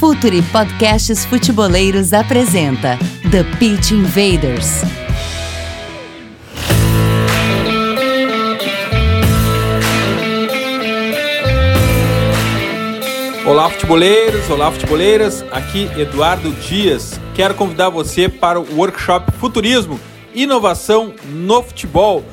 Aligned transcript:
Futuri 0.00 0.40
Podcasts 0.40 1.26
Futeboleiros 1.26 2.14
apresenta 2.14 2.98
The 3.30 3.44
Pitch 3.58 3.90
Invaders. 3.90 4.80
Olá, 13.46 13.68
futeboleiros, 13.68 14.48
olá, 14.48 14.72
futeboleiras. 14.72 15.44
Aqui 15.52 15.90
Eduardo 16.00 16.50
Dias. 16.50 17.20
Quero 17.34 17.54
convidar 17.54 17.90
você 17.90 18.26
para 18.26 18.58
o 18.58 18.76
workshop 18.76 19.30
Futurismo 19.32 20.00
Inovação 20.34 21.12
no 21.26 21.62
Futebol. 21.62 22.24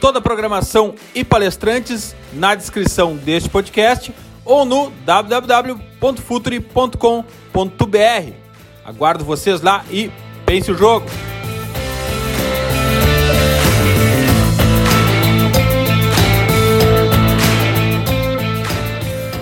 Toda 0.00 0.20
a 0.20 0.22
programação 0.22 0.94
e 1.12 1.24
palestrantes 1.24 2.14
na 2.32 2.54
descrição 2.54 3.16
deste 3.16 3.48
podcast 3.48 4.14
ou 4.44 4.64
no 4.64 4.92
www.futuri.com.br. 6.06 8.32
Aguardo 8.84 9.24
vocês 9.24 9.60
lá 9.60 9.84
e 9.90 10.10
pense 10.44 10.70
o 10.70 10.76
jogo. 10.76 11.06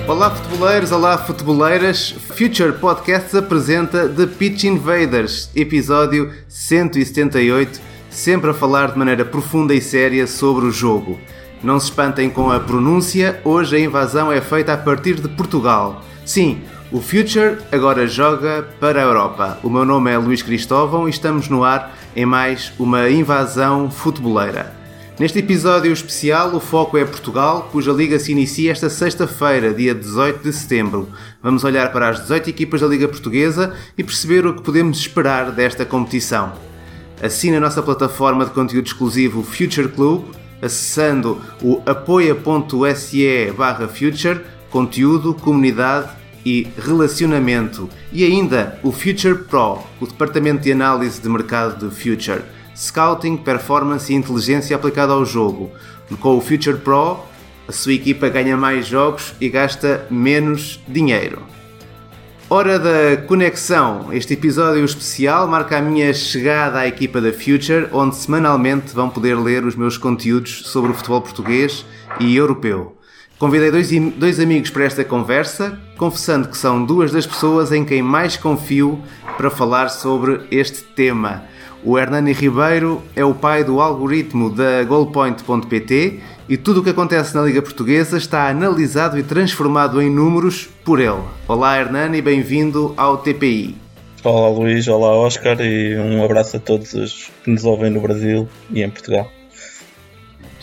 Olá 0.06 0.30
futeboleiros, 0.30 0.92
olá 0.92 1.18
futeboleiras. 1.18 2.10
Future 2.10 2.74
Podcasts 2.74 3.34
apresenta 3.34 4.08
The 4.08 4.26
Pitch 4.26 4.64
Invaders, 4.64 5.50
episódio 5.54 6.32
178, 6.48 7.80
sempre 8.10 8.50
a 8.50 8.54
falar 8.54 8.92
de 8.92 8.98
maneira 8.98 9.24
profunda 9.24 9.74
e 9.74 9.80
séria 9.80 10.26
sobre 10.26 10.66
o 10.66 10.70
jogo. 10.70 11.18
Não 11.62 11.80
se 11.80 11.86
espantem 11.86 12.28
com 12.28 12.50
a 12.50 12.60
pronúncia, 12.60 13.40
hoje 13.44 13.76
a 13.76 13.80
invasão 13.80 14.30
é 14.30 14.42
feita 14.42 14.74
a 14.74 14.76
partir 14.76 15.14
de 15.14 15.28
Portugal. 15.28 16.02
Sim, 16.24 16.62
o 16.90 17.02
Future 17.02 17.58
agora 17.70 18.06
joga 18.06 18.66
para 18.80 18.98
a 18.98 19.04
Europa. 19.04 19.58
O 19.62 19.68
meu 19.68 19.84
nome 19.84 20.10
é 20.10 20.16
Luís 20.16 20.42
Cristóvão 20.42 21.06
e 21.06 21.10
estamos 21.10 21.48
no 21.48 21.62
ar 21.62 21.94
em 22.16 22.24
mais 22.24 22.72
uma 22.78 23.10
invasão 23.10 23.90
futeboleira. 23.90 24.74
Neste 25.18 25.38
episódio 25.38 25.92
especial, 25.92 26.54
o 26.54 26.60
foco 26.60 26.96
é 26.96 27.04
Portugal, 27.04 27.68
cuja 27.70 27.92
liga 27.92 28.18
se 28.18 28.32
inicia 28.32 28.72
esta 28.72 28.88
sexta-feira, 28.88 29.74
dia 29.74 29.94
18 29.94 30.42
de 30.42 30.52
setembro. 30.52 31.10
Vamos 31.42 31.62
olhar 31.62 31.92
para 31.92 32.08
as 32.08 32.20
18 32.22 32.48
equipas 32.48 32.80
da 32.80 32.86
Liga 32.86 33.06
Portuguesa 33.06 33.74
e 33.96 34.02
perceber 34.02 34.46
o 34.46 34.54
que 34.54 34.62
podemos 34.62 34.98
esperar 34.98 35.52
desta 35.52 35.84
competição. 35.84 36.52
Assine 37.22 37.56
a 37.56 37.60
nossa 37.60 37.82
plataforma 37.82 38.44
de 38.44 38.50
conteúdo 38.50 38.86
exclusivo 38.86 39.42
Future 39.42 39.88
Club 39.88 40.24
acessando 40.62 41.40
o 41.62 41.82
apoia.se 41.84 43.52
barra 43.56 43.86
future, 43.86 44.40
conteúdo, 44.70 45.34
comunidade 45.34 46.23
e 46.44 46.66
relacionamento. 46.78 47.88
E 48.12 48.24
ainda 48.24 48.78
o 48.82 48.92
Future 48.92 49.36
Pro, 49.44 49.78
o 50.00 50.06
departamento 50.06 50.62
de 50.62 50.72
análise 50.72 51.20
de 51.20 51.28
mercado 51.28 51.88
de 51.88 51.94
Future. 51.94 52.42
Scouting, 52.76 53.36
performance 53.36 54.12
e 54.12 54.16
inteligência 54.16 54.76
aplicada 54.76 55.12
ao 55.12 55.24
jogo. 55.24 55.70
Com 56.20 56.36
o 56.36 56.40
Future 56.40 56.78
Pro, 56.78 57.20
a 57.66 57.72
sua 57.72 57.94
equipa 57.94 58.28
ganha 58.28 58.56
mais 58.56 58.86
jogos 58.86 59.34
e 59.40 59.48
gasta 59.48 60.06
menos 60.10 60.80
dinheiro. 60.86 61.54
Hora 62.50 62.78
da 62.78 63.16
conexão. 63.26 64.12
Este 64.12 64.34
episódio 64.34 64.84
especial 64.84 65.48
marca 65.48 65.78
a 65.78 65.82
minha 65.82 66.12
chegada 66.12 66.80
à 66.80 66.86
equipa 66.86 67.20
da 67.20 67.32
Future, 67.32 67.88
onde 67.90 68.16
semanalmente 68.16 68.94
vão 68.94 69.08
poder 69.08 69.34
ler 69.34 69.64
os 69.64 69.74
meus 69.74 69.96
conteúdos 69.96 70.62
sobre 70.66 70.90
o 70.90 70.94
futebol 70.94 71.22
português 71.22 71.86
e 72.20 72.36
europeu. 72.36 72.93
Convidei 73.38 73.70
dois, 73.70 73.90
dois 74.16 74.38
amigos 74.38 74.70
para 74.70 74.84
esta 74.84 75.04
conversa, 75.04 75.78
confessando 75.96 76.48
que 76.48 76.56
são 76.56 76.84
duas 76.84 77.10
das 77.10 77.26
pessoas 77.26 77.72
em 77.72 77.84
quem 77.84 78.00
mais 78.00 78.36
confio 78.36 79.00
para 79.36 79.50
falar 79.50 79.88
sobre 79.88 80.40
este 80.50 80.82
tema. 80.82 81.42
O 81.82 81.98
Hernani 81.98 82.32
Ribeiro 82.32 83.02
é 83.14 83.24
o 83.24 83.34
pai 83.34 83.64
do 83.64 83.80
algoritmo 83.80 84.48
da 84.48 84.84
goalpoint.pt 84.84 86.20
e 86.48 86.56
tudo 86.56 86.80
o 86.80 86.84
que 86.84 86.90
acontece 86.90 87.34
na 87.34 87.42
Liga 87.42 87.60
Portuguesa 87.60 88.16
está 88.16 88.48
analisado 88.48 89.18
e 89.18 89.22
transformado 89.22 90.00
em 90.00 90.08
números 90.08 90.68
por 90.84 91.00
ele. 91.00 91.22
Olá 91.48 91.78
Hernani, 91.78 92.22
bem-vindo 92.22 92.94
ao 92.96 93.18
TPI. 93.18 93.74
Olá 94.22 94.48
Luís, 94.48 94.88
olá 94.88 95.12
Oscar 95.12 95.60
e 95.60 95.96
um 95.98 96.24
abraço 96.24 96.56
a 96.56 96.60
todos 96.60 96.94
os 96.94 97.30
que 97.42 97.50
nos 97.50 97.64
ouvem 97.64 97.90
no 97.90 98.00
Brasil 98.00 98.48
e 98.70 98.82
em 98.82 98.88
Portugal. 98.88 99.30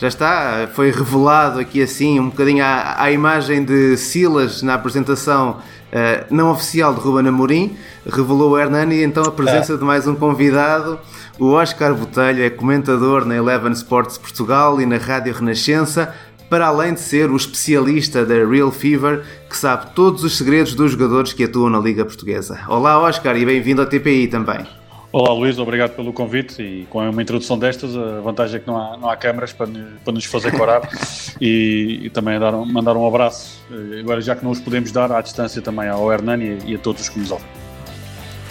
Já 0.02 0.08
está, 0.08 0.68
foi 0.74 0.90
revelado 0.90 1.60
aqui 1.60 1.80
assim 1.80 2.18
um 2.18 2.28
bocadinho 2.28 2.64
à, 2.64 3.00
à 3.00 3.12
imagem 3.12 3.64
de 3.64 3.96
Silas 3.96 4.60
na 4.60 4.74
apresentação 4.74 5.58
uh, 5.92 6.26
não 6.28 6.50
oficial 6.50 6.92
de 6.92 6.98
Ruben 6.98 7.28
Amorim, 7.28 7.76
revelou 8.04 8.50
o 8.50 8.58
Hernani 8.58 9.04
então 9.04 9.22
a 9.22 9.30
presença 9.30 9.74
é. 9.74 9.76
de 9.76 9.84
mais 9.84 10.08
um 10.08 10.16
convidado 10.16 10.98
o 11.38 11.52
Oscar 11.52 11.94
Botelho 11.94 12.42
é 12.42 12.50
comentador 12.50 13.24
na 13.24 13.36
Eleven 13.36 13.70
Sports 13.70 14.18
Portugal 14.18 14.80
e 14.80 14.86
na 14.86 14.96
Rádio 14.96 15.34
Renascença, 15.34 16.12
para 16.50 16.66
além 16.66 16.94
de 16.94 17.00
ser 17.00 17.30
o 17.30 17.36
especialista 17.36 18.26
da 18.26 18.44
Real 18.44 18.72
Fever, 18.72 19.22
que 19.48 19.56
sabe 19.56 19.94
todos 19.94 20.24
os 20.24 20.36
segredos 20.36 20.74
dos 20.74 20.90
jogadores 20.90 21.32
que 21.32 21.44
atuam 21.44 21.70
na 21.70 21.78
Liga 21.78 22.04
Portuguesa. 22.04 22.58
Olá, 22.66 22.98
Oscar, 22.98 23.36
e 23.36 23.46
bem-vindo 23.46 23.80
ao 23.80 23.86
TPI 23.86 24.26
também. 24.26 24.81
Olá, 25.12 25.30
Luís, 25.34 25.58
obrigado 25.58 25.94
pelo 25.94 26.10
convite. 26.10 26.62
E 26.62 26.86
com 26.88 27.06
uma 27.06 27.20
introdução 27.20 27.58
destas, 27.58 27.94
a 27.94 28.20
vantagem 28.22 28.56
é 28.56 28.60
que 28.60 28.66
não 28.66 28.78
há, 28.78 28.96
não 28.96 29.10
há 29.10 29.16
câmaras 29.16 29.52
para, 29.52 29.68
para 30.02 30.12
nos 30.14 30.24
fazer 30.24 30.52
corar 30.52 30.88
e, 31.38 32.00
e, 32.04 32.10
também 32.10 32.40
dar, 32.40 32.52
mandar 32.52 32.96
um 32.96 33.06
abraço, 33.06 33.60
eh, 33.70 34.00
agora 34.00 34.22
já 34.22 34.34
que 34.34 34.42
não 34.42 34.50
os 34.50 34.58
podemos 34.58 34.90
dar, 34.90 35.12
à 35.12 35.20
distância 35.20 35.60
também 35.60 35.86
ao 35.86 36.10
Hernani 36.10 36.58
e 36.64 36.74
a 36.74 36.78
todos 36.78 37.02
os 37.02 37.08
que 37.10 37.18
nos 37.18 37.30
ouvem. 37.30 37.46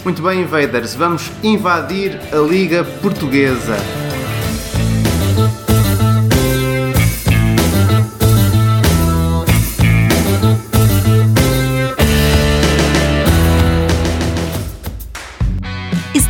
Muito 0.04 0.22
bem, 0.22 0.42
invaders, 0.42 0.94
vamos 0.94 1.32
invadir 1.42 2.20
a 2.32 2.36
Liga 2.36 2.84
Portuguesa. 2.84 3.76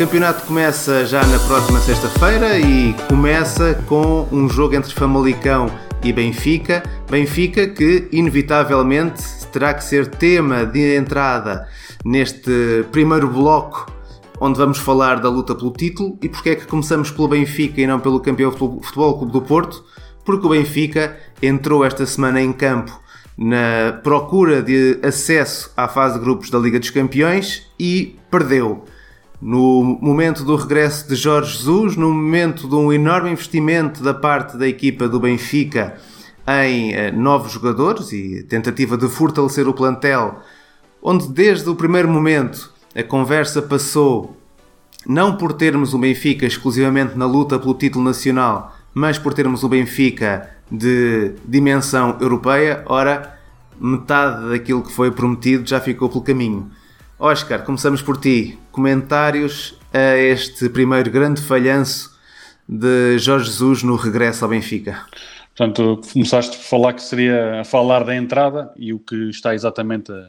Campeonato 0.00 0.46
começa 0.46 1.04
já 1.04 1.22
na 1.26 1.38
próxima 1.40 1.78
sexta-feira 1.78 2.58
e 2.58 2.94
começa 3.06 3.74
com 3.86 4.26
um 4.32 4.48
jogo 4.48 4.74
entre 4.74 4.94
Famalicão 4.94 5.70
e 6.02 6.10
Benfica. 6.10 6.82
Benfica 7.10 7.68
que, 7.68 8.08
inevitavelmente, 8.10 9.22
terá 9.52 9.74
que 9.74 9.84
ser 9.84 10.06
tema 10.06 10.64
de 10.64 10.96
entrada 10.96 11.68
neste 12.02 12.82
primeiro 12.90 13.28
bloco 13.28 13.92
onde 14.40 14.58
vamos 14.58 14.78
falar 14.78 15.20
da 15.20 15.28
luta 15.28 15.54
pelo 15.54 15.70
título. 15.70 16.16
E 16.22 16.30
porquê 16.30 16.50
é 16.50 16.54
que 16.54 16.66
começamos 16.66 17.10
pelo 17.10 17.28
Benfica 17.28 17.82
e 17.82 17.86
não 17.86 18.00
pelo 18.00 18.20
campeão 18.20 18.50
Futebol 18.50 19.18
Clube 19.18 19.32
do 19.34 19.42
Porto? 19.42 19.84
Porque 20.24 20.46
o 20.46 20.48
Benfica 20.48 21.14
entrou 21.42 21.84
esta 21.84 22.06
semana 22.06 22.40
em 22.40 22.54
campo 22.54 22.98
na 23.36 24.00
procura 24.02 24.62
de 24.62 24.98
acesso 25.02 25.70
à 25.76 25.86
fase 25.86 26.14
de 26.14 26.20
grupos 26.20 26.48
da 26.48 26.58
Liga 26.58 26.80
dos 26.80 26.88
Campeões 26.88 27.70
e 27.78 28.16
perdeu. 28.30 28.86
No 29.40 29.98
momento 30.02 30.44
do 30.44 30.54
regresso 30.54 31.08
de 31.08 31.14
Jorge 31.14 31.56
Jesus, 31.56 31.96
no 31.96 32.12
momento 32.12 32.68
de 32.68 32.74
um 32.74 32.92
enorme 32.92 33.30
investimento 33.30 34.02
da 34.02 34.12
parte 34.12 34.58
da 34.58 34.68
equipa 34.68 35.08
do 35.08 35.18
Benfica 35.18 35.96
em 36.46 36.92
eh, 36.92 37.10
novos 37.10 37.52
jogadores 37.52 38.12
e 38.12 38.42
tentativa 38.42 38.98
de 38.98 39.08
fortalecer 39.08 39.66
o 39.66 39.72
plantel, 39.72 40.40
onde 41.02 41.26
desde 41.28 41.70
o 41.70 41.74
primeiro 41.74 42.08
momento 42.08 42.70
a 42.94 43.02
conversa 43.02 43.62
passou 43.62 44.36
não 45.06 45.36
por 45.36 45.54
termos 45.54 45.94
o 45.94 45.98
Benfica 45.98 46.44
exclusivamente 46.44 47.16
na 47.16 47.24
luta 47.24 47.58
pelo 47.58 47.72
título 47.72 48.04
nacional, 48.04 48.76
mas 48.92 49.18
por 49.18 49.32
termos 49.32 49.62
o 49.62 49.68
Benfica 49.70 50.50
de 50.70 51.32
dimensão 51.46 52.18
europeia, 52.20 52.82
ora, 52.86 53.38
metade 53.80 54.50
daquilo 54.50 54.82
que 54.82 54.92
foi 54.92 55.10
prometido 55.10 55.66
já 55.66 55.80
ficou 55.80 56.10
pelo 56.10 56.22
caminho. 56.22 56.70
Oscar, 57.20 57.62
começamos 57.64 58.00
por 58.00 58.16
ti. 58.16 58.58
Comentários 58.72 59.78
a 59.92 60.16
este 60.16 60.70
primeiro 60.70 61.10
grande 61.10 61.42
falhanço 61.42 62.18
de 62.66 63.18
Jorge 63.18 63.44
Jesus 63.44 63.82
no 63.82 63.94
regresso 63.94 64.42
ao 64.42 64.50
Benfica. 64.50 65.04
Portanto, 65.54 66.00
começaste 66.14 66.56
a 66.56 66.60
falar 66.60 66.94
que 66.94 67.02
seria 67.02 67.60
a 67.60 67.64
falar 67.64 68.04
da 68.04 68.16
entrada 68.16 68.72
e 68.74 68.94
o 68.94 68.98
que 68.98 69.28
está 69.28 69.54
exatamente 69.54 70.10
a, 70.10 70.28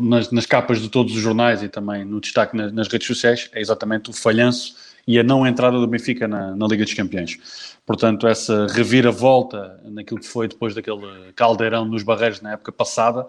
nas, 0.00 0.32
nas, 0.32 0.44
capas 0.44 0.80
de 0.80 0.88
todos 0.88 1.14
os 1.14 1.20
jornais 1.20 1.62
e 1.62 1.68
também 1.68 2.04
no 2.04 2.20
destaque 2.20 2.56
nas, 2.56 2.72
nas 2.72 2.88
redes 2.88 3.06
sociais 3.06 3.48
é 3.52 3.60
exatamente 3.60 4.10
o 4.10 4.12
falhanço 4.12 4.74
e 5.06 5.20
a 5.20 5.22
não 5.22 5.46
entrada 5.46 5.78
do 5.78 5.86
Benfica 5.86 6.26
na, 6.26 6.56
na 6.56 6.66
Liga 6.66 6.82
dos 6.82 6.94
Campeões. 6.94 7.38
Portanto, 7.86 8.26
essa 8.26 8.66
reviravolta 8.66 9.80
naquilo 9.84 10.18
que 10.18 10.26
foi 10.26 10.48
depois 10.48 10.74
daquele 10.74 11.32
caldeirão 11.36 11.84
nos 11.84 12.02
barreiros 12.02 12.40
na 12.40 12.54
época 12.54 12.72
passada, 12.72 13.24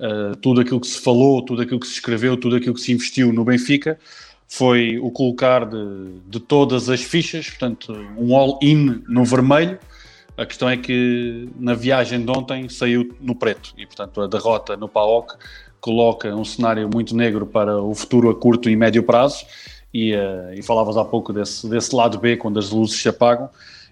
uh, 0.00 0.36
tudo 0.36 0.60
aquilo 0.60 0.80
que 0.80 0.86
se 0.86 1.00
falou, 1.00 1.42
tudo 1.42 1.62
aquilo 1.62 1.80
que 1.80 1.86
se 1.86 1.94
escreveu, 1.94 2.36
tudo 2.36 2.56
aquilo 2.56 2.74
que 2.74 2.80
se 2.80 2.92
investiu 2.92 3.32
no 3.32 3.44
Benfica, 3.44 3.98
foi 4.46 4.98
o 4.98 5.10
colocar 5.10 5.66
de, 5.66 6.20
de 6.26 6.40
todas 6.40 6.88
as 6.88 7.02
fichas, 7.02 7.50
portanto, 7.50 7.92
um 8.16 8.34
all-in 8.34 9.02
no 9.06 9.24
vermelho. 9.24 9.78
A 10.36 10.46
questão 10.46 10.68
é 10.68 10.76
que 10.76 11.48
na 11.58 11.74
viagem 11.74 12.24
de 12.24 12.30
ontem 12.30 12.68
saiu 12.68 13.14
no 13.20 13.34
preto 13.34 13.74
e, 13.76 13.84
portanto, 13.84 14.22
a 14.22 14.26
derrota 14.26 14.76
no 14.76 14.88
PAOK 14.88 15.34
coloca 15.80 16.34
um 16.34 16.44
cenário 16.44 16.88
muito 16.92 17.14
negro 17.14 17.44
para 17.44 17.80
o 17.80 17.94
futuro 17.94 18.30
a 18.30 18.34
curto 18.34 18.70
e 18.70 18.76
médio 18.76 19.02
prazo. 19.02 19.44
E, 19.92 20.14
uh, 20.14 20.52
e 20.54 20.62
falavas 20.62 20.96
há 20.96 21.04
pouco 21.04 21.32
desse, 21.32 21.68
desse 21.68 21.94
lado 21.94 22.18
B, 22.18 22.36
quando 22.36 22.58
as 22.58 22.70
luzes 22.70 23.00
se 23.00 23.08
apagam 23.08 23.48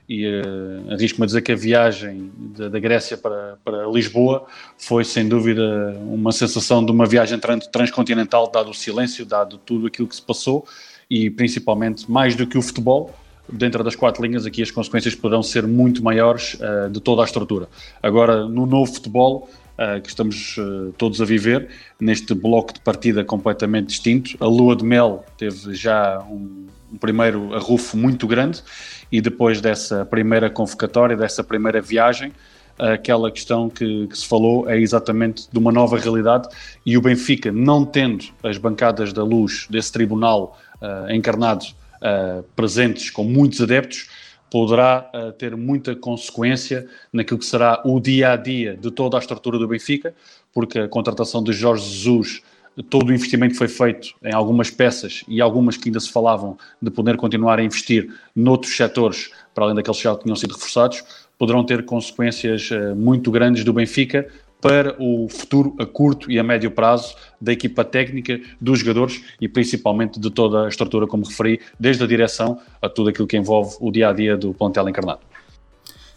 e 0.08 0.26
uh, 0.26 0.92
arrisco-me 0.92 1.24
a 1.24 1.26
dizer 1.26 1.42
que 1.42 1.52
a 1.52 1.56
viagem 1.56 2.30
da, 2.36 2.68
da, 2.68 2.78
Grécia 2.78 3.16
para, 3.16 3.58
para 3.64 3.86
Lisboa 3.86 4.46
foi 4.78 5.04
sem 5.04 5.28
dúvida 5.28 5.96
uma 6.02 6.30
sensação 6.32 6.84
de 6.84 6.92
uma 6.92 7.06
viagem 7.06 7.38
transcontinental, 7.72 8.50
dado 8.50 8.70
o 8.70 8.74
silêncio, 8.74 9.26
dado 9.26 9.58
tudo 9.58 9.86
aquilo 9.86 10.06
que 10.06 10.14
se 10.14 10.22
passou 10.22 10.66
e 11.10 11.30
principalmente 11.30 12.10
mais 12.10 12.36
do 12.36 12.46
que 12.46 12.56
o 12.56 12.62
futebol. 12.62 13.14
Dentro 13.48 13.84
das 13.84 13.94
quatro 13.94 14.24
linhas, 14.24 14.44
aqui 14.44 14.60
as 14.60 14.72
consequências 14.72 15.14
poderão 15.14 15.42
ser 15.42 15.66
muito 15.66 16.02
maiores 16.02 16.54
uh, 16.54 16.90
de 16.90 17.00
toda 17.00 17.22
a 17.22 17.24
estrutura. 17.24 17.68
Agora, 18.02 18.44
no 18.46 18.66
novo 18.66 18.92
futebol, 18.92 19.48
uh, 19.76 20.00
que 20.00 20.08
estamos 20.08 20.56
uh, 20.58 20.92
todos 20.98 21.20
a 21.20 21.24
viver, 21.24 21.68
neste 22.00 22.34
bloco 22.34 22.72
de 22.72 22.80
partida 22.80 23.24
completamente 23.24 23.88
distinto. 23.88 24.36
A 24.40 24.46
lua 24.46 24.74
de 24.74 24.84
mel 24.84 25.24
teve 25.36 25.74
já 25.74 26.20
um, 26.28 26.66
um 26.92 26.96
primeiro 26.96 27.54
arrufo 27.54 27.96
muito 27.96 28.26
grande 28.26 28.62
e 29.10 29.20
depois 29.20 29.60
dessa 29.60 30.04
primeira 30.04 30.50
convocatória, 30.50 31.16
dessa 31.16 31.42
primeira 31.42 31.80
viagem, 31.80 32.32
aquela 32.78 33.30
questão 33.30 33.68
que, 33.68 34.06
que, 34.06 34.18
se 34.18 34.26
falou 34.26 34.68
é 34.68 34.78
exatamente 34.78 35.48
de 35.50 35.58
uma 35.58 35.72
nova 35.72 35.98
realidade 35.98 36.48
e 36.84 36.96
o 36.96 37.00
Benfica, 37.00 37.50
não 37.50 37.84
tendo 37.84 38.26
as 38.42 38.58
bancadas 38.58 39.12
da 39.12 39.24
luz 39.24 39.66
desse 39.70 39.92
tribunal 39.92 40.58
uh, 40.80 41.10
encarnado 41.10 41.64
uh, 41.64 42.42
presentes 42.54 43.10
com 43.10 43.24
muitos 43.24 43.60
adeptos, 43.60 44.08
poderá 44.50 45.10
uh, 45.14 45.32
ter 45.32 45.56
muita 45.56 45.96
consequência 45.96 46.86
naquilo 47.12 47.38
que 47.38 47.46
será 47.46 47.82
o 47.84 47.98
dia 47.98 48.32
a 48.32 48.36
dia 48.36 48.76
de 48.76 48.90
toda 48.90 49.16
a 49.16 49.20
estrutura 49.20 49.58
do 49.58 49.66
Benfica, 49.66 50.14
porque 50.52 50.78
a 50.78 50.88
contratação 50.88 51.42
de 51.42 51.52
Jorge 51.52 51.88
Jesus, 51.88 52.42
todo 52.82 53.08
o 53.08 53.12
investimento 53.12 53.56
foi 53.56 53.68
feito 53.68 54.14
em 54.22 54.34
algumas 54.34 54.70
peças 54.70 55.24
e 55.26 55.40
algumas 55.40 55.76
que 55.76 55.88
ainda 55.88 56.00
se 56.00 56.10
falavam 56.10 56.58
de 56.80 56.90
poder 56.90 57.16
continuar 57.16 57.58
a 57.58 57.62
investir 57.62 58.12
noutros 58.34 58.76
setores, 58.76 59.30
para 59.54 59.64
além 59.64 59.76
daqueles 59.76 59.98
que 59.98 60.04
já 60.04 60.14
tinham 60.16 60.36
sido 60.36 60.52
reforçados, 60.52 61.02
poderão 61.38 61.64
ter 61.64 61.84
consequências 61.84 62.70
uh, 62.70 62.94
muito 62.94 63.30
grandes 63.30 63.64
do 63.64 63.72
Benfica 63.72 64.26
para 64.60 64.96
o 64.98 65.28
futuro 65.28 65.74
a 65.78 65.86
curto 65.86 66.30
e 66.30 66.38
a 66.38 66.42
médio 66.42 66.70
prazo 66.70 67.14
da 67.40 67.52
equipa 67.52 67.84
técnica, 67.84 68.40
dos 68.60 68.80
jogadores 68.80 69.22
e 69.40 69.48
principalmente 69.48 70.18
de 70.18 70.30
toda 70.30 70.64
a 70.64 70.68
estrutura, 70.68 71.06
como 71.06 71.24
referi, 71.24 71.60
desde 71.78 72.02
a 72.02 72.06
direção 72.06 72.58
a 72.80 72.88
tudo 72.88 73.10
aquilo 73.10 73.26
que 73.26 73.36
envolve 73.36 73.76
o 73.80 73.90
dia 73.90 74.08
a 74.08 74.12
dia 74.12 74.36
do 74.36 74.54
plantel 74.54 74.88
encarnado. 74.88 75.20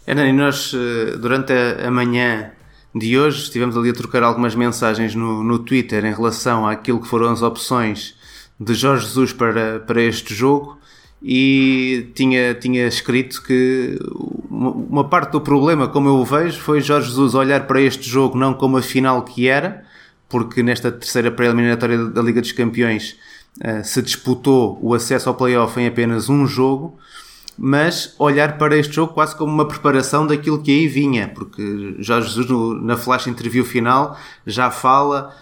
E 0.06 0.32
nós 0.32 0.74
eh, 0.74 1.16
durante 1.18 1.52
a 1.52 1.90
manhã 1.90 2.50
de 2.94 3.18
hoje 3.18 3.42
estivemos 3.42 3.76
ali 3.76 3.90
a 3.90 3.94
trocar 3.94 4.22
algumas 4.22 4.54
mensagens 4.54 5.14
no, 5.14 5.44
no 5.44 5.58
Twitter 5.58 6.04
em 6.04 6.12
relação 6.12 6.66
àquilo 6.66 7.00
que 7.00 7.08
foram 7.08 7.30
as 7.30 7.42
opções 7.42 8.14
de 8.58 8.74
Jorge 8.74 9.06
Jesus 9.06 9.32
para, 9.32 9.80
para 9.80 10.02
este 10.02 10.34
jogo 10.34 10.78
e 11.22 12.10
tinha, 12.14 12.54
tinha 12.54 12.86
escrito 12.86 13.42
que 13.42 13.98
uma 14.50 15.08
parte 15.08 15.32
do 15.32 15.40
problema, 15.40 15.86
como 15.86 16.08
eu 16.08 16.14
o 16.14 16.24
vejo, 16.24 16.58
foi 16.60 16.80
Jorge 16.80 17.08
Jesus 17.08 17.34
olhar 17.34 17.66
para 17.66 17.80
este 17.80 18.08
jogo 18.08 18.38
não 18.38 18.54
como 18.54 18.76
a 18.76 18.82
final 18.82 19.22
que 19.22 19.48
era, 19.48 19.84
porque 20.28 20.62
nesta 20.62 20.90
terceira 20.90 21.30
pré-eliminatória 21.30 22.06
da 22.06 22.22
Liga 22.22 22.40
dos 22.40 22.52
Campeões 22.52 23.16
uh, 23.58 23.84
se 23.84 24.00
disputou 24.00 24.78
o 24.80 24.94
acesso 24.94 25.28
ao 25.28 25.34
playoff 25.34 25.78
em 25.78 25.86
apenas 25.86 26.28
um 26.28 26.46
jogo, 26.46 26.98
mas 27.58 28.14
olhar 28.18 28.56
para 28.58 28.76
este 28.76 28.94
jogo 28.94 29.12
quase 29.12 29.36
como 29.36 29.52
uma 29.52 29.66
preparação 29.66 30.26
daquilo 30.26 30.62
que 30.62 30.70
aí 30.70 30.88
vinha, 30.88 31.28
porque 31.28 31.96
Jorge 31.98 32.28
Jesus 32.28 32.48
no, 32.48 32.74
na 32.74 32.96
flash 32.96 33.26
interview 33.26 33.64
final 33.64 34.16
já 34.46 34.70
fala 34.70 35.34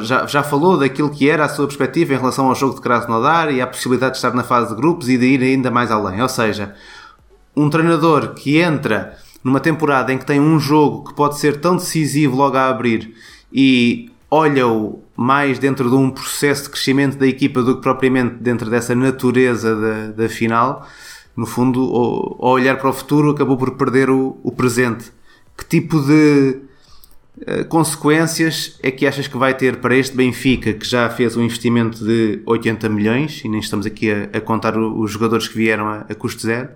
já, 0.00 0.26
já 0.26 0.42
falou 0.42 0.76
daquilo 0.78 1.10
que 1.10 1.28
era 1.28 1.44
a 1.44 1.48
sua 1.48 1.66
perspectiva 1.66 2.14
em 2.14 2.18
relação 2.18 2.46
ao 2.46 2.54
jogo 2.54 2.74
de 2.74 2.80
Krasnodar 2.80 3.50
e 3.52 3.60
à 3.60 3.66
possibilidade 3.66 4.12
de 4.12 4.18
estar 4.18 4.34
na 4.34 4.44
fase 4.44 4.68
de 4.70 4.76
grupos 4.76 5.08
e 5.08 5.16
de 5.16 5.26
ir 5.26 5.42
ainda 5.42 5.70
mais 5.70 5.90
além. 5.90 6.20
Ou 6.22 6.28
seja, 6.28 6.74
um 7.56 7.68
treinador 7.68 8.34
que 8.34 8.58
entra 8.58 9.16
numa 9.42 9.58
temporada 9.58 10.12
em 10.12 10.18
que 10.18 10.26
tem 10.26 10.38
um 10.38 10.60
jogo 10.60 11.08
que 11.08 11.14
pode 11.14 11.38
ser 11.38 11.60
tão 11.60 11.76
decisivo 11.76 12.36
logo 12.36 12.56
a 12.56 12.68
abrir 12.68 13.14
e 13.52 14.10
olha-o 14.30 15.02
mais 15.16 15.58
dentro 15.58 15.88
de 15.88 15.96
um 15.96 16.10
processo 16.10 16.64
de 16.64 16.70
crescimento 16.70 17.18
da 17.18 17.26
equipa 17.26 17.62
do 17.62 17.76
que 17.76 17.82
propriamente 17.82 18.36
dentro 18.36 18.70
dessa 18.70 18.94
natureza 18.94 19.74
da, 19.74 20.06
da 20.22 20.28
final, 20.28 20.86
no 21.40 21.46
fundo, 21.46 21.80
ao, 21.80 22.52
olhar 22.52 22.76
para 22.76 22.90
o 22.90 22.92
futuro, 22.92 23.30
acabou 23.30 23.56
por 23.56 23.70
perder 23.74 24.10
o, 24.10 24.38
o 24.42 24.52
presente. 24.52 25.10
Que 25.56 25.64
tipo 25.64 25.98
de 25.98 26.60
eh, 27.46 27.64
consequências 27.64 28.78
é 28.82 28.90
que 28.90 29.06
achas 29.06 29.26
que 29.26 29.38
vai 29.38 29.54
ter 29.56 29.80
para 29.80 29.96
este 29.96 30.14
Benfica 30.14 30.74
que 30.74 30.86
já 30.86 31.08
fez 31.08 31.38
um 31.38 31.42
investimento 31.42 32.04
de 32.04 32.42
80 32.44 32.90
milhões 32.90 33.42
e 33.42 33.48
nem 33.48 33.58
estamos 33.58 33.86
aqui 33.86 34.12
a, 34.12 34.24
a 34.36 34.40
contar 34.42 34.76
os 34.76 35.10
jogadores 35.10 35.48
que 35.48 35.56
vieram 35.56 35.88
a, 35.88 36.00
a 36.00 36.14
custo 36.14 36.42
zero? 36.42 36.68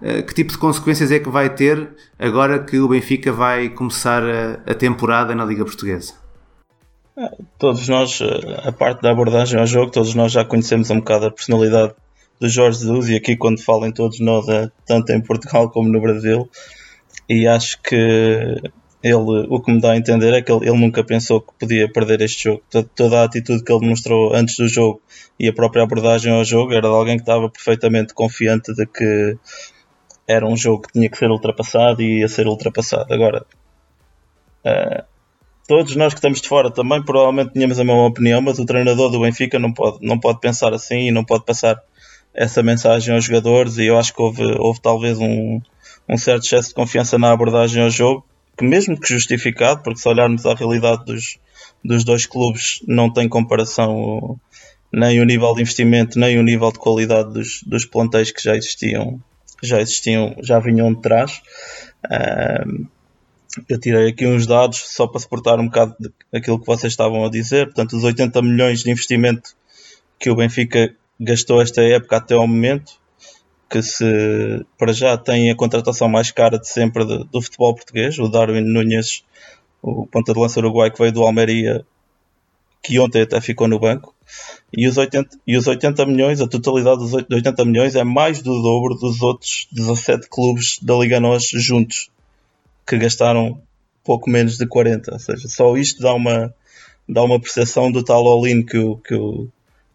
Uh, 0.00 0.22
que 0.22 0.32
tipo 0.32 0.50
de 0.50 0.56
consequências 0.56 1.12
é 1.12 1.18
que 1.18 1.28
vai 1.28 1.50
ter 1.50 1.90
agora 2.18 2.58
que 2.58 2.78
o 2.78 2.88
Benfica 2.88 3.30
vai 3.30 3.68
começar 3.68 4.22
a, 4.22 4.70
a 4.70 4.74
temporada 4.74 5.34
na 5.34 5.44
Liga 5.44 5.62
Portuguesa? 5.62 6.14
Ah, 7.18 7.28
todos 7.58 7.86
nós, 7.86 8.18
eh, 8.22 8.66
a 8.66 8.72
parte 8.72 9.02
da 9.02 9.10
abordagem 9.10 9.60
ao 9.60 9.66
jogo, 9.66 9.90
todos 9.90 10.14
nós 10.14 10.32
já 10.32 10.42
conhecemos 10.42 10.88
um 10.88 11.00
bocado 11.00 11.26
a 11.26 11.30
personalidade 11.30 11.92
do 12.40 12.48
Jorge 12.48 12.80
Jesus 12.80 13.08
e 13.10 13.16
aqui 13.16 13.36
quando 13.36 13.62
falem 13.62 13.92
todos 13.92 14.18
nós, 14.18 14.46
tanto 14.86 15.12
em 15.12 15.20
Portugal 15.20 15.70
como 15.70 15.88
no 15.88 16.00
Brasil, 16.00 16.48
e 17.28 17.46
acho 17.46 17.80
que 17.82 18.60
ele, 19.02 19.46
o 19.48 19.60
que 19.60 19.72
me 19.72 19.80
dá 19.80 19.92
a 19.92 19.96
entender 19.96 20.32
é 20.34 20.42
que 20.42 20.52
ele, 20.52 20.68
ele, 20.68 20.78
nunca 20.78 21.02
pensou 21.02 21.40
que 21.40 21.52
podia 21.58 21.90
perder 21.90 22.20
este 22.20 22.44
jogo. 22.44 22.62
Toda 22.94 23.20
a 23.20 23.24
atitude 23.24 23.64
que 23.64 23.72
ele 23.72 23.88
mostrou 23.88 24.34
antes 24.34 24.56
do 24.56 24.68
jogo 24.68 25.00
e 25.38 25.48
a 25.48 25.52
própria 25.52 25.82
abordagem 25.82 26.32
ao 26.32 26.44
jogo 26.44 26.72
era 26.72 26.88
de 26.88 26.94
alguém 26.94 27.16
que 27.16 27.22
estava 27.22 27.48
perfeitamente 27.48 28.12
confiante 28.12 28.74
de 28.74 28.86
que 28.86 29.38
era 30.28 30.46
um 30.46 30.56
jogo 30.56 30.82
que 30.82 30.92
tinha 30.92 31.08
que 31.08 31.16
ser 31.16 31.30
ultrapassado 31.30 32.02
e 32.02 32.20
ia 32.20 32.28
ser 32.28 32.46
ultrapassado. 32.46 33.12
Agora, 33.12 33.46
uh, 34.66 35.04
todos 35.66 35.96
nós 35.96 36.12
que 36.12 36.18
estamos 36.18 36.40
de 36.40 36.48
fora 36.48 36.70
também 36.70 37.02
provavelmente 37.02 37.54
tínhamos 37.54 37.80
a 37.80 37.84
mesma 37.84 38.06
opinião, 38.06 38.42
mas 38.42 38.58
o 38.58 38.66
treinador 38.66 39.10
do 39.10 39.20
Benfica 39.20 39.58
não 39.58 39.72
pode, 39.72 40.06
não 40.06 40.20
pode 40.20 40.40
pensar 40.40 40.74
assim 40.74 41.08
e 41.08 41.10
não 41.10 41.24
pode 41.24 41.44
passar 41.44 41.80
essa 42.34 42.62
mensagem 42.62 43.14
aos 43.14 43.24
jogadores. 43.24 43.78
E 43.78 43.86
eu 43.86 43.98
acho 43.98 44.14
que 44.14 44.22
houve, 44.22 44.42
houve 44.58 44.80
talvez 44.80 45.18
um, 45.18 45.60
um 46.08 46.16
certo 46.16 46.44
excesso 46.44 46.68
de 46.68 46.74
confiança 46.74 47.18
na 47.18 47.32
abordagem 47.32 47.82
ao 47.82 47.90
jogo 47.90 48.24
que 48.60 48.64
mesmo 48.66 49.00
que 49.00 49.08
justificado, 49.08 49.82
porque 49.82 50.00
se 50.00 50.06
olharmos 50.06 50.44
à 50.44 50.54
realidade 50.54 51.06
dos, 51.06 51.38
dos 51.82 52.04
dois 52.04 52.26
clubes 52.26 52.82
não 52.86 53.10
tem 53.10 53.26
comparação 53.26 54.38
nem 54.92 55.18
o 55.18 55.24
nível 55.24 55.54
de 55.54 55.62
investimento, 55.62 56.18
nem 56.18 56.38
o 56.38 56.42
nível 56.42 56.70
de 56.70 56.78
qualidade 56.78 57.32
dos, 57.32 57.62
dos 57.62 57.86
plantéis 57.86 58.30
que 58.30 58.42
já 58.42 58.54
existiam, 58.54 59.18
já 59.62 59.80
existiam, 59.80 60.36
já 60.42 60.58
vinham 60.58 60.92
de 60.92 61.00
trás. 61.00 61.40
eu 63.66 63.80
tirei 63.80 64.10
aqui 64.10 64.26
uns 64.26 64.46
dados 64.46 64.78
só 64.94 65.06
para 65.06 65.20
suportar 65.20 65.58
um 65.58 65.64
bocado 65.64 65.96
daquilo 66.30 66.60
que 66.60 66.66
vocês 66.66 66.92
estavam 66.92 67.24
a 67.24 67.30
dizer. 67.30 67.66
Portanto, 67.66 67.96
os 67.96 68.04
80 68.04 68.42
milhões 68.42 68.82
de 68.82 68.90
investimento 68.90 69.54
que 70.18 70.28
o 70.28 70.36
Benfica 70.36 70.94
gastou 71.20 71.60
esta 71.60 71.82
época 71.82 72.16
até 72.16 72.34
ao 72.34 72.48
momento, 72.48 72.92
que 73.68 73.82
se 73.82 74.64
para 74.78 74.92
já 74.92 75.16
tem 75.16 75.50
a 75.50 75.54
contratação 75.54 76.08
mais 76.08 76.30
cara 76.30 76.58
de 76.58 76.66
sempre 76.66 77.04
de, 77.04 77.24
do 77.24 77.42
futebol 77.42 77.74
português, 77.74 78.18
o 78.18 78.28
Darwin 78.28 78.62
Nunes, 78.62 79.22
o 79.82 80.06
ponta 80.06 80.32
de 80.32 80.40
lança 80.40 80.58
uruguai 80.58 80.90
que 80.90 80.98
veio 80.98 81.12
do 81.12 81.22
Almeria, 81.22 81.84
que 82.82 82.98
ontem 82.98 83.22
até 83.22 83.40
ficou 83.40 83.68
no 83.68 83.78
banco, 83.78 84.14
e 84.72 84.88
os 84.88 84.96
80, 84.96 85.38
e 85.46 85.56
os 85.56 85.66
80 85.66 86.06
milhões, 86.06 86.40
a 86.40 86.48
totalidade 86.48 86.98
dos 86.98 87.12
80 87.12 87.64
milhões 87.64 87.94
é 87.94 88.02
mais 88.02 88.40
do 88.40 88.62
dobro 88.62 88.94
dos 88.94 89.20
outros 89.20 89.68
17 89.72 90.28
clubes 90.28 90.78
da 90.80 90.94
Liga 90.94 91.20
Nós 91.20 91.48
juntos, 91.52 92.10
que 92.86 92.96
gastaram 92.96 93.60
pouco 94.02 94.30
menos 94.30 94.56
de 94.56 94.66
40, 94.66 95.12
ou 95.12 95.18
seja, 95.18 95.48
só 95.48 95.76
isto 95.76 96.02
dá 96.02 96.14
uma, 96.14 96.54
dá 97.08 97.22
uma 97.22 97.38
percepção 97.38 97.92
do 97.92 98.02
tal 98.02 98.26
all-in 98.26 98.62
que 98.64 98.78
o, 98.78 98.96
que, 98.96 99.14
o, 99.14 99.48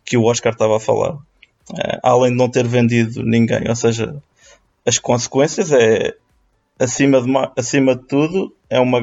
que 0.05 0.17
o 0.17 0.23
Oscar 0.23 0.53
estava 0.53 0.77
a 0.77 0.79
falar. 0.79 1.17
Eh, 1.77 1.99
além 2.03 2.31
de 2.31 2.37
não 2.37 2.49
ter 2.49 2.67
vendido 2.67 3.23
ninguém. 3.23 3.67
Ou 3.67 3.75
seja, 3.75 4.15
as 4.85 4.99
consequências 4.99 5.71
é 5.71 6.13
acima 6.79 7.21
de, 7.21 7.31
acima 7.57 7.95
de 7.95 8.03
tudo 8.03 8.53
é 8.69 8.79
uma 8.79 8.99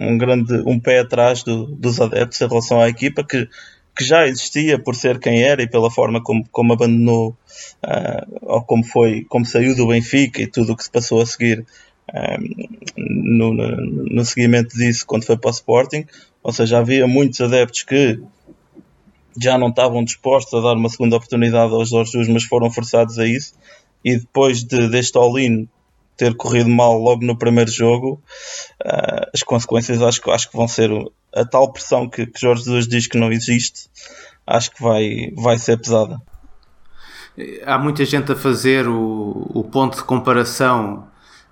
um 0.00 0.18
grande 0.18 0.52
um 0.66 0.80
pé 0.80 0.98
atrás 0.98 1.44
do, 1.44 1.66
dos 1.66 2.00
adeptos 2.00 2.40
em 2.40 2.48
relação 2.48 2.80
à 2.80 2.88
equipa 2.88 3.22
que, 3.22 3.48
que 3.96 4.04
já 4.04 4.26
existia 4.26 4.76
por 4.76 4.96
ser 4.96 5.20
quem 5.20 5.44
era 5.44 5.62
e 5.62 5.68
pela 5.68 5.90
forma 5.90 6.20
como, 6.20 6.44
como 6.50 6.72
abandonou 6.72 7.36
uh, 7.84 8.38
ou 8.42 8.62
como 8.62 8.84
foi, 8.84 9.24
como 9.28 9.46
saiu 9.46 9.76
do 9.76 9.86
Benfica 9.86 10.42
e 10.42 10.48
tudo 10.48 10.72
o 10.72 10.76
que 10.76 10.82
se 10.82 10.90
passou 10.90 11.22
a 11.22 11.26
seguir 11.26 11.64
no, 12.96 13.54
no, 13.54 13.76
no, 13.76 14.24
seguimento 14.24 14.76
disso 14.76 15.06
quando 15.06 15.24
foi 15.24 15.36
para 15.36 15.48
o 15.48 15.52
Sporting, 15.52 16.06
ou 16.42 16.52
seja, 16.52 16.78
havia 16.78 17.06
muitos 17.06 17.40
adeptos 17.40 17.82
que 17.82 18.20
já 19.40 19.58
não 19.58 19.68
estavam 19.68 20.04
dispostos 20.04 20.54
a 20.54 20.62
dar 20.62 20.74
uma 20.74 20.88
segunda 20.88 21.16
oportunidade 21.16 21.72
aos 21.72 21.88
Jorge 21.88 22.32
mas 22.32 22.44
foram 22.44 22.70
forçados 22.70 23.18
a 23.18 23.26
isso. 23.26 23.54
E 24.04 24.18
depois 24.18 24.62
de, 24.62 24.88
deste 24.88 25.16
all-in 25.16 25.68
ter 26.16 26.34
corrido 26.36 26.68
mal 26.68 26.98
logo 26.98 27.24
no 27.24 27.36
primeiro 27.36 27.70
jogo, 27.70 28.22
uh, 28.84 29.30
as 29.32 29.42
consequências 29.42 30.00
acho, 30.00 30.30
acho 30.30 30.50
que 30.50 30.56
vão 30.56 30.68
ser 30.68 30.90
a 31.34 31.44
tal 31.44 31.72
pressão 31.72 32.08
que, 32.08 32.26
que 32.26 32.40
Jorge 32.40 32.64
Jesus 32.64 32.86
diz 32.86 33.06
que 33.06 33.18
não 33.18 33.32
existe, 33.32 33.88
acho 34.46 34.70
que 34.70 34.82
vai, 34.82 35.32
vai 35.36 35.58
ser 35.58 35.76
pesada. 35.78 36.20
Há 37.66 37.78
muita 37.78 38.04
gente 38.04 38.30
a 38.30 38.36
fazer 38.36 38.86
o, 38.86 39.50
o 39.52 39.64
ponto 39.64 39.96
de 39.96 40.04
comparação 40.04 41.08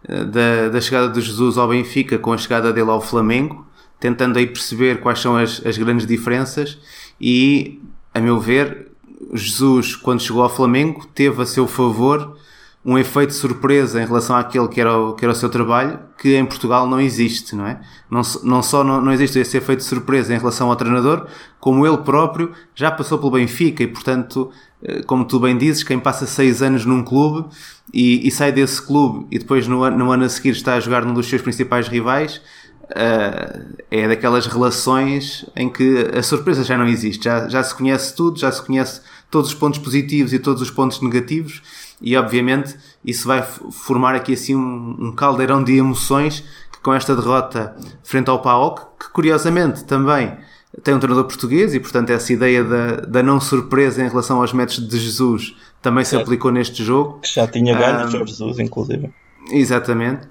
eh, 0.09 0.25
da, 0.25 0.69
da 0.69 0.81
chegada 0.81 1.09
de 1.09 1.21
Jesus 1.21 1.59
ao 1.59 1.69
Benfica 1.69 2.19
com 2.19 2.33
a 2.33 2.39
chegada 2.39 2.73
dele 2.73 2.91
ao 2.91 3.01
Flamengo, 3.01 3.67
tentando 3.99 4.39
aí 4.39 4.47
perceber 4.47 5.01
quais 5.01 5.19
são 5.19 5.37
as, 5.37 5.65
as 5.67 5.77
grandes 5.77 6.07
diferenças 6.07 6.79
e, 7.23 7.81
a 8.13 8.21
meu 8.21 8.41
ver, 8.41 8.91
Jesus, 9.33 9.95
quando 9.95 10.21
chegou 10.21 10.43
ao 10.43 10.51
Flamengo, 10.51 11.07
teve 11.15 11.41
a 11.41 11.47
seu 11.47 11.69
favor 11.69 12.37
um 12.85 12.99
efeito 12.99 13.33
surpresa 13.33 14.03
em 14.03 14.07
relação 14.07 14.35
àquele 14.35 14.67
que 14.67 14.81
era, 14.81 14.99
o, 14.99 15.15
que 15.15 15.25
era 15.25 15.33
o 15.33 15.37
seu 15.37 15.49
trabalho, 15.49 16.01
que 16.19 16.35
em 16.35 16.45
Portugal 16.45 16.89
não 16.89 17.01
existe, 17.01 17.55
não 17.55 17.65
é? 17.65 17.81
Não, 18.11 18.23
não 18.43 18.61
só 18.61 18.83
não, 18.83 19.01
não 19.01 19.13
existe 19.13 19.39
esse 19.39 19.57
efeito 19.57 19.85
surpresa 19.85 20.35
em 20.35 20.39
relação 20.39 20.69
ao 20.69 20.75
treinador, 20.75 21.29
como 21.61 21.87
ele 21.87 21.99
próprio 21.99 22.51
já 22.75 22.91
passou 22.91 23.19
pelo 23.19 23.31
Benfica 23.31 23.85
e, 23.85 23.87
portanto, 23.87 24.51
eh, 24.83 25.01
como 25.07 25.25
tu 25.25 25.39
bem 25.39 25.57
dizes, 25.57 25.85
quem 25.85 26.01
passa 26.01 26.27
seis 26.27 26.61
anos 26.61 26.85
num 26.85 27.05
clube 27.05 27.49
e, 27.95 28.27
e 28.27 28.31
sai 28.33 28.51
desse 28.51 28.83
clube 28.85 29.29
e 29.31 29.39
depois 29.39 29.69
no, 29.69 29.89
no 29.89 30.11
ano 30.11 30.25
a 30.25 30.29
seguir 30.29 30.51
está 30.51 30.75
a 30.75 30.81
jogar 30.81 31.05
num 31.05 31.15
dos 31.15 31.29
seus 31.29 31.41
principais 31.41 31.87
rivais, 31.87 32.43
Uh, 32.93 33.75
é 33.91 34.07
daquelas 34.07 34.47
relações 34.47 35.47
em 35.57 35.69
que 35.71 36.11
a 36.15 36.23
surpresa 36.23 36.63
já 36.63 36.77
não 36.77 36.87
existe, 36.87 37.25
já, 37.25 37.49
já 37.49 37.63
se 37.63 37.75
conhece 37.75 38.15
tudo, 38.15 38.39
já 38.39 38.53
se 38.53 38.61
conhece 38.61 39.01
todos 39.31 39.49
os 39.49 39.55
pontos 39.55 39.79
positivos 39.79 40.33
e 40.35 40.39
todos 40.39 40.61
os 40.61 40.71
pontos 40.71 41.01
negativos, 41.01 41.63
e 42.03 42.15
obviamente 42.17 42.77
isso 43.03 43.27
vai 43.27 43.43
formar 43.43 44.15
aqui 44.15 44.35
assim 44.35 44.55
um, 44.55 44.97
um 45.01 45.13
caldeirão 45.13 45.65
de 45.65 45.75
emoções 45.77 46.45
que 46.71 46.81
com 46.83 46.93
esta 46.93 47.17
derrota 47.17 47.75
frente 48.05 48.29
ao 48.29 48.43
PAOK, 48.43 48.83
que 49.01 49.11
curiosamente 49.11 49.85
também 49.85 50.37
tem 50.83 50.95
um 50.95 50.99
treinador 50.99 51.25
português 51.25 51.75
e 51.75 51.81
portanto 51.81 52.11
essa 52.11 52.33
ideia 52.33 52.63
da, 52.63 52.97
da 52.97 53.23
não 53.23 53.41
surpresa 53.41 54.03
em 54.05 54.09
relação 54.09 54.41
aos 54.41 54.53
métodos 54.53 54.87
de 54.87 54.99
Jesus 54.99 55.55
também 55.81 56.05
se 56.05 56.15
aplicou 56.17 56.51
neste 56.51 56.85
jogo. 56.85 57.21
Que 57.21 57.29
já 57.29 57.47
tinha 57.47 57.77
ganho 57.77 58.07
um, 58.07 58.27
Jesus, 58.27 58.59
inclusive. 58.59 59.11
Exatamente. 59.51 60.29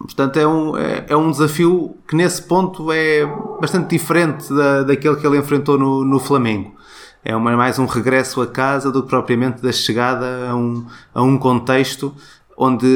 Portanto, 0.00 0.38
é 0.38 0.46
um, 0.46 0.76
é, 0.76 1.06
é, 1.08 1.16
um 1.16 1.30
desafio 1.30 1.94
que 2.08 2.16
nesse 2.16 2.42
ponto 2.42 2.90
é 2.90 3.26
bastante 3.60 3.90
diferente 3.90 4.52
da, 4.52 4.82
daquele 4.82 5.16
que 5.16 5.26
ele 5.26 5.36
enfrentou 5.36 5.78
no, 5.78 6.04
no 6.04 6.18
Flamengo. 6.18 6.74
É 7.22 7.36
uma, 7.36 7.54
mais 7.54 7.78
um 7.78 7.84
regresso 7.84 8.40
a 8.40 8.46
casa 8.46 8.90
do 8.90 9.02
que 9.02 9.10
propriamente 9.10 9.60
da 9.60 9.70
chegada 9.70 10.48
a 10.48 10.56
um, 10.56 10.86
a 11.14 11.22
um 11.22 11.36
contexto 11.36 12.14
onde 12.56 12.86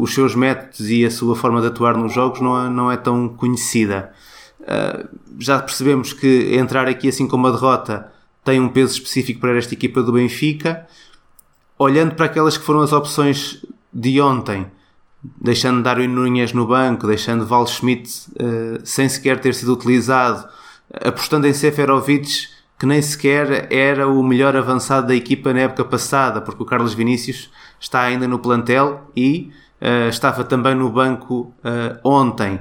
os 0.00 0.12
seus 0.12 0.34
métodos 0.34 0.90
e 0.90 1.04
a 1.04 1.10
sua 1.10 1.36
forma 1.36 1.60
de 1.60 1.68
atuar 1.68 1.96
nos 1.96 2.12
jogos 2.12 2.40
não 2.40 2.66
é, 2.66 2.68
não 2.68 2.90
é 2.90 2.96
tão 2.96 3.28
conhecida. 3.28 4.12
Uh, 4.60 5.08
já 5.38 5.60
percebemos 5.60 6.12
que 6.12 6.56
entrar 6.56 6.88
aqui 6.88 7.08
assim 7.08 7.26
com 7.26 7.36
uma 7.36 7.52
derrota 7.52 8.12
tem 8.44 8.60
um 8.60 8.68
peso 8.68 8.94
específico 8.94 9.40
para 9.40 9.56
esta 9.56 9.74
equipa 9.74 10.02
do 10.02 10.12
Benfica. 10.12 10.86
Olhando 11.78 12.14
para 12.14 12.26
aquelas 12.26 12.56
que 12.56 12.64
foram 12.64 12.80
as 12.80 12.92
opções 12.92 13.64
de 13.92 14.20
ontem, 14.20 14.66
deixando 15.22 15.82
Darwin 15.82 16.08
Nunes 16.08 16.52
no 16.52 16.66
banco, 16.66 17.06
deixando 17.06 17.46
Val 17.46 17.66
Schmidt 17.66 18.08
uh, 18.32 18.80
sem 18.84 19.08
sequer 19.08 19.40
ter 19.40 19.54
sido 19.54 19.72
utilizado, 19.72 20.48
apostando 21.04 21.46
em 21.46 21.52
Seferovic, 21.52 22.48
que 22.78 22.86
nem 22.86 23.02
sequer 23.02 23.72
era 23.72 24.06
o 24.06 24.22
melhor 24.22 24.56
avançado 24.56 25.08
da 25.08 25.14
equipa 25.14 25.52
na 25.52 25.60
época 25.60 25.84
passada, 25.84 26.40
porque 26.40 26.62
o 26.62 26.66
Carlos 26.66 26.94
Vinícius 26.94 27.50
está 27.80 28.02
ainda 28.02 28.28
no 28.28 28.38
plantel 28.38 29.10
e 29.16 29.50
uh, 29.80 30.08
estava 30.08 30.44
também 30.44 30.74
no 30.74 30.88
banco 30.88 31.52
uh, 31.64 31.98
ontem. 32.04 32.60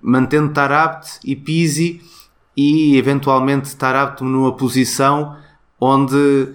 mantendo 0.00 0.52
Tarabt 0.52 1.18
e 1.24 1.34
Pisi 1.34 2.00
e 2.56 2.96
eventualmente 2.96 3.74
Tarabt 3.76 4.22
numa 4.22 4.52
posição 4.56 5.36
onde 5.80 6.54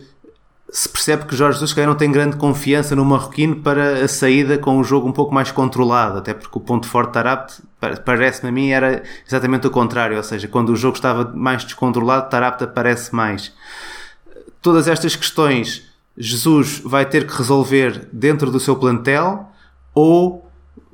se 0.76 0.90
percebe 0.90 1.26
que 1.26 1.36
Jorge 1.36 1.60
Jesus 1.60 1.86
não 1.86 1.94
tem 1.94 2.12
grande 2.12 2.36
confiança 2.36 2.96
no 2.96 3.06
Marroquino 3.06 3.58
para 3.58 4.04
a 4.04 4.08
saída 4.08 4.58
com 4.58 4.80
o 4.80 4.84
jogo 4.84 5.08
um 5.08 5.12
pouco 5.12 5.32
mais 5.32 5.52
controlado, 5.52 6.18
até 6.18 6.34
porque 6.34 6.58
o 6.58 6.60
ponto 6.60 6.88
forte 6.88 7.10
de 7.10 7.14
Tarabt, 7.14 7.62
parece-me 8.04 8.50
a 8.50 8.52
mim, 8.52 8.70
era 8.70 9.04
exatamente 9.28 9.68
o 9.68 9.70
contrário, 9.70 10.18
ou 10.18 10.24
seja, 10.24 10.48
quando 10.48 10.70
o 10.70 10.76
jogo 10.76 10.96
estava 10.96 11.32
mais 11.32 11.64
descontrolado, 11.64 12.28
Tarabt 12.28 12.64
aparece 12.64 13.14
mais. 13.14 13.54
Todas 14.64 14.88
estas 14.88 15.16
questões 15.16 15.84
Jesus 16.18 16.82
vai 16.84 17.06
ter 17.06 17.28
que 17.28 17.38
resolver 17.38 18.10
dentro 18.12 18.50
do 18.50 18.60
seu 18.60 18.76
plantel 18.76 19.48
ou 19.94 20.50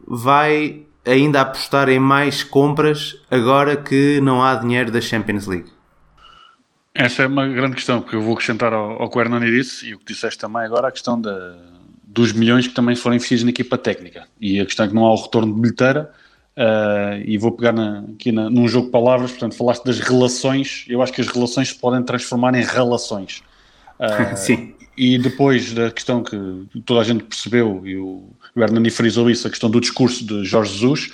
vai 0.06 0.84
ainda 1.06 1.40
apostar 1.40 1.88
em 1.88 2.00
mais 2.00 2.44
compras 2.44 3.16
agora 3.32 3.78
que 3.78 4.20
não 4.22 4.44
há 4.44 4.56
dinheiro 4.56 4.92
da 4.92 5.00
Champions 5.00 5.48
League? 5.48 5.79
Essa 7.00 7.24
é 7.24 7.28
uma 7.28 7.48
grande 7.48 7.76
questão, 7.76 8.02
porque 8.02 8.18
eu 8.18 8.22
vou 8.22 8.34
acrescentar 8.34 8.74
ao, 8.74 9.02
ao 9.02 9.10
que 9.10 9.18
o 9.18 9.22
Hernani 9.22 9.50
disse 9.50 9.88
e 9.88 9.94
o 9.96 10.00
que 10.00 10.12
disseste 10.12 10.38
também 10.38 10.64
agora, 10.64 10.90
a 10.90 10.92
questão 10.92 11.20
da, 11.20 11.56
dos 12.04 12.34
milhões 12.34 12.68
que 12.68 12.74
também 12.74 12.94
foram 12.94 13.16
investidos 13.16 13.46
na 13.46 13.52
equipa 13.52 13.78
técnica. 13.78 14.28
E 14.40 14.60
a 14.60 14.66
questão 14.66 14.86
é 14.86 14.90
que 14.90 14.94
não 14.94 15.06
há 15.06 15.14
o 15.14 15.16
retorno 15.16 15.56
de 15.56 15.62
bilheteira. 15.62 16.12
Uh, 16.58 17.24
e 17.24 17.38
vou 17.38 17.54
pegar 17.54 17.72
na, 17.72 18.04
aqui 18.14 18.34
na, 18.34 18.50
num 18.50 18.68
jogo 18.68 18.88
de 18.88 18.92
palavras, 18.92 19.32
portanto, 19.32 19.56
falaste 19.56 19.86
das 19.86 20.00
relações. 20.00 20.84
Eu 20.90 21.02
acho 21.02 21.14
que 21.14 21.22
as 21.22 21.28
relações 21.28 21.70
se 21.70 21.76
podem 21.76 22.04
transformar 22.04 22.54
em 22.54 22.66
relações. 22.66 23.44
Uh, 23.98 24.36
Sim. 24.36 24.76
E 24.98 25.18
depois 25.18 25.72
da 25.72 25.90
questão 25.92 26.22
que 26.22 26.36
toda 26.86 27.00
a 27.00 27.04
gente 27.06 27.24
percebeu, 27.24 27.82
e 27.86 27.96
o, 27.96 28.28
o 28.54 28.62
Hernani 28.62 28.90
frisou 28.90 29.30
isso, 29.30 29.48
a 29.48 29.50
questão 29.50 29.70
do 29.70 29.80
discurso 29.80 30.26
de 30.26 30.44
Jorge 30.44 30.74
Jesus, 30.74 31.10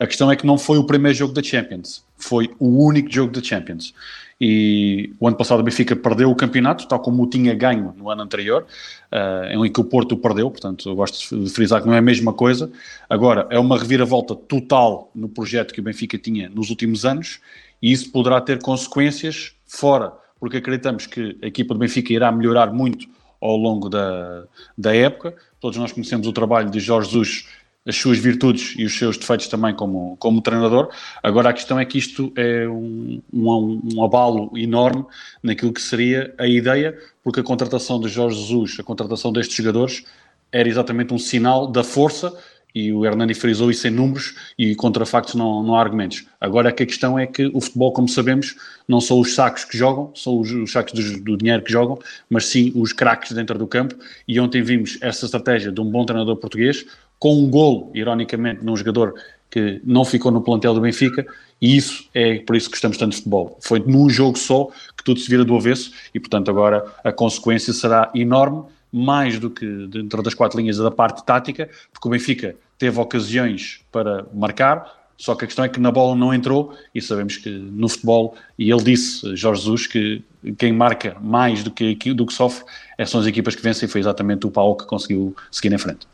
a 0.00 0.06
questão 0.06 0.32
é 0.32 0.36
que 0.36 0.46
não 0.46 0.56
foi 0.56 0.78
o 0.78 0.84
primeiro 0.84 1.18
jogo 1.18 1.34
da 1.34 1.42
Champions, 1.42 2.02
foi 2.16 2.50
o 2.58 2.86
único 2.86 3.12
jogo 3.12 3.32
da 3.32 3.42
Champions. 3.42 3.92
E 4.40 5.14
o 5.18 5.26
ano 5.26 5.36
passado 5.36 5.60
o 5.60 5.62
Benfica 5.62 5.96
perdeu 5.96 6.30
o 6.30 6.34
campeonato, 6.34 6.86
tal 6.86 7.00
como 7.00 7.22
o 7.22 7.26
tinha 7.26 7.54
ganho 7.54 7.94
no 7.96 8.10
ano 8.10 8.22
anterior, 8.22 8.66
uh, 9.10 9.64
em 9.64 9.72
que 9.72 9.80
o 9.80 9.84
Porto 9.84 10.16
perdeu, 10.16 10.50
portanto 10.50 10.88
eu 10.90 10.94
gosto 10.94 11.38
de 11.38 11.50
frisar 11.50 11.80
que 11.80 11.86
não 11.86 11.94
é 11.94 11.98
a 11.98 12.02
mesma 12.02 12.34
coisa. 12.34 12.70
Agora, 13.08 13.46
é 13.50 13.58
uma 13.58 13.78
reviravolta 13.78 14.34
total 14.34 15.10
no 15.14 15.28
projeto 15.28 15.72
que 15.72 15.80
o 15.80 15.82
Benfica 15.82 16.18
tinha 16.18 16.50
nos 16.50 16.68
últimos 16.68 17.06
anos 17.06 17.40
e 17.80 17.90
isso 17.90 18.10
poderá 18.12 18.40
ter 18.40 18.60
consequências 18.60 19.54
fora, 19.66 20.12
porque 20.38 20.58
acreditamos 20.58 21.06
que 21.06 21.38
a 21.42 21.46
equipa 21.46 21.72
do 21.72 21.80
Benfica 21.80 22.12
irá 22.12 22.30
melhorar 22.30 22.72
muito 22.72 23.08
ao 23.40 23.56
longo 23.56 23.88
da, 23.88 24.44
da 24.76 24.94
época. 24.94 25.34
Todos 25.60 25.78
nós 25.78 25.92
conhecemos 25.92 26.26
o 26.26 26.32
trabalho 26.32 26.70
de 26.70 26.78
Jorge 26.78 27.10
Jesus 27.10 27.48
as 27.86 27.96
suas 27.96 28.18
virtudes 28.18 28.74
e 28.76 28.84
os 28.84 28.98
seus 28.98 29.16
defeitos 29.16 29.46
também 29.46 29.74
como, 29.74 30.16
como 30.18 30.42
treinador. 30.42 30.90
Agora 31.22 31.50
a 31.50 31.52
questão 31.52 31.78
é 31.78 31.84
que 31.84 31.98
isto 31.98 32.32
é 32.36 32.68
um, 32.68 33.22
um, 33.32 33.80
um, 33.94 34.04
abalo 34.04 34.50
enorme 34.56 35.04
naquilo 35.42 35.72
que 35.72 35.80
seria 35.80 36.34
a 36.36 36.46
ideia, 36.46 36.98
porque 37.22 37.40
a 37.40 37.44
contratação 37.44 38.00
de 38.00 38.08
Jorge 38.08 38.40
Jesus, 38.40 38.76
a 38.80 38.82
contratação 38.82 39.32
destes 39.32 39.56
jogadores, 39.56 40.04
era 40.50 40.68
exatamente 40.68 41.14
um 41.14 41.18
sinal 41.18 41.66
da 41.66 41.84
força 41.84 42.36
e 42.76 42.92
o 42.92 43.06
Hernani 43.06 43.32
frisou 43.32 43.70
isso 43.70 43.88
em 43.88 43.90
números 43.90 44.34
e 44.58 44.74
contra 44.74 45.06
factos 45.06 45.34
não, 45.34 45.62
não 45.62 45.76
há 45.76 45.80
argumentos. 45.80 46.26
Agora 46.38 46.70
que 46.70 46.82
a 46.82 46.86
questão 46.86 47.18
é 47.18 47.26
que 47.26 47.46
o 47.54 47.58
futebol, 47.58 47.90
como 47.90 48.06
sabemos, 48.06 48.54
não 48.86 49.00
são 49.00 49.18
os 49.18 49.34
sacos 49.34 49.64
que 49.64 49.78
jogam, 49.78 50.12
são 50.14 50.38
os, 50.38 50.52
os 50.52 50.72
sacos 50.72 50.92
do, 50.92 51.20
do, 51.22 51.36
dinheiro 51.38 51.62
que 51.62 51.72
jogam, 51.72 51.98
mas 52.28 52.44
sim 52.44 52.72
os 52.74 52.92
craques 52.92 53.32
dentro 53.32 53.58
do 53.58 53.66
campo 53.66 53.94
e 54.28 54.38
ontem 54.38 54.62
vimos 54.62 54.98
essa 55.00 55.24
estratégia 55.24 55.72
de 55.72 55.80
um 55.80 55.90
bom 55.90 56.04
treinador 56.04 56.36
português, 56.36 56.84
com 57.18 57.34
um 57.34 57.50
golo, 57.50 57.90
ironicamente, 57.94 58.64
num 58.64 58.76
jogador 58.76 59.14
que 59.50 59.80
não 59.84 60.04
ficou 60.04 60.30
no 60.30 60.42
plantel 60.42 60.74
do 60.74 60.80
Benfica, 60.80 61.26
e 61.60 61.76
isso 61.76 62.08
é 62.12 62.40
por 62.40 62.56
isso 62.56 62.68
que 62.68 62.76
estamos 62.76 62.98
tanto 62.98 63.12
de 63.12 63.16
futebol. 63.18 63.58
Foi 63.62 63.78
num 63.78 64.08
jogo 64.10 64.38
só 64.38 64.68
que 64.96 65.02
tudo 65.04 65.20
se 65.20 65.28
vira 65.28 65.44
do 65.44 65.56
avesso, 65.56 65.92
e 66.14 66.20
portanto 66.20 66.50
agora 66.50 66.84
a 67.02 67.12
consequência 67.12 67.72
será 67.72 68.10
enorme, 68.14 68.64
mais 68.92 69.38
do 69.38 69.50
que 69.50 69.86
dentro 69.88 70.22
das 70.22 70.34
quatro 70.34 70.58
linhas 70.58 70.78
da 70.78 70.90
parte 70.90 71.24
tática, 71.24 71.68
porque 71.92 72.08
o 72.08 72.10
Benfica 72.10 72.54
teve 72.78 73.00
ocasiões 73.00 73.80
para 73.90 74.26
marcar, 74.32 74.94
só 75.18 75.34
que 75.34 75.44
a 75.44 75.46
questão 75.46 75.64
é 75.64 75.68
que 75.68 75.80
na 75.80 75.90
bola 75.90 76.14
não 76.14 76.32
entrou, 76.34 76.74
e 76.94 77.00
sabemos 77.00 77.36
que 77.38 77.48
no 77.48 77.88
futebol, 77.88 78.34
e 78.58 78.70
ele 78.70 78.82
disse, 78.82 79.34
Jorge 79.34 79.62
Jesus, 79.62 79.86
que 79.86 80.22
quem 80.58 80.72
marca 80.72 81.16
mais 81.20 81.62
do 81.62 81.70
que, 81.70 81.94
do 82.12 82.26
que 82.26 82.32
sofre 82.32 82.64
são 83.06 83.20
as 83.20 83.26
equipas 83.26 83.54
que 83.54 83.62
vencem, 83.62 83.88
e 83.88 83.90
foi 83.90 84.00
exatamente 84.00 84.46
o 84.46 84.50
Pau 84.50 84.76
que 84.76 84.84
conseguiu 84.84 85.34
seguir 85.50 85.72
em 85.72 85.78
frente 85.78 86.06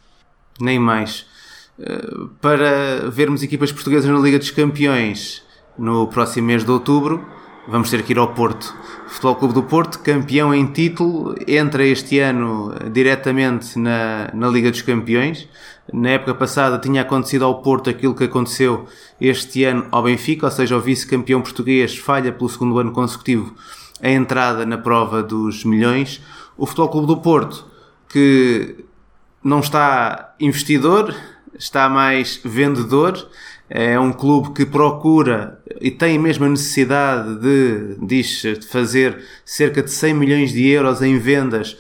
nem 0.63 0.79
mais. 0.79 1.27
Eh, 1.79 2.09
para 2.41 3.11
vermos 3.11 3.43
equipas 3.43 3.73
portuguesas 3.73 4.11
na 4.11 4.19
Liga 4.19 4.39
dos 4.39 4.51
Campeões 4.51 5.43
no 5.79 6.07
próximo 6.07 6.47
mês 6.47 6.65
de 6.65 6.71
outubro, 6.71 7.25
vamos 7.67 7.91
ter 7.91 8.03
que 8.03 8.13
ir 8.13 8.19
ao 8.19 8.33
Porto. 8.35 8.75
Futebol 9.09 9.37
Clube 9.37 9.55
do 9.55 9.63
Porto, 9.63 9.99
campeão 9.99 10.55
em 10.55 10.67
título, 10.67 11.35
entra 11.47 11.85
este 11.85 12.19
ano 12.19 12.75
diretamente 12.93 13.79
na, 13.79 14.31
na 14.33 14.49
Liga 14.49 14.71
dos 14.71 14.83
Campeões. 14.83 15.49
Na 15.93 16.11
época 16.11 16.35
passada 16.35 16.79
tinha 16.79 17.03
acontecido 17.03 17.45
ao 17.45 17.61
Porto 17.61 17.91
aquilo 17.91 18.15
que 18.15 18.25
aconteceu 18.25 18.87
este 19.21 19.65
ano 19.65 19.87
ao 19.91 20.03
Benfica, 20.05 20.47
ou 20.47 20.53
seja, 20.53 20.77
o 20.77 20.81
vice-campeão 20.81 21.43
português 21.43 21.97
falha 21.99 22.33
pelo 22.33 22.49
segundo 22.49 22.79
ano 22.79 22.93
consecutivo 22.93 23.55
a 24.01 24.11
entrada 24.11 24.67
na 24.67 24.77
prova 24.77 25.23
dos 25.23 25.65
milhões. 25.65 26.21
O 26.57 26.67
Futebol 26.67 26.89
Clube 26.89 27.07
do 27.07 27.17
Porto, 27.19 27.65
que 28.09 28.85
não 29.43 29.61
está 29.61 30.35
investidor, 30.39 31.15
está 31.59 31.89
mais 31.89 32.41
vendedor, 32.45 33.29
é 33.69 33.99
um 33.99 34.13
clube 34.13 34.51
que 34.51 34.67
procura 34.67 35.59
e 35.81 35.91
tem 35.91 36.19
mesmo 36.19 36.45
a 36.45 36.49
necessidade 36.49 37.37
de, 37.37 37.97
diz, 38.03 38.43
de 38.43 38.67
fazer 38.67 39.19
cerca 39.45 39.83
de 39.83 39.91
100 39.91 40.15
milhões 40.15 40.53
de 40.53 40.69
euros 40.69 41.01
em 41.01 41.19
vendas 41.19 41.77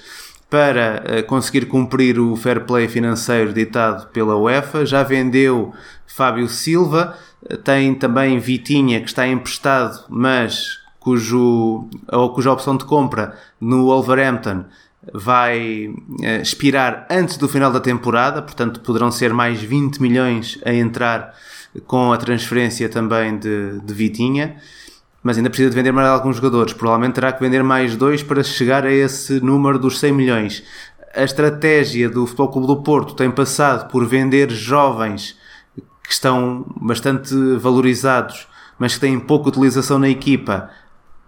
para 0.49 1.03
eh, 1.05 1.23
conseguir 1.23 1.67
cumprir 1.67 2.19
o 2.19 2.35
fair 2.37 2.65
play 2.65 2.89
financeiro 2.89 3.53
ditado 3.53 4.09
pela 4.09 4.37
UEFA. 4.37 4.87
Já 4.87 5.03
vendeu 5.03 5.73
Fábio 6.07 6.49
Silva, 6.49 7.17
tem 7.65 7.95
também 7.95 8.39
Vitinha 8.39 9.01
que 9.01 9.09
está 9.09 9.27
emprestado, 9.27 10.05
mas 10.09 10.79
cujo, 10.99 11.89
ou 12.11 12.33
cuja 12.33 12.53
opção 12.53 12.77
de 12.77 12.85
compra 12.85 13.37
no 13.61 13.85
Wolverhampton 13.87 14.65
vai 15.13 15.93
eh, 16.23 16.43
expirar 16.43 17.07
antes 17.11 17.37
do 17.37 17.49
final 17.49 17.73
da 17.73 17.81
temporada, 17.81 18.43
portanto 18.43 18.81
poderão 18.81 19.11
ser 19.11 19.33
mais 19.33 19.61
20 19.61 20.01
milhões 20.01 20.59
a 20.65 20.73
entrar 20.73 21.35
com 21.87 22.13
a 22.13 22.17
transferência 22.17 22.89
também 22.89 23.39
de, 23.39 23.81
de 23.81 23.95
Vitinha, 23.95 24.57
mas 25.23 25.37
ainda 25.37 25.49
precisa 25.49 25.71
de 25.71 25.77
vender 25.77 25.93
mais 25.93 26.09
alguns 26.09 26.37
jogadores. 26.37 26.73
Provavelmente 26.73 27.15
terá 27.15 27.33
que 27.33 27.41
vender 27.41 27.63
mais 27.63 27.97
dois 27.97 28.23
para 28.23 28.43
chegar 28.43 28.85
a 28.85 28.93
esse 28.93 29.41
número 29.41 29.79
dos 29.79 29.99
100 29.99 30.13
milhões. 30.13 30.63
A 31.15 31.23
estratégia 31.23 32.09
do 32.09 32.27
Futebol 32.27 32.49
Clube 32.49 32.67
do 32.67 32.83
Porto 32.83 33.15
tem 33.15 33.31
passado 33.31 33.91
por 33.91 34.07
vender 34.07 34.51
jovens 34.51 35.37
que 36.03 36.13
estão 36.13 36.67
bastante 36.81 37.35
valorizados, 37.57 38.47
mas 38.79 38.95
que 38.95 39.01
têm 39.01 39.19
pouca 39.21 39.49
utilização 39.49 39.99
na 39.99 40.09
equipa, 40.09 40.71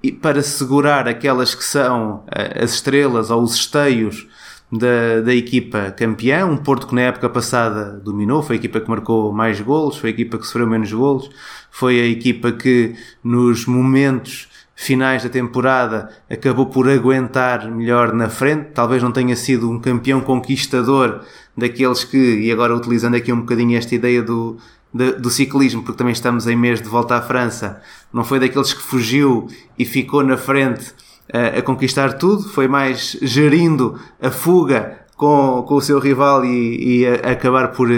e 0.05 0.13
para 0.13 0.43
segurar 0.43 1.09
aquelas 1.09 1.55
que 1.55 1.65
são 1.65 2.25
eh, 2.31 2.63
as 2.63 2.75
estrelas 2.75 3.31
ou 3.31 3.43
os 3.43 3.55
esteios 3.55 4.29
da, 4.71 5.23
da 5.25 5.35
equipa 5.35 5.93
campeã, 5.93 6.45
um 6.45 6.59
Porto 6.59 6.87
que 6.89 6.95
na 6.95 7.01
época 7.01 7.27
passada 7.31 7.99
dominou, 8.05 8.43
foi 8.43 8.57
a 8.57 8.59
equipa 8.59 8.81
que 8.81 8.91
marcou 8.91 9.33
mais 9.33 9.59
golos, 9.63 9.97
foi 9.97 10.11
a 10.11 10.13
equipa 10.13 10.37
que 10.37 10.45
sofreu 10.45 10.67
menos 10.67 10.93
golos, 10.93 11.31
foi 11.71 12.03
a 12.03 12.05
equipa 12.05 12.53
que 12.53 12.95
nos 13.23 13.65
momentos 13.65 14.47
finais 14.77 15.23
da 15.23 15.31
temporada 15.31 16.11
acabou 16.29 16.67
por 16.67 16.87
aguentar 16.87 17.71
melhor 17.71 18.13
na 18.13 18.29
frente, 18.29 18.73
talvez 18.75 19.03
não 19.03 19.11
tenha 19.11 19.35
sido 19.35 19.71
um 19.71 19.81
campeão 19.81 20.21
conquistador 20.21 21.23
daqueles 21.57 22.05
que, 22.05 22.41
e 22.41 22.53
agora 22.53 22.77
utilizando 22.77 23.15
aqui 23.15 23.33
um 23.33 23.41
bocadinho 23.41 23.79
esta 23.79 23.95
ideia 23.95 24.23
do, 24.23 24.59
do 24.95 25.29
ciclismo, 25.29 25.83
porque 25.83 25.99
também 25.99 26.13
estamos 26.13 26.47
em 26.47 26.55
mês 26.55 26.81
de 26.81 26.89
volta 26.89 27.17
à 27.17 27.23
França, 27.23 27.83
não 28.15 28.23
foi 28.23 28.39
daqueles 28.39 28.73
que 28.73 28.81
fugiu 28.81 29.49
e 29.77 29.85
ficou 29.85 30.23
na 30.23 30.37
frente 30.37 30.95
a, 31.33 31.59
a 31.59 31.63
conquistar 31.63 32.13
tudo, 32.13 32.49
foi 32.49 32.69
mais 32.69 33.19
gerindo 33.21 34.01
a 34.23 34.31
fuga 34.31 35.01
com, 35.17 35.65
com 35.67 35.75
o 35.75 35.81
seu 35.81 35.99
rival 35.99 36.45
e, 36.45 37.01
e 37.01 37.07
acabar 37.07 37.73
por, 37.73 37.89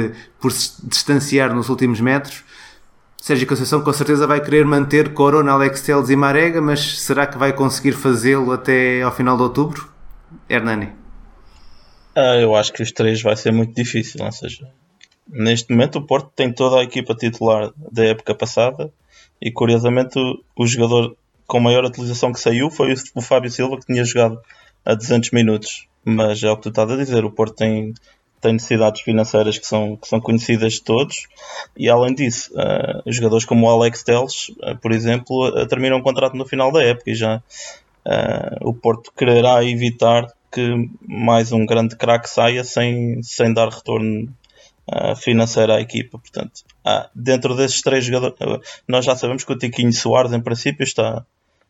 por 0.40 0.50
se 0.50 0.75
distanciar 0.88 1.54
nos 1.54 1.68
últimos 1.68 2.00
metros. 2.00 2.42
Sérgio 3.20 3.46
Conceição 3.46 3.82
com 3.82 3.92
certeza 3.92 4.26
vai 4.26 4.40
querer 4.40 4.64
manter 4.64 5.12
Corona, 5.12 5.52
Alex 5.52 5.82
Teles 5.82 6.08
e 6.08 6.16
Marega, 6.16 6.62
mas 6.62 7.00
será 7.00 7.26
que 7.26 7.37
vai 7.37 7.52
conseguir 7.52 7.92
fazê-lo 7.92 8.52
até 8.52 9.02
ao 9.02 9.12
final 9.12 9.37
de 9.37 9.42
outubro? 9.42 9.87
Hernani? 10.49 10.92
Ah, 12.14 12.37
eu 12.37 12.54
acho 12.54 12.73
que 12.73 12.82
os 12.82 12.90
três 12.90 13.20
vai 13.20 13.37
ser 13.37 13.52
muito 13.52 13.75
difícil, 13.75 14.25
ou 14.25 14.32
seja, 14.32 14.66
neste 15.29 15.70
momento 15.70 15.98
o 15.98 16.07
Porto 16.07 16.31
tem 16.35 16.50
toda 16.50 16.79
a 16.81 16.85
equipa 16.85 17.14
titular 17.14 17.70
da 17.92 18.05
época 18.07 18.35
passada 18.35 18.90
e 19.40 19.51
curiosamente 19.51 20.18
o, 20.18 20.42
o 20.57 20.66
jogador 20.66 21.16
com 21.46 21.61
maior 21.61 21.85
utilização 21.85 22.33
que 22.33 22.40
saiu 22.40 22.70
foi 22.70 22.94
o 23.14 23.20
Fábio 23.20 23.51
Silva, 23.51 23.79
que 23.79 23.87
tinha 23.87 24.05
jogado 24.05 24.40
a 24.85 24.94
200 24.94 25.31
minutos. 25.31 25.87
Mas 26.05 26.42
é 26.42 26.51
o 26.51 26.57
que 26.57 26.62
tu 26.62 26.68
estás 26.68 26.90
a 26.90 26.96
dizer, 26.96 27.25
o 27.25 27.31
Porto 27.31 27.57
tem, 27.57 27.92
tem 28.40 28.53
necessidades 28.53 29.01
financeiras 29.01 29.59
que 29.59 29.66
são, 29.66 29.96
que 29.96 30.07
são 30.07 30.20
conhecidas 30.20 30.75
de 30.75 30.83
todos, 30.83 31.27
e 31.77 31.88
além 31.88 32.14
disso, 32.14 32.53
uh, 32.55 33.03
jogadores 33.12 33.44
como 33.44 33.66
o 33.66 33.70
Alex 33.70 34.03
Teles, 34.05 34.51
uh, 34.62 34.77
por 34.81 34.92
exemplo, 34.92 35.49
uh, 35.49 35.66
terminam 35.66 35.99
um 35.99 36.03
contrato 36.03 36.37
no 36.37 36.46
final 36.46 36.70
da 36.70 36.83
época 36.83 37.11
e 37.11 37.14
já 37.14 37.42
o 38.62 38.72
Porto 38.72 39.11
quererá 39.16 39.64
evitar 39.64 40.33
que 40.53 40.88
mais 41.09 41.51
um 41.51 41.66
grande 41.66 41.96
craque 41.96 42.31
saia 42.31 42.62
sem, 42.62 43.20
sem 43.20 43.53
dar 43.53 43.68
retorno 43.68 44.33
financeiro 45.16 45.72
à 45.72 45.81
equipa. 45.81 46.18
Portanto, 46.18 46.62
dentro 47.14 47.57
desses 47.57 47.81
três 47.81 48.05
jogadores, 48.05 48.37
nós 48.87 49.05
já 49.05 49.16
sabemos 49.16 49.44
que 49.44 49.53
o 49.53 49.59
Tiquinho 49.59 49.92
Soares, 49.92 50.33
em 50.33 50.40
princípio, 50.40 50.85
está, 50.85 51.25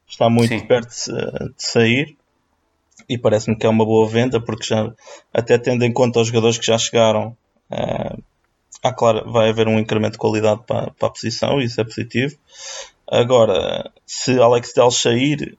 está 0.06 0.28
muito 0.30 0.50
Sim. 0.50 0.66
perto 0.66 0.88
de, 0.88 1.48
de 1.48 1.54
sair 1.56 2.16
e 3.08 3.18
parece-me 3.18 3.56
que 3.56 3.66
é 3.66 3.68
uma 3.68 3.84
boa 3.84 4.08
venda 4.08 4.40
porque 4.40 4.64
já 4.64 4.92
até 5.32 5.58
tendo 5.58 5.84
em 5.84 5.92
conta 5.92 6.20
os 6.20 6.28
jogadores 6.28 6.58
que 6.58 6.66
já 6.66 6.78
chegaram 6.78 7.36
uh, 7.70 8.22
há, 8.82 8.92
claro, 8.92 9.30
vai 9.30 9.50
haver 9.50 9.68
um 9.68 9.78
incremento 9.78 10.12
de 10.12 10.18
qualidade 10.18 10.62
para, 10.66 10.90
para 10.90 11.08
a 11.08 11.10
posição 11.10 11.60
e 11.60 11.64
isso 11.64 11.80
é 11.80 11.84
positivo 11.84 12.36
agora 13.06 13.90
se 14.04 14.40
Alex 14.40 14.72
Del 14.72 14.90
sair 14.90 15.58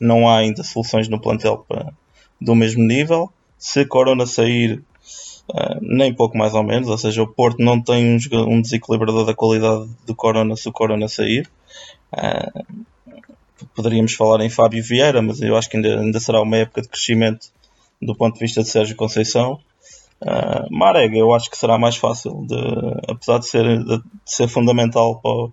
não 0.00 0.28
há 0.28 0.38
ainda 0.38 0.62
soluções 0.62 1.08
no 1.08 1.20
plantel 1.20 1.64
para, 1.68 1.92
do 2.40 2.54
mesmo 2.54 2.82
nível 2.82 3.32
se 3.58 3.84
Corona 3.84 4.26
sair 4.26 4.82
uh, 5.50 5.78
nem 5.80 6.14
pouco 6.14 6.36
mais 6.36 6.54
ou 6.54 6.62
menos 6.62 6.88
ou 6.88 6.98
seja, 6.98 7.22
o 7.22 7.28
Porto 7.28 7.62
não 7.62 7.80
tem 7.80 8.16
um, 8.16 8.18
um 8.48 8.62
desequilibrador 8.62 9.24
da 9.24 9.34
qualidade 9.34 9.88
do 10.06 10.14
Corona 10.14 10.56
se 10.56 10.68
o 10.68 10.72
Corona 10.72 11.08
sair 11.08 11.48
uh, 12.12 12.86
poderíamos 13.74 14.14
falar 14.14 14.44
em 14.44 14.50
Fábio 14.50 14.82
Vieira, 14.82 15.22
mas 15.22 15.40
eu 15.40 15.56
acho 15.56 15.68
que 15.68 15.76
ainda, 15.76 16.00
ainda 16.00 16.20
será 16.20 16.40
uma 16.40 16.56
época 16.56 16.82
de 16.82 16.88
crescimento 16.88 17.48
do 18.00 18.14
ponto 18.14 18.34
de 18.34 18.40
vista 18.40 18.62
de 18.62 18.68
Sérgio 18.68 18.96
Conceição. 18.96 19.60
Uh, 20.20 20.70
Marega, 20.70 21.16
eu 21.16 21.34
acho 21.34 21.50
que 21.50 21.56
será 21.56 21.78
mais 21.78 21.96
fácil, 21.96 22.44
de, 22.46 22.56
apesar 23.08 23.38
de 23.38 23.48
ser, 23.48 23.64
de, 23.64 23.98
de 23.98 24.04
ser 24.26 24.48
fundamental 24.48 25.20
para 25.20 25.30
o, 25.30 25.52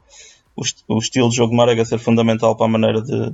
o, 0.88 1.00
estilo 1.00 1.30
de 1.30 1.36
jogo 1.36 1.52
de 1.52 1.58
Marega 1.58 1.86
ser 1.86 2.00
fundamental 2.00 2.56
para 2.56 2.66
a 2.66 2.70
maneira 2.70 3.02
de, 3.02 3.32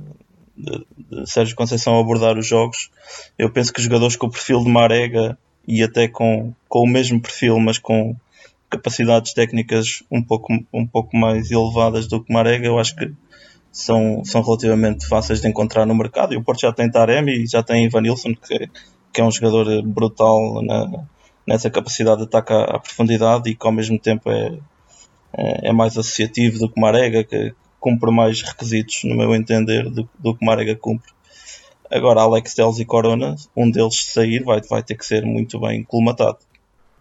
de, 0.56 0.86
de, 1.10 1.30
Sérgio 1.30 1.56
Conceição 1.56 1.98
abordar 1.98 2.38
os 2.38 2.46
jogos. 2.46 2.90
Eu 3.36 3.50
penso 3.50 3.72
que 3.72 3.82
jogadores 3.82 4.14
com 4.14 4.26
o 4.26 4.30
perfil 4.30 4.62
de 4.62 4.70
Marega 4.70 5.36
e 5.66 5.82
até 5.82 6.08
com, 6.08 6.52
com 6.68 6.80
o 6.80 6.86
mesmo 6.86 7.20
perfil, 7.20 7.58
mas 7.58 7.78
com 7.78 8.16
capacidades 8.70 9.32
técnicas 9.32 10.02
um 10.10 10.22
pouco, 10.22 10.52
um 10.72 10.86
pouco 10.86 11.16
mais 11.16 11.50
elevadas 11.50 12.06
do 12.06 12.22
que 12.22 12.32
Marega, 12.32 12.66
eu 12.66 12.78
acho 12.78 12.96
que 12.96 13.12
são, 13.70 14.24
são 14.24 14.40
relativamente 14.40 15.06
fáceis 15.06 15.40
de 15.40 15.48
encontrar 15.48 15.84
no 15.84 15.94
mercado. 15.94 16.32
E 16.32 16.36
o 16.36 16.42
Porto 16.42 16.60
já 16.60 16.72
tem 16.72 16.90
Taremi 16.90 17.42
e 17.42 17.46
já 17.46 17.62
tem 17.62 17.84
Ivanilson, 17.84 18.34
que, 18.34 18.70
que 19.12 19.20
é 19.20 19.24
um 19.24 19.30
jogador 19.30 19.82
brutal 19.82 20.62
na, 20.62 21.04
nessa 21.46 21.68
capacidade 21.68 22.18
de 22.18 22.24
ataque 22.24 22.52
à, 22.52 22.62
à, 22.64 22.78
profundidade 22.78 23.50
e 23.50 23.54
que 23.54 23.66
ao 23.66 23.72
mesmo 23.72 23.98
tempo 23.98 24.30
é, 24.30 24.58
é, 25.36 25.68
é, 25.68 25.72
mais 25.72 25.98
associativo 25.98 26.58
do 26.58 26.68
que 26.68 26.80
Marega, 26.80 27.24
que 27.24 27.52
cumpre 27.80 28.10
mais 28.10 28.40
requisitos, 28.42 29.02
no 29.04 29.16
meu 29.16 29.34
entender, 29.34 29.90
do, 29.90 30.08
do 30.18 30.36
que 30.36 30.46
Marega 30.46 30.76
cumpre. 30.76 31.12
Agora, 31.94 32.22
Alex 32.22 32.54
Teles 32.54 32.80
e 32.80 32.84
Corona, 32.84 33.36
um 33.56 33.70
deles 33.70 34.04
sair, 34.12 34.42
vai, 34.42 34.60
vai 34.68 34.82
ter 34.82 34.96
que 34.96 35.06
ser 35.06 35.24
muito 35.24 35.60
bem 35.60 35.84
colmatado. 35.84 36.38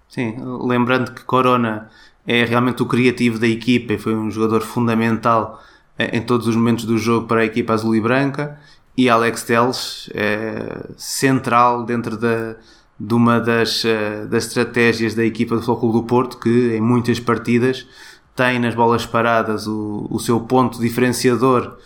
Sim, 0.07 0.35
lembrando 0.61 1.11
que 1.11 1.23
Corona 1.23 1.89
é 2.27 2.45
realmente 2.45 2.83
o 2.83 2.85
criativo 2.85 3.39
da 3.39 3.47
equipa 3.47 3.93
e 3.93 3.97
foi 3.97 4.15
um 4.15 4.29
jogador 4.29 4.61
fundamental 4.61 5.59
em 5.97 6.21
todos 6.21 6.47
os 6.47 6.55
momentos 6.55 6.85
do 6.85 6.97
jogo 6.97 7.27
para 7.27 7.41
a 7.41 7.45
equipa 7.45 7.73
azul 7.73 7.95
e 7.95 8.01
branca 8.01 8.59
e 8.95 9.09
Alex 9.09 9.43
Teles 9.43 10.09
é 10.13 10.85
central 10.95 11.83
dentro 11.83 12.15
da, 12.17 12.55
de 12.99 13.13
uma 13.13 13.39
das, 13.39 13.83
eh, 13.85 14.25
das 14.27 14.45
estratégias 14.45 15.15
da 15.15 15.25
equipa 15.25 15.55
do 15.55 15.61
Futebol 15.61 15.91
do 15.91 16.03
Porto 16.03 16.37
que 16.37 16.75
em 16.75 16.81
muitas 16.81 17.19
partidas 17.19 17.87
tem 18.35 18.59
nas 18.59 18.75
bolas 18.75 19.05
paradas 19.05 19.67
o, 19.67 20.07
o 20.09 20.19
seu 20.19 20.39
ponto 20.39 20.79
diferenciador 20.79 21.77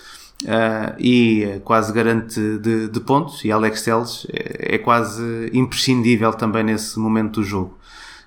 uh, 0.43 0.95
e 0.99 1.59
quase 1.63 1.91
garante 1.93 2.39
de, 2.59 2.87
de, 2.87 2.99
pontos 2.99 3.43
e 3.43 3.51
Alex 3.51 3.81
Teles 3.83 4.27
é, 4.31 4.75
é, 4.75 4.77
quase 4.77 5.49
imprescindível 5.53 6.33
também 6.33 6.63
nesse 6.63 6.99
momento 6.99 7.41
do 7.41 7.43
jogo. 7.43 7.77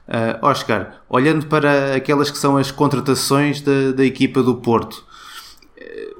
Uh, 0.08 0.44
Oscar, 0.44 1.02
olhando 1.08 1.46
para 1.46 1.94
aquelas 1.94 2.30
que 2.30 2.38
são 2.38 2.56
as 2.56 2.70
contratações 2.70 3.60
da, 3.60 3.92
da 3.92 4.04
equipa 4.04 4.42
do 4.42 4.56
Porto, 4.56 5.04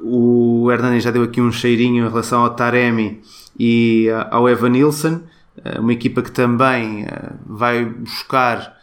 o 0.03 0.70
Hernani 0.70 1.00
já 1.00 1.11
deu 1.11 1.22
aqui 1.22 1.40
um 1.40 1.53
cheirinho 1.53 2.07
em 2.07 2.09
relação 2.09 2.42
ao 2.42 2.50
Taremi 2.50 3.20
e 3.59 4.09
ao 4.31 4.48
Evan 4.48 4.70
Nilsson, 4.70 5.20
eh, 5.62 5.79
uma 5.79 5.92
equipa 5.92 6.22
que 6.22 6.33
também 6.33 7.07
vai 7.44 7.85
buscar 7.85 8.79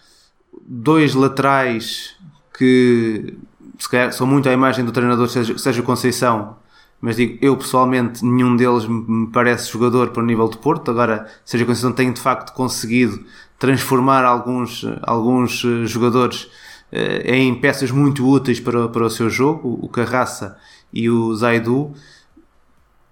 dois 0.67 1.15
laterais 1.15 2.15
que 2.55 3.35
se 3.79 3.89
calhar, 3.89 4.11
são 4.11 4.25
muito 4.25 4.49
à 4.49 4.53
imagem 4.53 4.83
do 4.83 4.91
treinador 4.91 5.27
Sérgio 5.29 5.83
Conceição, 5.83 6.57
mas 6.99 7.15
digo, 7.15 7.37
eu 7.41 7.55
pessoalmente, 7.55 8.25
nenhum 8.25 8.55
deles 8.55 8.87
me 8.87 9.27
parece 9.27 9.71
jogador 9.71 10.09
para 10.09 10.23
o 10.23 10.25
nível 10.25 10.49
de 10.49 10.57
Porto. 10.57 10.89
Agora, 10.89 11.27
seja 11.45 11.65
Conceição 11.65 11.91
tem 11.91 12.11
de 12.11 12.19
facto 12.19 12.53
conseguido 12.53 13.23
transformar 13.59 14.23
alguns, 14.23 14.85
alguns 15.03 15.63
eh, 15.63 15.85
jogadores 15.85 16.49
eh, 16.91 17.35
em 17.35 17.53
peças 17.55 17.91
muito 17.91 18.27
úteis 18.27 18.59
para, 18.59 18.87
para 18.89 19.05
o 19.05 19.09
seu 19.09 19.29
jogo, 19.29 19.79
o 19.81 19.87
Carraça 19.87 20.57
e 20.91 21.09
o 21.09 21.35
Zaidu. 21.35 21.93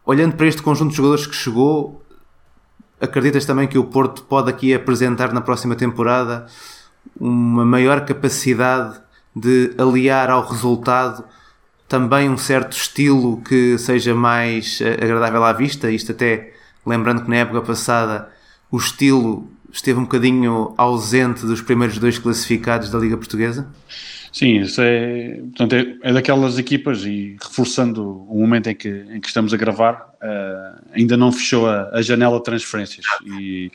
Olhando 0.03 0.35
para 0.35 0.47
este 0.47 0.61
conjunto 0.61 0.91
de 0.91 0.97
jogadores 0.97 1.27
que 1.27 1.35
chegou, 1.35 2.03
acreditas 2.99 3.45
também 3.45 3.67
que 3.67 3.77
o 3.77 3.85
Porto 3.85 4.23
pode 4.23 4.49
aqui 4.49 4.73
apresentar 4.73 5.31
na 5.31 5.41
próxima 5.41 5.75
temporada 5.75 6.47
uma 7.19 7.65
maior 7.65 8.03
capacidade 8.05 8.99
de 9.35 9.75
aliar 9.77 10.29
ao 10.29 10.47
resultado 10.47 11.23
também 11.87 12.29
um 12.29 12.37
certo 12.37 12.75
estilo 12.75 13.41
que 13.41 13.77
seja 13.77 14.15
mais 14.15 14.81
eh, 14.81 14.93
agradável 14.93 15.43
à 15.43 15.53
vista, 15.53 15.91
isto 15.91 16.11
até 16.11 16.53
lembrando 16.85 17.23
que 17.23 17.29
na 17.29 17.37
época 17.37 17.61
passada 17.61 18.29
o 18.71 18.77
estilo 18.77 19.49
esteve 19.71 19.99
um 19.99 20.03
bocadinho 20.03 20.73
ausente 20.77 21.45
dos 21.45 21.61
primeiros 21.61 21.97
dois 21.97 22.17
classificados 22.17 22.89
da 22.89 22.97
Liga 22.97 23.17
Portuguesa? 23.17 23.67
Sim, 24.31 24.59
isso 24.59 24.81
é, 24.81 25.37
portanto, 25.55 25.73
é, 25.73 26.09
é, 26.09 26.11
daquelas 26.11 26.57
equipas 26.57 27.05
e 27.05 27.37
reforçando 27.41 28.03
o 28.29 28.37
momento 28.37 28.69
em 28.69 28.75
que, 28.75 28.89
em 28.89 29.21
que 29.21 29.27
estamos 29.27 29.53
a 29.53 29.57
gravar, 29.57 30.13
uh, 30.21 30.85
ainda 30.91 31.15
não 31.15 31.31
fechou 31.31 31.69
a, 31.69 31.89
a, 31.93 32.01
janela 32.01 32.37
de 32.37 32.43
transferências 32.43 33.05
e 33.25 33.71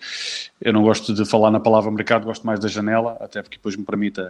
eu 0.60 0.70
não 0.74 0.82
gosto 0.82 1.14
de 1.14 1.24
falar 1.24 1.50
na 1.50 1.60
palavra 1.60 1.90
mercado, 1.90 2.24
gosto 2.26 2.46
mais 2.46 2.60
da 2.60 2.68
janela, 2.68 3.16
até 3.20 3.40
porque 3.40 3.56
depois 3.56 3.74
me 3.74 3.84
permite 3.84 4.20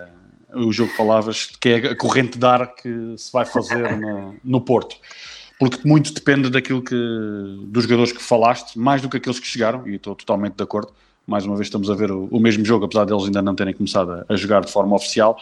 o 0.55 0.73
jogo 0.73 0.91
de 0.91 0.97
palavras, 0.97 1.47
que 1.47 1.69
é 1.69 1.77
a 1.89 1.97
corrente 1.97 2.39
de 2.39 2.47
ar 2.47 2.75
que 2.75 3.15
se 3.17 3.33
vai 3.33 3.45
fazer 3.45 3.97
no, 3.99 4.37
no 4.43 4.61
Porto 4.61 4.97
porque 5.59 5.87
muito 5.87 6.15
depende 6.15 6.49
daquilo 6.49 6.81
que 6.81 6.97
dos 7.67 7.83
jogadores 7.83 8.13
que 8.13 8.23
falaste, 8.23 8.79
mais 8.79 9.03
do 9.03 9.11
que 9.11 9.19
aqueles 9.19 9.39
que 9.39 9.47
chegaram, 9.47 9.87
e 9.87 9.97
estou 9.97 10.15
totalmente 10.15 10.55
de 10.55 10.63
acordo 10.63 10.91
mais 11.31 11.47
uma 11.47 11.55
vez 11.55 11.69
estamos 11.69 11.89
a 11.89 11.95
ver 11.95 12.11
o, 12.11 12.25
o 12.25 12.41
mesmo 12.41 12.65
jogo, 12.65 12.85
apesar 12.87 13.05
deles 13.05 13.25
ainda 13.25 13.41
não 13.41 13.55
terem 13.55 13.73
começado 13.73 14.11
a, 14.11 14.25
a, 14.29 14.37
jogar 14.37 14.65
de 14.65 14.73
forma 14.73 14.97
oficial. 14.97 15.39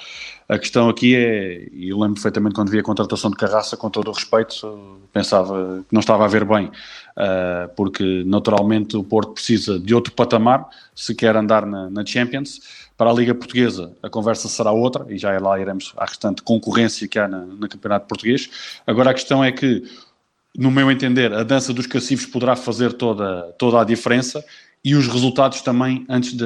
A 0.47 0.59
questão 0.59 0.88
aqui 0.88 1.16
é, 1.16 1.66
e 1.73 1.88
eu 1.88 1.99
lembro 1.99 2.14
perfeitamente 2.14 2.55
quando 2.55 2.71
vi 2.71 2.79
a 2.79 2.83
contratação 2.83 3.31
de 3.31 3.37
Carraça, 3.37 3.75
com 3.75 3.88
todo 3.88 4.09
o 4.09 4.12
respeito, 4.12 5.01
pensava 5.12 5.83
que 5.88 5.94
não 5.94 6.01
estava 6.01 6.27
a 6.27 6.29
ver 6.29 6.44
bem, 6.44 6.66
uh, 6.66 7.68
porque 7.75 8.23
naturalmente 8.27 8.99
o 8.99 9.03
Porto 9.03 9.33
precisa 9.33 9.79
de 9.79 9.94
outro 9.94 10.12
patamar 10.12 10.68
se 10.94 11.14
quer 11.14 11.35
andar 11.35 11.64
na, 11.64 11.88
na 11.88 12.05
Champions. 12.05 12.61
Para 12.98 13.11
a 13.11 13.12
Liga 13.12 13.32
Portuguesa, 13.32 13.96
a 14.02 14.11
conversa 14.11 14.48
será 14.48 14.72
outra, 14.72 15.06
e 15.08 15.16
já 15.16 15.38
lá 15.38 15.58
iremos 15.61 15.94
à 15.96 16.04
restante 16.04 16.42
concorrência 16.42 17.06
que 17.06 17.16
há 17.16 17.28
na, 17.28 17.38
no 17.38 17.68
Campeonato 17.68 18.08
Português. 18.08 18.50
Agora 18.84 19.12
a 19.12 19.14
questão 19.14 19.42
é 19.44 19.52
que, 19.52 19.84
no 20.58 20.68
meu 20.68 20.90
entender, 20.90 21.32
a 21.32 21.44
dança 21.44 21.72
dos 21.72 21.87
cacifes 21.87 22.26
poderá 22.26 22.56
fazer 22.56 22.92
toda, 22.92 23.54
toda 23.56 23.80
a 23.80 23.84
diferença 23.84 24.44
e 24.84 24.96
os 24.96 25.06
resultados 25.06 25.62
também 25.62 26.04
antes 26.08 26.32
de, 26.32 26.44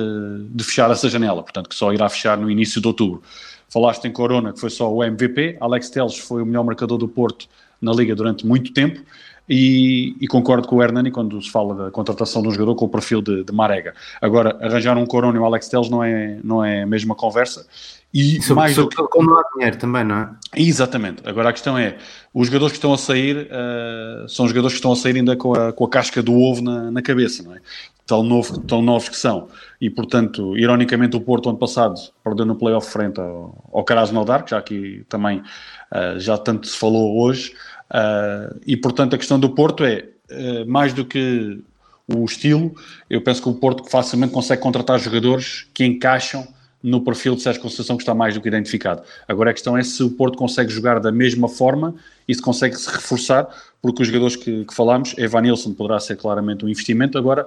de, 0.50 0.62
fechar 0.62 0.90
essa 0.90 1.08
janela, 1.08 1.42
portanto, 1.42 1.70
que 1.70 1.74
só 1.74 1.90
irá 1.90 2.06
fechar 2.10 2.36
no 2.36 2.50
início 2.50 2.82
de 2.82 2.86
outubro. 2.86 3.22
Falaste 3.70 4.04
em 4.04 4.12
Corona, 4.12 4.52
que 4.52 4.60
foi 4.60 4.68
só 4.68 4.92
o 4.92 5.02
MVP, 5.02 5.56
Alex 5.58 5.88
Teles 5.88 6.18
foi 6.18 6.42
o 6.42 6.46
melhor 6.46 6.64
marcador 6.64 6.98
do 6.98 7.08
Porto 7.08 7.48
na 7.80 7.92
Liga 7.92 8.14
durante 8.14 8.46
muito 8.46 8.74
tempo, 8.74 9.00
e, 9.48 10.16
e, 10.20 10.26
concordo 10.26 10.68
com 10.68 10.76
o 10.76 10.82
Hernani 10.82 11.10
quando 11.10 11.40
se 11.42 11.50
fala 11.50 11.74
da 11.74 11.90
contratação 11.90 12.42
de 12.42 12.48
um 12.48 12.50
jogador 12.52 12.74
com 12.74 12.84
o 12.84 12.88
perfil 12.88 13.20
de, 13.20 13.44
de 13.44 13.52
Marega. 13.52 13.92
Agora, 14.20 14.56
arranjar 14.60 14.96
um 14.96 15.04
Corona 15.04 15.36
e 15.36 15.40
um 15.40 15.44
Alex 15.44 15.68
Teles 15.68 15.90
não 15.90 16.02
é, 16.02 16.38
não 16.42 16.64
é 16.64 16.82
a 16.82 16.86
mesma 16.86 17.14
conversa. 17.14 17.66
E 18.14 18.42
sobre, 18.42 18.54
mais 18.54 18.74
sobre 18.74 18.94
do 18.94 19.04
que... 19.04 19.08
como 19.10 19.30
não 19.30 19.38
há 19.38 19.44
dinheiro 19.54 19.76
também, 19.78 20.04
não 20.04 20.16
é? 20.16 20.30
Exatamente. 20.54 21.22
Agora 21.24 21.48
a 21.48 21.52
questão 21.52 21.78
é, 21.78 21.96
os 22.32 22.46
jogadores 22.46 22.72
que 22.72 22.78
estão 22.78 22.92
a 22.92 22.98
sair 22.98 23.48
uh, 23.48 24.28
são 24.28 24.46
jogadores 24.46 24.74
que 24.74 24.78
estão 24.78 24.92
a 24.92 24.96
sair 24.96 25.16
ainda 25.16 25.34
com 25.34 25.54
a, 25.54 25.72
com 25.72 25.84
a 25.84 25.88
casca 25.88 26.22
do 26.22 26.34
ovo 26.34 26.62
na, 26.62 26.90
na 26.90 27.02
cabeça, 27.02 27.42
não 27.42 27.54
é? 27.54 27.60
tão, 28.06 28.22
novo, 28.22 28.60
tão 28.60 28.82
novos 28.82 29.08
que 29.08 29.16
são. 29.16 29.48
E, 29.80 29.88
portanto, 29.88 30.56
ironicamente, 30.56 31.16
o 31.16 31.20
Porto, 31.20 31.48
ano 31.48 31.58
passado, 31.58 31.94
perdeu 32.22 32.44
no 32.44 32.54
playoff 32.54 32.90
frente 32.90 33.18
ao, 33.18 33.70
ao 33.72 33.84
Krasnodar, 33.84 34.44
que 34.44 34.50
já 34.50 34.58
aqui 34.58 35.04
também 35.08 35.38
uh, 35.38 36.18
já 36.18 36.36
tanto 36.36 36.66
se 36.66 36.76
falou 36.76 37.20
hoje. 37.22 37.54
Uh, 37.92 38.58
e, 38.66 38.76
portanto, 38.76 39.14
a 39.14 39.18
questão 39.18 39.38
do 39.38 39.50
Porto 39.50 39.84
é, 39.84 40.08
uh, 40.30 40.66
mais 40.66 40.94
do 40.94 41.04
que 41.04 41.62
o 42.08 42.24
estilo, 42.24 42.74
eu 43.08 43.20
penso 43.20 43.42
que 43.42 43.48
o 43.48 43.54
Porto 43.54 43.88
facilmente 43.88 44.32
consegue 44.32 44.62
contratar 44.62 44.98
jogadores 44.98 45.68
que 45.74 45.84
encaixam 45.84 46.48
no 46.82 47.00
perfil 47.02 47.36
de 47.36 47.42
Sérgio 47.42 47.62
Conceição 47.62 47.96
que 47.96 48.02
está 48.02 48.14
mais 48.14 48.34
do 48.34 48.40
que 48.40 48.48
identificado. 48.48 49.02
Agora 49.28 49.50
a 49.50 49.52
questão 49.52 49.76
é 49.76 49.82
se 49.82 50.02
o 50.02 50.10
Porto 50.10 50.36
consegue 50.36 50.72
jogar 50.72 50.98
da 50.98 51.12
mesma 51.12 51.48
forma 51.48 51.94
e 52.26 52.34
se 52.34 52.42
consegue 52.42 52.74
se 52.76 52.90
reforçar, 52.90 53.46
porque 53.80 54.02
os 54.02 54.08
jogadores 54.08 54.34
que, 54.34 54.64
que 54.64 54.74
falámos, 54.74 55.14
Evan 55.16 55.42
Nilsson 55.42 55.74
poderá 55.74 56.00
ser 56.00 56.16
claramente 56.16 56.64
um 56.64 56.68
investimento, 56.68 57.16
agora 57.16 57.46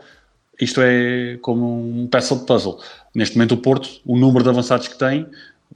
isto 0.60 0.80
é 0.82 1.38
como 1.42 2.04
um 2.04 2.08
peça 2.08 2.36
de 2.36 2.46
puzzle. 2.46 2.80
Neste 3.14 3.36
momento, 3.36 3.54
o 3.54 3.58
Porto, 3.58 3.90
o 4.06 4.18
número 4.18 4.44
de 4.44 4.50
avançados 4.50 4.88
que 4.88 4.98
tem, 4.98 5.28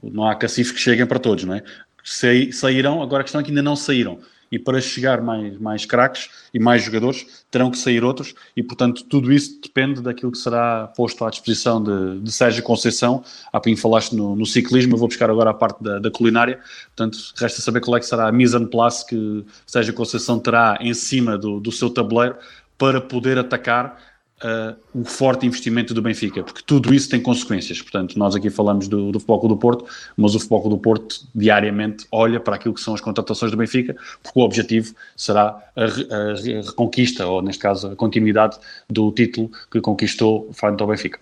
não 0.02 0.24
há 0.24 0.34
cacifes 0.34 0.72
que 0.72 0.78
cheguem 0.78 1.04
para 1.04 1.18
todos, 1.18 1.44
não 1.44 1.54
é? 1.54 1.62
Saíram, 2.02 3.02
agora 3.02 3.20
a 3.20 3.24
questão 3.24 3.42
é 3.42 3.44
que 3.44 3.50
ainda 3.50 3.62
não 3.62 3.76
saíram. 3.76 4.20
E 4.50 4.58
para 4.58 4.80
chegar 4.80 5.20
mais, 5.22 5.58
mais 5.58 5.84
craques 5.84 6.28
e 6.52 6.58
mais 6.58 6.82
jogadores, 6.82 7.44
terão 7.50 7.70
que 7.70 7.78
sair 7.78 8.02
outros, 8.02 8.34
e 8.56 8.62
portanto 8.62 9.04
tudo 9.04 9.32
isso 9.32 9.60
depende 9.62 10.00
daquilo 10.00 10.32
que 10.32 10.38
será 10.38 10.88
posto 10.88 11.24
à 11.24 11.30
disposição 11.30 11.82
de, 11.82 12.20
de 12.20 12.32
Sérgio 12.32 12.62
Conceição. 12.62 13.22
Há 13.52 13.60
bem 13.60 13.76
falaste 13.76 14.14
no, 14.14 14.34
no, 14.34 14.46
ciclismo, 14.46 14.94
eu 14.94 14.98
vou 14.98 15.08
buscar 15.08 15.30
agora 15.30 15.50
a 15.50 15.54
parte 15.54 15.82
da, 15.82 15.98
da, 15.98 16.10
culinária, 16.10 16.58
portanto 16.96 17.18
resta 17.36 17.62
saber 17.62 17.80
qual 17.80 17.96
é 17.96 18.00
que 18.00 18.06
será 18.06 18.28
a 18.28 18.32
mise 18.32 18.56
en 18.56 18.66
place 18.66 19.06
que 19.06 19.44
Sérgio 19.66 19.94
Conceição 19.94 20.38
terá 20.38 20.78
em 20.80 20.94
cima 20.94 21.38
do, 21.38 21.60
do 21.60 21.70
seu 21.70 21.88
tabuleiro 21.88 22.36
para 22.76 23.00
poder 23.00 23.38
atacar 23.38 24.09
uh, 24.44 24.76
o 24.94 25.04
forte 25.04 25.46
investimento 25.46 25.94
do 25.94 26.02
Benfica, 26.02 26.42
porque 26.42 26.62
tudo 26.64 26.92
isso 26.94 27.08
tem 27.08 27.20
consequências. 27.20 27.80
Portanto, 27.80 28.18
nós 28.18 28.34
aqui 28.34 28.50
falamos 28.50 28.88
do, 28.88 29.12
do 29.12 29.20
Futebol 29.20 29.48
do 29.48 29.56
Porto, 29.56 29.84
mas 30.16 30.34
o 30.34 30.38
Futebol 30.38 30.68
do 30.68 30.78
Porto 30.78 31.26
diariamente 31.34 32.06
olha 32.10 32.40
para 32.40 32.56
aquilo 32.56 32.74
que 32.74 32.80
são 32.80 32.94
as 32.94 33.00
contratações 33.00 33.50
do 33.50 33.56
Benfica, 33.56 33.96
porque 34.22 34.38
o 34.38 34.42
objetivo 34.42 34.94
será 35.16 35.58
a, 35.76 35.84
a, 35.84 36.62
reconquista, 36.66 37.26
ou 37.26 37.42
neste 37.42 37.62
caso 37.62 37.88
a 37.88 37.96
continuidade 37.96 38.58
do 38.88 39.10
título 39.12 39.50
que 39.70 39.80
conquistou 39.80 40.50
frente 40.52 40.80
ao 40.80 40.88
Benfica. 40.88 41.18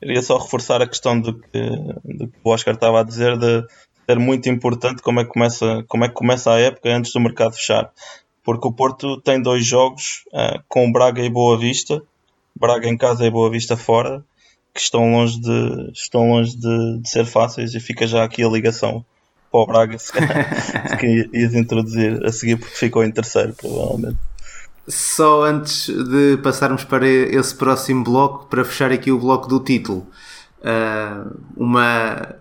Queria 0.00 0.22
só 0.22 0.38
reforçar 0.38 0.80
a 0.80 0.86
questão 0.86 1.20
do 1.20 1.34
que, 1.34 1.70
do 2.04 2.28
que 2.28 2.38
o 2.42 2.50
Oscar 2.50 2.74
estava 2.74 3.00
a 3.00 3.02
dizer 3.02 3.36
de 3.36 3.64
ser 4.08 4.18
muito 4.18 4.48
importante 4.48 5.02
como 5.02 5.20
é 5.20 5.24
que 5.24 5.30
começa, 5.30 5.84
como 5.86 6.04
é 6.04 6.08
que 6.08 6.14
começa 6.14 6.50
a 6.50 6.58
época 6.58 6.88
antes 6.88 7.12
do 7.12 7.20
mercado 7.20 7.52
fechar 7.52 7.90
porque 8.42 8.66
o 8.66 8.72
Porto 8.72 9.20
tem 9.20 9.40
dois 9.40 9.64
jogos 9.64 10.24
uh, 10.32 10.62
com 10.68 10.90
Braga 10.90 11.22
e 11.22 11.30
Boa 11.30 11.58
Vista, 11.58 12.02
Braga 12.58 12.88
em 12.88 12.96
casa 12.96 13.24
e 13.24 13.30
Boa 13.30 13.50
Vista 13.50 13.76
fora, 13.76 14.24
que 14.74 14.80
estão 14.80 15.12
longe 15.12 15.40
de, 15.40 15.90
estão 15.92 16.28
longe 16.28 16.56
de, 16.56 16.98
de 16.98 17.08
ser 17.08 17.24
fáceis 17.24 17.74
e 17.74 17.80
fica 17.80 18.06
já 18.06 18.24
aqui 18.24 18.42
a 18.42 18.48
ligação 18.48 19.04
para 19.50 19.60
o 19.60 19.66
Braga, 19.66 19.98
se, 19.98 20.12
que 20.98 21.28
ias 21.36 21.54
introduzir 21.54 22.24
a 22.24 22.30
seguir 22.30 22.56
porque 22.56 22.74
ficou 22.74 23.04
em 23.04 23.10
terceiro, 23.10 23.52
provavelmente. 23.54 24.18
Só 24.86 25.44
antes 25.44 25.86
de 25.86 26.38
passarmos 26.42 26.84
para 26.84 27.06
esse 27.06 27.54
próximo 27.54 28.02
bloco, 28.02 28.46
para 28.46 28.64
fechar 28.64 28.90
aqui 28.90 29.12
o 29.12 29.18
bloco 29.18 29.48
do 29.48 29.60
título, 29.60 30.06
uh, 30.60 31.36
uma 31.56 32.34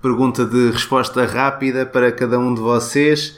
pergunta 0.00 0.44
de 0.44 0.70
resposta 0.70 1.24
rápida 1.26 1.84
para 1.84 2.12
cada 2.12 2.38
um 2.38 2.54
de 2.54 2.60
vocês. 2.60 3.36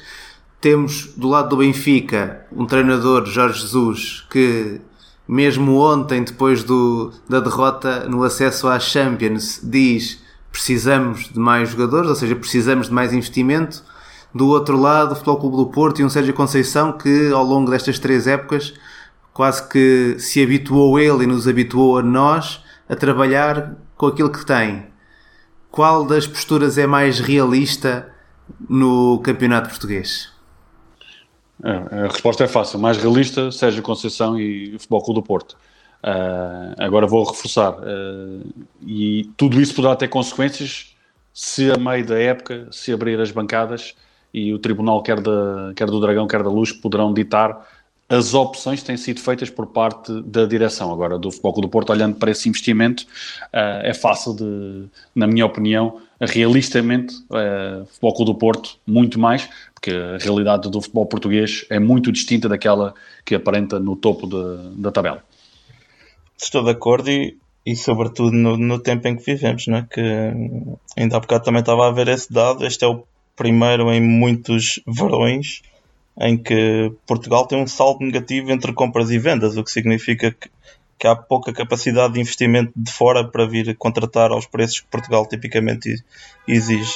Temos 0.61 1.07
do 1.17 1.29
lado 1.29 1.51
do 1.51 1.57
Benfica 1.59 2.45
um 2.53 2.67
treinador, 2.67 3.25
Jorge 3.27 3.61
Jesus, 3.61 4.27
que 4.31 4.81
mesmo 5.29 5.77
ontem, 5.77 6.25
depois 6.25 6.65
do, 6.65 7.13
da 7.29 7.39
derrota 7.39 8.09
no 8.09 8.23
acesso 8.23 8.67
à 8.67 8.81
Champions, 8.81 9.61
diz 9.63 10.27
precisamos 10.51 11.29
de 11.31 11.39
mais 11.39 11.71
jogadores, 11.71 12.09
ou 12.09 12.17
seja, 12.17 12.35
precisamos 12.35 12.89
de 12.89 12.95
mais 12.95 13.13
investimento. 13.13 13.85
Do 14.35 14.49
outro 14.49 14.81
lado, 14.81 15.13
o 15.13 15.15
Futebol 15.15 15.37
Clube 15.39 15.57
do 15.57 15.67
Porto 15.67 16.01
e 16.01 16.05
um 16.05 16.09
Sérgio 16.09 16.33
Conceição 16.33 16.93
que 16.93 17.31
ao 17.31 17.45
longo 17.45 17.71
destas 17.71 17.99
três 17.99 18.27
épocas 18.27 18.73
quase 19.33 19.69
que 19.69 20.17
se 20.19 20.43
habituou 20.43 20.99
ele 20.99 21.25
e 21.25 21.27
nos 21.27 21.47
habituou 21.47 21.99
a 21.99 22.03
nós 22.03 22.65
a 22.89 22.97
trabalhar 22.97 23.77
com 23.97 24.07
aquilo 24.07 24.31
que 24.31 24.45
tem. 24.45 24.87
Qual 25.71 26.05
das 26.05 26.27
posturas 26.27 26.77
é 26.79 26.87
mais 26.87 27.21
realista 27.21 28.09
no 28.69 29.21
campeonato 29.21 29.69
português? 29.69 30.38
É, 31.65 32.05
a 32.05 32.09
resposta 32.09 32.45
é 32.45 32.49
fácil. 32.49 32.79
Mais 32.79 32.97
realista, 32.97 33.51
Sérgio 33.51 33.83
Conceição 33.83 34.39
e 34.39 34.75
o 34.75 34.79
Futebol 34.79 35.03
Clube 35.03 35.21
do 35.21 35.27
Porto. 35.27 35.57
Uh, 36.03 36.75
agora 36.79 37.07
vou 37.07 37.25
reforçar. 37.25 37.73
Uh, 37.73 38.47
e 38.87 39.31
tudo 39.37 39.61
isso 39.61 39.75
poderá 39.75 39.97
ter 39.97 40.09
consequências 40.09 40.95
se 41.35 41.71
a 41.71 41.77
meio 41.77 42.07
da 42.07 42.19
época 42.19 42.69
se 42.71 42.93
abrir 42.93 43.21
as 43.21 43.31
bancadas 43.31 43.95
e 44.33 44.53
o 44.53 44.59
Tribunal, 44.59 45.03
quer, 45.03 45.21
da, 45.21 45.73
quer 45.75 45.87
do 45.87 46.01
Dragão, 46.01 46.27
quer 46.27 46.43
da 46.43 46.51
Luz, 46.51 46.73
poderão 46.73 47.13
ditar 47.13 47.67
as 48.09 48.33
opções 48.33 48.83
têm 48.83 48.97
sido 48.97 49.21
feitas 49.21 49.51
por 49.51 49.67
parte 49.67 50.23
da 50.23 50.47
direção. 50.47 50.91
Agora, 50.91 51.19
do 51.19 51.31
Futebol 51.31 51.61
do 51.61 51.69
Porto, 51.69 51.91
olhando 51.91 52.17
para 52.17 52.31
esse 52.31 52.49
investimento, 52.49 53.03
uh, 53.53 53.85
é 53.85 53.93
fácil 53.93 54.35
de, 54.35 54.87
na 55.15 55.27
minha 55.27 55.45
opinião, 55.45 56.01
realistamente, 56.19 57.15
uh, 57.31 57.85
Futebol 57.87 58.15
Clube 58.15 58.33
do 58.33 58.39
Porto, 58.39 58.79
muito 58.87 59.21
mais, 59.21 59.49
porque 59.75 59.91
a 59.91 60.17
realidade 60.19 60.71
do 60.71 60.81
futebol 60.81 61.07
português 61.07 61.65
é 61.71 61.79
muito 61.79 62.11
distinta 62.11 62.49
daquela 62.49 62.95
que 63.25 63.35
aparenta 63.35 63.79
no 63.79 63.95
topo 63.95 64.27
de, 64.27 64.81
da 64.81 64.91
tabela. 64.91 65.23
Estou 66.37 66.65
de 66.65 66.71
acordo 66.71 67.11
e, 67.11 67.37
e 67.65 67.77
sobretudo 67.77 68.33
no, 68.33 68.57
no, 68.57 68.79
tempo 68.79 69.07
em 69.07 69.17
que 69.17 69.25
vivemos, 69.25 69.67
não 69.69 69.79
é? 69.79 69.87
que 69.89 70.01
ainda 70.97 71.17
há 71.17 71.21
bocado 71.21 71.45
também 71.45 71.61
estava 71.61 71.87
a 71.87 71.93
ver 71.93 72.09
esse 72.09 72.33
dado, 72.33 72.67
este 72.67 72.85
é 72.85 72.89
o 72.89 73.05
primeiro 73.37 73.93
em 73.93 74.01
muitos 74.01 74.81
verões 74.85 75.63
em 76.21 76.37
que 76.37 76.93
Portugal 77.07 77.47
tem 77.47 77.61
um 77.61 77.67
saldo 77.67 78.05
negativo 78.05 78.51
entre 78.51 78.73
compras 78.73 79.11
e 79.11 79.19
vendas, 79.19 79.57
o 79.57 79.63
que 79.63 79.71
significa 79.71 80.33
que, 80.33 80.51
que 80.99 81.07
há 81.07 81.15
pouca 81.15 81.53
capacidade 81.53 82.15
de 82.15 82.21
investimento 82.21 82.73
de 82.75 82.91
fora 82.91 83.27
para 83.27 83.47
vir 83.47 83.77
contratar 83.77 84.33
aos 84.33 84.47
preços 84.47 84.81
que 84.81 84.87
Portugal 84.89 85.27
tipicamente 85.27 86.03
exige. 86.47 86.95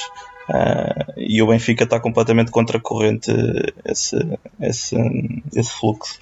Uh, 0.49 1.13
e 1.15 1.41
o 1.41 1.47
Benfica 1.47 1.85
está 1.85 2.01
completamente 2.01 2.51
contra 2.51 2.77
a 2.77 2.81
corrente 2.81 3.31
esse, 3.85 4.17
esse, 4.59 4.95
esse 5.55 5.71
fluxo. 5.71 6.19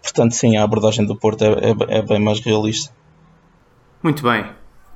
Portanto, 0.00 0.32
sim, 0.32 0.56
a 0.56 0.62
abordagem 0.62 1.04
do 1.04 1.16
Porto 1.16 1.42
é, 1.42 1.48
é, 1.48 1.98
é 1.98 2.02
bem 2.02 2.20
mais 2.20 2.38
realista. 2.40 2.94
Muito 4.00 4.22
bem. 4.22 4.46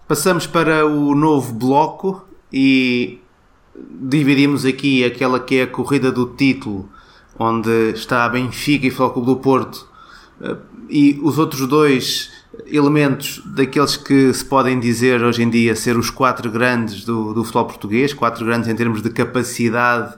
Passamos 0.07 0.47
para 0.47 0.87
o 0.87 1.15
novo 1.15 1.53
bloco 1.53 2.29
e 2.53 3.21
dividimos 4.01 4.65
aqui 4.65 5.05
aquela 5.05 5.39
que 5.41 5.57
é 5.57 5.63
a 5.63 5.67
corrida 5.67 6.11
do 6.11 6.27
título, 6.27 6.89
onde 7.39 7.93
está 7.95 8.29
Benfica 8.29 8.87
e 8.87 8.91
Futebol 8.91 9.25
do 9.25 9.37
Porto, 9.37 9.89
eh, 10.41 10.57
e 10.89 11.21
os 11.23 11.39
outros 11.39 11.67
dois 11.67 12.31
elementos 12.67 13.43
daqueles 13.55 13.97
que 13.97 14.33
se 14.35 14.45
podem 14.45 14.79
dizer 14.79 15.23
hoje 15.23 15.43
em 15.43 15.51
dia 15.51 15.77
ser 15.77 15.97
os 15.97 16.11
quatro 16.11 16.51
grandes 16.51 17.05
do, 17.05 17.33
do 17.33 17.45
futebol 17.45 17.67
português, 17.67 18.13
quatro 18.13 18.45
grandes 18.45 18.69
em 18.69 18.75
termos 18.75 19.03
de 19.03 19.11
capacidade 19.11 20.15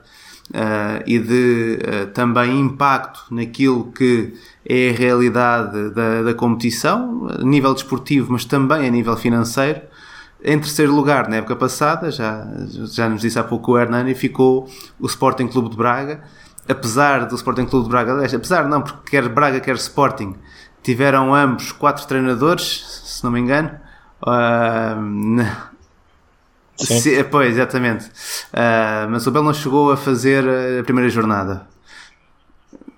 uh, 0.51 1.03
e 1.07 1.18
de 1.18 1.79
uh, 1.79 2.07
também 2.12 2.59
impacto 2.59 3.22
naquilo 3.31 3.92
que 3.92 4.35
é 4.64 4.90
a 4.90 4.92
realidade 4.92 5.90
da, 5.90 6.22
da 6.22 6.35
competição, 6.35 7.29
a 7.29 7.44
nível 7.44 7.75
desportivo, 7.75 8.33
mas 8.33 8.44
também 8.44 8.87
a 8.87 8.90
nível 8.90 9.16
financeiro. 9.16 9.81
Em 10.45 10.59
terceiro 10.59 10.93
lugar, 10.93 11.29
na 11.29 11.37
época 11.37 11.55
passada, 11.55 12.11
já, 12.11 12.45
já 12.91 13.09
nos 13.09 13.21
disse 13.21 13.39
há 13.39 13.45
pouco 13.45 13.73
o 13.73 13.79
Hernani, 13.79 14.15
ficou 14.15 14.69
o 14.99 15.07
Sporting 15.07 15.47
Clube 15.47 15.71
de 15.71 15.77
Braga. 15.77 16.21
Apesar 16.69 17.27
do 17.27 17.35
Sporting 17.35 17.67
Clube 17.67 17.85
de 17.85 17.91
Braga, 17.91 18.25
apesar 18.25 18.69
não, 18.69 18.83
porque 18.83 19.11
quer 19.11 19.29
Braga, 19.29 19.61
quer 19.61 19.77
Sporting, 19.77 20.35
tiveram 20.83 21.35
ambos 21.35 21.71
quatro 21.73 22.07
treinadores, 22.07 23.03
se 23.05 23.23
não 23.23 23.31
me 23.31 23.41
engano. 23.41 23.71
Uh, 24.23 25.45
se, 26.77 27.23
pois, 27.25 27.55
exatamente. 27.55 28.07
Uh, 28.07 29.11
mas 29.11 29.27
o 29.27 29.31
Bel 29.31 29.43
não 29.43 29.55
chegou 29.55 29.93
a 29.93 29.97
fazer 29.97 30.45
a 30.81 30.85
primeira 30.85 31.09
jornada. 31.09 31.72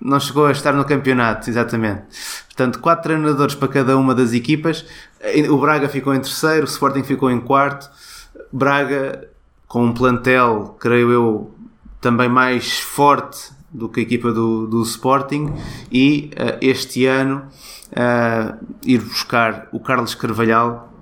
Não 0.04 0.20
chegou 0.20 0.44
a 0.44 0.52
estar 0.52 0.74
no 0.74 0.84
campeonato, 0.84 1.48
exatamente. 1.48 2.02
Portanto, 2.46 2.78
quatro 2.78 3.04
treinadores 3.04 3.54
para 3.54 3.68
cada 3.68 3.96
uma 3.96 4.14
das 4.14 4.34
equipas. 4.34 4.84
O 5.48 5.56
Braga 5.56 5.88
ficou 5.88 6.14
em 6.14 6.20
terceiro, 6.20 6.66
o 6.66 6.68
Sporting 6.68 7.02
ficou 7.02 7.30
em 7.30 7.40
quarto. 7.40 7.90
Braga, 8.52 9.26
com 9.66 9.86
um 9.86 9.94
plantel, 9.94 10.76
creio 10.78 11.10
eu, 11.10 11.54
também 12.02 12.28
mais 12.28 12.78
forte 12.78 13.50
do 13.72 13.88
que 13.88 14.00
a 14.00 14.02
equipa 14.02 14.30
do, 14.30 14.66
do 14.66 14.82
Sporting. 14.82 15.54
E 15.90 16.30
uh, 16.34 16.58
este 16.60 17.06
ano, 17.06 17.48
uh, 17.92 18.56
ir 18.84 19.00
buscar 19.00 19.68
o 19.72 19.80
Carlos 19.80 20.14
Carvalhal 20.14 20.92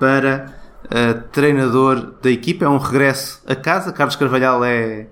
para 0.00 0.52
uh, 0.86 1.22
treinador 1.30 2.14
da 2.20 2.30
equipa. 2.30 2.64
É 2.64 2.68
um 2.68 2.78
regresso 2.78 3.40
a 3.46 3.54
casa. 3.54 3.92
Carlos 3.92 4.16
Carvalhal 4.16 4.64
é, 4.64 5.06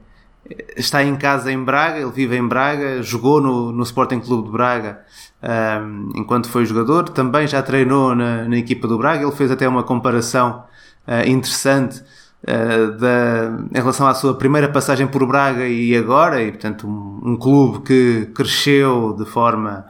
está 0.77 1.03
em 1.03 1.17
casa 1.17 1.51
em 1.51 1.63
Braga, 1.63 1.99
ele 1.99 2.11
vive 2.11 2.37
em 2.37 2.47
Braga, 2.47 3.03
jogou 3.03 3.41
no, 3.41 3.73
no 3.73 3.83
Sporting 3.83 4.21
Clube 4.21 4.47
de 4.47 4.53
Braga 4.53 5.01
um, 5.45 6.11
enquanto 6.15 6.49
foi 6.49 6.65
jogador, 6.65 7.09
também 7.11 7.47
já 7.47 7.63
treinou 7.63 8.15
na, 8.15 8.45
na, 8.45 8.57
equipa 8.57 8.89
do 8.89 8.97
Braga, 8.97 9.23
ele 9.23 9.33
fez 9.33 9.51
até 9.51 9.69
uma 9.69 9.83
comparação 9.83 10.65
uh, 11.07 11.29
interessante 11.29 12.03
uh, 12.43 12.93
da, 12.99 13.53
em 13.73 13.79
relação 13.79 14.07
à 14.07 14.15
sua 14.15 14.35
primeira 14.35 14.69
passagem 14.71 15.07
por 15.07 15.27
Braga 15.27 15.67
e 15.67 15.95
agora, 15.97 16.43
e 16.43 16.51
portanto 16.51 16.87
um, 16.89 17.33
um 17.33 17.37
clube 17.37 17.85
que 17.85 18.31
cresceu 18.35 19.15
de 19.19 19.27
forma 19.27 19.85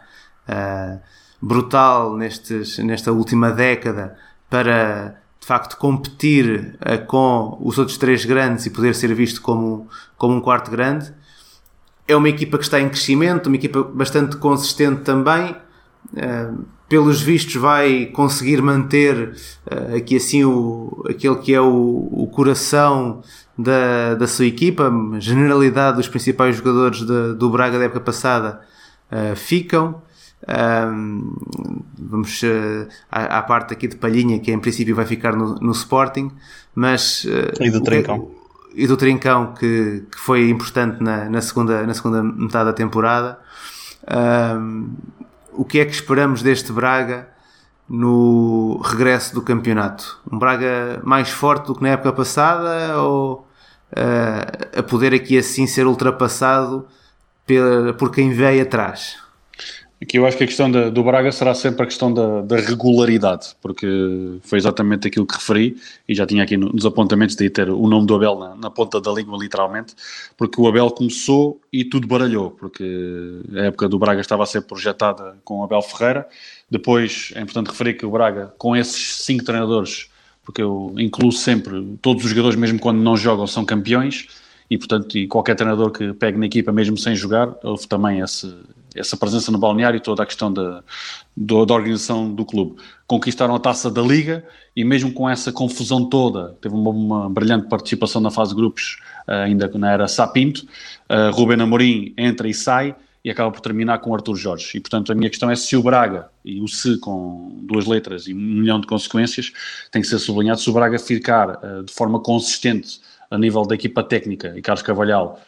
uh, 0.49 1.01
brutal 1.41 2.17
nestes, 2.17 2.79
nesta 2.79 3.13
última 3.13 3.51
década 3.53 4.17
para 4.51 5.24
de 5.45 5.49
facto 5.49 5.77
competir 5.77 6.75
com 7.07 7.59
os 7.61 7.77
outros 7.77 7.99
três 7.99 8.25
grandes 8.25 8.65
e 8.65 8.71
poder 8.71 8.95
ser 8.95 9.15
visto 9.15 9.43
como, 9.43 9.87
como 10.17 10.35
um 10.35 10.41
quarto 10.41 10.71
grande. 10.71 11.13
É 12.09 12.17
uma 12.17 12.31
equipa 12.31 12.57
que 12.57 12.65
está 12.65 12.81
em 12.81 12.89
crescimento, 12.89 13.49
uma 13.49 13.57
equipa 13.57 13.83
bastante 13.83 14.39
consistente 14.39 15.03
também. 15.03 15.55
Uh, 16.15 16.65
pelos 16.89 17.21
vistos 17.21 17.57
vai 17.57 18.07
conseguir 18.07 18.63
manter 18.63 19.35
uh, 19.71 19.97
aqui 19.97 20.17
assim 20.17 20.45
o, 20.45 21.05
aquele 21.11 21.37
que 21.37 21.53
é 21.53 21.61
o, 21.61 22.09
o 22.11 22.27
coração 22.33 23.23
da, 23.59 24.15
da 24.15 24.27
sua 24.27 24.47
equipa, 24.47 24.91
a 25.15 25.21
generalidade 25.21 25.99
dos 25.99 26.09
principais 26.09 26.57
jogadores 26.57 27.01
de, 27.01 27.35
do 27.35 27.51
Braga 27.51 27.79
da 27.79 27.85
época 27.85 28.01
passada 28.01 28.63
uh, 29.13 29.37
ficam. 30.47 31.37
vamos 31.99 32.43
à, 33.11 33.39
à, 33.39 33.43
parte 33.43 33.73
aqui 33.73 33.89
de 33.89 33.97
Palhinha, 33.97 34.39
que 34.39 34.53
em 34.53 34.59
princípio 34.59 34.95
vai 34.95 35.07
ficar 35.07 35.35
no, 35.35 35.55
no 35.57 35.73
Sporting, 35.73 36.31
mas 36.75 37.27
e 37.61 37.71
do 37.71 37.81
Trincão 37.83 38.31
e 38.75 38.87
do 38.87 38.97
Trincão, 38.97 39.55
que, 39.55 40.05
que 40.11 40.19
foi 40.19 40.51
importante 40.51 41.03
na, 41.03 41.29
na, 41.31 41.41
segunda, 41.41 41.87
na 41.87 41.95
segunda 41.95 42.23
metade 42.23 42.67
da 42.67 42.73
temporada. 42.73 43.39
Um, 44.59 44.95
o 45.53 45.65
que 45.65 45.79
é 45.79 45.85
que 45.85 45.93
esperamos 45.93 46.43
deste 46.43 46.73
Braga 46.73 47.29
no 47.89 48.81
regresso 48.85 49.35
do 49.35 49.43
campeonato? 49.43 50.19
Um 50.31 50.39
Braga 50.39 51.01
mais 51.05 51.31
forte 51.31 51.67
do 51.67 51.75
que 51.77 51.83
na 51.83 51.91
época 51.91 52.13
passada 52.13 53.01
ou 53.01 53.47
uh, 53.93 54.79
a 54.79 54.83
poder 54.83 55.15
aqui 55.15 55.39
assim 55.39 55.67
ser 55.67 55.87
ultrapassado 55.87 56.87
pela, 57.47 57.95
por 57.95 58.11
quem 58.11 58.33
veio 58.33 58.63
atrás? 58.63 59.23
Aqui 60.03 60.19
eu 60.19 60.27
acho 60.27 60.37
que 60.37 60.45
a 60.45 60.47
questão 60.47 60.71
da, 60.71 60.91
do 60.91 61.03
Braga 61.03 61.31
será 61.31 61.55
sempre 61.55 61.85
a 61.85 61.87
questão 61.87 62.13
da, 62.13 62.43
da, 62.43 62.57
regularidade, 62.57 63.55
porque 63.63 63.87
foi 64.43 64.59
exatamente 64.59 65.07
aquilo 65.07 65.25
que 65.25 65.35
referi 65.35 65.77
e 66.07 66.15
já 66.15 66.27
tinha 66.27 66.43
aqui 66.43 66.57
nos 66.57 66.85
apontamentos 66.85 67.37
de 67.37 67.49
ter 67.49 67.71
o 67.71 67.87
nome 67.87 68.07
do 68.07 68.15
Abel 68.15 68.39
na, 68.39 68.57
na, 68.57 68.71
ponta 68.71 69.01
da 69.01 69.11
língua, 69.13 69.39
literalmente, 69.39 69.95
porque 70.37 70.61
o 70.61 70.67
Abel 70.67 70.91
começou 70.91 71.61
e 71.73 71.85
tudo 71.85 72.09
baralhou, 72.09 72.51
porque 72.51 72.85
a 73.55 73.61
época 73.61 73.89
do 73.89 73.99
Braga 73.99 74.21
estava 74.21 74.43
a 74.43 74.47
ser 74.47 74.63
projetada 74.63 75.39
com 75.45 75.61
o 75.61 75.65
Abel 75.65 75.81
Ferreira. 75.81 76.29
Depois 76.69 77.33
é 77.35 77.41
importante 77.41 77.69
referir 77.69 77.95
que 77.95 78.05
o 78.05 78.11
Braga, 78.11 78.53
com 78.59 78.77
esses 78.77 79.23
cinco 79.23 79.45
treinadores, 79.45 80.11
porque 80.45 80.61
eu 80.61 80.93
incluo 80.99 81.33
sempre 81.33 81.97
todos 82.03 82.25
os 82.25 82.31
jogadores, 82.31 82.59
mesmo 82.59 82.79
quando 82.79 82.99
não 82.99 83.17
jogam, 83.17 83.47
são 83.47 83.65
campeões 83.65 84.27
e 84.69 84.77
portanto 84.77 85.17
e 85.17 85.27
qualquer 85.27 85.55
treinador 85.55 85.91
que 85.91 86.13
pegue 86.15 86.39
na 86.39 86.47
equipa 86.47 86.73
mesmo 86.73 86.97
sem 86.97 87.15
jogar 87.15 87.55
houve 87.63 87.87
também 87.87 88.21
esse, 88.21 88.47
essa 88.95 89.17
presença 89.17 89.51
no 89.51 89.59
balneário 89.59 89.97
e 89.97 90.01
toda 90.01 90.23
a 90.23 90.27
questão 90.27 90.53
da, 90.53 90.83
da, 91.37 91.65
da, 91.65 91.75
organização 91.75 92.33
do 92.33 92.45
clube. 92.45 92.77
Conquistaram 93.07 93.55
a 93.55 93.59
taça 93.59 93.91
da 93.91 94.01
Liga 94.01 94.45
e 94.75 94.85
mesmo 94.85 95.13
com 95.13 95.29
essa 95.29 95.53
confusão 95.53 96.09
toda, 96.09 96.57
teve 96.61 96.75
uma, 96.75 96.91
uma 96.91 97.31
brilhante 97.31 97.69
participação 97.69 98.21
na 98.21 98.31
fase 98.31 98.51
de 98.51 98.57
grupos, 98.57 98.99
uh, 99.29 99.33
ainda 99.33 99.71
na 99.75 99.91
era 99.91 100.09
Sapinto, 100.09 100.67
uh, 101.11 101.35
Ruben 101.35 101.61
Amorim 101.61 102.15
entra 102.17 102.49
e 102.49 102.55
sai 102.55 102.95
e 103.25 103.31
acaba 103.31 103.51
por 103.51 103.61
terminar 103.61 103.99
com 103.99 104.15
Arthur 104.15 104.37
Jorge. 104.37 104.77
E 104.77 104.81
portanto 104.81 105.11
a 105.11 105.15
minha 105.15 105.31
questão 105.31 105.51
é 105.51 105.57
se 105.57 105.77
o 105.77 105.83
Braga, 105.83 106.29
e 106.45 106.61
o 106.61 106.69
se 106.69 106.99
com 106.99 107.61
duas 107.63 107.87
letras 107.87 108.27
e 108.27 108.35
um 108.35 108.39
milhão 108.39 108.81
de 108.81 108.87
consequências, 108.87 109.53
tem 109.91 110.03
que 110.03 110.09
ser 110.09 110.19
sublinhado, 110.19 110.61
se 110.61 110.71
o 110.71 110.73
Braga 110.73 110.99
ficar 110.99 111.51
uh, 111.51 111.83
de 111.83 111.93
forma 111.93 112.21
consistente 112.21 113.01
a 113.31 113.39
nível 113.39 113.63
da 113.63 113.75
equipa 113.75 114.03
técnica, 114.05 114.55
e 114.57 114.63
Carlos 114.63 114.83
Cavalhal 114.83 115.41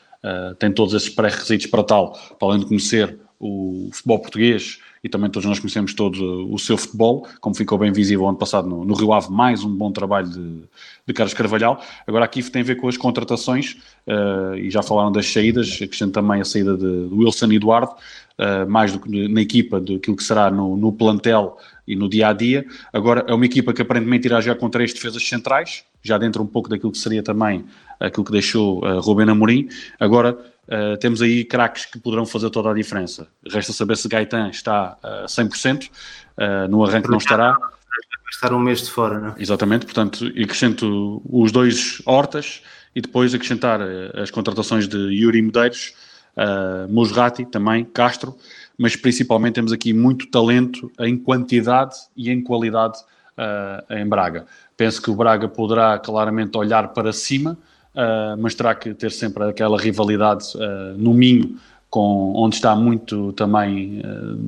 tem 0.59 0.73
todos 0.73 0.93
esses 0.93 1.09
pré-requisitos 1.09 1.69
para 1.69 1.85
tal, 1.85 2.19
para 2.37 2.49
além 2.49 2.59
de 2.59 2.67
conhecer 2.67 3.17
o 3.39 3.91
futebol 3.93 4.19
português 4.19 4.79
e 5.07 5.09
também 5.09 5.31
todos 5.31 5.49
nós 5.49 5.59
conhecemos 5.61 5.95
todo 5.95 6.53
o 6.53 6.59
seu 6.59 6.77
futebol, 6.77 7.29
como 7.41 7.55
ficou 7.55 7.79
bem 7.79 7.93
visível 7.93 8.27
ano 8.27 8.37
passado 8.37 8.69
no, 8.69 8.85
no 8.85 8.95
Rio 8.95 9.13
Ave, 9.13 9.31
mais 9.31 9.63
um 9.63 9.73
bom 9.73 9.93
trabalho 9.93 10.29
de, 10.29 10.63
de 11.07 11.15
Carlos 11.15 11.33
Carvalhal. 11.33 11.81
Agora 12.07 12.25
aqui 12.25 12.43
tem 12.43 12.63
a 12.63 12.65
ver 12.65 12.77
com 12.77 12.89
as 12.89 12.97
contratações, 12.97 13.77
uh, 14.07 14.57
e 14.57 14.69
já 14.69 14.83
falaram 14.83 15.13
das 15.13 15.31
saídas, 15.31 15.79
acrescento 15.81 16.13
também 16.13 16.41
a 16.41 16.45
saída 16.45 16.77
de, 16.77 17.09
de 17.09 17.15
Wilson 17.15 17.53
e 17.53 17.57
Eduardo, 17.57 17.93
uh, 17.93 18.69
mais 18.69 18.93
do 18.93 18.99
que 18.99 19.29
na 19.29 19.41
equipa 19.41 19.81
do 19.81 20.01
que 20.01 20.23
será 20.23 20.51
no, 20.51 20.77
no 20.77 20.93
plantel 20.93 21.57
e 21.87 21.95
no 21.95 22.09
dia 22.09 22.29
a 22.29 22.33
dia. 22.33 22.67
Agora 22.93 23.25
é 23.29 23.35
uma 23.35 23.47
equipa 23.47 23.73
que 23.73 23.83
aparentemente 23.83 24.27
irá 24.27 24.41
já 24.41 24.57
com 24.57 24.69
três 24.69 24.93
defesas 24.93 25.27
centrais, 25.27 25.85
já 26.03 26.19
dentro 26.19 26.43
um 26.43 26.47
pouco 26.47 26.69
daquilo 26.69 26.91
que 26.91 26.99
seria 26.99 27.23
também 27.23 27.65
aquilo 28.01 28.25
que 28.25 28.33
deixou 28.33 28.85
uh, 28.85 29.01
Rubén 29.01 29.31
Amorim. 29.31 29.69
Agora 30.01 30.37
uh, 30.69 30.97
temos 30.99 31.23
aí 31.23 31.45
craques 31.45 31.85
que 31.87 31.99
poderão 31.99 32.27
fazer 32.27 32.51
toda 32.51 32.71
a 32.71 32.75
diferença. 32.75 33.29
Resta 33.51 33.73
saber 33.73 33.97
se 33.97 34.09
Gaetan 34.09 34.51
está 34.51 34.97
a 35.03 35.27
100%, 35.27 35.89
uh, 35.89 36.69
no 36.69 36.85
arranque 36.85 37.11
não 37.11 37.19
estará. 37.19 37.57
Estar 38.31 38.53
um 38.53 38.59
mês 38.59 38.83
de 38.83 38.91
fora, 38.91 39.19
não 39.19 39.29
é? 39.29 39.35
Exatamente, 39.39 39.87
portanto, 39.87 40.27
acrescento 40.27 41.23
os 41.31 41.53
dois 41.53 42.03
Hortas 42.05 42.63
e 42.95 43.01
depois 43.01 43.33
acrescentar 43.35 43.81
as 44.15 44.31
contratações 44.31 44.89
de 44.89 44.97
Yuri 44.97 45.41
Medeiros, 45.41 45.95
uh, 46.37 46.93
Musrati 46.93 47.45
também, 47.45 47.85
Castro, 47.85 48.37
mas 48.77 48.95
principalmente 48.95 49.55
temos 49.55 49.73
aqui 49.73 49.93
muito 49.93 50.27
talento 50.29 50.91
em 51.01 51.17
quantidade 51.17 51.95
e 52.17 52.31
em 52.31 52.43
qualidade 52.43 52.99
uh, 53.37 53.95
em 53.95 54.07
Braga. 54.07 54.47
Penso 54.77 55.01
que 55.01 55.11
o 55.11 55.15
Braga 55.15 55.49
poderá 55.49 55.99
claramente 55.99 56.57
olhar 56.57 56.89
para 56.89 57.13
cima, 57.13 57.57
uh, 57.97 58.37
mas 58.39 58.55
terá 58.55 58.75
que 58.75 58.95
ter 58.95 59.11
sempre 59.11 59.45
aquela 59.45 59.79
rivalidade 59.79 60.45
uh, 60.57 60.97
no 60.97 61.15
Minho, 61.15 61.57
com, 61.89 62.35
onde 62.37 62.57
está 62.57 62.77
muito 62.77 63.33
também 63.33 64.03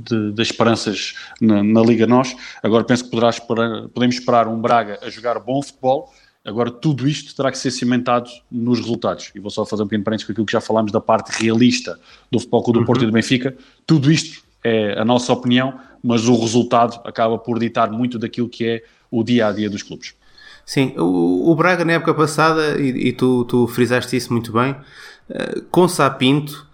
de, 0.09 0.33
de 0.33 0.43
esperanças 0.43 1.15
na, 1.41 1.63
na, 1.63 1.81
Liga 1.81 2.07
Nós. 2.07 2.37
Agora 2.63 2.85
penso 2.85 3.05
que 3.05 3.11
poderá 3.11 3.31
esperar, 3.31 3.89
podemos 3.89 4.17
esperar 4.17 4.49
um 4.49 4.61
Braga 4.61 4.99
a 5.03 5.09
jogar 5.09 5.39
bom 5.39 5.63
futebol. 5.63 6.13
Agora, 6.45 6.71
tudo 6.71 7.07
isto 7.07 7.35
terá 7.37 7.51
que 7.51 7.59
ser 7.59 7.71
cimentado 7.71 8.31
nos 8.51 8.81
resultados. 8.81 9.31
E 9.35 9.41
vou 9.41 9.51
só 9.51 9.67
fazer 9.67 9.83
um 9.83 9.87
pequeno 9.87 10.05
parênteses 10.05 10.27
com 10.27 10.33
aquilo 10.33 10.47
que 10.47 10.53
já 10.53 10.61
falámos 10.61 10.91
da 10.91 11.01
parte 11.01 11.31
realista 11.43 11.99
do 12.31 12.39
Futebol 12.39 12.63
Clube 12.63 12.81
do 12.81 12.85
Porto 12.87 13.01
uhum. 13.01 13.09
e 13.09 13.11
do 13.11 13.15
Benfica. 13.15 13.57
Tudo 13.87 14.11
isto 14.11 14.43
é 14.65 14.99
a 14.99 15.05
nossa 15.05 15.33
opinião, 15.33 15.79
mas 16.03 16.27
o 16.27 16.39
resultado 16.39 17.01
acaba 17.05 17.39
por 17.39 17.59
ditar 17.59 17.91
muito 17.91 18.19
daquilo 18.19 18.49
que 18.49 18.67
é 18.67 18.83
o 19.11 19.23
dia 19.23 19.47
a 19.47 19.53
dia 19.53 19.69
dos 19.69 19.83
clubes. 19.83 20.15
Sim, 20.69 20.93
o, 20.99 21.51
o 21.51 21.55
Braga 21.55 21.83
na 21.83 21.95
época 21.95 22.13
passada, 22.13 22.79
e, 22.79 23.09
e 23.09 23.13
tu, 23.15 23.43
tu, 23.47 23.67
frisaste 23.69 24.15
isso 24.15 24.31
muito 24.31 24.53
bem, 24.53 24.73
uh, 24.73 25.63
com 25.71 25.89
Sapinto 25.89 26.67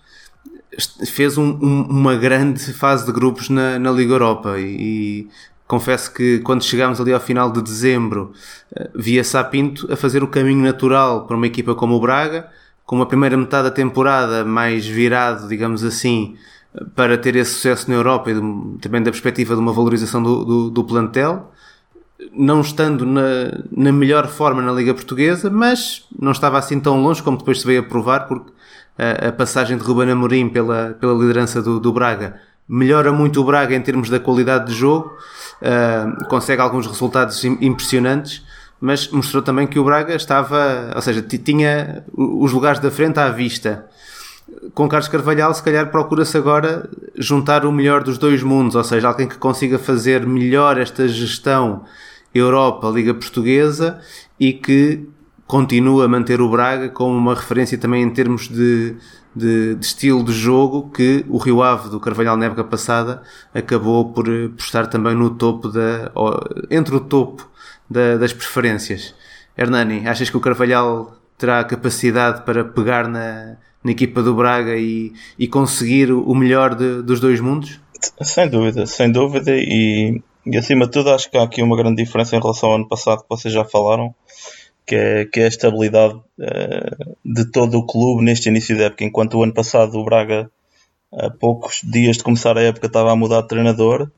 fez 1.07 1.39
um, 1.39 1.51
um, 1.63 1.83
uma 1.83 2.17
grande 2.17 2.73
fase 2.73 3.07
de 3.07 3.13
grupos 3.13 3.49
na, 3.49 3.79
na 3.79 3.93
Liga 3.93 4.15
Europa. 4.15 4.59
E, 4.59 4.65
e, 4.65 5.29
confesso 5.69 6.13
que 6.13 6.41
quando 6.41 6.65
chegámos 6.65 7.01
ali 7.01 7.13
ao 7.13 7.21
final 7.21 7.53
de 7.53 7.63
dezembro 7.63 8.33
uh, 8.73 8.91
via 9.01 9.23
Sapinto 9.23 9.87
a 9.93 9.95
fazer 9.95 10.25
o 10.25 10.27
caminho 10.27 10.65
natural 10.65 11.25
para 11.25 11.37
uma 11.37 11.47
equipa 11.47 11.73
como 11.77 11.95
o 11.95 12.01
Braga, 12.01 12.49
com 12.85 12.97
uma 12.97 13.07
primeira 13.07 13.37
metade 13.37 13.69
da 13.69 13.71
temporada 13.71 14.45
mais 14.45 14.85
virado, 14.85 15.47
digamos 15.47 15.85
assim, 15.85 16.37
para 16.97 17.17
ter 17.17 17.37
esse 17.37 17.53
sucesso 17.53 17.89
na 17.89 17.95
Europa 17.95 18.33
e 18.33 18.35
também 18.81 19.01
da 19.05 19.13
perspectiva 19.13 19.55
de 19.55 19.61
uma 19.61 19.73
valorização 19.73 20.21
do, 20.21 20.45
do, 20.45 20.71
do 20.71 20.83
plantel 20.83 21.54
não 22.33 22.61
estando 22.61 23.05
na, 23.05 23.23
na 23.71 23.93
melhor 23.93 24.29
forma 24.29 24.63
na 24.63 24.73
Liga 24.73 24.95
Portuguesa, 24.95 25.51
mas 25.51 26.05
não 26.19 26.33
estava 26.33 26.59
assim 26.59 26.81
tão 26.81 27.03
longe 27.03 27.23
como 27.23 27.37
depois 27.37 27.61
se 27.61 27.67
veio 27.67 27.81
a 27.81 27.85
provar, 27.85 28.27
porque 28.27 28.53
a, 28.99 29.29
a 29.29 29.33
passagem 29.33 29.77
de 29.77 29.83
Ruben 29.85 30.11
Amorim 30.11 30.49
pela, 30.49 30.97
pela 31.01 31.15
liderança 31.15 31.61
do, 31.61 31.81
do, 31.81 31.93
Braga 31.93 32.41
melhora 32.69 33.13
muito 33.13 33.41
o 33.41 33.45
Braga 33.45 33.75
em 33.75 33.81
termos 33.81 34.09
da 34.09 34.19
qualidade 34.19 34.67
de 34.69 34.75
jogo, 34.75 35.17
uh, 35.61 36.29
consegue 36.29 36.63
alguns 36.63 36.87
resultados 36.87 37.45
impressionantes, 37.45 38.43
mas 38.81 39.09
mostrou 39.09 39.43
também 39.43 39.67
que 39.67 39.79
o 39.79 39.85
Braga 39.85 40.15
estava, 40.15 40.93
ou 40.95 41.03
seja, 41.03 41.23
tinha 41.23 42.05
os 42.13 42.53
lugares 42.53 42.81
da 42.81 42.91
frente 42.91 43.19
à 43.19 43.29
vista. 43.29 43.87
Com 44.75 44.89
Carlos 44.89 45.09
Carvalhal, 45.09 45.53
se 45.53 45.63
calhar 45.63 45.91
procura-se 45.91 46.37
agora 46.37 46.89
juntar 47.17 47.65
o 47.65 47.73
melhor 47.73 48.03
dos 48.03 48.19
dois 48.19 48.43
mundos, 48.43 48.75
ou 48.75 48.85
seja, 48.85 49.09
alguém 49.09 49.29
que 49.29 49.37
consiga 49.37 49.79
fazer 49.79 50.27
melhor 50.27 50.79
esta 50.79 51.07
gestão 51.09 51.85
Europa, 52.35 52.89
Liga 52.89 53.15
Portuguesa 53.15 54.01
e 54.39 54.53
que 54.53 55.09
continua 55.47 56.07
a 56.07 56.09
manter 56.09 56.41
o 56.41 56.49
Braga 56.49 56.89
como 56.89 57.17
uma 57.17 57.35
referência 57.35 57.79
também 57.79 58.03
em 58.03 58.11
termos 58.11 58.49
de, 58.49 58.97
de, 59.35 59.75
de, 59.75 59.87
estilo 59.87 60.25
de 60.25 60.33
jogo 60.33 60.91
que 60.91 61.25
o 61.29 61.39
Rio 61.39 61.63
Ave 61.63 61.91
do 61.91 62.01
Carvalhal 62.01 62.37
na 62.37 62.47
época 62.47 62.65
passada 62.65 63.23
acabou 63.55 64.13
por, 64.13 64.25
por 64.25 64.59
estar 64.59 64.87
também 64.87 65.15
no 65.15 65.31
topo 65.31 65.69
da, 65.69 66.11
entre 66.71 66.97
o 66.97 67.01
topo 67.01 67.49
da, 67.89 68.17
das 68.17 68.33
preferências. 68.33 69.15
Hernani, 69.57 70.09
achas 70.09 70.31
que 70.31 70.37
o 70.37 70.41
Carvalhal 70.41 71.17
terá 71.39 71.63
capacidade 71.63 72.43
para 72.45 72.65
pegar 72.65 73.07
na, 73.07 73.57
na 73.83 73.91
equipa 73.91 74.23
do 74.23 74.35
Braga 74.35 74.77
e, 74.77 75.13
e 75.39 75.47
conseguir 75.47 76.11
o 76.11 76.35
melhor 76.35 76.75
de, 76.75 77.03
dos 77.03 77.21
dois 77.21 77.39
mundos? 77.39 77.81
Sem 78.23 78.49
dúvida, 78.49 78.87
sem 78.87 79.13
dúvida 79.13 79.53
e 79.55 80.21
e 80.47 80.57
acima 80.59 80.87
de 80.87 80.93
tudo, 80.93 81.11
acho 81.11 81.31
que 81.31 81.39
há 81.39 81.43
aqui 81.43 81.63
uma 81.63 81.77
grande 81.77 82.03
diferença 82.03 82.37
em 82.37 82.41
relação 82.41 82.71
ao 82.71 82.77
ano 82.77 82.89
passado 82.89 83.23
que 83.23 83.29
vocês 83.29 83.53
já 83.53 83.65
falaram, 83.65 84.15
que 84.87 84.95
é, 84.95 85.25
que 85.25 85.41
é 85.41 85.45
a 85.45 85.49
estabilidade 85.49 86.15
uh, 86.15 87.17
de 87.25 87.51
todo 87.51 87.79
o 87.79 87.87
clube 87.87 88.23
neste 88.23 88.49
início 88.49 88.77
da 88.77 88.85
época. 88.85 89.05
Enquanto 89.05 89.39
o 89.39 89.43
ano 89.43 89.55
passado 89.55 89.99
o 89.99 90.05
Braga, 90.05 90.51
a 91.13 91.31
poucos 91.31 91.81
dias 91.83 92.19
de 92.19 92.25
começar 92.25 92.59
a 92.59 92.63
época, 92.63 92.89
estava 92.89 93.11
a 93.11 93.17
mudar 93.17 93.41
de 93.43 93.49
treinador, 93.49 94.11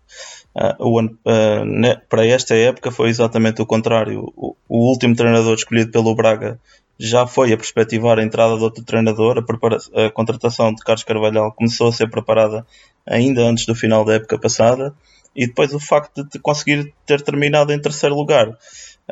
uh, 0.57 0.85
o 0.85 0.99
ano, 0.99 1.17
uh, 1.25 1.65
ne, 1.65 1.97
para 2.09 2.27
esta 2.27 2.57
época 2.57 2.91
foi 2.91 3.09
exatamente 3.09 3.63
o 3.63 3.67
contrário. 3.67 4.33
O, 4.37 4.57
o, 4.69 4.91
último 4.91 5.15
treinador 5.15 5.55
escolhido 5.55 5.93
pelo 5.93 6.15
Braga 6.17 6.59
já 6.99 7.27
foi 7.27 7.53
a 7.53 7.57
perspectivar 7.57 8.19
a 8.19 8.23
entrada 8.25 8.57
de 8.57 8.65
outro 8.65 8.83
treinador. 8.83 9.39
A, 9.39 10.07
a 10.07 10.11
contratação 10.11 10.75
de 10.75 10.83
Carlos 10.83 11.05
Carvalhal 11.05 11.53
começou 11.53 11.89
a 11.89 11.93
ser 11.93 12.11
preparada 12.11 12.67
ainda 13.07 13.43
antes 13.43 13.65
do 13.65 13.77
final 13.77 14.05
da 14.05 14.15
época 14.15 14.37
passada 14.39 14.93
e 15.37 15.47
depois 15.47 15.73
o 15.75 15.79
facto 15.79 16.25
de 16.25 16.39
conseguir 16.39 16.93
ter 17.05 17.21
terminado 17.21 17.73
em 17.73 17.81
terceiro 17.81 18.15
lugar 18.15 18.49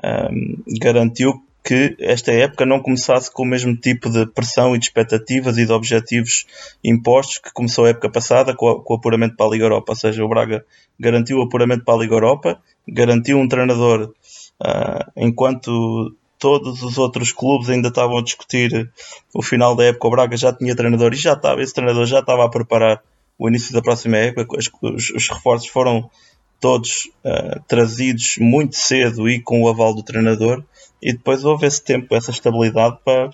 um, 0.03 0.63
garantiu 0.81 1.43
que 1.65 1.97
esta 1.99 2.31
época 2.31 2.67
não 2.67 2.79
começasse 2.79 3.33
com 3.33 3.43
o 3.43 3.47
mesmo 3.47 3.75
tipo 3.75 4.11
de 4.11 4.27
pressão 4.27 4.75
e 4.75 4.79
de 4.79 4.85
expectativas 4.85 5.57
e 5.57 5.65
de 5.65 5.73
objetivos 5.73 6.45
impostos 6.85 7.39
que 7.39 7.53
começou 7.53 7.87
a 7.87 7.89
época 7.89 8.11
passada 8.11 8.55
com, 8.55 8.69
a, 8.69 8.83
com 8.83 8.93
o 8.93 8.97
apuramento 8.97 9.35
para 9.35 9.47
a 9.47 9.49
Liga 9.51 9.65
Europa. 9.65 9.93
Ou 9.93 9.97
seja, 9.97 10.23
o 10.23 10.29
Braga 10.29 10.65
garantiu 11.01 11.39
o 11.39 11.43
apuramento 11.43 11.83
para 11.83 11.95
a 11.95 11.99
Liga 11.99 12.15
Europa, 12.15 12.61
garantiu 12.87 13.39
um 13.39 13.49
treinador 13.49 14.13
uh, 14.63 15.11
enquanto 15.17 16.15
todos 16.39 16.83
os 16.83 16.99
outros 16.99 17.33
clubes 17.33 17.71
ainda 17.71 17.89
estavam 17.89 18.19
a 18.19 18.23
discutir 18.23 18.91
o 19.33 19.43
final 19.43 19.75
da 19.75 19.85
época. 19.85 20.07
O 20.07 20.11
Braga 20.11 20.37
já 20.37 20.53
tinha 20.53 20.77
treinador 20.77 21.15
e 21.15 21.17
já 21.17 21.33
estava, 21.33 21.63
esse 21.63 21.73
treinador 21.73 22.05
já 22.05 22.21
estava 22.21 22.45
a 22.45 22.51
preparar 22.51 23.03
o 23.39 23.49
início 23.49 23.73
da 23.73 23.83
próxima 23.83 24.17
época. 24.17 24.59
Os, 24.59 24.71
os, 24.83 25.11
os 25.11 25.29
reforços 25.29 25.69
foram 25.69 26.11
todos 26.61 27.11
uh, 27.25 27.61
trazidos 27.69 28.37
muito 28.39 28.77
cedo 28.77 29.29
e 29.29 29.41
com 29.41 29.63
o 29.63 29.69
aval 29.69 29.95
do 29.95 30.03
treinador, 30.03 30.65
e 31.03 31.13
depois 31.13 31.45
houve 31.45 31.67
esse 31.67 31.83
tempo, 31.83 32.15
essa 32.15 32.31
estabilidade 32.31 32.97
para, 33.05 33.31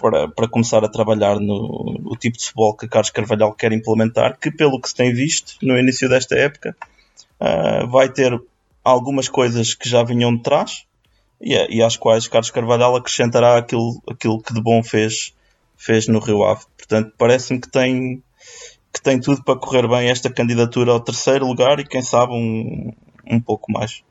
para, 0.00 0.28
para 0.28 0.48
começar 0.48 0.84
a 0.84 0.88
trabalhar 0.88 1.40
no, 1.40 1.98
no 2.00 2.16
tipo 2.16 2.38
de 2.38 2.44
futebol 2.44 2.76
que 2.76 2.86
Carlos 2.86 3.10
Carvalhal 3.10 3.52
quer 3.54 3.72
implementar, 3.72 4.38
que 4.38 4.50
pelo 4.50 4.80
que 4.80 4.88
se 4.88 4.94
tem 4.94 5.12
visto 5.12 5.56
no 5.60 5.76
início 5.76 6.08
desta 6.08 6.36
época, 6.36 6.76
uh, 7.40 7.88
vai 7.88 8.08
ter 8.08 8.40
algumas 8.84 9.28
coisas 9.28 9.74
que 9.74 9.88
já 9.88 10.04
vinham 10.04 10.36
de 10.36 10.42
trás 10.42 10.84
e, 11.40 11.54
e 11.78 11.82
às 11.82 11.96
quais 11.96 12.28
Carlos 12.28 12.50
Carvalhal 12.50 12.94
acrescentará 12.94 13.58
aquilo, 13.58 14.00
aquilo 14.08 14.40
que 14.40 14.54
de 14.54 14.60
bom 14.60 14.84
fez, 14.84 15.34
fez 15.76 16.06
no 16.06 16.20
Rio 16.20 16.44
Ave. 16.44 16.62
Portanto, 16.76 17.12
parece-me 17.18 17.60
que 17.60 17.68
tem 17.68 18.22
que 18.92 19.00
tem 19.02 19.18
tudo 19.20 19.42
para 19.42 19.58
correr 19.58 19.88
bem 19.88 20.08
esta 20.08 20.30
candidatura 20.30 20.92
ao 20.92 21.00
terceiro 21.00 21.46
lugar 21.46 21.80
e 21.80 21.84
quem 21.84 22.02
sabe 22.02 22.32
um, 22.32 22.92
um 23.26 23.40
pouco 23.40 23.72
mais. 23.72 24.02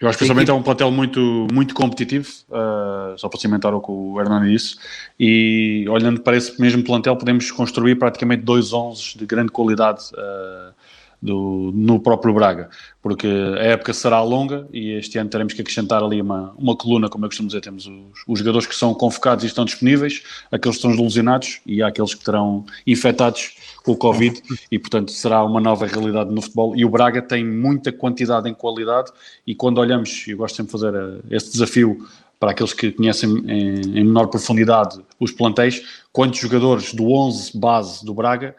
Eu 0.00 0.08
acho 0.08 0.16
que 0.16 0.20
principalmente 0.20 0.50
é 0.50 0.54
um 0.54 0.62
plantel 0.62 0.92
muito, 0.92 1.48
muito 1.52 1.74
competitivo, 1.74 2.28
uh, 2.50 3.18
só 3.18 3.28
para 3.28 3.40
cimentar 3.40 3.74
o 3.74 3.80
que 3.80 3.90
o 3.90 4.20
Hernani 4.20 4.52
disse, 4.52 4.76
e 5.18 5.84
olhando 5.88 6.20
para 6.20 6.36
esse 6.36 6.60
mesmo 6.60 6.84
plantel 6.84 7.16
podemos 7.16 7.50
construir 7.50 7.96
praticamente 7.96 8.44
dois 8.44 8.72
11 8.72 9.18
de 9.18 9.26
grande 9.26 9.50
qualidade 9.50 10.04
uh, 10.12 10.72
do, 11.20 11.72
no 11.74 11.98
próprio 11.98 12.32
Braga, 12.32 12.70
porque 13.02 13.26
a 13.26 13.64
época 13.64 13.92
será 13.92 14.22
longa 14.22 14.68
e 14.72 14.92
este 14.92 15.18
ano 15.18 15.28
teremos 15.28 15.52
que 15.52 15.60
acrescentar 15.60 16.02
ali 16.02 16.22
uma, 16.22 16.54
uma 16.56 16.76
coluna, 16.76 17.08
como 17.08 17.24
eu 17.24 17.28
costumo 17.28 17.48
dizer, 17.48 17.60
temos 17.60 17.86
os, 17.86 18.22
os 18.26 18.38
jogadores 18.38 18.66
que 18.66 18.74
são 18.74 18.94
convocados 18.94 19.44
e 19.44 19.48
estão 19.48 19.64
disponíveis, 19.64 20.22
aqueles 20.50 20.76
que 20.76 20.86
estão 20.86 20.92
ilusionados 20.92 21.60
e 21.66 21.82
há 21.82 21.88
aqueles 21.88 22.14
que 22.14 22.24
terão 22.24 22.64
infectados 22.86 23.56
com 23.82 23.92
o 23.92 23.96
Covid 23.96 24.40
e 24.70 24.78
portanto 24.78 25.10
será 25.10 25.44
uma 25.44 25.60
nova 25.60 25.86
realidade 25.86 26.32
no 26.32 26.40
futebol. 26.40 26.76
E 26.76 26.84
o 26.84 26.88
Braga 26.88 27.20
tem 27.20 27.44
muita 27.44 27.90
quantidade 27.90 28.48
em 28.48 28.54
qualidade 28.54 29.10
e 29.46 29.54
quando 29.54 29.78
olhamos, 29.78 30.24
eu 30.28 30.36
gosto 30.36 30.56
sempre 30.56 30.72
de 30.72 30.80
fazer 30.80 30.94
eh, 30.94 31.36
esse 31.36 31.50
desafio 31.50 32.06
para 32.38 32.52
aqueles 32.52 32.72
que 32.72 32.92
conhecem 32.92 33.28
em, 33.48 33.98
em 33.98 34.04
menor 34.04 34.28
profundidade 34.28 35.00
os 35.18 35.32
plantéis, 35.32 35.82
quantos 36.12 36.38
jogadores 36.38 36.94
do 36.94 37.10
11 37.10 37.58
base 37.58 38.04
do 38.04 38.14
Braga 38.14 38.54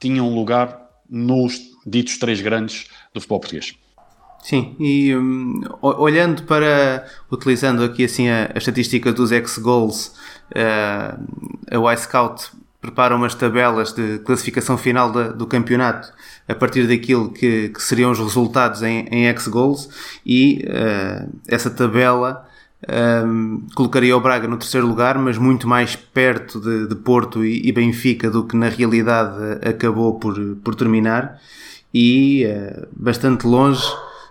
tinham 0.00 0.34
lugar 0.34 0.81
nos 1.12 1.60
ditos 1.86 2.16
três 2.16 2.40
grandes 2.40 2.88
do 3.12 3.20
futebol 3.20 3.40
português. 3.40 3.74
Sim, 4.42 4.74
e 4.80 5.14
um, 5.14 5.60
olhando 5.80 6.42
para, 6.44 7.06
utilizando 7.30 7.84
aqui 7.84 8.04
assim 8.04 8.28
a, 8.28 8.50
a 8.52 8.58
estatística 8.58 9.12
dos 9.12 9.30
ex-goals, 9.30 10.08
uh, 10.50 11.86
a 11.86 11.92
Y-Scout 11.92 12.50
prepara 12.80 13.14
umas 13.14 13.36
tabelas 13.36 13.92
de 13.92 14.18
classificação 14.20 14.76
final 14.76 15.12
do 15.12 15.46
campeonato 15.46 16.12
a 16.48 16.54
partir 16.54 16.88
daquilo 16.88 17.30
que, 17.30 17.68
que 17.68 17.80
seriam 17.80 18.10
os 18.10 18.18
resultados 18.18 18.82
em, 18.82 19.06
em 19.08 19.26
ex-goals 19.26 19.88
e 20.26 20.64
uh, 20.66 21.30
essa 21.46 21.70
tabela 21.70 22.44
um, 22.90 23.64
colocaria 23.74 24.16
o 24.16 24.20
Braga 24.20 24.48
no 24.48 24.56
terceiro 24.56 24.86
lugar, 24.86 25.16
mas 25.18 25.38
muito 25.38 25.68
mais 25.68 25.94
perto 25.94 26.60
de, 26.60 26.88
de 26.88 26.96
Porto 26.96 27.44
e, 27.44 27.68
e, 27.68 27.72
Benfica 27.72 28.28
do 28.28 28.44
que 28.44 28.56
na 28.56 28.68
realidade 28.68 29.36
acabou 29.64 30.18
por, 30.18 30.34
por 30.64 30.74
terminar, 30.74 31.40
e 31.94 32.44
uh, 32.46 32.88
bastante 32.96 33.46
longe 33.46 33.86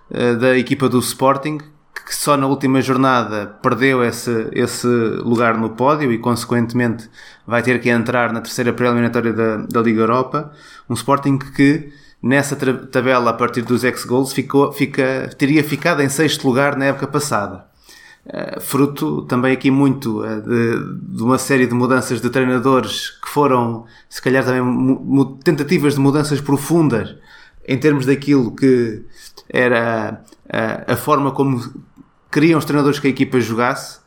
uh, 0.09 0.37
da 0.37 0.57
equipa 0.57 0.89
do 0.89 0.99
Sporting, 0.99 1.59
que 2.05 2.15
só 2.15 2.35
na 2.35 2.45
última 2.45 2.81
jornada 2.81 3.47
perdeu 3.61 4.03
esse, 4.03 4.49
esse 4.51 4.87
lugar 4.87 5.57
no 5.57 5.69
pódio 5.69 6.11
e, 6.11 6.17
consequentemente, 6.17 7.09
vai 7.47 7.61
ter 7.61 7.79
que 7.79 7.89
entrar 7.89 8.33
na 8.33 8.41
terceira 8.41 8.73
pré-eliminatória 8.73 9.31
da, 9.31 9.57
da 9.57 9.81
Liga 9.81 10.01
Europa. 10.01 10.51
Um 10.89 10.93
Sporting 10.93 11.37
que, 11.37 11.89
nessa 12.21 12.55
tabela, 12.55 13.29
a 13.29 13.33
partir 13.33 13.61
dos 13.61 13.85
ex-goals, 13.85 14.33
ficou, 14.33 14.73
fica, 14.73 15.29
teria 15.37 15.63
ficado 15.63 16.01
em 16.01 16.09
sexto 16.09 16.45
lugar 16.45 16.75
na 16.75 16.85
época 16.85 17.07
passada. 17.07 17.70
Uh, 18.23 18.61
fruto 18.61 19.23
também 19.23 19.51
aqui 19.51 19.71
muito 19.71 20.21
uh, 20.21 20.41
de, 20.41 21.15
de, 21.15 21.23
uma 21.23 21.39
série 21.39 21.65
de 21.65 21.73
mudanças 21.73 22.21
de 22.21 22.29
treinadores 22.29 23.09
que 23.09 23.27
foram, 23.27 23.85
se 24.07 24.21
calhar, 24.21 24.45
também 24.45 25.37
tentativas 25.43 25.95
de 25.95 25.99
mudanças 25.99 26.39
profundas 26.39 27.15
em 27.67 27.79
termos 27.79 28.05
daquilo 28.05 28.55
que 28.55 29.03
era 29.49 30.23
uh, 30.45 30.91
a 30.91 30.95
forma 30.95 31.31
como 31.31 31.61
queriam 32.31 32.59
os 32.59 32.65
treinadores 32.65 32.99
que 32.99 33.07
a 33.07 33.09
equipa 33.09 33.39
jogasse 33.39 33.99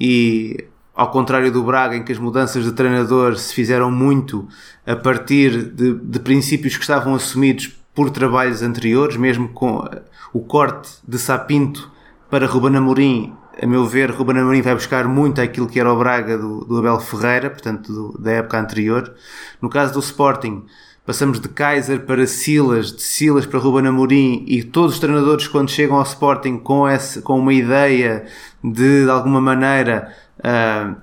e 0.00 0.64
ao 0.94 1.10
contrário 1.10 1.52
do 1.52 1.62
Braga, 1.62 1.96
em 1.96 2.02
que 2.02 2.12
as 2.12 2.18
mudanças 2.18 2.64
de 2.64 2.72
treinador 2.72 3.36
se 3.36 3.52
fizeram 3.52 3.90
muito 3.90 4.48
a 4.86 4.96
partir 4.96 5.72
de, 5.72 5.94
de 5.94 6.20
princípios 6.20 6.76
que 6.76 6.82
estavam 6.82 7.14
assumidos 7.14 7.68
por 7.94 8.10
trabalhos 8.10 8.62
anteriores, 8.62 9.16
mesmo 9.16 9.48
com 9.48 9.84
o 10.32 10.40
corte 10.40 10.90
de 11.06 11.18
Sapinto 11.18 11.90
para 12.30 12.46
Ruben 12.46 12.76
Amorim, 12.76 13.34
a 13.60 13.66
meu 13.66 13.86
ver, 13.86 14.10
Ruben 14.10 14.38
Amorim 14.38 14.62
vai 14.62 14.74
buscar 14.74 15.06
muito 15.08 15.40
aquilo 15.40 15.66
que 15.66 15.80
era 15.80 15.92
o 15.92 15.98
Braga 15.98 16.36
do, 16.36 16.64
do 16.64 16.78
Abel 16.78 17.00
Ferreira, 17.00 17.50
portanto, 17.50 17.92
do, 17.92 18.18
da 18.18 18.32
época 18.32 18.58
anterior. 18.58 19.14
No 19.60 19.68
caso 19.68 19.94
do 19.94 20.00
Sporting, 20.00 20.64
Passamos 21.06 21.38
de 21.38 21.48
Kaiser 21.48 22.00
para 22.00 22.26
Silas, 22.26 22.90
de 22.90 23.00
Silas 23.00 23.46
para 23.46 23.60
Ruben 23.60 23.86
Amorim 23.86 24.44
e 24.44 24.64
todos 24.64 24.94
os 24.94 24.98
treinadores 24.98 25.46
quando 25.46 25.70
chegam 25.70 25.98
ao 25.98 26.02
Sporting 26.02 26.58
com, 26.58 26.88
esse, 26.88 27.22
com 27.22 27.38
uma 27.38 27.54
ideia 27.54 28.26
de, 28.62 29.04
de 29.04 29.08
alguma 29.08 29.40
maneira, 29.40 30.12
uh, 30.40 30.96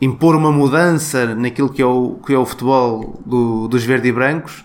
impor 0.00 0.34
uma 0.34 0.50
mudança 0.50 1.36
naquilo 1.36 1.72
que 1.72 1.80
é 1.80 1.86
o, 1.86 2.18
que 2.26 2.34
é 2.34 2.36
o 2.36 2.44
futebol 2.44 3.22
do, 3.24 3.68
dos 3.68 3.84
verde 3.84 4.08
e 4.08 4.12
brancos. 4.12 4.64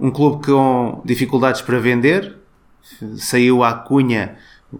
Um 0.00 0.10
clube 0.10 0.44
com 0.44 1.00
dificuldades 1.04 1.60
para 1.60 1.78
vender. 1.78 2.38
Saiu 3.18 3.62
à 3.62 3.72
Cunha, 3.72 4.36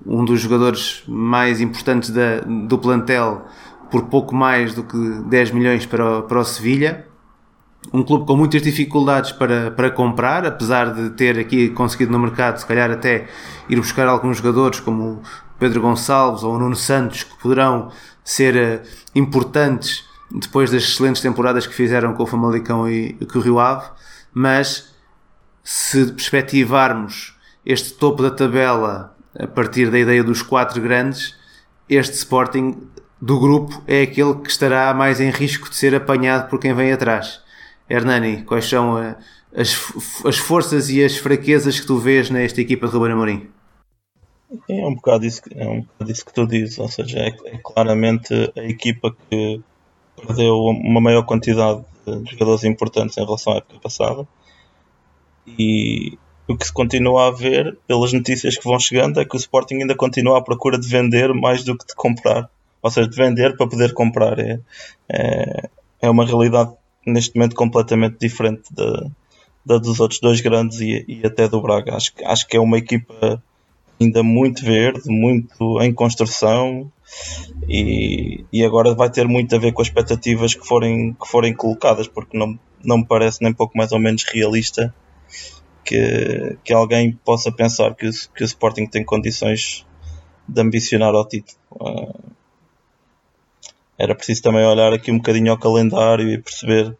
um 0.06 0.24
dos 0.24 0.40
jogadores 0.40 1.02
mais 1.06 1.60
importantes 1.60 2.10
da, 2.10 2.40
do 2.40 2.78
plantel, 2.78 3.46
por 3.90 4.06
pouco 4.06 4.34
mais 4.34 4.74
do 4.74 4.82
que 4.82 4.96
10 5.28 5.52
milhões 5.52 5.86
para 5.86 6.18
o, 6.18 6.22
para 6.22 6.38
o 6.38 6.44
Sevilha. 6.44 7.06
Um 7.92 8.02
clube 8.02 8.26
com 8.26 8.36
muitas 8.36 8.60
dificuldades 8.60 9.32
para, 9.32 9.70
para 9.70 9.90
comprar, 9.90 10.44
apesar 10.44 10.92
de 10.92 11.10
ter 11.10 11.38
aqui 11.38 11.70
conseguido 11.70 12.12
no 12.12 12.18
mercado, 12.18 12.58
se 12.58 12.66
calhar 12.66 12.90
até 12.90 13.28
ir 13.68 13.76
buscar 13.76 14.06
alguns 14.08 14.38
jogadores 14.38 14.80
como 14.80 15.22
Pedro 15.58 15.80
Gonçalves 15.80 16.42
ou 16.42 16.58
Nuno 16.58 16.76
Santos, 16.76 17.22
que 17.22 17.36
poderão 17.38 17.90
ser 18.22 18.82
uh, 18.82 18.88
importantes 19.14 20.04
depois 20.30 20.70
das 20.70 20.82
excelentes 20.82 21.22
temporadas 21.22 21.66
que 21.66 21.74
fizeram 21.74 22.12
com 22.12 22.24
o 22.24 22.26
Famalicão 22.26 22.88
e, 22.88 23.16
e 23.18 23.24
com 23.24 23.38
o 23.38 23.42
Rio 23.42 23.58
Ave, 23.58 23.86
mas 24.34 24.94
se 25.64 26.12
perspectivarmos 26.12 27.36
este 27.64 27.94
topo 27.94 28.22
da 28.22 28.30
tabela 28.30 29.16
a 29.38 29.46
partir 29.46 29.90
da 29.90 29.98
ideia 29.98 30.24
dos 30.24 30.42
quatro 30.42 30.82
grandes, 30.82 31.36
este 31.88 32.14
Sporting 32.14 32.88
do 33.20 33.38
grupo 33.38 33.82
é 33.86 34.02
aquele 34.02 34.34
que 34.36 34.50
estará 34.50 34.92
mais 34.92 35.20
em 35.20 35.30
risco 35.30 35.70
de 35.70 35.76
ser 35.76 35.94
apanhado 35.94 36.48
por 36.48 36.58
quem 36.58 36.74
vem 36.74 36.92
atrás. 36.92 37.40
Hernani, 37.88 38.42
quais 38.42 38.68
são 38.68 38.96
as, 39.54 39.92
as 40.24 40.36
forças 40.36 40.90
e 40.90 41.02
as 41.02 41.16
fraquezas 41.16 41.80
que 41.80 41.86
tu 41.86 41.98
vês 41.98 42.30
nesta 42.30 42.60
equipa 42.60 42.86
de 42.86 42.92
Ruben 42.92 43.12
Amorim? 43.12 43.50
É 44.68 44.86
um 44.86 44.94
bocado 44.94 45.26
isso, 45.26 45.42
é 45.54 45.66
um 45.66 45.82
bocado 45.82 46.10
isso 46.10 46.24
que 46.24 46.32
tu 46.32 46.46
dizes, 46.46 46.78
ou 46.78 46.88
seja, 46.88 47.18
é, 47.18 47.28
é, 47.28 47.58
claramente 47.62 48.32
a 48.56 48.62
equipa 48.64 49.14
que 49.28 49.60
perdeu 50.16 50.56
uma 50.56 51.00
maior 51.00 51.22
quantidade 51.22 51.84
de 52.06 52.30
jogadores 52.30 52.64
importantes 52.64 53.16
em 53.18 53.24
relação 53.24 53.52
à 53.52 53.56
época 53.56 53.78
passada 53.80 54.26
e 55.46 56.18
o 56.48 56.56
que 56.56 56.66
se 56.66 56.72
continua 56.72 57.28
a 57.28 57.30
ver 57.30 57.76
pelas 57.86 58.12
notícias 58.12 58.56
que 58.56 58.64
vão 58.64 58.80
chegando 58.80 59.20
é 59.20 59.24
que 59.24 59.36
o 59.36 59.38
Sporting 59.38 59.82
ainda 59.82 59.94
continua 59.94 60.38
à 60.38 60.42
procura 60.42 60.78
de 60.78 60.88
vender 60.88 61.32
mais 61.34 61.62
do 61.62 61.76
que 61.76 61.86
de 61.86 61.94
comprar, 61.94 62.48
ou 62.82 62.90
seja, 62.90 63.06
de 63.06 63.16
vender 63.16 63.54
para 63.54 63.68
poder 63.68 63.92
comprar. 63.92 64.38
É, 64.38 64.58
é, 65.10 65.68
é 66.00 66.10
uma 66.10 66.24
realidade 66.24 66.72
neste 67.06 67.36
momento 67.36 67.54
completamente 67.54 68.16
diferente 68.18 68.62
da, 68.72 69.06
da 69.64 69.78
dos 69.78 70.00
outros 70.00 70.20
dois 70.20 70.40
grandes 70.40 70.80
e, 70.80 71.04
e, 71.06 71.26
até 71.26 71.46
do 71.46 71.60
Braga. 71.60 71.94
Acho, 71.94 72.12
acho 72.24 72.48
que 72.48 72.56
é 72.56 72.60
uma 72.60 72.78
equipa 72.78 73.42
ainda 74.00 74.22
muito 74.22 74.64
verde, 74.64 75.02
muito 75.06 75.82
em 75.82 75.92
construção 75.92 76.90
e, 77.68 78.44
e 78.50 78.64
agora 78.64 78.94
vai 78.94 79.10
ter 79.10 79.28
muito 79.28 79.54
a 79.54 79.58
ver 79.58 79.72
com 79.72 79.82
as 79.82 79.88
expectativas 79.88 80.54
que 80.54 80.66
forem, 80.66 81.12
que 81.12 81.28
forem 81.28 81.52
colocadas, 81.52 82.08
porque 82.08 82.38
não, 82.38 82.58
não 82.82 82.98
me 82.98 83.06
parece 83.06 83.42
nem 83.42 83.52
pouco 83.52 83.76
mais 83.76 83.92
ou 83.92 83.98
menos 83.98 84.24
realista 84.24 84.94
que, 85.88 86.58
que 86.62 86.74
alguém 86.74 87.18
possa 87.24 87.50
pensar 87.50 87.94
que, 87.94 88.10
que 88.34 88.42
o 88.42 88.44
Sporting 88.44 88.86
tem 88.86 89.02
condições 89.02 89.86
de 90.46 90.60
ambicionar 90.60 91.14
ao 91.14 91.26
título. 91.26 91.58
Uh, 91.72 92.14
era 93.98 94.14
preciso 94.14 94.42
também 94.42 94.64
olhar 94.66 94.92
aqui 94.92 95.10
um 95.10 95.16
bocadinho 95.16 95.50
ao 95.50 95.58
calendário 95.58 96.28
e 96.30 96.36
perceber 96.36 96.94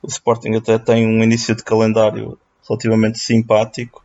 o 0.00 0.06
Sporting 0.06 0.54
até 0.54 0.78
tem 0.78 1.06
um 1.06 1.22
início 1.24 1.56
de 1.56 1.64
calendário 1.64 2.38
relativamente 2.68 3.18
simpático 3.18 4.04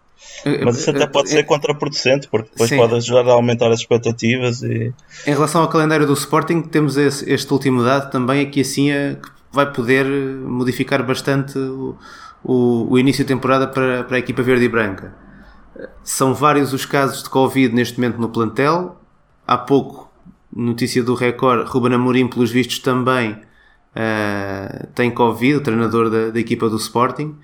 mas 0.64 0.78
isso 0.78 0.90
até 0.90 1.08
pode 1.08 1.30
ser 1.30 1.44
contraproducente 1.46 2.28
porque 2.28 2.50
depois 2.52 2.70
Sim. 2.70 2.78
pode 2.78 2.96
ajudar 2.96 3.28
a 3.30 3.34
aumentar 3.34 3.72
as 3.72 3.80
expectativas 3.80 4.62
e... 4.62 4.94
em 5.26 5.34
relação 5.34 5.62
ao 5.62 5.70
calendário 5.70 6.06
do 6.06 6.14
Sporting 6.14 6.62
temos 6.62 6.98
esse, 6.98 7.30
este 7.30 7.52
último 7.54 7.84
dado 7.84 8.12
também 8.12 8.42
aqui 8.42 8.62
assim 8.62 8.92
é, 8.92 9.16
que 9.16 9.30
vai 9.52 9.72
poder 9.72 10.06
modificar 10.06 11.06
bastante 11.06 11.58
o, 11.58 11.98
o, 12.44 12.88
o 12.90 13.00
início 13.00 13.24
de 13.24 13.28
temporada 13.28 13.68
para, 13.68 14.04
para 14.04 14.16
a 14.16 14.20
equipa 14.20 14.42
verde 14.42 14.66
e 14.66 14.70
branca 14.70 15.14
são 16.04 16.34
vários 16.34 16.74
os 16.74 16.86
casos 16.86 17.24
de 17.24 17.30
Covid 17.30 17.74
neste 17.74 18.00
momento 18.00 18.20
no 18.20 18.30
plantel 18.30 19.00
há 19.46 19.58
pouco 19.58 20.10
Notícia 20.56 21.04
do 21.04 21.14
Record, 21.14 21.68
Ruben 21.68 21.94
Amorim, 21.94 22.28
pelos 22.28 22.52
vistos, 22.52 22.80
também 22.80 23.34
uh, 23.34 24.88
tem 24.96 25.12
Covid, 25.12 25.58
o 25.58 25.62
treinador 25.62 26.10
da, 26.10 26.30
da, 26.30 26.40
equipa 26.40 26.68
do 26.68 26.78
Sporting. 26.78 27.36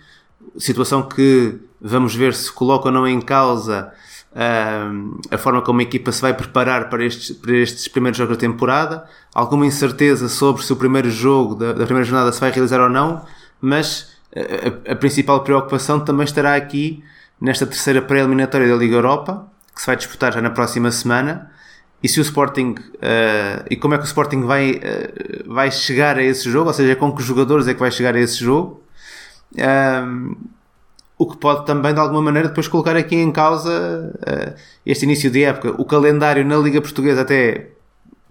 Situação 0.57 1.03
que 1.03 1.59
vamos 1.79 2.15
ver 2.15 2.33
se 2.33 2.51
coloca 2.51 2.87
ou 2.87 2.91
não 2.91 3.07
em 3.07 3.21
causa 3.21 3.93
uh, 4.31 5.19
a 5.29 5.37
forma 5.37 5.61
como 5.61 5.81
a 5.81 5.83
equipa 5.83 6.11
se 6.11 6.21
vai 6.21 6.33
preparar 6.33 6.89
para 6.89 7.05
estes, 7.05 7.35
para 7.35 7.55
estes 7.55 7.87
primeiros 7.87 8.17
jogos 8.17 8.37
da 8.37 8.41
temporada. 8.41 9.05
Alguma 9.33 9.67
incerteza 9.67 10.27
sobre 10.27 10.63
se 10.63 10.73
o 10.73 10.75
primeiro 10.75 11.11
jogo 11.11 11.53
da, 11.53 11.73
da 11.73 11.85
primeira 11.85 12.05
jornada 12.05 12.31
se 12.31 12.39
vai 12.39 12.51
realizar 12.51 12.81
ou 12.81 12.89
não, 12.89 13.23
mas 13.61 14.14
a, 14.35 14.91
a 14.91 14.95
principal 14.95 15.41
preocupação 15.43 15.99
também 15.99 16.25
estará 16.25 16.55
aqui 16.55 17.03
nesta 17.39 17.65
terceira 17.65 18.01
pré-eliminatória 18.01 18.67
da 18.67 18.75
Liga 18.75 18.95
Europa, 18.95 19.47
que 19.73 19.81
se 19.81 19.87
vai 19.87 19.95
disputar 19.95 20.33
já 20.33 20.41
na 20.41 20.49
próxima 20.49 20.91
semana. 20.91 21.51
E 22.03 22.07
se 22.07 22.19
o 22.19 22.21
Sporting 22.21 22.75
uh, 22.77 23.65
e 23.69 23.75
como 23.75 23.93
é 23.93 23.97
que 23.97 24.03
o 24.03 24.05
Sporting 24.05 24.41
vai, 24.43 24.73
uh, 24.73 25.53
vai 25.53 25.71
chegar 25.71 26.17
a 26.17 26.23
esse 26.23 26.49
jogo, 26.49 26.67
ou 26.67 26.73
seja, 26.73 26.95
com 26.95 27.11
que 27.15 27.23
jogadores 27.23 27.67
é 27.67 27.73
que 27.73 27.79
vai 27.79 27.91
chegar 27.91 28.15
a 28.15 28.19
esse 28.19 28.37
jogo, 28.37 28.83
um, 29.55 29.61
ehm, 29.61 30.35
o 31.17 31.25
que 31.31 31.37
pode 31.37 31.65
também 31.65 31.93
de 31.93 31.99
alguma 31.99 32.21
maneira 32.21 32.49
depois 32.49 32.67
colocar 32.67 32.95
aqui 32.95 33.15
em 33.15 33.31
causa 33.31 34.13
uh, 34.15 34.53
este 34.85 35.05
início 35.05 35.31
de 35.31 35.43
época. 35.43 35.81
O 35.81 35.85
calendário 35.85 36.45
na 36.45 36.57
Liga 36.57 36.81
Portuguesa 36.81 37.21
até 37.21 37.69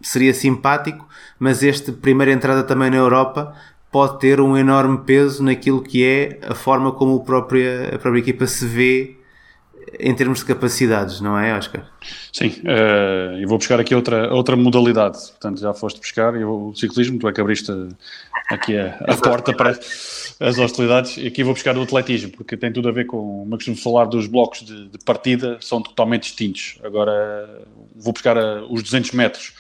seria 0.03 0.35
simpático, 0.35 1.09
mas 1.39 1.63
este 1.63 1.91
primeira 1.93 2.31
entrada 2.31 2.63
também 2.63 2.91
na 2.91 2.97
Europa 2.99 3.55
pode 3.95 4.19
ter 4.19 4.41
um 4.41 4.57
enorme 4.57 4.99
peso 5.07 5.41
naquilo 5.41 5.81
que 5.81 6.05
é 6.05 6.41
a 6.43 6.53
forma 6.53 6.91
como 6.91 7.19
a 7.19 7.21
própria, 7.21 7.95
a 7.95 7.99
própria 8.01 8.19
equipa 8.19 8.45
se 8.45 8.67
vê 8.67 9.17
em 10.01 10.13
termos 10.13 10.41
de 10.41 10.47
capacidades, 10.47 11.21
não 11.21 11.39
é, 11.39 11.57
Oscar? 11.57 11.89
Sim, 12.33 12.49
uh, 12.65 13.39
eu 13.41 13.47
vou 13.47 13.57
buscar 13.57 13.79
aqui 13.79 13.95
outra, 13.95 14.35
outra 14.35 14.57
modalidade. 14.57 15.19
Portanto, 15.29 15.61
já 15.61 15.73
foste 15.73 16.01
buscar 16.01 16.35
eu, 16.35 16.71
o 16.71 16.75
ciclismo, 16.75 17.21
tu 17.21 17.29
é 17.29 17.33
que 17.33 17.41
abriste 17.41 17.71
aqui 18.51 18.77
a, 18.77 18.97
a 19.07 19.17
porta 19.17 19.53
para 19.55 19.71
as 19.71 20.59
hostilidades. 20.59 21.17
E 21.17 21.29
aqui 21.29 21.45
vou 21.45 21.55
buscar 21.55 21.79
o 21.79 21.83
atletismo, 21.83 22.33
porque 22.33 22.57
tem 22.57 22.73
tudo 22.73 22.89
a 22.89 22.93
ver 22.93 23.05
com. 23.05 23.45
Uma 23.45 23.57
de 23.57 23.77
falar 23.77 24.07
dos 24.07 24.27
blocos 24.27 24.63
de, 24.63 24.89
de, 24.89 24.99
partida, 25.05 25.57
são 25.61 25.81
totalmente 25.81 26.23
distintos. 26.23 26.81
Agora, 26.83 27.63
vou 27.95 28.13
buscar 28.13 28.37
a, 28.37 28.65
os 28.65 28.83
200 28.83 29.13
metros. 29.13 29.53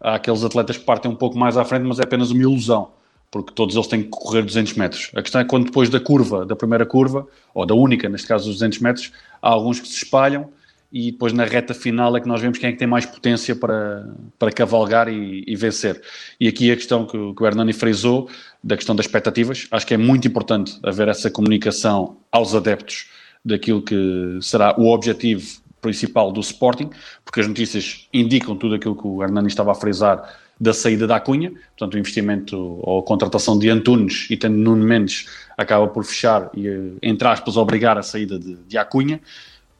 Há 0.00 0.16
aqueles 0.16 0.42
atletas 0.42 0.76
que 0.76 0.84
partem 0.84 1.08
um 1.08 1.14
pouco 1.14 1.38
mais 1.38 1.56
à 1.56 1.64
frente, 1.64 1.84
mas 1.84 2.00
é 2.00 2.02
apenas 2.02 2.32
uma 2.32 2.42
ilusão 2.42 2.96
porque 3.30 3.52
todos 3.52 3.74
eles 3.74 3.86
têm 3.86 4.02
que 4.02 4.08
correr 4.08 4.42
200 4.42 4.74
metros. 4.74 5.10
A 5.14 5.22
questão 5.22 5.40
é 5.40 5.44
quando 5.44 5.66
depois 5.66 5.88
da 5.88 6.00
curva, 6.00 6.46
da 6.46 6.56
primeira 6.56 6.86
curva, 6.86 7.26
ou 7.54 7.66
da 7.66 7.74
única, 7.74 8.08
neste 8.08 8.26
caso 8.26 8.46
dos 8.46 8.54
200 8.56 8.78
metros, 8.80 9.12
há 9.42 9.48
alguns 9.48 9.80
que 9.80 9.88
se 9.88 9.96
espalham 9.96 10.48
e 10.92 11.10
depois 11.10 11.32
na 11.32 11.44
reta 11.44 11.74
final 11.74 12.16
é 12.16 12.20
que 12.20 12.28
nós 12.28 12.40
vemos 12.40 12.58
quem 12.58 12.68
é 12.68 12.72
que 12.72 12.78
tem 12.78 12.86
mais 12.86 13.04
potência 13.04 13.54
para, 13.54 14.08
para 14.38 14.52
cavalgar 14.52 15.08
e, 15.08 15.44
e 15.46 15.56
vencer. 15.56 16.00
E 16.40 16.48
aqui 16.48 16.70
a 16.70 16.76
questão 16.76 17.04
que, 17.04 17.34
que 17.34 17.42
o 17.42 17.46
Hernani 17.46 17.72
frisou, 17.72 18.30
da 18.62 18.76
questão 18.76 18.94
das 18.94 19.06
expectativas, 19.06 19.66
acho 19.70 19.86
que 19.86 19.94
é 19.94 19.96
muito 19.96 20.26
importante 20.28 20.78
haver 20.82 21.08
essa 21.08 21.30
comunicação 21.30 22.16
aos 22.30 22.54
adeptos 22.54 23.10
daquilo 23.44 23.82
que 23.82 24.38
será 24.40 24.74
o 24.78 24.88
objetivo 24.92 25.60
principal 25.80 26.32
do 26.32 26.40
Sporting, 26.40 26.90
porque 27.24 27.40
as 27.40 27.46
notícias 27.46 28.08
indicam 28.12 28.56
tudo 28.56 28.74
aquilo 28.74 28.96
que 28.96 29.06
o 29.06 29.22
Hernani 29.22 29.48
estava 29.48 29.72
a 29.72 29.74
frisar 29.74 30.34
da 30.58 30.72
saída 30.72 31.06
da 31.06 31.20
Cunha, 31.20 31.50
portanto 31.50 31.94
o 31.94 31.98
investimento 31.98 32.56
ou 32.82 33.00
a 33.00 33.02
contratação 33.02 33.58
de 33.58 33.68
Antunes 33.68 34.26
e 34.30 34.36
tendo 34.36 34.56
Nuno 34.56 34.84
Mendes 34.84 35.26
acaba 35.56 35.86
por 35.86 36.04
fechar 36.04 36.50
e, 36.54 36.96
entre 37.02 37.28
aspas, 37.28 37.56
obrigar 37.56 37.98
a 37.98 38.02
saída 38.02 38.38
de, 38.38 38.54
de 38.54 38.78
Acunha. 38.78 39.20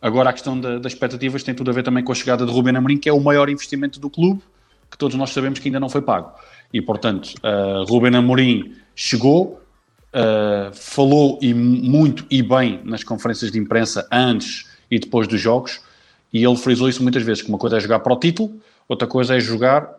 Agora 0.01 0.31
a 0.31 0.33
questão 0.33 0.61
da, 0.61 0.79
das 0.79 0.93
expectativas 0.93 1.43
tem 1.43 1.55
tudo 1.55 1.71
a 1.71 1.75
ver 1.75 1.83
também 1.83 2.05
com 2.05 2.13
a 2.13 2.15
chegada 2.15 2.45
de 2.45 2.53
Ruben 2.53 2.77
Amorim, 2.77 2.99
que 2.99 3.09
é 3.09 3.13
o 3.13 3.21
maior 3.21 3.49
investimento 3.49 3.99
do 3.99 4.11
clube, 4.11 4.43
que 4.91 4.99
todos 4.99 5.17
nós 5.17 5.31
sabemos 5.31 5.59
que 5.59 5.69
ainda 5.69 5.81
não 5.81 5.89
foi 5.89 6.03
pago. 6.03 6.33
E, 6.73 6.81
portanto, 6.83 7.35
uh, 7.37 7.85
Ruben 7.85 8.15
Amorim 8.15 8.75
chegou, 8.95 9.61
uh, 10.13 10.73
falou 10.75 11.39
e 11.41 11.55
muito 11.55 12.27
e 12.31 12.43
bem 12.43 12.81
nas 12.85 13.03
conferências 13.03 13.51
de 13.51 13.59
imprensa 13.59 14.07
antes 14.13 14.67
e 14.91 14.99
depois 14.99 15.27
dos 15.27 15.41
jogos, 15.41 15.81
e 16.33 16.45
ele 16.45 16.57
frisou 16.57 16.89
isso 16.89 17.03
muitas 17.03 17.23
vezes, 17.23 17.43
que 17.43 17.49
uma 17.49 17.59
coisa 17.59 17.79
é 17.79 17.81
jogar 17.81 18.01
para 18.01 18.13
o 18.13 18.17
título, 18.19 18.61
outra 18.87 19.09
coisa 19.09 19.37
é 19.37 19.41
jogar 19.41 19.91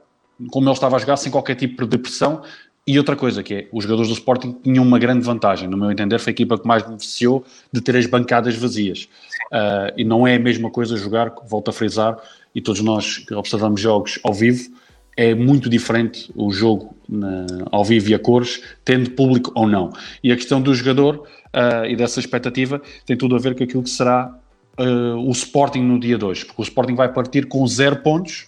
como 0.51 0.67
ele 0.67 0.73
estava 0.73 0.95
a 0.95 0.99
jogar, 0.99 1.17
sem 1.17 1.31
qualquer 1.31 1.55
tipo 1.55 1.85
de 1.85 1.97
pressão. 1.97 2.41
E 2.85 2.97
outra 2.97 3.17
coisa 3.17 3.43
que 3.43 3.53
é, 3.53 3.67
os 3.71 3.83
jogadores 3.83 4.07
do 4.09 4.13
Sporting 4.13 4.55
tinham 4.63 4.83
uma 4.83 4.97
grande 4.97 5.25
vantagem, 5.25 5.67
no 5.67 5.75
meu 5.75 5.91
entender, 5.91 6.19
foi 6.19 6.31
a 6.31 6.33
equipa 6.33 6.57
que 6.57 6.65
mais 6.65 6.83
beneficiou 6.83 7.43
de 7.71 7.81
ter 7.81 7.97
as 7.97 8.05
bancadas 8.05 8.55
vazias. 8.55 9.09
Uh, 9.51 9.91
e 9.97 10.05
não 10.05 10.25
é 10.25 10.35
a 10.35 10.39
mesma 10.39 10.71
coisa 10.71 10.95
jogar, 10.95 11.33
volto 11.45 11.69
a 11.69 11.73
frisar, 11.73 12.17
e 12.55 12.61
todos 12.61 12.81
nós 12.81 13.17
que 13.17 13.33
observamos 13.33 13.81
jogos 13.81 14.19
ao 14.23 14.33
vivo, 14.33 14.69
é 15.17 15.35
muito 15.35 15.69
diferente 15.69 16.31
o 16.33 16.49
jogo 16.51 16.95
na, 17.09 17.45
ao 17.71 17.83
vivo 17.83 18.09
e 18.09 18.13
a 18.13 18.19
cores, 18.19 18.61
tendo 18.85 19.11
público 19.11 19.51
ou 19.53 19.67
não. 19.67 19.91
E 20.23 20.31
a 20.31 20.35
questão 20.35 20.61
do 20.61 20.73
jogador 20.73 21.27
uh, 21.47 21.85
e 21.89 21.95
dessa 21.95 22.19
expectativa 22.19 22.81
tem 23.05 23.17
tudo 23.17 23.35
a 23.35 23.39
ver 23.39 23.53
com 23.55 23.63
aquilo 23.63 23.83
que 23.83 23.89
será 23.89 24.33
uh, 24.79 25.17
o 25.27 25.31
Sporting 25.31 25.81
no 25.81 25.99
dia 25.99 26.17
2, 26.17 26.45
porque 26.45 26.61
o 26.61 26.63
Sporting 26.63 26.95
vai 26.95 27.11
partir 27.11 27.47
com 27.47 27.65
zero 27.67 27.97
pontos 27.97 28.47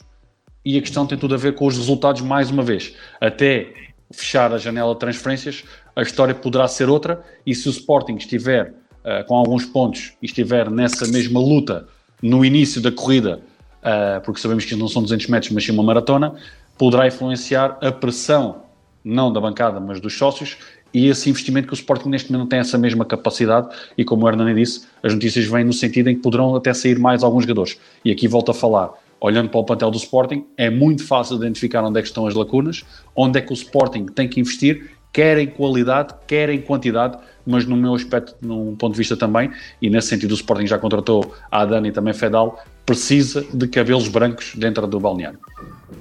e 0.64 0.78
a 0.78 0.82
questão 0.82 1.06
tem 1.06 1.18
tudo 1.18 1.36
a 1.36 1.38
ver 1.38 1.56
com 1.56 1.66
os 1.66 1.78
resultados 1.78 2.22
mais 2.22 2.50
uma 2.52 2.64
vez. 2.64 2.94
Até 3.20 3.74
fechar 4.12 4.52
a 4.54 4.58
janela 4.58 4.94
de 4.94 5.00
transferências, 5.00 5.64
a 5.96 6.02
história 6.02 6.34
poderá 6.34 6.68
ser 6.68 6.90
outra 6.90 7.24
e 7.46 7.54
se 7.54 7.68
o 7.68 7.72
Sporting 7.72 8.16
estiver 8.16 8.74
uh, 9.04 9.26
com 9.28 9.36
alguns 9.36 9.66
pontos 9.66 10.14
e 10.22 10.26
estiver 10.26 10.70
nessa 10.70 11.08
mesma 11.08 11.40
luta 11.40 11.88
no 12.22 12.44
início 12.44 12.82
da 12.82 12.92
corrida, 12.92 13.42
uh, 13.82 14.22
porque 14.24 14.42
sabemos 14.42 14.66
que 14.66 14.76
não 14.76 14.88
são 14.88 15.02
200 15.02 15.28
metros, 15.28 15.52
mas 15.52 15.64
sim 15.64 15.72
uma 15.72 15.84
maratona, 15.84 16.34
poderá 16.78 17.08
influenciar 17.08 17.78
a 17.82 17.92
pressão, 17.92 18.64
não 19.04 19.32
da 19.32 19.40
bancada, 19.40 19.80
mas 19.80 20.00
dos 20.00 20.18
sócios, 20.18 20.58
e 20.94 21.08
esse 21.08 21.30
investimento 21.30 21.68
que 21.68 21.74
o 21.74 21.76
Sporting 21.76 22.10
neste 22.10 22.32
momento 22.32 22.44
não 22.44 22.50
tem 22.50 22.60
essa 22.60 22.78
mesma 22.78 23.06
capacidade 23.06 23.70
e 23.98 24.04
como 24.04 24.26
o 24.26 24.30
Hernani 24.30 24.56
disse, 24.56 24.88
as 25.04 25.14
notícias 25.14 25.46
vêm 25.46 25.64
no 25.64 25.74
sentido 25.74 26.10
em 26.10 26.16
que 26.16 26.22
poderão 26.22 26.56
até 26.56 26.74
sair 26.74 26.98
mais 26.98 27.24
alguns 27.24 27.44
jogadores. 27.44 27.80
E 28.04 28.12
aqui 28.12 28.28
volto 28.28 28.50
a 28.50 28.54
falar, 28.54 28.92
olhando 29.22 29.50
para 29.50 29.60
o 29.60 29.64
plantel 29.64 29.92
do 29.92 29.98
Sporting, 29.98 30.46
é 30.58 30.70
muito 30.70 31.06
fácil 31.06 31.38
identificar 31.38 31.84
onde 31.84 32.00
é 32.00 32.02
que 32.02 32.08
estão 32.08 32.26
as 32.26 32.34
lacunas, 32.34 32.84
onde 33.16 33.40
é 33.40 33.42
que 33.42 33.52
o 33.52 33.54
Sporting 33.54 34.06
tem 34.06 34.28
que 34.28 34.40
investir, 34.40 34.92
quer 35.12 35.38
em 35.38 35.48
qualidade, 35.48 36.14
quer 36.28 36.50
em 36.50 36.62
quantidade, 36.62 37.18
mas 37.46 37.66
no 37.66 37.76
meu 37.76 37.96
aspecto, 37.96 38.36
num 38.42 38.76
ponto 38.76 38.94
de 38.94 38.98
vista 38.98 39.18
também, 39.18 39.52
e 39.82 39.90
nesse 39.90 40.10
sentido 40.10 40.32
o 40.32 40.36
Sporting 40.36 40.68
já 40.68 40.78
contratou 40.78 41.34
a 41.52 41.66
Dani 41.66 41.90
e 41.90 41.92
também 41.92 42.14
Fedal, 42.14 42.64
precisa 42.86 43.46
de 43.54 43.68
cabelos 43.68 44.08
brancos 44.08 44.54
dentro 44.56 44.86
do 44.88 45.00
balneário. 45.00 45.40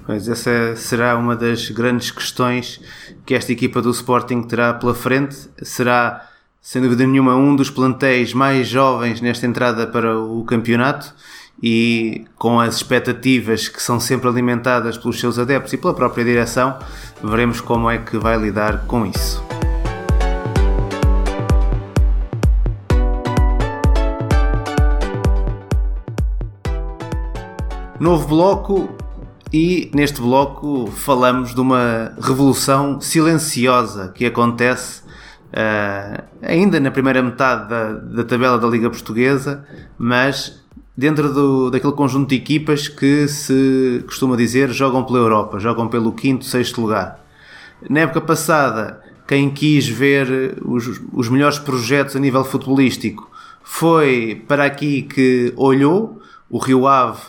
Pois 0.06 0.28
essa 0.28 0.74
será 0.76 1.16
uma 1.16 1.36
das 1.36 1.70
grandes 1.70 2.10
questões 2.10 2.80
que 3.26 3.34
esta 3.34 3.52
equipa 3.52 3.82
do 3.82 3.90
Sporting 3.90 4.42
terá 4.42 4.72
pela 4.72 4.94
frente. 4.94 5.36
Será, 5.62 6.26
sem 6.62 6.80
dúvida 6.80 7.06
nenhuma, 7.06 7.36
um 7.36 7.54
dos 7.54 7.70
plantéis 7.70 8.32
mais 8.32 8.68
jovens 8.68 9.20
nesta 9.20 9.46
entrada 9.46 9.86
para 9.86 10.18
o 10.18 10.44
campeonato 10.44 11.14
e 11.62 12.24
com 12.36 12.60
as 12.60 12.76
expectativas 12.76 13.68
que 13.68 13.82
são 13.82 13.98
sempre 13.98 14.28
alimentadas 14.28 14.96
pelos 14.96 15.18
seus 15.18 15.38
adeptos 15.38 15.72
e 15.72 15.76
pela 15.76 15.94
própria 15.94 16.24
direção, 16.24 16.78
veremos 17.22 17.60
como 17.60 17.90
é 17.90 17.98
que 17.98 18.16
vai 18.16 18.38
lidar 18.38 18.86
com 18.86 19.06
isso. 19.06 19.42
Novo 27.98 28.28
bloco 28.28 28.88
e 29.52 29.90
neste 29.92 30.20
bloco 30.20 30.86
falamos 30.86 31.52
de 31.52 31.60
uma 31.60 32.12
revolução 32.20 33.00
silenciosa 33.00 34.12
que 34.14 34.24
acontece 34.24 35.02
uh, 35.48 36.22
ainda 36.40 36.78
na 36.78 36.92
primeira 36.92 37.20
metade 37.20 37.68
da, 37.68 37.92
da 37.92 38.24
tabela 38.24 38.56
da 38.56 38.68
Liga 38.68 38.88
Portuguesa, 38.88 39.66
mas 39.98 40.62
dentro 40.98 41.32
do, 41.32 41.70
daquele 41.70 41.92
conjunto 41.92 42.30
de 42.30 42.34
equipas 42.34 42.88
que 42.88 43.28
se 43.28 44.02
costuma 44.04 44.36
dizer 44.36 44.72
jogam 44.72 45.04
pela 45.04 45.20
Europa, 45.20 45.60
jogam 45.60 45.86
pelo 45.86 46.10
quinto, 46.10 46.44
sexto 46.44 46.80
lugar. 46.80 47.24
Na 47.88 48.00
época 48.00 48.20
passada, 48.20 49.00
quem 49.24 49.48
quis 49.48 49.88
ver 49.88 50.58
os, 50.64 51.00
os 51.12 51.28
melhores 51.28 51.56
projetos 51.56 52.16
a 52.16 52.18
nível 52.18 52.44
futebolístico 52.44 53.30
foi 53.62 54.42
para 54.48 54.64
aqui 54.64 55.02
que 55.02 55.52
olhou, 55.56 56.20
o 56.50 56.58
Rio 56.58 56.88
Ave, 56.88 57.20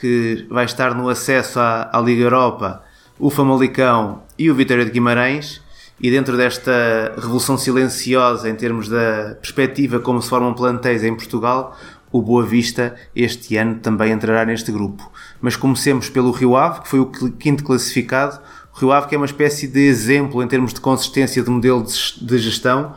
que 0.00 0.46
vai 0.48 0.64
estar 0.64 0.94
no 0.94 1.10
acesso 1.10 1.60
à, 1.60 1.90
à 1.92 2.00
Liga 2.00 2.22
Europa, 2.22 2.82
o 3.18 3.28
Famalicão 3.28 4.22
e 4.38 4.50
o 4.50 4.54
Vitória 4.54 4.86
de 4.86 4.90
Guimarães, 4.90 5.60
e 6.00 6.10
dentro 6.10 6.36
desta 6.36 7.12
revolução 7.16 7.58
silenciosa 7.58 8.48
em 8.48 8.54
termos 8.54 8.88
da 8.88 9.36
perspectiva 9.40 9.98
como 9.98 10.22
se 10.22 10.28
formam 10.28 10.54
plantéis 10.54 11.02
em 11.02 11.14
Portugal, 11.14 11.76
o 12.10 12.22
Boa 12.22 12.44
Vista 12.44 12.94
este 13.14 13.56
ano 13.56 13.76
também 13.76 14.12
entrará 14.12 14.44
neste 14.44 14.72
grupo. 14.72 15.10
Mas 15.40 15.56
comecemos 15.56 16.08
pelo 16.08 16.30
Rio 16.30 16.56
Ave, 16.56 16.82
que 16.82 16.88
foi 16.88 17.00
o 17.00 17.06
quinto 17.06 17.64
classificado. 17.64 18.40
O 18.74 18.78
Rio 18.78 18.92
Ave 18.92 19.08
que 19.08 19.14
é 19.14 19.18
uma 19.18 19.26
espécie 19.26 19.66
de 19.66 19.80
exemplo 19.80 20.42
em 20.42 20.48
termos 20.48 20.72
de 20.72 20.80
consistência 20.80 21.42
de 21.42 21.50
modelo 21.50 21.84
de 21.84 22.38
gestão, 22.38 22.94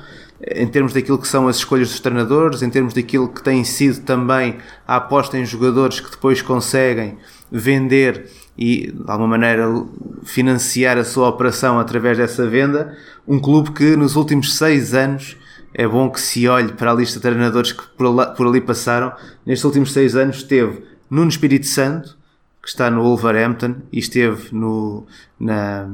em 0.55 0.67
termos 0.67 0.93
daquilo 0.93 1.19
que 1.19 1.27
são 1.27 1.47
as 1.47 1.57
escolhas 1.57 1.89
dos 1.89 1.99
treinadores, 1.99 2.61
em 2.61 2.69
termos 2.69 2.93
daquilo 2.93 3.27
que 3.27 3.43
tem 3.43 3.63
sido 3.63 4.01
também 4.01 4.57
a 4.87 4.95
aposta 4.95 5.37
em 5.37 5.45
jogadores 5.45 5.99
que 5.99 6.09
depois 6.09 6.41
conseguem 6.41 7.17
vender 7.51 8.29
e 8.57 8.91
de 8.91 9.03
alguma 9.11 9.29
maneira 9.29 9.67
financiar 10.23 10.97
a 10.97 11.03
sua 11.03 11.27
operação 11.29 11.79
através 11.79 12.17
dessa 12.17 12.47
venda. 12.47 12.97
Um 13.27 13.39
clube 13.39 13.71
que 13.71 13.95
nos 13.95 14.15
últimos 14.15 14.57
seis 14.57 14.93
anos 14.93 15.37
é 15.73 15.87
bom 15.87 16.09
que 16.09 16.19
se 16.19 16.47
olhe 16.47 16.73
para 16.73 16.91
a 16.91 16.93
lista 16.93 17.19
de 17.19 17.23
treinadores 17.23 17.71
que 17.71 17.83
por, 17.97 18.09
lá, 18.09 18.27
por 18.27 18.47
ali 18.47 18.61
passaram. 18.61 19.13
Nestes 19.45 19.63
últimos 19.63 19.93
seis 19.93 20.15
anos 20.15 20.37
esteve 20.37 20.83
Nuno 21.09 21.29
Espírito 21.29 21.67
Santo, 21.67 22.17
que 22.61 22.69
está 22.69 22.89
no 22.91 23.01
Wolverhampton, 23.03 23.75
e 23.91 23.99
esteve 23.99 24.53
no, 24.55 25.05
na, 25.39 25.89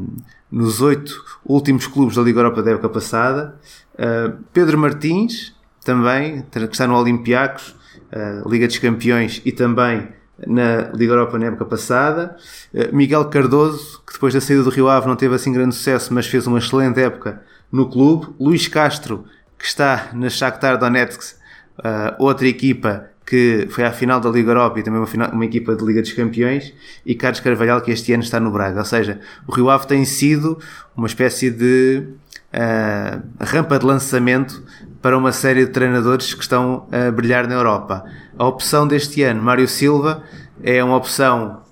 nos 0.52 0.82
oito 0.82 1.24
últimos 1.46 1.88
clubes 1.88 2.16
da 2.16 2.22
Liga 2.22 2.40
Europa 2.40 2.62
da 2.62 2.72
época 2.72 2.90
passada. 2.90 3.56
Uh, 3.94 4.38
Pedro 4.52 4.78
Martins, 4.78 5.56
também, 5.84 6.44
que 6.52 6.60
está 6.60 6.86
no 6.86 6.96
Olympiacos, 7.00 7.76
uh, 8.12 8.50
Liga 8.50 8.68
dos 8.68 8.78
Campeões, 8.80 9.42
e 9.46 9.52
também 9.52 10.10
na 10.46 10.92
Liga 10.94 11.14
Europa 11.14 11.40
na 11.40 11.46
época 11.48 11.66
passada. 11.66 12.36
Uh, 12.74 12.96
Miguel 12.96 13.26
Cardoso, 13.26 14.02
que 14.06 14.14
depois 14.14 14.34
da 14.34 14.42
saída 14.42 14.64
do 14.64 14.70
Rio 14.70 14.90
Ave 14.90 15.08
não 15.08 15.16
teve 15.16 15.36
assim 15.36 15.54
grande 15.54 15.76
sucesso, 15.76 16.14
mas 16.14 16.28
fez 16.28 16.46
uma 16.48 16.58
excelente 16.58 17.00
época 17.00 17.42
no 17.72 17.90
clube. 17.90 18.28
Luís 18.40 18.68
Castro, 18.68 19.26
que 19.58 19.66
está 19.66 20.10
na 20.14 20.30
Shakhtar 20.30 20.78
Donetsk, 20.78 21.36
uh, 21.80 22.16
outra 22.20 22.48
equipa 22.48 23.10
que 23.28 23.68
foi 23.70 23.84
à 23.84 23.92
final 23.92 24.22
da 24.22 24.30
Liga 24.30 24.52
Europa 24.52 24.80
e 24.80 24.84
também 24.84 25.02
uma, 25.02 25.06
final, 25.06 25.30
uma, 25.32 25.44
equipa 25.44 25.76
de 25.76 25.84
Liga 25.84 26.02
dos 26.02 26.14
Campeões, 26.14 26.74
e 27.06 27.14
Carlos 27.14 27.42
Carvalhal, 27.42 27.82
que 27.82 27.92
este 27.92 28.14
ano 28.14 28.24
está 28.24 28.40
no 28.40 28.50
Braga. 28.50 28.80
Ou 28.80 28.86
seja, 28.86 29.20
o 29.46 29.52
Rio 29.54 29.70
Ave 29.70 29.86
tem 29.86 30.06
sido 30.06 30.58
uma 30.96 31.08
espécie 31.08 31.52
de 31.52 32.08
uh, 32.54 33.22
rampa 33.42 33.78
de 33.78 33.86
lançamento 33.86 34.64
para 35.02 35.18
uma 35.18 35.34
série 35.34 35.66
de 35.66 35.72
treinadores 35.72 36.34
que 36.34 36.42
estão 36.42 36.88
a 36.90 37.12
brilhar 37.12 37.46
na 37.50 37.56
Europa. 37.56 38.06
A 38.40 38.48
opção 38.48 38.88
deste 38.88 39.22
ano, 39.24 39.42
Mário 39.42 39.68
Silva, 39.68 40.24
é 40.64 40.82
uma 40.82 40.96
opção 40.96 41.64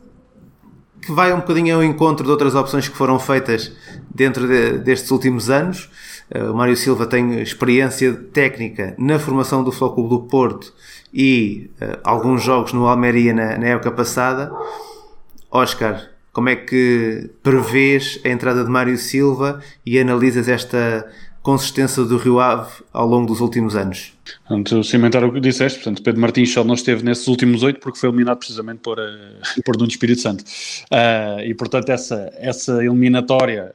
que 1.02 1.14
vai 1.14 1.32
um 1.34 1.38
bocadinho 1.38 1.76
ao 1.76 1.84
encontro 1.84 2.26
de 2.26 2.32
outras 2.32 2.54
opções 2.54 2.90
que 2.90 2.98
foram 2.98 3.18
feitas 3.18 3.72
dentro 4.14 4.46
de, 4.46 4.80
destes 4.80 5.10
últimos 5.12 5.50
anos 5.50 5.90
o 6.34 6.54
Mário 6.54 6.76
Silva 6.76 7.06
tem 7.06 7.42
experiência 7.42 8.14
técnica 8.14 8.96
na 8.98 9.20
formação 9.20 9.64
do 9.64 9.72
Futebol 9.72 10.08
do 10.08 10.20
Porto 10.22 10.74
e 11.14 11.70
uh, 11.82 12.00
alguns 12.04 12.44
jogos 12.44 12.74
no 12.74 12.88
Almeria 12.88 13.34
na, 13.34 13.58
na, 13.58 13.68
época 13.68 13.92
passada. 13.92 14.52
Oscar, 15.52 16.10
como 16.34 16.50
é 16.50 16.56
que 16.56 17.30
prevês 17.44 18.20
a 18.26 18.30
entrada 18.30 18.64
de 18.64 18.70
Mário 18.70 18.98
Silva 18.98 19.62
e 19.86 20.00
analisas 20.00 20.50
esta 20.50 21.08
consistência 21.42 22.04
do 22.04 22.18
Rio 22.18 22.40
Ave 22.40 22.84
ao 22.92 23.08
longo 23.08 23.28
dos 23.28 23.40
últimos 23.40 23.76
anos. 23.76 24.14
Portanto, 24.48 24.84
cimentar 24.84 25.24
o 25.24 25.32
que 25.32 25.40
disseste, 25.40 25.78
portanto, 25.78 26.02
Pedro 26.02 26.20
Martins 26.20 26.52
só 26.52 26.64
não 26.64 26.74
esteve 26.74 27.06
nesses 27.06 27.28
últimos 27.28 27.62
oito 27.62 27.80
porque 27.80 28.00
foi 28.00 28.10
eliminado 28.10 28.40
precisamente 28.40 28.80
por, 28.80 28.98
uh, 28.98 29.04
por 29.64 29.78
Nuno 29.78 29.88
Espírito 29.88 30.22
Santo. 30.22 30.44
Uh, 30.92 31.42
e, 31.46 31.54
portanto, 31.54 31.90
essa, 31.90 32.34
essa 32.40 32.84
eliminatória 32.84 33.74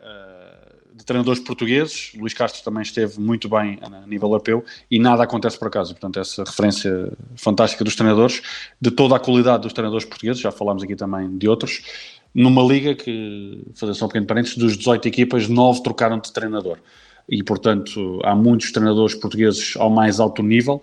treinadores 1.11 1.41
portugueses, 1.41 2.13
Luís 2.17 2.33
Castro 2.33 2.63
também 2.63 2.83
esteve 2.83 3.19
muito 3.19 3.49
bem 3.49 3.81
a 3.83 4.07
nível 4.07 4.29
europeu 4.29 4.65
e 4.89 4.97
nada 4.97 5.25
acontece 5.25 5.59
por 5.59 5.67
acaso. 5.67 5.93
Portanto, 5.93 6.21
essa 6.21 6.45
referência 6.45 7.13
fantástica 7.35 7.83
dos 7.83 7.97
treinadores, 7.97 8.41
de 8.81 8.93
toda 8.93 9.17
a 9.17 9.19
qualidade 9.19 9.65
dos 9.65 9.73
treinadores 9.73 10.07
portugueses, 10.07 10.41
já 10.41 10.53
falámos 10.53 10.85
aqui 10.85 10.95
também 10.95 11.37
de 11.37 11.49
outros, 11.49 11.83
numa 12.33 12.63
liga 12.63 12.95
que, 12.95 13.61
fazer 13.75 13.93
só 13.95 14.05
um 14.05 14.09
pequeno 14.09 14.27
parênteses, 14.27 14.57
dos 14.57 14.77
18 14.77 15.09
equipas, 15.09 15.49
9 15.49 15.83
trocaram 15.83 16.21
de 16.21 16.33
treinador 16.33 16.79
e, 17.29 17.43
portanto, 17.43 18.21
há 18.23 18.33
muitos 18.37 18.71
treinadores 18.71 19.17
portugueses 19.17 19.75
ao 19.77 19.91
mais 19.91 20.21
alto 20.21 20.45
nível. 20.45 20.81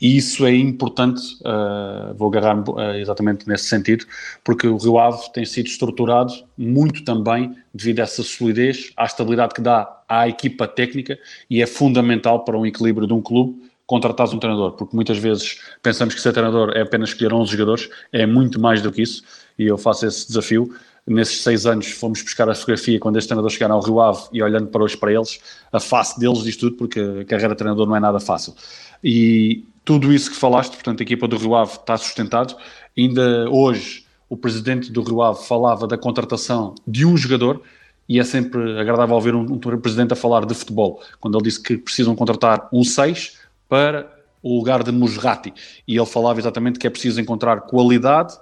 E 0.00 0.16
isso 0.16 0.46
é 0.46 0.54
importante, 0.54 1.20
uh, 1.40 2.14
vou 2.14 2.28
agarrar 2.28 2.56
uh, 2.68 2.94
exatamente 2.94 3.48
nesse 3.48 3.64
sentido, 3.64 4.06
porque 4.44 4.66
o 4.66 4.76
Rio 4.76 4.98
Ave 4.98 5.32
tem 5.32 5.44
sido 5.44 5.66
estruturado 5.66 6.32
muito 6.56 7.04
também 7.04 7.56
devido 7.74 8.00
a 8.00 8.02
essa 8.04 8.22
solidez, 8.22 8.92
à 8.96 9.04
estabilidade 9.04 9.54
que 9.54 9.60
dá 9.60 10.02
à 10.08 10.28
equipa 10.28 10.68
técnica 10.68 11.18
e 11.50 11.60
é 11.60 11.66
fundamental 11.66 12.44
para 12.44 12.56
um 12.56 12.64
equilíbrio 12.64 13.06
de 13.06 13.12
um 13.12 13.20
clube 13.20 13.68
contratar 13.86 14.28
um 14.28 14.38
treinador, 14.38 14.72
porque 14.72 14.94
muitas 14.94 15.18
vezes 15.18 15.60
pensamos 15.82 16.14
que 16.14 16.20
ser 16.20 16.32
treinador 16.32 16.72
é 16.76 16.82
apenas 16.82 17.08
escolher 17.08 17.32
11 17.32 17.50
jogadores, 17.50 17.88
é 18.12 18.26
muito 18.26 18.60
mais 18.60 18.82
do 18.82 18.92
que 18.92 19.02
isso, 19.02 19.24
e 19.58 19.66
eu 19.66 19.78
faço 19.78 20.06
esse 20.06 20.28
desafio 20.28 20.70
nesses 21.08 21.42
seis 21.42 21.64
anos 21.66 21.90
fomos 21.90 22.22
buscar 22.22 22.48
a 22.48 22.54
fotografia 22.54 23.00
quando 23.00 23.16
este 23.16 23.28
treinador 23.28 23.50
chegaram 23.50 23.76
ao 23.76 23.82
Rio 23.82 24.00
Ave 24.00 24.24
e 24.32 24.42
olhando 24.42 24.68
para 24.68 24.84
hoje 24.84 24.96
para 24.96 25.12
eles, 25.12 25.40
a 25.72 25.80
face 25.80 26.20
deles 26.20 26.44
diz 26.44 26.56
tudo, 26.56 26.76
porque 26.76 27.00
a 27.00 27.24
carreira 27.24 27.54
de 27.54 27.56
treinador 27.56 27.86
não 27.86 27.96
é 27.96 28.00
nada 28.00 28.20
fácil. 28.20 28.54
E 29.02 29.64
tudo 29.88 30.12
isso 30.12 30.30
que 30.30 30.36
falaste, 30.36 30.74
portanto, 30.74 31.00
a 31.00 31.02
equipa 31.02 31.26
do 31.26 31.38
Rio 31.38 31.54
Ave 31.54 31.72
está 31.72 31.96
sustentado. 31.96 32.54
Ainda 32.94 33.48
hoje, 33.48 34.04
o 34.28 34.36
presidente 34.36 34.92
do 34.92 35.00
Rio 35.00 35.22
Ave 35.22 35.42
falava 35.46 35.86
da 35.86 35.96
contratação 35.96 36.74
de 36.86 37.06
um 37.06 37.16
jogador, 37.16 37.62
e 38.06 38.20
é 38.20 38.22
sempre 38.22 38.78
agradável 38.78 39.14
ouvir 39.14 39.34
um, 39.34 39.40
um 39.40 39.58
presidente 39.58 40.12
a 40.12 40.16
falar 40.16 40.44
de 40.44 40.52
futebol, 40.52 41.00
quando 41.18 41.38
ele 41.38 41.44
disse 41.44 41.62
que 41.62 41.78
precisam 41.78 42.14
contratar 42.14 42.68
um 42.70 42.84
6 42.84 43.38
para 43.66 44.14
o 44.42 44.58
lugar 44.58 44.82
de 44.82 44.92
Musrati. 44.92 45.54
E 45.86 45.96
ele 45.96 46.04
falava 46.04 46.38
exatamente 46.38 46.78
que 46.78 46.86
é 46.86 46.90
preciso 46.90 47.18
encontrar 47.18 47.62
qualidade 47.62 48.36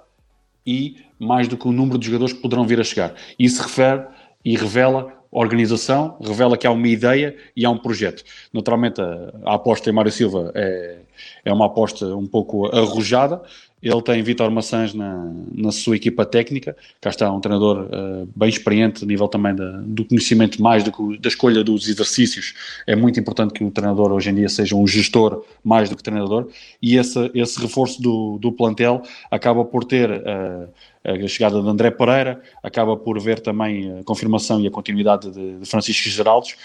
e 0.65 0.97
mais 1.17 1.47
do 1.47 1.55
que 1.55 1.65
o 1.65 1.71
número 1.71 1.97
de 1.97 2.07
jogadores 2.07 2.33
que 2.33 2.41
poderão 2.41 2.67
vir 2.67 2.81
a 2.81 2.83
chegar. 2.83 3.13
Isso 3.39 3.63
refere 3.63 4.05
e 4.43 4.57
revela 4.57 5.13
organização, 5.31 6.17
revela 6.21 6.57
que 6.57 6.65
há 6.65 6.71
uma 6.71 6.87
ideia 6.87 7.35
e 7.55 7.65
há 7.65 7.69
um 7.69 7.77
projeto. 7.77 8.23
Naturalmente, 8.53 9.01
a, 9.01 9.33
a 9.45 9.55
aposta 9.55 9.89
em 9.89 9.93
Mário 9.93 10.11
Silva 10.11 10.51
é, 10.55 10.97
é 11.45 11.53
uma 11.53 11.65
aposta 11.65 12.15
um 12.15 12.25
pouco 12.25 12.67
arrojada, 12.67 13.41
ele 13.81 14.01
tem 14.01 14.23
Vitor 14.23 14.49
Maçãs 14.49 14.93
na, 14.93 15.31
na 15.53 15.71
sua 15.71 15.95
equipa 15.95 16.25
técnica, 16.25 16.75
cá 16.99 17.11
está 17.11 17.31
um 17.31 17.39
treinador 17.39 17.85
uh, 17.85 18.27
bem 18.35 18.49
experiente, 18.49 19.03
a 19.03 19.07
nível 19.07 19.27
também 19.27 19.55
da, 19.55 19.81
do 19.83 20.03
conhecimento 20.03 20.61
mais 20.61 20.83
do 20.83 20.91
que 20.91 21.19
da 21.19 21.29
escolha 21.29 21.63
dos 21.63 21.87
exercícios. 21.87 22.55
É 22.87 22.95
muito 22.95 23.19
importante 23.19 23.53
que 23.53 23.63
o 23.63 23.69
treinador 23.69 24.11
hoje 24.11 24.31
em 24.31 24.35
dia 24.35 24.49
seja 24.49 24.75
um 24.75 24.87
gestor 24.87 25.45
mais 25.63 25.89
do 25.89 25.95
que 25.95 26.01
treinador, 26.01 26.49
e 26.81 26.97
esse, 26.97 27.29
esse 27.35 27.59
reforço 27.61 28.01
do, 28.01 28.39
do 28.39 28.51
plantel 28.51 29.03
acaba 29.29 29.63
por 29.63 29.83
ter 29.83 30.09
uh, 30.09 30.67
a 31.07 31.27
chegada 31.27 31.61
de 31.61 31.67
André 31.67 31.89
Pereira, 31.89 32.41
acaba 32.61 32.97
por 32.97 33.19
ver 33.19 33.39
também 33.39 33.99
a 33.99 34.03
confirmação 34.03 34.59
e 34.59 34.67
a 34.67 34.71
continuidade 34.71 35.31
de, 35.31 35.59
de 35.59 35.65
Francisco 35.65 36.09
Geraldes, 36.09 36.55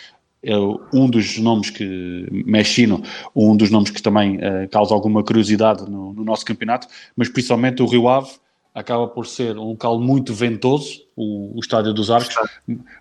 é 0.45 0.57
um 0.93 1.09
dos 1.09 1.39
nomes 1.39 1.71
que 1.71 2.27
Mexino, 2.45 3.01
um 3.35 3.57
dos 3.57 3.71
nomes 3.71 3.91
que 3.91 4.03
também 4.03 4.39
uh, 4.39 4.69
causa 4.71 4.93
alguma 4.93 5.23
curiosidade 5.23 5.89
no, 5.89 6.13
no, 6.13 6.25
nosso 6.25 6.45
campeonato, 6.45 6.89
mas 7.15 7.29
principalmente 7.29 7.81
o 7.81 7.87
Rio 7.87 8.09
Ave 8.09 8.31
acaba 8.75 9.07
por 9.07 9.27
ser 9.27 9.57
um 9.57 9.69
local 9.69 10.01
muito 10.01 10.35
ventoso, 10.35 11.03
o, 11.15 11.57
o 11.57 11.61
Estádio 11.61 11.93
dos 11.93 12.11
Arcos, 12.11 12.35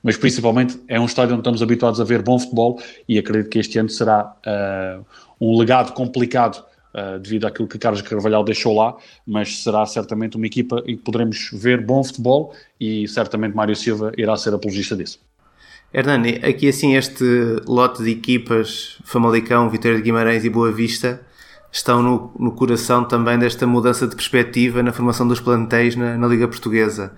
mas 0.03 0.17
principalmente 0.17 0.79
é 0.87 0.99
um 0.99 1.05
estádio 1.05 1.33
onde 1.33 1.41
estamos 1.41 1.63
habituados 1.63 1.99
a 1.99 2.03
ver 2.03 2.21
bom 2.21 2.37
futebol 2.37 2.79
e 3.07 3.17
acredito 3.17 3.49
que 3.49 3.57
este 3.57 3.79
ano 3.79 3.89
será 3.89 4.35
uh, 4.45 5.05
um 5.39 5.57
legado 5.57 5.93
complicado 5.93 6.63
Uh, 6.93 7.17
devido 7.19 7.47
àquilo 7.47 7.69
que 7.69 7.79
Carlos 7.79 8.01
Carvalhal 8.01 8.43
deixou 8.43 8.75
lá, 8.75 8.97
mas 9.25 9.63
será 9.63 9.85
certamente 9.85 10.35
uma 10.35 10.45
equipa 10.45 10.83
em 10.85 10.97
que 10.97 11.03
poderemos 11.03 11.49
ver 11.53 11.79
bom 11.79 12.03
futebol 12.03 12.53
e 12.77 13.07
certamente 13.07 13.55
Mário 13.55 13.77
Silva 13.77 14.11
irá 14.17 14.35
ser 14.35 14.53
apologista 14.53 14.93
disso. 14.93 15.17
Hernani, 15.93 16.41
aqui 16.43 16.69
assim 16.69 16.95
este 16.95 17.23
lote 17.65 18.03
de 18.03 18.11
equipas, 18.11 18.97
Famalicão, 19.03 19.69
Vitória 19.69 19.97
de 19.97 20.03
Guimarães 20.03 20.43
e 20.45 20.49
Boa 20.49 20.71
Vista, 20.71 21.21
estão 21.71 22.01
no, 22.01 22.31
no 22.37 22.51
coração 22.51 23.03
também 23.03 23.39
desta 23.39 23.65
mudança 23.65 24.07
de 24.07 24.15
perspectiva 24.15 24.83
na 24.83 24.91
formação 24.91 25.27
dos 25.27 25.39
plantéis 25.39 25.95
na, 25.95 26.17
na 26.17 26.27
Liga 26.27 26.47
Portuguesa. 26.47 27.13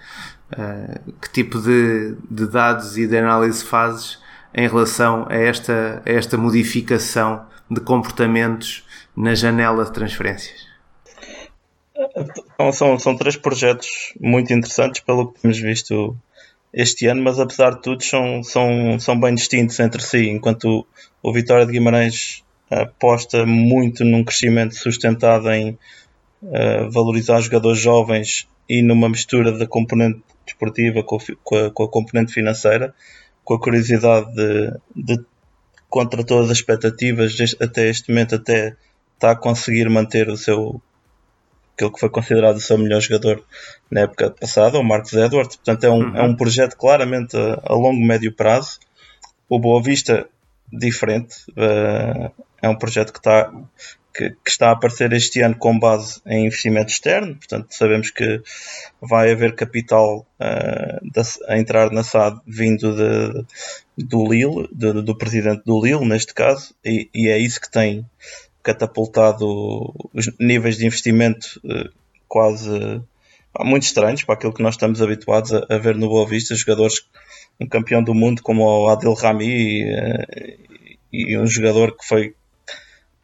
Uh, 0.51 1.13
que 1.19 1.32
tipo 1.32 1.59
de, 1.59 2.15
de, 2.30 2.45
dados 2.45 2.97
e 2.97 3.07
de 3.07 3.17
análise 3.17 3.63
fazes 3.63 4.19
em 4.53 4.67
relação 4.67 5.26
a 5.30 5.36
esta, 5.36 6.03
a 6.05 6.11
esta 6.11 6.38
modificação 6.38 7.45
de 7.69 7.82
comportamentos 7.82 8.84
na 9.16 9.36
janela 9.36 9.86
de 9.86 9.93
transferências? 9.93 10.68
Então, 12.16 12.72
são, 12.72 12.99
são 12.99 13.16
três 13.16 13.36
projetos 13.36 14.14
muito 14.20 14.51
interessantes 14.53 15.01
pelo 15.01 15.32
que 15.32 15.41
temos 15.41 15.59
visto 15.59 16.16
este 16.74 17.05
ano, 17.07 17.22
mas 17.24 17.39
apesar 17.39 17.76
de 17.76 17.82
tudo 17.82 18.03
são, 18.03 18.43
são, 18.43 18.99
são 18.99 19.20
bem 19.20 19.36
distintos 19.36 19.80
entre 19.80 20.01
si, 20.01 20.30
enquanto 20.30 20.86
o, 21.22 21.30
o 21.30 21.34
Vitória 21.34 21.66
de 21.66 21.72
Guimarães 21.72 22.43
aposta 22.70 23.45
muito 23.45 24.03
num 24.03 24.24
crescimento 24.24 24.76
sustentado 24.76 25.51
em 25.51 25.78
uh, 26.41 26.89
valorizar 26.89 27.39
jogadores 27.41 27.80
jovens 27.80 28.47
e 28.68 28.82
numa 28.82 29.07
mistura 29.07 29.51
da 29.51 29.68
componente 29.68 30.22
desportiva 30.45 31.03
com, 31.03 31.18
com, 31.43 31.55
a, 31.55 31.70
com 31.70 31.84
a 31.84 31.89
componente 31.89 32.34
financeira, 32.34 32.93
com 33.43 33.53
a 33.53 33.59
curiosidade 33.59 34.34
de, 34.34 34.74
de 34.95 35.26
contra 35.89 36.24
todas 36.24 36.49
as 36.49 36.57
expectativas, 36.57 37.36
até 37.61 37.88
este 37.88 38.09
momento 38.09 38.36
até 38.36 38.76
está 39.24 39.32
a 39.32 39.36
conseguir 39.36 39.89
manter 39.89 40.28
o 40.28 40.36
seu 40.36 40.82
aquele 41.76 41.91
que 41.91 41.99
foi 41.99 42.09
considerado 42.09 42.57
o 42.57 42.61
seu 42.61 42.78
melhor 42.78 43.01
jogador 43.01 43.43
na 43.89 44.01
época 44.01 44.30
passada, 44.30 44.78
o 44.78 44.84
Marcos 44.84 45.13
Edwards. 45.13 45.55
Portanto, 45.55 45.84
é 45.86 45.89
um, 45.89 46.03
uhum. 46.03 46.17
é 46.17 46.21
um 46.21 46.36
projeto 46.36 46.76
claramente 46.76 47.36
a, 47.36 47.61
a 47.65 47.74
longo, 47.74 48.05
médio 48.05 48.32
prazo. 48.32 48.80
O 49.49 49.57
Boa 49.57 49.82
Vista, 49.82 50.28
diferente. 50.71 51.36
Uh, 51.51 52.32
é 52.61 52.69
um 52.69 52.78
projeto 52.78 53.11
que 53.11 53.19
está, 53.19 53.51
que, 54.13 54.30
que, 54.30 54.49
está 54.49 54.69
a 54.69 54.74
aparecer 54.74 55.11
este 55.13 55.41
ano 55.41 55.55
com 55.55 55.80
base 55.80 56.21
em 56.28 56.45
investimento 56.45 56.91
externo. 56.91 57.36
Portanto, 57.36 57.67
sabemos 57.71 58.11
que 58.11 58.41
vai 59.01 59.32
haver 59.32 59.55
capital 59.55 60.28
uh, 60.39 61.11
da, 61.11 61.24
a 61.47 61.57
entrar 61.57 61.89
na 61.91 62.03
SAD 62.03 62.39
vindo 62.45 62.95
de, 62.95 63.45
do 63.97 64.32
Lille, 64.32 64.69
de, 64.71 65.01
do 65.01 65.17
presidente 65.17 65.63
do 65.65 65.84
Lille, 65.84 66.05
neste 66.05 66.36
caso, 66.36 66.76
e, 66.86 67.09
e 67.13 67.28
é 67.30 67.38
isso 67.38 67.59
que 67.59 67.71
tem 67.71 68.05
catapultado 68.64 69.93
os 70.14 70.32
níveis 70.39 70.78
de 70.78 70.86
investimento 70.86 71.61
eh, 71.66 71.89
quase 72.28 73.01
muito 73.59 73.84
estranhos 73.84 74.24
para 74.24 74.36
aquilo 74.36 74.53
que 74.53 74.64
nós 74.64 74.76
estamos 74.76 75.01
habituados 75.01 75.53
a, 75.53 75.66
a 75.70 75.78
ver 75.78 75.95
no 75.95 76.07
Boa 76.07 76.26
Vista, 76.26 76.55
jogadores, 76.55 77.05
um 77.59 77.68
campeão 77.68 78.01
do 78.01 78.16
mundo 78.16 78.41
como 78.41 78.64
o 78.64 78.88
Adil 78.88 79.14
Rami 79.14 79.45
e, 79.45 79.84
eh, 79.84 80.57
e 81.11 81.38
um 81.38 81.45
jogador 81.45 81.95
que 81.95 82.07
foi 82.07 82.34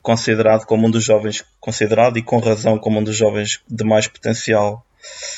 considerado 0.01 0.65
como 0.65 0.87
um 0.87 0.91
dos 0.91 1.03
jovens, 1.03 1.43
considerado 1.59 2.17
e 2.17 2.21
com 2.21 2.39
razão 2.39 2.77
como 2.77 2.99
um 2.99 3.03
dos 3.03 3.15
jovens 3.15 3.61
de 3.67 3.83
mais 3.83 4.07
potencial 4.07 4.85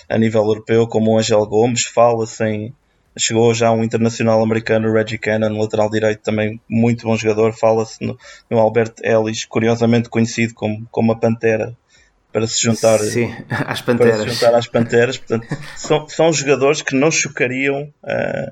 a 0.10 0.18
nível 0.18 0.41
europeu, 0.43 0.88
como 0.88 1.12
o 1.12 1.20
Angel 1.20 1.45
Gomes, 1.45 1.86
fala-se 1.86 2.43
em 2.43 2.74
Chegou 3.18 3.53
já 3.53 3.72
um 3.72 3.84
internacional 3.84 4.41
americano, 4.41 4.91
Reggie 4.91 5.18
Cannon, 5.18 5.59
lateral 5.59 5.89
direito, 5.89 6.22
também 6.22 6.62
muito 6.70 7.05
bom 7.05 7.18
jogador. 7.18 7.53
Fala-se 7.53 8.03
no, 8.05 8.18
no 8.49 8.57
Albert 8.57 8.93
Ellis, 9.03 9.45
curiosamente 9.45 10.09
conhecido 10.09 10.53
como, 10.53 10.88
como 10.89 11.12
a 11.12 11.16
Pantera, 11.18 11.76
para 12.32 12.47
se 12.47 12.62
juntar, 12.62 12.99
Sim, 12.99 13.34
às 13.49 13.82
Panteras. 13.82 14.18
Para 14.18 14.30
se 14.30 14.34
juntar 14.34 14.55
às 14.57 14.68
Panteras. 14.68 15.18
Portanto, 15.18 15.47
são, 15.76 16.07
são 16.07 16.32
jogadores 16.32 16.82
que 16.82 16.95
não 16.95 17.12
chocariam 17.12 17.93
uh, 18.03 18.51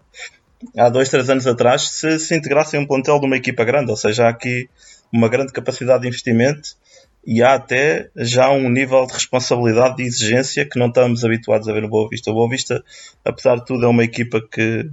há 0.77 0.89
dois, 0.89 1.09
três 1.09 1.29
anos 1.29 1.47
atrás 1.47 1.89
se 1.89 2.19
se 2.19 2.35
integrassem 2.35 2.79
um 2.79 2.85
plantel 2.85 3.19
de 3.19 3.25
uma 3.25 3.37
equipa 3.37 3.63
grande. 3.63 3.91
Ou 3.91 3.97
seja, 3.97 4.25
há 4.25 4.29
aqui 4.29 4.69
uma 5.11 5.29
grande 5.29 5.53
capacidade 5.53 6.01
de 6.01 6.07
investimento 6.07 6.77
e 7.25 7.43
há 7.43 7.53
até 7.55 8.09
já 8.15 8.49
um 8.49 8.69
nível 8.69 9.05
de 9.05 9.13
responsabilidade 9.13 10.01
e 10.01 10.05
exigência 10.05 10.65
que 10.65 10.79
não 10.79 10.87
estamos 10.87 11.23
habituados 11.23 11.67
a 11.67 11.73
ver 11.73 11.81
no 11.81 11.89
Boa 11.89 12.09
Vista. 12.09 12.31
O 12.31 12.33
Boa 12.33 12.49
Vista, 12.49 12.83
apesar 13.23 13.55
de 13.57 13.65
tudo, 13.65 13.85
é 13.85 13.87
uma 13.87 14.03
equipa 14.03 14.41
que 14.41 14.89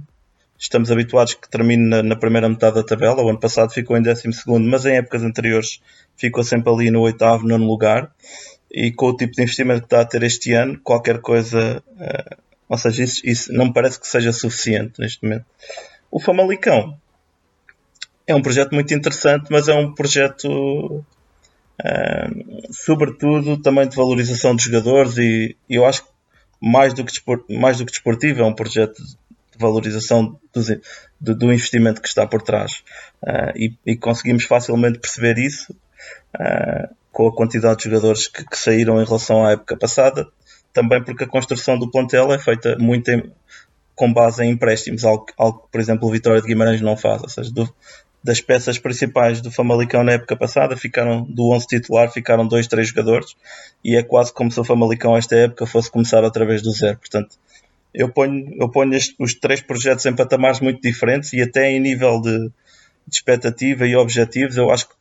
estamos 0.57 0.91
habituados 0.91 1.35
que 1.35 1.49
termine 1.49 1.87
na, 1.87 2.03
na 2.03 2.15
primeira 2.15 2.49
metade 2.49 2.75
da 2.75 2.83
tabela. 2.83 3.23
O 3.23 3.29
ano 3.29 3.39
passado 3.39 3.71
ficou 3.71 3.97
em 3.97 4.01
12, 4.01 4.23
mas 4.61 4.85
em 4.85 4.97
épocas 4.97 5.23
anteriores 5.23 5.81
ficou 6.15 6.43
sempre 6.43 6.71
ali 6.71 6.91
no 6.91 7.01
oitavo, 7.01 7.47
nono 7.47 7.65
lugar. 7.65 8.11
E 8.69 8.91
com 8.91 9.07
o 9.07 9.15
tipo 9.15 9.33
de 9.33 9.43
investimento 9.43 9.81
que 9.81 9.85
está 9.85 10.01
a 10.01 10.05
ter 10.05 10.23
este 10.23 10.53
ano, 10.53 10.79
qualquer 10.83 11.19
coisa, 11.21 11.81
uh, 11.87 12.37
ou 12.67 12.77
seja, 12.77 13.03
isso, 13.03 13.21
isso 13.23 13.53
não 13.53 13.67
me 13.67 13.73
parece 13.73 13.99
que 13.99 14.07
seja 14.07 14.33
suficiente 14.33 14.99
neste 14.99 15.23
momento. 15.23 15.45
O 16.11 16.19
Famalicão 16.19 16.97
é 18.25 18.35
um 18.35 18.41
projeto 18.41 18.73
muito 18.73 18.93
interessante, 18.93 19.47
mas 19.49 19.69
é 19.69 19.73
um 19.73 19.93
projeto, 19.93 21.05
sobretudo, 22.71 23.61
também 23.61 23.87
de 23.87 23.95
valorização 23.95 24.55
dos 24.55 24.63
jogadores 24.63 25.17
e 25.17 25.55
eu 25.69 25.85
acho 25.85 26.03
que 26.03 26.09
mais 26.59 26.93
do 26.93 27.03
que, 27.03 27.13
mais 27.49 27.77
do 27.77 27.85
que 27.85 27.91
desportivo, 27.91 28.41
é 28.41 28.45
um 28.45 28.53
projeto 28.53 29.01
de 29.01 29.17
valorização 29.59 30.39
do, 30.53 30.81
do, 31.19 31.35
do 31.35 31.53
investimento 31.53 32.01
que 32.01 32.07
está 32.07 32.25
por 32.25 32.41
trás. 32.41 32.83
Uh, 33.21 33.51
e, 33.55 33.77
e, 33.85 33.95
conseguimos 33.95 34.43
facilmente 34.43 34.99
perceber 34.99 35.37
isso 35.37 35.73
uh, 36.35 36.95
com 37.11 37.27
a 37.27 37.35
quantidade 37.35 37.77
de 37.77 37.83
jogadores 37.85 38.27
que, 38.27 38.45
que, 38.45 38.57
saíram 38.57 39.01
em 39.01 39.05
relação 39.05 39.45
à 39.45 39.51
época 39.51 39.77
passada, 39.77 40.27
também 40.73 41.03
porque 41.03 41.23
a 41.23 41.27
construção 41.27 41.77
do 41.77 41.89
plantel 41.89 42.31
é 42.31 42.39
feita 42.39 42.77
muito 42.77 43.09
em, 43.09 43.31
com 43.95 44.13
base 44.13 44.43
em 44.43 44.51
empréstimos, 44.51 45.03
algo, 45.03 45.25
algo 45.37 45.59
que, 45.61 45.71
por 45.71 45.81
exemplo, 45.81 46.07
o 46.07 46.11
Vitória 46.11 46.41
de 46.41 46.47
Guimarães 46.47 46.81
não 46.81 46.95
faz. 46.95 47.23
Ou 47.23 47.29
seja, 47.29 47.51
do, 47.51 47.67
das 48.27 48.41
peças 48.41 48.77
principais 48.77 49.39
do 49.39 49.49
Famalicão 49.49 50.03
na 50.03 50.11
época 50.11 50.35
passada, 50.35 50.75
ficaram 50.75 51.23
do 51.23 51.49
11 51.53 51.65
titular, 51.65 52.11
ficaram 52.11 52.45
dois, 52.45 52.67
três 52.67 52.89
jogadores, 52.89 53.37
e 53.81 53.95
é 53.95 54.03
quase 54.03 54.33
como 54.33 54.51
se 54.51 54.59
o 54.59 54.65
Famalicão 54.65 55.15
esta 55.15 55.33
época 55.37 55.65
fosse 55.65 55.89
começar 55.89 56.25
outra 56.25 56.45
vez 56.45 56.61
do 56.61 56.69
zero. 56.71 56.97
Portanto, 56.97 57.37
eu 57.93 58.09
ponho, 58.09 58.53
eu 58.59 58.69
ponho 58.69 58.93
este, 58.93 59.15
os 59.17 59.33
três 59.33 59.61
projetos 59.61 60.05
em 60.05 60.13
patamares 60.13 60.59
muito 60.59 60.81
diferentes 60.81 61.31
e 61.31 61.41
até 61.41 61.71
em 61.71 61.79
nível 61.79 62.19
de, 62.19 62.37
de 62.37 62.51
expectativa 63.13 63.87
e 63.87 63.95
objetivos, 63.95 64.57
eu 64.57 64.69
acho 64.71 64.89
que 64.89 64.95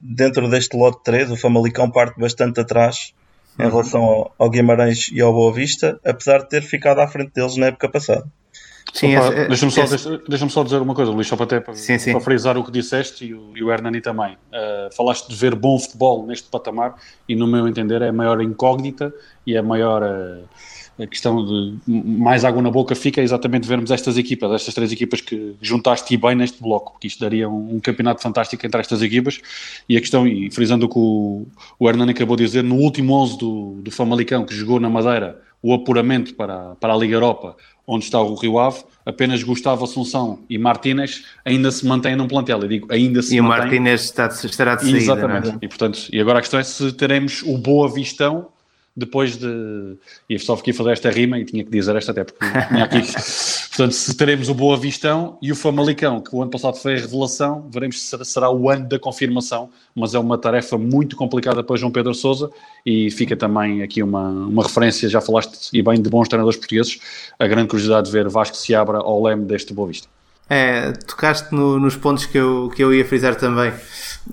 dentro 0.00 0.48
deste 0.48 0.74
lote 0.74 1.04
3 1.04 1.30
o 1.30 1.36
Famalicão 1.36 1.90
parte 1.90 2.18
bastante 2.18 2.58
atrás 2.58 3.12
em 3.60 3.68
relação 3.68 4.02
ao, 4.02 4.34
ao 4.38 4.48
Guimarães 4.48 5.10
e 5.12 5.20
ao 5.20 5.34
Boa 5.34 5.52
Vista, 5.52 6.00
apesar 6.02 6.38
de 6.38 6.48
ter 6.48 6.62
ficado 6.62 7.00
à 7.02 7.06
frente 7.06 7.34
deles 7.34 7.58
na 7.58 7.66
época 7.66 7.90
passada. 7.90 8.24
Sim, 8.92 9.14
deixa-me 9.48 9.72
só, 9.72 9.86
deixa, 9.86 10.18
deixa 10.28 10.48
só 10.50 10.62
dizer 10.62 10.82
uma 10.82 10.94
coisa, 10.94 11.10
Luís, 11.10 11.26
só 11.26 11.34
para, 11.34 11.44
até, 11.44 11.60
para, 11.60 11.74
sim, 11.74 11.98
sim. 11.98 12.12
para 12.12 12.20
frisar 12.20 12.58
o 12.58 12.64
que 12.64 12.70
disseste 12.70 13.24
e 13.24 13.34
o, 13.34 13.56
e 13.56 13.64
o 13.64 13.72
Hernani 13.72 14.02
também. 14.02 14.34
Uh, 14.34 14.94
falaste 14.94 15.28
de 15.28 15.34
ver 15.34 15.54
bom 15.54 15.78
futebol 15.78 16.26
neste 16.26 16.48
patamar 16.48 16.96
e, 17.26 17.34
no 17.34 17.46
meu 17.46 17.66
entender, 17.66 18.02
é 18.02 18.08
a 18.08 18.12
maior 18.12 18.42
incógnita 18.42 19.12
e 19.46 19.54
é 19.54 19.58
a 19.58 19.62
maior. 19.62 20.02
Uh, 20.02 20.44
a 21.02 21.06
questão 21.06 21.44
de 21.44 21.78
mais 21.88 22.44
água 22.44 22.60
na 22.60 22.70
boca 22.70 22.94
fica 22.94 23.22
exatamente 23.22 23.66
vermos 23.66 23.90
estas 23.90 24.18
equipas, 24.18 24.52
estas 24.52 24.74
três 24.74 24.92
equipas 24.92 25.22
que 25.22 25.56
juntaste 25.60 26.14
bem 26.18 26.34
neste 26.34 26.62
bloco, 26.62 26.92
porque 26.92 27.06
isto 27.06 27.18
daria 27.18 27.48
um, 27.48 27.76
um, 27.76 27.80
campeonato 27.80 28.22
fantástico 28.22 28.64
entre 28.66 28.78
estas 28.78 29.00
equipas. 29.00 29.40
E 29.88 29.96
a 29.96 30.00
questão, 30.00 30.26
e 30.26 30.50
frisando 30.50 30.84
o 30.84 30.88
que 30.88 30.98
o, 30.98 31.46
o 31.78 31.88
Hernani 31.88 32.12
acabou 32.12 32.36
de 32.36 32.44
dizer, 32.44 32.62
no 32.62 32.76
último 32.76 33.14
11 33.14 33.38
do, 33.38 33.80
do 33.82 33.90
Famalicão, 33.90 34.44
que 34.44 34.54
jogou 34.54 34.78
na 34.78 34.90
Madeira 34.90 35.40
o 35.62 35.72
apuramento 35.72 36.34
para, 36.34 36.74
para 36.74 36.92
a 36.92 36.96
Liga 36.96 37.14
Europa, 37.14 37.56
onde 37.86 38.04
está 38.04 38.20
o 38.20 38.34
Rio 38.34 38.58
Ave, 38.58 38.82
apenas 39.04 39.42
Gustavo 39.42 39.84
Assunção 39.84 40.40
e 40.48 40.56
Martínez 40.58 41.24
ainda 41.44 41.70
se 41.70 41.86
mantêm 41.86 42.16
num 42.16 42.28
plantel. 42.28 42.60
Eu 42.62 42.68
digo, 42.68 42.86
ainda 42.90 43.22
se 43.22 43.36
E 43.36 43.40
o 43.40 43.44
Martínez 43.44 44.04
está, 44.04 44.26
estará 44.26 44.76
de 44.76 44.82
saída, 44.82 44.98
Exatamente. 44.98 45.50
É? 45.50 45.58
E, 45.62 45.68
portanto, 45.68 46.00
e 46.12 46.20
agora 46.20 46.38
a 46.38 46.42
questão 46.42 46.60
é 46.60 46.62
se 46.62 46.92
teremos 46.92 47.42
o 47.42 47.58
Boa 47.58 47.92
Vistão 47.92 48.48
depois 48.94 49.36
de. 49.36 49.96
E 50.28 50.38
só 50.38 50.56
fiquei 50.56 50.72
a 50.72 50.76
fazer 50.76 50.92
esta 50.92 51.10
rima 51.10 51.38
e 51.38 51.44
tinha 51.44 51.64
que 51.64 51.70
dizer 51.70 51.96
esta 51.96 52.12
até 52.12 52.24
porque 52.24 52.44
tinha 52.68 52.84
aqui. 52.84 53.00
Portanto, 53.72 53.92
se 53.92 54.14
teremos 54.14 54.50
o 54.50 54.54
Boa 54.54 54.76
Vistão 54.76 55.38
e 55.40 55.50
o 55.50 55.56
Famalicão, 55.56 56.20
que 56.20 56.36
o 56.36 56.42
ano 56.42 56.50
passado 56.50 56.76
foi 56.76 56.94
a 56.94 56.98
revelação, 56.98 57.66
veremos 57.70 58.02
se 58.02 58.24
será 58.26 58.50
o 58.50 58.68
ano 58.68 58.86
da 58.86 58.98
confirmação, 58.98 59.70
mas 59.94 60.14
é 60.14 60.18
uma 60.18 60.36
tarefa 60.36 60.76
muito 60.76 61.16
complicada 61.16 61.64
para 61.64 61.76
João 61.76 61.90
Pedro 61.90 62.14
Souza 62.14 62.50
e 62.84 63.10
fica 63.10 63.34
também 63.34 63.82
aqui 63.82 64.02
uma, 64.02 64.28
uma 64.28 64.62
referência, 64.62 65.08
já 65.08 65.22
falaste 65.22 65.70
e 65.72 65.82
bem 65.82 66.00
de 66.02 66.10
bons 66.10 66.28
treinadores 66.28 66.58
portugueses, 66.58 67.00
a 67.38 67.46
grande 67.46 67.68
curiosidade 67.68 68.06
de 68.06 68.12
ver 68.12 68.28
Vasco 68.28 68.56
se 68.58 68.74
abra 68.74 68.98
ao 68.98 69.22
leme 69.22 69.46
deste 69.46 69.72
Boa 69.72 69.88
Vista. 69.88 70.06
É, 70.50 70.92
tocaste 70.92 71.54
no, 71.54 71.80
nos 71.80 71.96
pontos 71.96 72.26
que 72.26 72.36
eu, 72.36 72.70
que 72.76 72.84
eu 72.84 72.92
ia 72.92 73.06
frisar 73.06 73.36
também. 73.36 73.72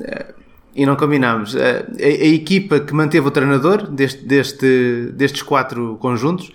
É 0.01 0.33
e 0.79 0.85
não 0.85 0.95
combinámos. 0.95 1.57
A, 1.57 1.59
a, 1.59 2.05
a, 2.05 2.27
equipa 2.27 2.79
que 2.79 2.93
manteve 2.93 3.27
o 3.27 3.31
treinador 3.31 3.85
deste, 3.85 4.23
deste, 4.23 5.11
destes 5.13 5.41
quatro 5.41 5.97
conjuntos, 5.99 6.53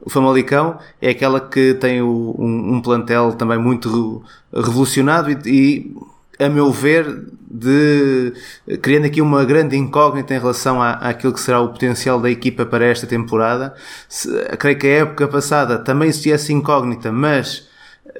o 0.00 0.08
Famalicão, 0.08 0.78
é 1.00 1.10
aquela 1.10 1.38
que 1.38 1.74
tem 1.74 2.00
o, 2.00 2.34
um, 2.38 2.76
um, 2.76 2.80
plantel 2.80 3.34
também 3.34 3.58
muito 3.58 4.22
revolucionado 4.50 5.30
e, 5.30 5.36
e, 5.46 5.96
a 6.42 6.48
meu 6.48 6.72
ver, 6.72 7.26
de, 7.50 8.32
criando 8.80 9.04
aqui 9.04 9.20
uma 9.20 9.44
grande 9.44 9.76
incógnita 9.76 10.34
em 10.34 10.38
relação 10.38 10.80
à, 10.80 10.92
àquilo 10.92 11.34
que 11.34 11.40
será 11.40 11.60
o 11.60 11.68
potencial 11.68 12.18
da 12.18 12.30
equipa 12.30 12.64
para 12.64 12.86
esta 12.86 13.06
temporada. 13.06 13.74
Se, 14.08 14.30
creio 14.58 14.78
que 14.78 14.86
a 14.86 14.90
época 15.00 15.28
passada 15.28 15.78
também 15.78 16.08
existia 16.08 16.36
essa 16.36 16.50
incógnita, 16.50 17.12
mas 17.12 17.68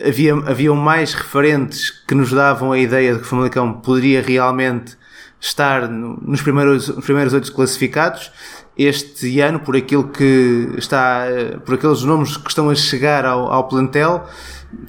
havia, 0.06 0.34
haviam 0.34 0.76
mais 0.76 1.14
referentes 1.14 1.88
que 1.90 2.14
nos 2.14 2.30
davam 2.30 2.72
a 2.72 2.78
ideia 2.78 3.14
de 3.14 3.20
que 3.20 3.24
o 3.24 3.28
Famalicão 3.28 3.72
poderia 3.72 4.20
realmente 4.20 4.98
estar 5.40 5.88
nos 5.88 6.42
primeiros, 6.42 6.90
primeiros 7.04 7.32
oito 7.32 7.52
classificados. 7.52 8.30
Este 8.76 9.40
ano, 9.40 9.60
por 9.60 9.74
aquilo 9.74 10.08
que 10.08 10.68
está, 10.76 11.24
por 11.64 11.74
aqueles 11.76 12.02
nomes 12.02 12.36
que 12.36 12.48
estão 12.48 12.68
a 12.68 12.74
chegar 12.74 13.24
ao, 13.24 13.50
ao 13.50 13.68
plantel, 13.68 14.26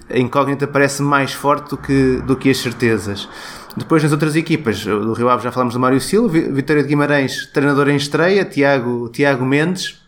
a 0.09 0.17
incógnita 0.17 0.67
parece 0.67 1.01
mais 1.01 1.31
forte 1.31 1.69
do 1.69 1.77
que, 1.77 2.21
do 2.25 2.35
que 2.35 2.49
as 2.49 2.57
certezas. 2.57 3.29
Depois 3.77 4.01
nas 4.01 4.11
outras 4.11 4.35
equipas, 4.35 4.83
do 4.83 5.13
Rio 5.13 5.29
Ave 5.29 5.43
já 5.43 5.51
falamos 5.51 5.73
do 5.75 5.79
Mário 5.79 6.01
Silva, 6.01 6.33
Vitória 6.51 6.81
de 6.81 6.89
Guimarães, 6.89 7.45
treinador 7.53 7.87
em 7.89 7.95
estreia, 7.95 8.43
Tiago, 8.43 9.07
Tiago 9.09 9.45
Mendes, 9.45 10.01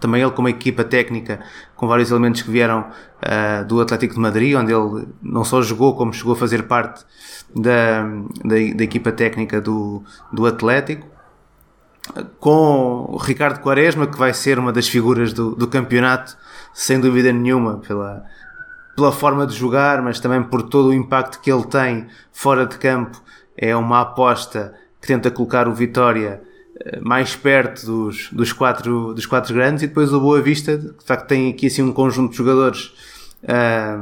também 0.00 0.22
ele 0.22 0.30
com 0.30 0.40
uma 0.40 0.50
equipa 0.50 0.82
técnica 0.82 1.40
com 1.76 1.86
vários 1.86 2.10
elementos 2.10 2.42
que 2.42 2.50
vieram 2.50 2.80
uh, 2.80 3.64
do 3.66 3.80
Atlético 3.80 4.14
de 4.14 4.20
Madrid, 4.20 4.56
onde 4.56 4.72
ele 4.72 5.06
não 5.22 5.44
só 5.44 5.62
jogou 5.62 5.94
como 5.94 6.12
chegou 6.12 6.32
a 6.32 6.36
fazer 6.36 6.64
parte 6.64 7.04
da, 7.54 8.02
da, 8.44 8.54
da 8.74 8.84
equipa 8.84 9.12
técnica 9.12 9.60
do, 9.60 10.02
do 10.32 10.46
Atlético. 10.46 11.06
Com 12.38 13.06
o 13.08 13.16
Ricardo 13.16 13.60
Quaresma, 13.60 14.06
que 14.06 14.16
vai 14.16 14.32
ser 14.32 14.58
uma 14.58 14.72
das 14.72 14.86
figuras 14.86 15.32
do, 15.32 15.56
do 15.56 15.66
campeonato, 15.66 16.36
sem 16.72 17.00
dúvida 17.00 17.32
nenhuma, 17.32 17.78
pela, 17.78 18.24
pela 18.94 19.10
forma 19.10 19.46
de 19.46 19.54
jogar, 19.54 20.00
mas 20.02 20.20
também 20.20 20.42
por 20.42 20.62
todo 20.62 20.88
o 20.88 20.94
impacto 20.94 21.40
que 21.40 21.50
ele 21.50 21.64
tem 21.64 22.06
fora 22.32 22.64
de 22.64 22.78
campo. 22.78 23.20
É 23.56 23.74
uma 23.74 24.02
aposta 24.02 24.74
que 25.00 25.08
tenta 25.08 25.30
colocar 25.30 25.66
o 25.66 25.74
Vitória 25.74 26.40
eh, 26.80 27.00
mais 27.00 27.34
perto 27.34 27.84
dos, 27.86 28.28
dos, 28.30 28.52
quatro, 28.52 29.14
dos 29.14 29.26
quatro 29.26 29.54
grandes 29.54 29.82
e 29.82 29.86
depois 29.86 30.12
o 30.12 30.20
Boa 30.20 30.40
Vista, 30.40 30.76
de 30.76 31.04
facto 31.04 31.26
tem 31.26 31.50
aqui 31.50 31.66
assim 31.66 31.82
um 31.82 31.92
conjunto 31.92 32.32
de 32.32 32.36
jogadores 32.36 32.92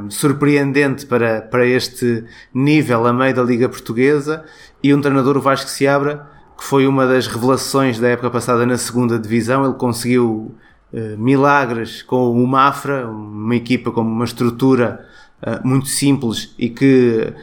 surpreendente 0.09 1.05
para, 1.05 1.41
para 1.41 1.65
este 1.65 2.23
nível 2.53 3.05
a 3.05 3.13
meio 3.13 3.35
da 3.35 3.43
Liga 3.43 3.69
Portuguesa 3.69 4.43
e 4.81 4.93
um 4.93 5.01
treinador, 5.01 5.37
o 5.37 5.41
Vasco 5.41 5.69
Seabra, 5.69 6.27
que 6.57 6.63
foi 6.63 6.87
uma 6.87 7.05
das 7.05 7.27
revelações 7.27 7.99
da 7.99 8.07
época 8.07 8.29
passada 8.29 8.65
na 8.65 8.77
segunda 8.77 9.19
divisão. 9.19 9.65
Ele 9.65 9.73
conseguiu 9.73 10.55
uh, 10.93 11.17
milagres 11.17 12.01
com 12.01 12.31
o 12.31 12.47
Mafra, 12.47 13.07
uma 13.07 13.55
equipa 13.55 13.91
com 13.91 14.01
uma 14.01 14.25
estrutura 14.25 15.05
uh, 15.41 15.67
muito 15.67 15.87
simples 15.87 16.53
e 16.57 16.69
que 16.69 17.33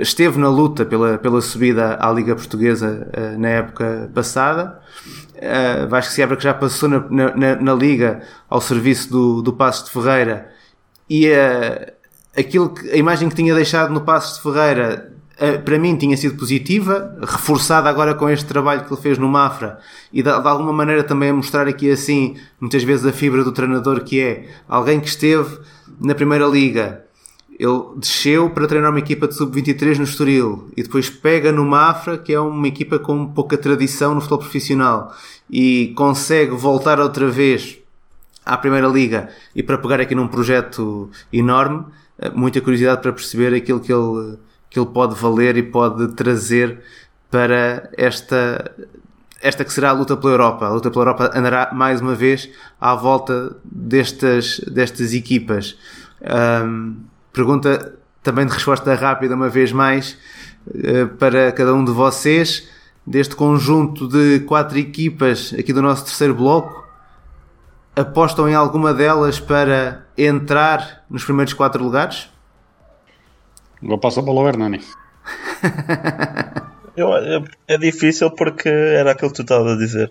esteve 0.00 0.38
na 0.38 0.48
luta 0.48 0.84
pela, 0.84 1.18
pela 1.18 1.40
subida 1.40 1.96
à 2.00 2.12
Liga 2.12 2.34
Portuguesa 2.34 3.06
na 3.38 3.48
época 3.48 4.10
passada. 4.12 4.80
Vasco 5.88 6.12
Seabra 6.12 6.36
que 6.36 6.42
já 6.42 6.52
passou 6.52 6.88
na, 6.88 6.98
na, 7.08 7.54
na, 7.54 7.74
Liga 7.74 8.22
ao 8.50 8.60
serviço 8.60 9.08
do, 9.08 9.40
do 9.40 9.52
Passos 9.52 9.84
de 9.84 9.92
Ferreira 9.92 10.48
e 11.08 11.28
uh, 11.28 11.92
aquilo 12.36 12.70
que, 12.70 12.90
a 12.90 12.96
imagem 12.96 13.28
que 13.28 13.34
tinha 13.34 13.54
deixado 13.54 13.92
no 13.92 14.02
Passos 14.02 14.36
de 14.36 14.42
Ferreira 14.42 15.12
uh, 15.40 15.62
para 15.62 15.78
mim 15.78 15.96
tinha 15.96 16.16
sido 16.16 16.36
positiva, 16.36 17.16
reforçada 17.20 17.88
agora 17.88 18.14
com 18.14 18.28
este 18.28 18.46
trabalho 18.46 18.84
que 18.84 18.92
ele 18.92 19.00
fez 19.00 19.18
no 19.18 19.28
Mafra 19.28 19.78
e 20.12 20.22
de, 20.22 20.30
de, 20.30 20.48
alguma 20.48 20.72
maneira 20.72 21.02
também 21.02 21.30
a 21.30 21.34
mostrar 21.34 21.66
aqui 21.66 21.90
assim, 21.90 22.36
muitas 22.60 22.82
vezes 22.82 23.06
a 23.06 23.12
fibra 23.12 23.42
do 23.42 23.52
treinador 23.52 24.02
que 24.04 24.20
é 24.20 24.48
alguém 24.68 25.00
que 25.00 25.08
esteve 25.08 25.58
na 26.00 26.14
Primeira 26.14 26.46
Liga. 26.46 27.04
Ele 27.58 27.82
desceu 27.96 28.50
para 28.50 28.68
treinar 28.68 28.90
uma 28.90 29.00
equipa 29.00 29.26
de 29.26 29.34
sub-23 29.34 29.98
no 29.98 30.04
Estoril 30.04 30.70
e 30.76 30.82
depois 30.84 31.10
pega 31.10 31.50
no 31.50 31.64
Mafra, 31.64 32.16
que 32.16 32.32
é 32.32 32.38
uma 32.38 32.68
equipa 32.68 33.00
com 33.00 33.26
pouca 33.26 33.58
tradição 33.58 34.14
no 34.14 34.20
futebol 34.20 34.38
profissional 34.38 35.12
e 35.50 35.92
consegue 35.96 36.52
voltar 36.52 37.00
outra 37.00 37.28
vez 37.28 37.77
à 38.48 38.56
Primeira 38.56 38.88
Liga 38.88 39.28
e 39.54 39.62
para 39.62 39.78
pegar 39.78 40.00
aqui 40.00 40.14
num 40.14 40.26
projeto 40.26 41.10
enorme, 41.32 41.84
eh, 42.18 42.30
muita 42.30 42.60
curiosidade 42.60 43.02
para 43.02 43.12
perceber 43.12 43.54
aquilo 43.54 43.78
que 43.78 43.92
ele, 43.92 44.38
que 44.70 44.78
ele 44.78 44.88
pode 44.88 45.14
valer 45.14 45.56
e 45.56 45.62
pode 45.62 46.08
trazer 46.14 46.80
para 47.30 47.90
esta, 47.96 48.72
esta 49.40 49.64
que 49.64 49.72
será 49.72 49.90
a 49.90 49.92
luta 49.92 50.16
pela 50.16 50.32
Europa. 50.32 50.66
A 50.66 50.70
luta 50.70 50.90
pela 50.90 51.02
Europa 51.02 51.30
andará 51.34 51.70
mais 51.72 52.00
uma 52.00 52.14
vez 52.14 52.48
à 52.80 52.94
volta 52.94 53.56
destas, 53.64 54.60
destas 54.60 55.12
equipas. 55.12 55.76
Um, 56.64 56.96
pergunta 57.32 57.94
também 58.22 58.46
de 58.46 58.52
resposta 58.52 58.94
rápida, 58.94 59.34
uma 59.34 59.48
vez 59.48 59.72
mais, 59.72 60.16
eh, 60.74 61.04
para 61.04 61.52
cada 61.52 61.74
um 61.74 61.84
de 61.84 61.92
vocês. 61.92 62.68
Deste 63.06 63.34
conjunto 63.34 64.06
de 64.06 64.40
quatro 64.40 64.78
equipas 64.78 65.54
aqui 65.58 65.72
do 65.72 65.80
nosso 65.80 66.04
terceiro 66.04 66.34
bloco, 66.34 66.87
apostam 67.98 68.48
em 68.48 68.54
alguma 68.54 68.94
delas 68.94 69.40
para 69.40 70.06
entrar 70.16 71.04
nos 71.10 71.24
primeiros 71.24 71.52
quatro 71.52 71.82
lugares? 71.82 72.28
Vou 73.82 73.98
passar 73.98 74.22
para 74.22 74.32
o 74.32 74.48
Hernani. 74.48 74.80
Eu, 76.96 77.14
é, 77.14 77.44
é, 77.68 77.78
difícil 77.78 78.30
porque 78.32 78.68
era 78.68 79.12
aquilo 79.12 79.30
que 79.30 79.36
tu 79.36 79.42
estavas 79.42 79.72
a 79.72 79.76
dizer. 79.76 80.10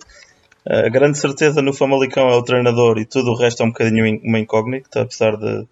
A 0.65 0.89
grande 0.89 1.17
certeza 1.17 1.61
no 1.61 1.73
Famalicão 1.73 2.29
é 2.29 2.35
o 2.35 2.43
treinador 2.43 2.97
e 2.97 3.05
tudo 3.05 3.31
o 3.31 3.35
resto 3.35 3.61
é 3.63 3.65
um 3.65 3.69
bocadinho 3.69 4.21
uma 4.23 4.39
incógnita, 4.39 5.01
apesar 5.01 5.35
de, 5.35 5.67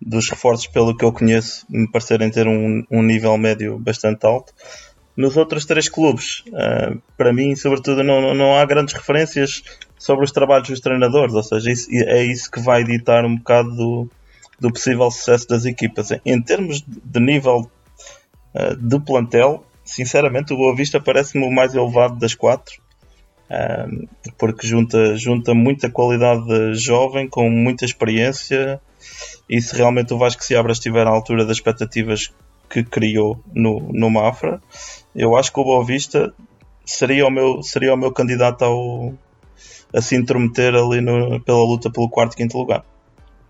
dos 0.00 0.28
reforços, 0.30 0.66
pelo 0.66 0.96
que 0.96 1.04
eu 1.04 1.12
conheço, 1.12 1.66
me 1.68 1.90
parecerem 1.90 2.30
ter 2.30 2.46
um, 2.46 2.82
um 2.90 3.02
nível 3.02 3.36
médio 3.36 3.78
bastante 3.78 4.24
alto. 4.26 4.52
Nos 5.16 5.36
outros 5.36 5.64
três 5.64 5.88
clubes, 5.88 6.42
uh, 6.48 7.00
para 7.16 7.32
mim, 7.32 7.54
sobretudo, 7.54 8.02
não, 8.02 8.34
não 8.34 8.56
há 8.56 8.64
grandes 8.64 8.94
referências 8.94 9.62
sobre 9.98 10.24
os 10.24 10.32
trabalhos 10.32 10.68
dos 10.68 10.80
treinadores, 10.80 11.34
ou 11.34 11.42
seja, 11.42 11.70
isso, 11.70 11.88
é 11.90 12.22
isso 12.22 12.50
que 12.50 12.60
vai 12.60 12.84
ditar 12.84 13.24
um 13.24 13.36
bocado 13.36 13.74
do, 13.74 14.10
do 14.60 14.72
possível 14.72 15.10
sucesso 15.10 15.48
das 15.48 15.64
equipas. 15.64 16.10
Em 16.24 16.40
termos 16.42 16.84
de 16.86 17.20
nível 17.20 17.70
uh, 18.54 18.76
de 18.76 19.00
plantel, 19.00 19.64
sinceramente, 19.84 20.52
o 20.52 20.56
Boa 20.56 20.74
Vista 20.74 21.00
parece-me 21.00 21.44
o 21.44 21.50
mais 21.50 21.74
elevado 21.74 22.18
das 22.18 22.34
quatro, 22.34 22.82
um, 23.50 24.06
porque 24.38 24.66
junta, 24.66 25.16
junta 25.16 25.54
muita 25.54 25.90
qualidade 25.90 26.74
jovem 26.74 27.28
com 27.28 27.48
muita 27.50 27.84
experiência. 27.84 28.80
E 29.48 29.60
se 29.60 29.76
realmente 29.76 30.14
o 30.14 30.18
Vasco 30.18 30.42
se 30.42 30.56
abra 30.56 30.72
estiver 30.72 31.06
à 31.06 31.10
altura 31.10 31.44
das 31.44 31.58
expectativas 31.58 32.32
que 32.70 32.82
criou 32.82 33.38
no, 33.52 33.80
no 33.92 34.10
Mafra, 34.10 34.60
eu 35.14 35.36
acho 35.36 35.52
que 35.52 35.60
o 35.60 35.64
Boa 35.64 35.84
Vista 35.84 36.32
seria 36.84 37.26
o 37.26 37.30
meu, 37.30 37.62
seria 37.62 37.92
o 37.92 37.96
meu 37.96 38.10
candidato 38.10 38.64
ao, 38.64 39.14
a 39.94 40.00
se 40.00 40.16
intrometer 40.16 40.74
ali 40.74 41.00
no, 41.00 41.40
pela 41.40 41.62
luta 41.62 41.90
pelo 41.90 42.08
quarto 42.08 42.34
e 42.34 42.36
quinto 42.36 42.58
lugar. 42.58 42.84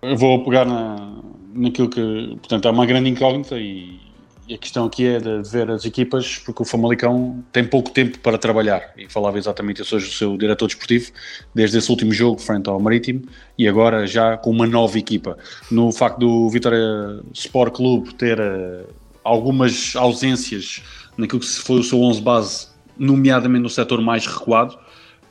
Eu 0.03 0.17
vou 0.17 0.45
pegar 0.45 0.65
na, 0.65 1.19
naquilo 1.55 1.89
que, 1.89 2.37
portanto, 2.37 2.69
é 2.69 2.71
uma 2.71 2.85
grande 2.85 3.09
incógnita 3.09 3.59
e 3.59 4.05
e 4.47 4.53
a 4.53 4.59
questão 4.59 4.85
aqui 4.85 5.07
é 5.07 5.19
de 5.19 5.43
ver 5.49 5.71
as 5.71 5.87
equipas, 5.87 6.37
porque 6.37 6.63
o 6.63 6.67
Famalicão 6.67 7.43
tem 7.51 7.65
pouco 7.65 7.91
tempo 7.91 8.19
para 8.19 8.37
trabalhar. 8.37 8.93
E 8.95 9.11
falava 9.11 9.39
exatamente 9.39 9.81
isso 9.81 9.97
hoje 9.97 10.09
o 10.09 10.13
seu 10.13 10.37
diretor 10.37 10.67
desportivo, 10.67 11.11
desde 11.55 11.79
esse 11.79 11.91
último 11.91 12.13
jogo 12.13 12.39
frente 12.39 12.69
ao 12.69 12.79
Marítimo, 12.79 13.23
e 13.57 13.67
agora 13.67 14.07
já 14.07 14.37
com 14.37 14.51
uma 14.51 14.67
nova 14.67 14.99
equipa. 14.99 15.39
No 15.71 15.91
facto 15.93 16.19
do 16.19 16.51
Vitória 16.51 17.21
Sport 17.33 17.75
Clube 17.75 18.15
ter 18.15 18.39
uh, 18.39 18.87
algumas 19.23 19.97
ausências 19.97 20.83
naquilo 21.17 21.41
que 21.41 21.47
foi 21.47 21.81
o 21.81 21.83
seu 21.83 22.03
11 22.03 22.21
base, 22.21 22.69
nomeadamente 22.99 23.63
no 23.63 23.71
setor 23.71 24.03
mais 24.03 24.27
recuado, 24.27 24.79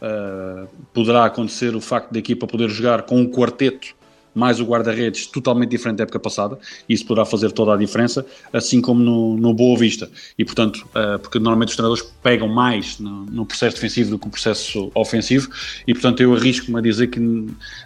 uh, 0.03 0.67
poderá 0.93 1.25
acontecer 1.25 1.75
o 1.75 1.81
facto 1.81 2.11
da 2.11 2.19
equipa 2.19 2.45
poder 2.45 2.69
jogar 2.69 3.03
com 3.03 3.19
um 3.19 3.25
quarteto 3.25 3.95
mais 4.35 4.59
o 4.59 4.65
guarda-redes 4.65 5.27
totalmente 5.27 5.69
diferente 5.69 5.97
da 5.97 6.03
época 6.03 6.19
passada, 6.19 6.57
isso 6.89 7.05
poderá 7.05 7.25
fazer 7.25 7.51
toda 7.51 7.73
a 7.73 7.77
diferença, 7.77 8.25
assim 8.51 8.81
como 8.81 8.99
no, 8.99 9.37
no 9.37 9.53
Boa 9.53 9.77
Vista. 9.77 10.09
E, 10.37 10.43
portanto, 10.43 10.87
uh, 10.89 11.19
porque 11.19 11.37
normalmente 11.37 11.69
os 11.69 11.75
treinadores 11.75 12.03
pegam 12.21 12.47
mais 12.47 12.99
no, 12.99 13.25
no, 13.25 13.45
processo 13.45 13.75
defensivo 13.75 14.11
do 14.11 14.19
que 14.19 14.25
no 14.25 14.31
processo 14.31 14.91
ofensivo, 14.95 15.49
e, 15.87 15.93
portanto, 15.93 16.21
eu 16.21 16.33
arrisco-me 16.33 16.79
a 16.79 16.81
dizer 16.81 17.07
que 17.07 17.19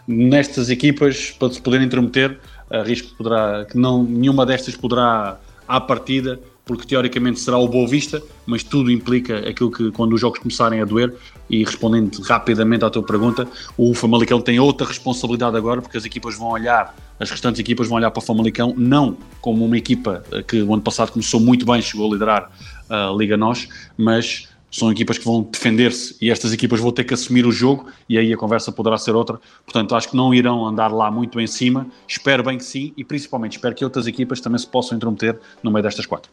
nestas 0.08 0.70
equipas, 0.70 1.32
para 1.32 1.52
se 1.52 1.62
poderem 1.62 1.86
intermeter, 1.86 2.40
arrisco 2.70 3.10
que, 3.10 3.16
poderá, 3.16 3.66
que 3.66 3.78
não, 3.78 4.04
nenhuma 4.04 4.46
destas 4.46 4.76
poderá, 4.76 5.40
à 5.68 5.82
partida, 5.82 6.40
porque 6.68 6.86
teoricamente 6.86 7.40
será 7.40 7.58
o 7.58 7.68
Boa 7.68 7.88
Vista, 7.88 8.22
mas 8.46 8.62
tudo 8.62 8.92
implica 8.92 9.40
aquilo 9.50 9.72
que 9.72 9.90
quando 9.92 10.14
os 10.14 10.22
jogos 10.22 10.40
começarem 10.40 10.82
a 10.82 10.86
doer, 10.86 11.16
e 11.50 11.64
respondendo 11.64 12.22
rapidamente 12.22 12.84
à 12.84 12.90
tua 12.90 13.02
pergunta, 13.02 13.48
o 13.78 13.94
Famalicão 13.96 14.42
tem 14.42 14.60
outra 14.60 14.86
responsabilidade 14.86 15.56
agora, 15.56 15.82
porque 15.82 15.98
as 15.98 16.06
equipas 16.06 16.38
vão 16.38 16.50
olhar, 16.50 16.94
as 17.20 17.32
restantes 17.32 17.60
equipas 17.60 17.88
vão 17.88 17.98
olhar 17.98 18.12
para 18.12 18.22
o 18.22 18.26
Famalicão, 18.26 18.74
não 18.78 19.18
como 19.40 19.66
uma 19.66 19.78
equipa 19.78 20.24
que 20.48 20.62
o 20.62 20.74
ano 20.74 20.84
passado 20.84 21.12
começou 21.12 21.40
muito 21.40 21.66
bem, 21.66 21.82
chegou 21.82 22.10
a 22.10 22.14
liderar 22.14 22.52
a 22.90 23.14
Liga 23.18 23.38
Nós, 23.38 23.68
mas 23.98 24.50
são 24.70 24.92
equipas 24.92 25.18
que 25.18 25.26
vão 25.26 25.42
defender-se 25.44 26.16
e 26.22 26.30
estas 26.30 26.52
equipas 26.52 26.80
vão 26.80 26.92
ter 26.92 27.04
que 27.06 27.14
assumir 27.14 27.46
o 27.46 27.52
jogo 27.52 27.88
e 28.08 28.18
aí 28.18 28.34
a 28.34 28.38
conversa 28.38 28.72
poderá 28.72 28.98
ser 28.98 29.16
outra. 29.16 29.40
Portanto, 29.66 29.96
acho 29.96 30.10
que 30.10 30.16
não 30.16 30.34
irão 30.34 30.66
andar 30.66 30.92
lá 30.92 31.10
muito 31.10 31.40
em 31.40 31.48
cima. 31.48 31.88
Espero 32.08 32.44
bem 32.44 32.58
que 32.58 32.66
sim 32.66 32.94
e 32.98 33.04
principalmente 33.04 33.54
espero 33.54 33.74
que 33.74 33.84
outras 33.84 34.08
equipas 34.08 34.42
também 34.42 34.60
se 34.60 34.68
possam 34.68 34.98
intrometer 34.98 35.40
no 35.64 35.72
meio 35.72 35.84
destas 35.84 36.06
quatro. 36.06 36.30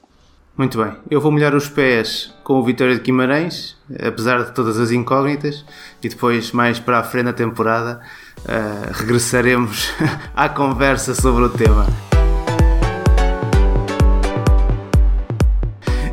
Muito 0.57 0.79
bem. 0.79 0.93
Eu 1.11 1.21
vou 1.21 1.33
molhar 1.33 1.53
os 1.53 1.69
pés 1.69 2.33
com 2.45 2.61
o 2.61 2.63
Vitória 2.63 2.95
de 2.95 3.01
Guimarães, 3.01 3.77
apesar 4.01 4.45
de 4.45 4.53
todas 4.53 4.79
as 4.79 4.93
incógnitas, 4.93 5.65
e 6.01 6.09
depois, 6.09 6.53
mais 6.53 6.79
para 6.79 7.01
a 7.01 7.03
frente 7.03 7.25
da 7.25 7.33
temporada, 7.33 8.01
uh, 8.39 8.93
regressaremos 8.93 9.93
à 10.33 10.49
conversa 10.49 11.13
sobre 11.13 11.43
o 11.43 11.49
tema. 11.49 11.87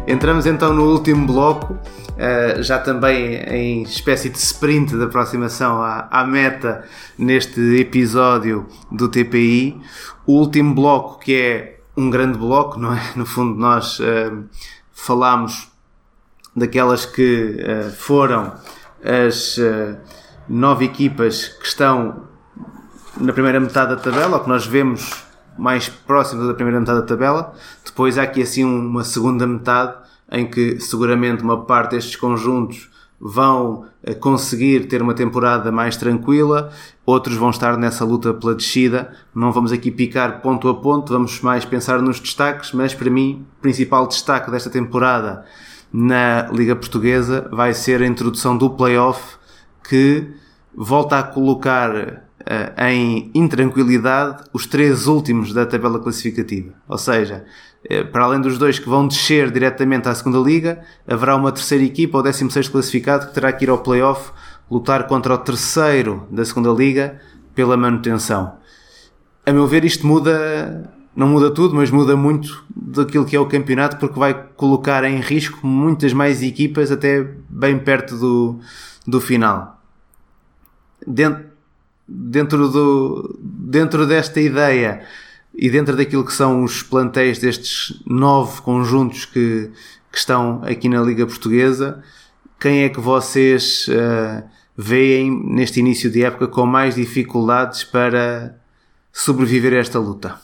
Entramos 0.08 0.48
então 0.48 0.74
no 0.74 0.92
último 0.92 1.28
bloco, 1.28 1.74
uh, 1.74 2.64
já 2.64 2.80
também 2.80 3.36
em 3.44 3.84
espécie 3.84 4.28
de 4.28 4.39
sprint 4.39 4.98
de 4.98 5.04
aproximação 5.04 5.84
à, 5.84 6.08
à 6.10 6.26
meta 6.26 6.84
neste 7.16 7.62
episódio 7.80 8.66
do 8.92 9.08
TPI. 9.08 9.80
O 10.26 10.39
último 10.39 10.74
bloco 10.74 11.20
que 11.20 11.36
é 11.36 11.81
um 11.96 12.10
grande 12.10 12.38
bloco, 12.38 12.80
não 12.80 12.94
é? 12.94 13.02
No 13.16 13.26
fundo, 13.26 13.60
nós 13.60 14.00
uh, 14.00 14.44
falámos 14.92 15.70
daquelas 16.56 17.06
que 17.06 17.58
uh, 17.60 17.92
foram 17.92 18.54
as 19.04 19.58
uh, 19.58 19.98
nove 20.48 20.86
equipas 20.86 21.48
que 21.48 21.66
estão 21.66 22.24
na 23.18 23.34
primeira 23.34 23.60
metade 23.60 23.96
da 23.96 24.02
tabela, 24.02 24.38
ou 24.38 24.44
que 24.44 24.50
nós 24.50 24.66
vemos 24.66 25.24
mais 25.58 25.89
próximos 25.89 26.48
da 26.48 26.54
primeira 26.54 26.80
metade 26.80 27.02
da 27.02 27.06
tabela. 27.06 27.54
Depois 27.86 28.18
há 28.18 28.24
aqui 28.24 28.42
assim 28.42 28.64
uma 28.64 29.04
segunda 29.04 29.46
metade 29.46 29.96
em 30.32 30.50
que 30.50 30.80
seguramente 30.80 31.44
uma 31.44 31.66
parte 31.66 31.92
destes 31.92 32.16
conjuntos 32.16 32.89
vão 33.22 33.86
eh, 34.02 34.16
conseguir 34.16 34.88
ter 34.88 35.00
uma 35.02 35.14
temporada 35.14 35.72
mais 35.72 35.96
tranquila, 35.96 36.72
outros 37.06 37.38
vão 37.38 37.52
estar 37.52 37.78
nessa 37.78 38.04
luta 38.04 38.34
pela 38.34 38.56
descida. 38.56 39.12
Não 39.34 39.52
vamos 39.52 39.72
aqui 39.72 39.92
picar 39.92 40.42
ponto 40.42 40.68
a 40.68 40.74
ponto, 40.74 41.14
vamos 41.14 41.40
mais 41.42 41.64
pensar 41.64 42.02
nos 42.02 42.20
destaques, 42.20 42.72
mas 42.74 42.96
para 42.96 43.12
mim, 43.12 43.46
o 43.60 43.62
principal 43.62 44.08
destaque 44.08 44.50
desta 44.50 44.72
temporada 44.72 45.46
na 45.94 46.50
Liga 46.52 46.76
Portuguesa 46.76 47.48
vai 47.52 47.74
ser 47.76 48.02
a 48.02 48.08
introdução 48.08 48.58
do 48.58 48.72
playoff 48.72 49.36
que 49.88 50.28
volta 50.74 51.20
a 51.20 51.24
colocar 51.24 52.24
em 52.78 53.32
intranquilidade 53.34 54.44
os 54.52 54.66
três 54.66 55.08
últimos 55.08 55.54
da 55.54 55.66
tabela 55.66 56.00
classificativa. 56.00 56.74
Ou 56.88 56.98
seja, 56.98 57.46
eh, 57.89 58.04
para 58.04 58.26
além 58.26 58.42
dos 58.42 58.58
dois 58.58 58.78
que 58.78 58.88
vão 58.88 59.08
descer 59.08 59.52
diretamente 59.52 60.08
à 60.08 60.16
segunda 60.16 60.38
liga, 60.39 60.82
haverá 61.08 61.36
uma 61.36 61.52
terceira 61.52 61.84
equipa, 61.84 62.18
o 62.18 62.22
16 62.22 62.70
classificado, 62.70 63.28
que 63.28 63.34
terá 63.34 63.52
que 63.52 63.66
ir 63.66 63.70
ao 63.70 63.80
playoff 63.80 64.32
lutar 64.70 65.08
contra 65.08 65.34
o 65.34 65.38
terceiro 65.38 66.28
da 66.32 66.46
segunda 66.46 66.70
liga 66.72 67.20
pela 67.56 67.76
manutenção. 67.76 68.58
A 69.46 69.52
meu 69.52 69.68
ver, 69.68 69.84
isto 69.84 70.06
muda, 70.06 70.89
não 71.16 71.28
muda 71.28 71.52
tudo, 71.52 71.76
mas 71.76 71.89
muda 71.89 72.16
muito 72.16 72.64
daquilo 72.76 73.26
que 73.26 73.36
é 73.36 73.39
o 73.39 73.48
campeonato, 73.48 73.98
porque 73.98 74.18
vai 74.18 74.34
colocar 74.56 75.04
em 75.04 75.20
risco 75.20 75.66
muitas 75.66 76.14
mais 76.14 76.44
equipas 76.44 76.92
até 76.92 77.28
bem 77.50 77.80
perto 77.80 78.16
do, 78.18 78.60
do 79.06 79.20
final. 79.20 79.82
Dentro, 81.06 81.51
dentro, 82.14 82.70
do, 82.70 83.39
dentro 83.41 84.05
desta 84.05 84.39
ideia, 84.39 85.05
e 85.53 85.70
dentro 85.70 85.95
daquilo 85.95 86.26
que 86.26 86.34
são 86.34 86.64
os 86.64 86.82
plantéis 86.82 87.39
destes 87.39 88.01
nove 88.05 88.62
conjuntos 88.62 89.26
que, 89.26 89.70
que 90.12 90.18
estão 90.18 90.62
aqui 90.64 90.88
na 90.88 91.01
Liga 91.01 91.26
Portuguesa, 91.26 92.03
quem 92.59 92.84
é 92.84 92.89
que 92.89 92.99
vocês 92.99 93.88
uh, 93.88 94.43
veem 94.78 95.32
neste 95.32 95.80
início 95.80 96.09
de 96.09 96.24
época 96.24 96.47
com 96.47 96.66
mais 96.66 96.95
dificuldades 96.95 97.84
para 97.84 98.55
sobreviver 99.12 99.74
a 99.74 99.78
esta 99.78 99.99
luta? 99.99 100.39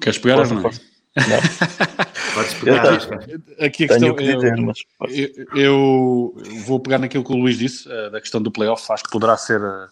Queres 0.00 0.18
pegar 0.18 0.40
ou 0.40 0.46
não? 0.46 0.62
Não. 0.62 0.70
Podes 2.34 2.54
pegar, 2.54 2.84
eu, 2.86 3.66
Aqui 3.66 3.84
a 3.84 3.88
questão, 3.88 4.14
que 4.14 4.24
dizer, 4.24 4.58
eu, 4.58 4.74
eu, 5.08 5.54
eu, 5.54 6.34
vou 6.66 6.80
pegar 6.80 6.98
naquilo 6.98 7.22
que 7.22 7.32
o 7.32 7.36
Luís 7.36 7.56
disse, 7.56 7.88
uh, 7.88 8.10
da 8.10 8.20
questão 8.20 8.42
do 8.42 8.50
playoff, 8.50 8.84
acho 8.90 9.04
que 9.04 9.10
poderá 9.10 9.36
ser, 9.36 9.60
uh, 9.60 9.86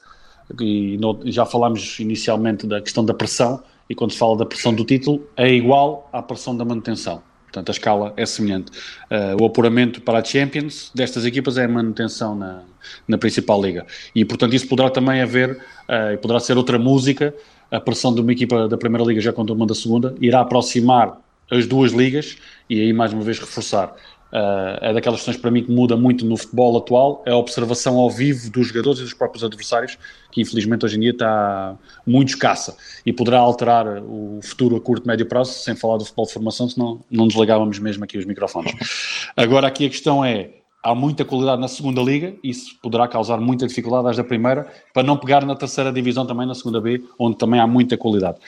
e 0.61 0.96
no, 0.98 1.20
já 1.24 1.44
falámos 1.44 1.98
inicialmente 2.00 2.66
da 2.66 2.80
questão 2.80 3.05
da 3.05 3.14
pressão, 3.14 3.62
e 3.88 3.94
quando 3.94 4.12
se 4.12 4.18
fala 4.18 4.36
da 4.36 4.46
pressão 4.46 4.74
do 4.74 4.84
título, 4.84 5.26
é 5.36 5.53
igual 5.53 6.09
à 6.12 6.22
pressão 6.22 6.57
da 6.57 6.64
manutenção. 6.64 7.22
Portanto, 7.44 7.68
a 7.68 7.72
escala 7.72 8.14
é 8.16 8.24
semelhante. 8.24 8.72
Uh, 9.11 9.42
o 9.42 9.44
apuramento 9.44 10.00
para 10.00 10.20
a 10.20 10.24
Champions 10.24 10.90
destas 10.94 11.26
equipas 11.26 11.59
é 11.59 11.64
a 11.64 11.68
manutenção 11.68 12.34
na, 12.34 12.62
na 13.07 13.18
principal 13.18 13.61
liga. 13.61 13.86
E, 14.14 14.24
portanto, 14.24 14.55
isso 14.55 14.66
poderá 14.66 14.88
também 14.88 15.20
haver, 15.20 15.50
uh, 15.53 16.16
poderá 16.18 16.40
ser 16.40 16.57
outra 16.57 16.78
música, 16.78 17.34
a 17.70 17.78
pressão 17.78 18.14
de 18.14 18.22
uma 18.22 18.32
equipa 18.32 18.66
da 18.68 18.78
primeira 18.78 19.05
liga 19.05 19.20
já 19.20 19.32
contra 19.32 19.55
uma 19.55 19.66
da 19.66 19.74
segunda, 19.74 20.14
irá 20.18 20.40
aproximar 20.40 21.18
as 21.50 21.66
duas 21.66 21.92
ligas 21.92 22.38
e 22.68 22.80
aí, 22.80 22.92
mais 22.92 23.12
uma 23.12 23.22
vez, 23.22 23.38
reforçar. 23.38 23.94
Uh, 24.33 24.80
é 24.80 24.93
daquelas 24.95 25.18
questões 25.18 25.37
para 25.37 25.51
mim 25.51 25.62
que 25.62 25.70
muda 25.70 25.95
muito 25.95 26.24
no 26.24 26.39
futebol 26.39 26.78
atual, 26.78 27.22
é 27.26 27.33
a 27.33 27.37
observação 27.37 27.99
ao 27.99 28.09
vivo 28.09 28.51
dos 28.51 28.68
jogadores 28.68 28.99
e 28.99 29.03
dos 29.03 29.12
próprios 29.12 29.45
adversários, 29.45 29.99
que 30.30 30.41
infelizmente 30.41 30.87
hoje 30.87 30.97
em 30.97 31.01
dia 31.01 31.11
está 31.11 31.76
muito 32.07 32.30
escassa 32.30 32.74
e 33.05 33.12
poderá 33.12 33.41
alterar 33.41 33.87
o 34.03 34.41
futuro 34.43 34.76
a 34.76 34.80
curto 34.80 35.05
e 35.05 35.09
médio 35.09 35.26
prazo, 35.26 35.53
sem 35.53 35.76
falar 35.76 35.99
do 35.99 36.05
futebol 36.07 36.24
de 36.24 36.33
formação, 36.33 36.66
senão 36.66 37.01
não 37.11 37.28
desligávamos 37.28 37.78
mesmo 37.78 38.05
aqui 38.05 38.16
os 38.16 38.24
microfones. 38.24 38.72
Agora 39.37 39.66
aqui 39.66 39.85
a 39.85 39.91
questão 39.91 40.24
é, 40.24 40.49
há 40.83 40.95
muita 40.95 41.26
qualidade 41.26 41.61
na 41.61 41.68
segunda 41.68 42.01
liga, 42.01 42.35
isso 42.43 42.74
poderá 42.83 43.07
causar 43.07 43.39
muita 43.39 43.66
dificuldade 43.66 44.09
às 44.09 44.16
da 44.16 44.24
primeira, 44.24 44.66
para 44.95 45.03
não 45.03 45.18
pegar 45.18 45.45
na 45.45 45.55
terceira 45.55 45.93
divisão 45.93 46.26
também, 46.26 46.47
na 46.47 46.55
segunda 46.55 46.80
B, 46.80 47.05
onde 47.18 47.37
também 47.37 47.61
há 47.61 47.66
muita 47.66 47.99
qualidade. 47.99 48.39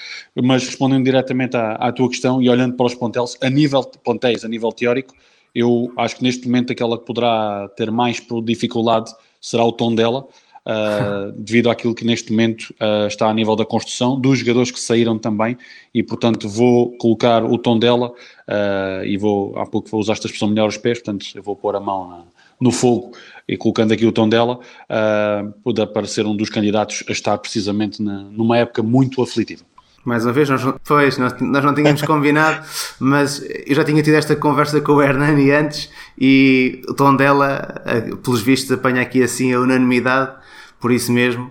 Mas 0.42 0.64
respondendo 0.64 1.04
diretamente 1.04 1.58
à, 1.58 1.72
à 1.72 1.92
tua 1.92 2.08
questão 2.08 2.40
e 2.40 2.48
olhando 2.48 2.74
para 2.74 2.86
os 2.86 2.94
pontéis, 2.94 3.36
a 3.42 3.50
nível 3.50 3.82
de 3.82 3.98
pontéis, 3.98 4.46
a 4.46 4.48
nível 4.48 4.72
teórico, 4.72 5.14
eu 5.54 5.92
acho 5.96 6.16
que 6.16 6.22
neste 6.22 6.46
momento 6.46 6.72
aquela 6.72 6.98
que 6.98 7.04
poderá 7.04 7.68
ter 7.76 7.90
mais 7.90 8.20
dificuldade 8.44 9.12
será 9.40 9.64
o 9.64 9.72
tom 9.72 9.94
dela, 9.94 10.26
uh, 10.66 11.32
devido 11.36 11.70
àquilo 11.70 11.94
que 11.94 12.04
neste 12.04 12.30
momento 12.30 12.74
uh, 12.80 13.06
está 13.06 13.28
a 13.28 13.34
nível 13.34 13.54
da 13.54 13.64
construção, 13.64 14.18
dos 14.18 14.38
jogadores 14.38 14.70
que 14.70 14.80
saíram 14.80 15.18
também, 15.18 15.56
e 15.92 16.02
portanto 16.02 16.48
vou 16.48 16.96
colocar 16.98 17.44
o 17.44 17.56
tom 17.58 17.78
dela 17.78 18.10
uh, 18.10 19.04
e 19.04 19.16
vou, 19.16 19.56
há 19.58 19.66
pouco 19.66 19.88
vou 19.88 20.00
usar 20.00 20.14
esta 20.14 20.26
expressão 20.26 20.48
melhor 20.48 20.68
os 20.68 20.76
pés, 20.76 20.98
portanto 20.98 21.26
eu 21.34 21.42
vou 21.42 21.54
pôr 21.54 21.76
a 21.76 21.80
mão 21.80 22.08
na, 22.08 22.24
no 22.60 22.70
fogo 22.70 23.12
e 23.46 23.56
colocando 23.56 23.92
aqui 23.92 24.06
o 24.06 24.12
tom 24.12 24.28
dela, 24.28 24.58
uh, 24.58 25.52
pode 25.62 25.80
aparecer 25.80 26.26
um 26.26 26.36
dos 26.36 26.48
candidatos 26.48 27.04
a 27.08 27.12
estar 27.12 27.36
precisamente 27.38 28.02
na, 28.02 28.22
numa 28.22 28.58
época 28.58 28.82
muito 28.82 29.22
aflitiva. 29.22 29.64
Mais 30.04 30.24
uma 30.24 30.32
vez, 30.32 30.50
nós, 30.50 30.62
pois, 30.84 31.16
nós, 31.16 31.34
nós 31.40 31.64
não 31.64 31.74
tínhamos 31.74 32.02
combinado, 32.06 32.64
mas 33.00 33.42
eu 33.66 33.74
já 33.74 33.84
tinha 33.84 34.02
tido 34.02 34.14
esta 34.14 34.36
conversa 34.36 34.80
com 34.80 34.92
o 34.92 35.02
Hernani 35.02 35.50
antes 35.50 35.90
e 36.18 36.82
o 36.86 36.92
tom 36.92 37.16
dela, 37.16 37.82
pelos 38.22 38.42
vistos, 38.42 38.70
apanha 38.72 39.00
aqui 39.00 39.22
assim 39.22 39.54
a 39.54 39.60
unanimidade, 39.60 40.32
por 40.78 40.92
isso 40.92 41.10
mesmo, 41.10 41.50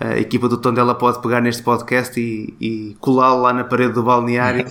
a 0.00 0.18
equipa 0.18 0.48
do 0.48 0.56
Tondela 0.56 0.94
pode 0.94 1.20
pegar 1.20 1.40
neste 1.40 1.62
podcast 1.62 2.18
e, 2.18 2.54
e 2.60 2.96
colá-lo 2.98 3.42
lá 3.42 3.52
na 3.52 3.62
parede 3.62 3.92
do 3.92 4.02
balneário 4.02 4.66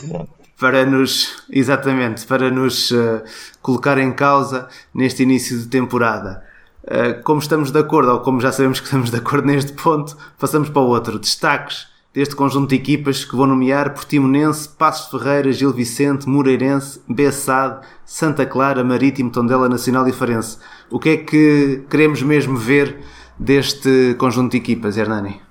para 0.60 0.86
nos, 0.86 1.44
exatamente, 1.50 2.26
para 2.26 2.52
nos 2.52 2.92
uh, 2.92 3.24
colocar 3.62 3.98
em 3.98 4.12
causa 4.12 4.68
neste 4.94 5.24
início 5.24 5.58
de 5.58 5.68
temporada. 5.68 6.44
Uh, 6.84 7.22
como 7.24 7.40
estamos 7.40 7.72
de 7.72 7.80
acordo, 7.80 8.12
ou 8.12 8.20
como 8.20 8.40
já 8.40 8.52
sabemos 8.52 8.80
que 8.80 8.86
estamos 8.86 9.10
de 9.10 9.18
acordo 9.18 9.48
neste 9.48 9.74
ponto, 9.74 10.16
passamos 10.40 10.70
para 10.70 10.82
o 10.82 10.88
outro. 10.88 11.18
Destaques 11.18 11.88
deste 12.14 12.36
conjunto 12.36 12.70
de 12.70 12.76
equipas 12.76 13.24
que 13.24 13.36
vou 13.36 13.48
nomear 13.48 13.94
Portimonense, 13.94 14.68
Passos 14.68 15.10
Ferreira, 15.10 15.52
Gil 15.52 15.72
Vicente, 15.72 16.28
Moreirense, 16.28 17.00
Bessade, 17.08 17.86
Santa 18.06 18.46
Clara, 18.46 18.84
Marítimo, 18.84 19.32
Tondela 19.32 19.70
Nacional 19.70 20.08
e 20.08 20.12
Farense. 20.12 20.58
O 20.90 21.00
que 21.00 21.10
é 21.10 21.18
que 21.18 21.84
queremos 21.90 22.22
mesmo 22.22 22.58
ver 22.58 23.00
deste 23.40 24.16
conjunto 24.20 24.52
de 24.52 24.58
equipas, 24.58 24.98
Hernani? 24.98 25.42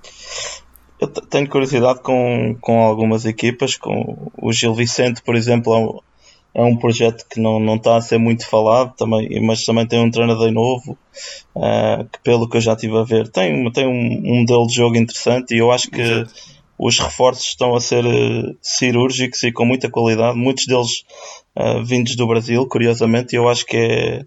Eu 1.00 1.08
tenho 1.08 1.48
curiosidade 1.48 2.00
com, 2.00 2.54
com 2.60 2.80
algumas 2.82 3.24
equipas, 3.24 3.76
com 3.76 4.30
o 4.36 4.52
Gil 4.52 4.74
Vicente, 4.74 5.22
por 5.22 5.34
exemplo, 5.34 6.04
é 6.54 6.62
um, 6.62 6.76
projeto 6.76 7.24
que 7.28 7.40
não, 7.40 7.60
não 7.60 7.76
está 7.76 7.96
a 7.96 8.00
ser 8.00 8.18
muito 8.18 8.46
falado, 8.46 8.94
também, 8.96 9.40
mas 9.40 9.64
também 9.64 9.86
tem 9.86 10.00
um 10.00 10.10
treinador 10.10 10.50
novo, 10.50 10.98
uh, 11.54 12.04
que 12.10 12.18
pelo 12.22 12.48
que 12.48 12.56
eu 12.56 12.60
já 12.60 12.72
estive 12.72 12.98
a 12.98 13.04
ver, 13.04 13.28
tem, 13.28 13.70
tem 13.72 13.86
um, 13.86 14.32
um 14.32 14.40
modelo 14.40 14.66
de 14.66 14.74
jogo 14.74 14.96
interessante 14.96 15.54
e 15.54 15.58
eu 15.58 15.70
acho 15.70 15.88
que 15.90 16.00
Exato. 16.00 16.32
os 16.78 16.98
reforços 16.98 17.46
estão 17.46 17.74
a 17.74 17.80
ser 17.80 18.04
uh, 18.04 18.56
cirúrgicos 18.60 19.42
e 19.44 19.52
com 19.52 19.64
muita 19.64 19.88
qualidade, 19.90 20.36
muitos 20.36 20.66
deles 20.66 21.04
uh, 21.56 21.84
vindos 21.84 22.16
do 22.16 22.26
Brasil, 22.26 22.66
curiosamente, 22.66 23.34
e 23.34 23.38
eu 23.38 23.48
acho 23.48 23.64
que 23.64 23.76
é 23.76 24.24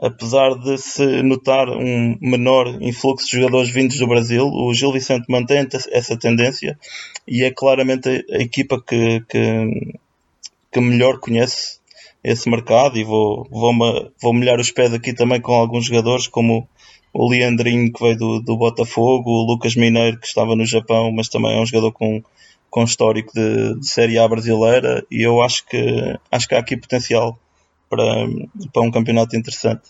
apesar 0.00 0.54
de 0.58 0.78
se 0.78 1.22
notar 1.22 1.68
um 1.68 2.16
menor 2.20 2.82
influxo 2.82 3.26
de 3.26 3.36
jogadores 3.36 3.70
vindos 3.70 3.98
do 3.98 4.06
Brasil, 4.06 4.46
o 4.46 4.72
Gil 4.74 4.92
Vicente 4.92 5.26
mantém 5.28 5.66
essa 5.90 6.18
tendência 6.18 6.78
e 7.26 7.44
é 7.44 7.50
claramente 7.50 8.08
a, 8.08 8.42
equipa 8.42 8.82
que, 8.82 9.20
que, 9.28 9.94
que, 10.72 10.80
melhor 10.80 11.18
conhece 11.20 11.78
esse 12.24 12.48
mercado 12.48 12.98
e 12.98 13.04
vou, 13.04 13.46
vou, 13.50 13.72
vou 14.20 14.32
molhar 14.32 14.58
os 14.58 14.70
pés 14.70 14.92
aqui 14.94 15.12
também 15.12 15.40
com 15.40 15.54
alguns 15.54 15.86
jogadores 15.86 16.26
como 16.28 16.68
o 17.12 17.28
Leandrinho 17.28 17.92
que 17.92 18.02
veio 18.02 18.16
do, 18.16 18.40
do 18.40 18.56
Botafogo, 18.56 19.30
o 19.30 19.46
Lucas 19.46 19.76
Mineiro 19.76 20.18
que 20.18 20.26
estava 20.26 20.56
no 20.56 20.64
Japão, 20.64 21.12
mas 21.12 21.28
também 21.28 21.56
é 21.56 21.60
um 21.60 21.66
jogador 21.66 21.92
com, 21.92 22.22
com 22.70 22.84
histórico 22.84 23.32
de, 23.34 23.78
de 23.78 23.86
Série 23.86 24.18
A 24.18 24.26
brasileira 24.26 25.04
e 25.10 25.22
eu 25.22 25.42
acho 25.42 25.66
que, 25.66 26.18
acho 26.30 26.48
que 26.48 26.54
há 26.54 26.58
aqui 26.58 26.76
potencial 26.76 27.38
para, 27.90 28.26
para 28.72 28.82
um 28.82 28.90
campeonato 28.90 29.36
interessante. 29.36 29.82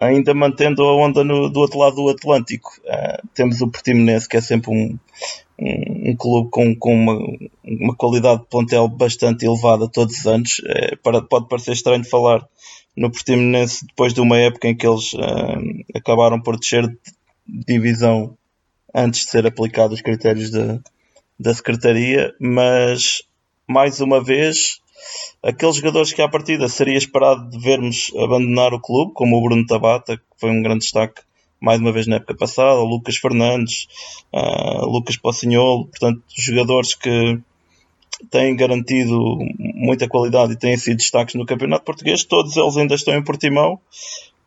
Ainda 0.00 0.34
mantendo 0.34 0.82
a 0.82 0.96
onda 0.96 1.22
no, 1.22 1.48
do 1.48 1.60
outro 1.60 1.78
lado 1.78 1.96
do 1.96 2.08
Atlântico, 2.08 2.70
uh, 2.84 3.28
temos 3.34 3.60
o 3.60 3.68
Portimonense, 3.68 4.28
que 4.28 4.36
é 4.36 4.40
sempre 4.40 4.70
um, 4.70 4.98
um, 5.58 6.10
um 6.10 6.16
clube 6.16 6.50
com, 6.50 6.74
com 6.76 6.94
uma, 6.94 7.18
uma, 7.64 7.96
qualidade 7.96 8.42
de 8.42 8.48
plantel 8.48 8.88
bastante 8.88 9.44
elevada 9.44 9.88
todos 9.88 10.18
os 10.18 10.26
anos. 10.26 10.62
É, 10.66 10.96
para, 10.96 11.20
pode 11.22 11.48
parecer 11.48 11.72
estranho 11.72 12.04
falar 12.04 12.46
no 12.96 13.10
Portimonense 13.10 13.86
depois 13.86 14.14
de 14.14 14.20
uma 14.20 14.38
época 14.38 14.68
em 14.68 14.76
que 14.76 14.86
eles 14.86 15.12
uh, 15.14 15.84
acabaram 15.94 16.40
por 16.40 16.58
descer 16.58 16.86
de 16.86 17.64
divisão 17.66 18.36
antes 18.94 19.24
de 19.24 19.30
ser 19.30 19.46
aplicados 19.46 19.98
os 19.98 20.02
critérios 20.02 20.50
de, 20.50 20.80
da 21.38 21.54
Secretaria, 21.54 22.34
mas 22.40 23.22
mais 23.66 24.00
uma 24.00 24.22
vez 24.22 24.80
aqueles 25.42 25.76
jogadores 25.76 26.12
que 26.12 26.22
à 26.22 26.28
partida 26.28 26.68
seria 26.68 26.98
esperado 26.98 27.48
de 27.50 27.58
vermos 27.58 28.12
abandonar 28.16 28.74
o 28.74 28.80
clube, 28.80 29.12
como 29.14 29.36
o 29.36 29.42
Bruno 29.42 29.66
Tabata, 29.66 30.16
que 30.16 30.24
foi 30.36 30.50
um 30.50 30.62
grande 30.62 30.80
destaque 30.80 31.22
mais 31.60 31.80
uma 31.80 31.92
vez 31.92 32.06
na 32.06 32.16
época 32.16 32.34
passada, 32.36 32.80
Lucas 32.80 33.16
Fernandes, 33.16 33.86
uh, 34.32 34.86
Lucas 34.86 35.16
Pocinholo, 35.16 35.86
portanto, 35.86 36.22
jogadores 36.36 36.94
que 36.94 37.38
têm 38.30 38.56
garantido 38.56 39.38
muita 39.58 40.08
qualidade 40.08 40.52
e 40.52 40.58
têm 40.58 40.76
sido 40.76 40.96
destaques 40.96 41.34
no 41.34 41.46
campeonato 41.46 41.84
português, 41.84 42.24
todos 42.24 42.56
eles 42.56 42.76
ainda 42.76 42.94
estão 42.94 43.14
em 43.14 43.22
Portimão, 43.22 43.80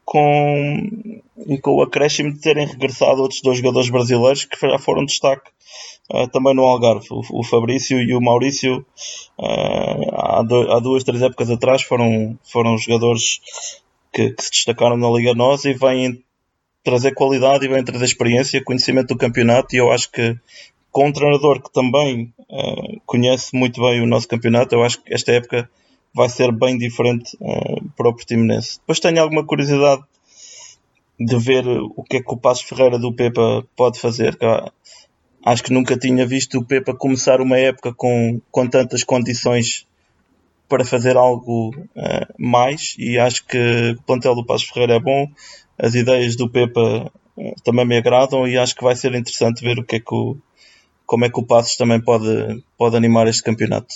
com, 0.03 0.89
e 1.47 1.57
com 1.57 1.75
o 1.75 1.81
acréscimo 1.81 2.33
de 2.33 2.41
terem 2.41 2.67
regressado 2.67 3.21
outros 3.21 3.41
dois 3.41 3.57
jogadores 3.57 3.89
brasileiros 3.89 4.43
que 4.43 4.59
já 4.59 4.77
foram 4.77 5.05
destaque 5.05 5.49
uh, 6.13 6.27
também 6.27 6.53
no 6.53 6.63
Algarve. 6.63 7.07
O, 7.11 7.21
o, 7.39 7.43
Fabrício 7.43 7.97
e 7.97 8.13
o 8.13 8.21
Maurício, 8.21 8.85
uh, 9.39 10.15
há, 10.15 10.43
do, 10.43 10.71
há, 10.71 10.79
duas, 10.79 11.03
três 11.03 11.21
épocas 11.21 11.49
atrás, 11.49 11.83
foram, 11.83 12.37
foram 12.43 12.77
jogadores 12.77 13.39
que, 14.11 14.31
que, 14.31 14.43
se 14.43 14.51
destacaram 14.51 14.97
na 14.97 15.09
Liga 15.09 15.33
Nós 15.33 15.63
e 15.63 15.73
vêm 15.73 16.21
trazer 16.83 17.13
qualidade 17.13 17.65
e 17.65 17.67
vêm 17.67 17.83
trazer 17.83 18.05
experiência, 18.05 18.63
conhecimento 18.63 19.09
do 19.09 19.17
campeonato. 19.17 19.75
E 19.75 19.79
eu 19.79 19.91
acho 19.91 20.11
que 20.11 20.37
com 20.91 21.07
um 21.07 21.11
treinador 21.11 21.61
que 21.61 21.71
também 21.71 22.33
uh, 22.49 23.01
conhece 23.05 23.55
muito 23.55 23.81
bem 23.81 24.01
o 24.01 24.07
nosso 24.07 24.27
campeonato, 24.27 24.75
eu 24.75 24.83
acho 24.83 25.01
que 25.01 25.13
esta 25.13 25.31
época 25.31 25.69
vai 26.13 26.27
ser 26.27 26.51
bem 26.51 26.77
diferente 26.77 27.37
uh, 27.39 27.89
para 27.95 28.09
o 28.09 28.13
Portimonense. 28.13 28.79
Depois 28.79 28.99
tenho 28.99 29.21
alguma 29.21 29.45
curiosidade 29.45 30.03
de 31.19 31.37
ver 31.37 31.65
o 31.67 32.03
que 32.03 32.17
é 32.17 32.21
que 32.21 32.33
o 32.33 32.37
Passo 32.37 32.65
Ferreira 32.65 32.97
do 32.97 33.13
Pepa 33.13 33.63
pode 33.75 33.99
fazer. 33.99 34.37
Acho 35.45 35.63
que 35.63 35.71
nunca 35.71 35.97
tinha 35.97 36.25
visto 36.25 36.57
o 36.57 36.65
Pepa 36.65 36.93
começar 36.95 37.39
uma 37.41 37.57
época 37.57 37.93
com, 37.93 38.41
com 38.51 38.67
tantas 38.67 39.03
condições 39.03 39.85
para 40.67 40.83
fazer 40.85 41.17
algo 41.17 41.69
uh, 41.69 42.33
mais 42.37 42.95
e 42.97 43.19
acho 43.19 43.45
que 43.45 43.95
o 43.97 44.01
plantel 44.03 44.35
do 44.35 44.45
Passo 44.45 44.67
Ferreira 44.67 44.95
é 44.95 44.99
bom, 44.99 45.27
as 45.81 45.95
ideias 45.95 46.35
do 46.35 46.47
Pepa 46.47 47.11
uh, 47.35 47.55
também 47.63 47.85
me 47.85 47.97
agradam 47.97 48.47
e 48.47 48.57
acho 48.57 48.75
que 48.75 48.83
vai 48.83 48.95
ser 48.95 49.15
interessante 49.15 49.63
ver 49.63 49.79
o 49.79 49.83
que 49.83 49.95
é 49.95 49.99
que 49.99 50.13
o, 50.13 50.37
como 51.05 51.25
é 51.25 51.29
que 51.29 51.39
o 51.39 51.43
Passos 51.43 51.75
também 51.75 51.99
pode, 51.99 52.63
pode 52.77 52.95
animar 52.95 53.27
este 53.27 53.43
campeonato. 53.43 53.95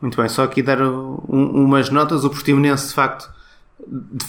Muito 0.00 0.16
bem, 0.16 0.28
só 0.28 0.44
aqui 0.44 0.62
dar 0.62 0.80
um, 0.80 1.16
umas 1.28 1.90
notas. 1.90 2.24
O 2.24 2.30
Portimonense, 2.30 2.88
de 2.88 2.94
facto, 2.94 3.28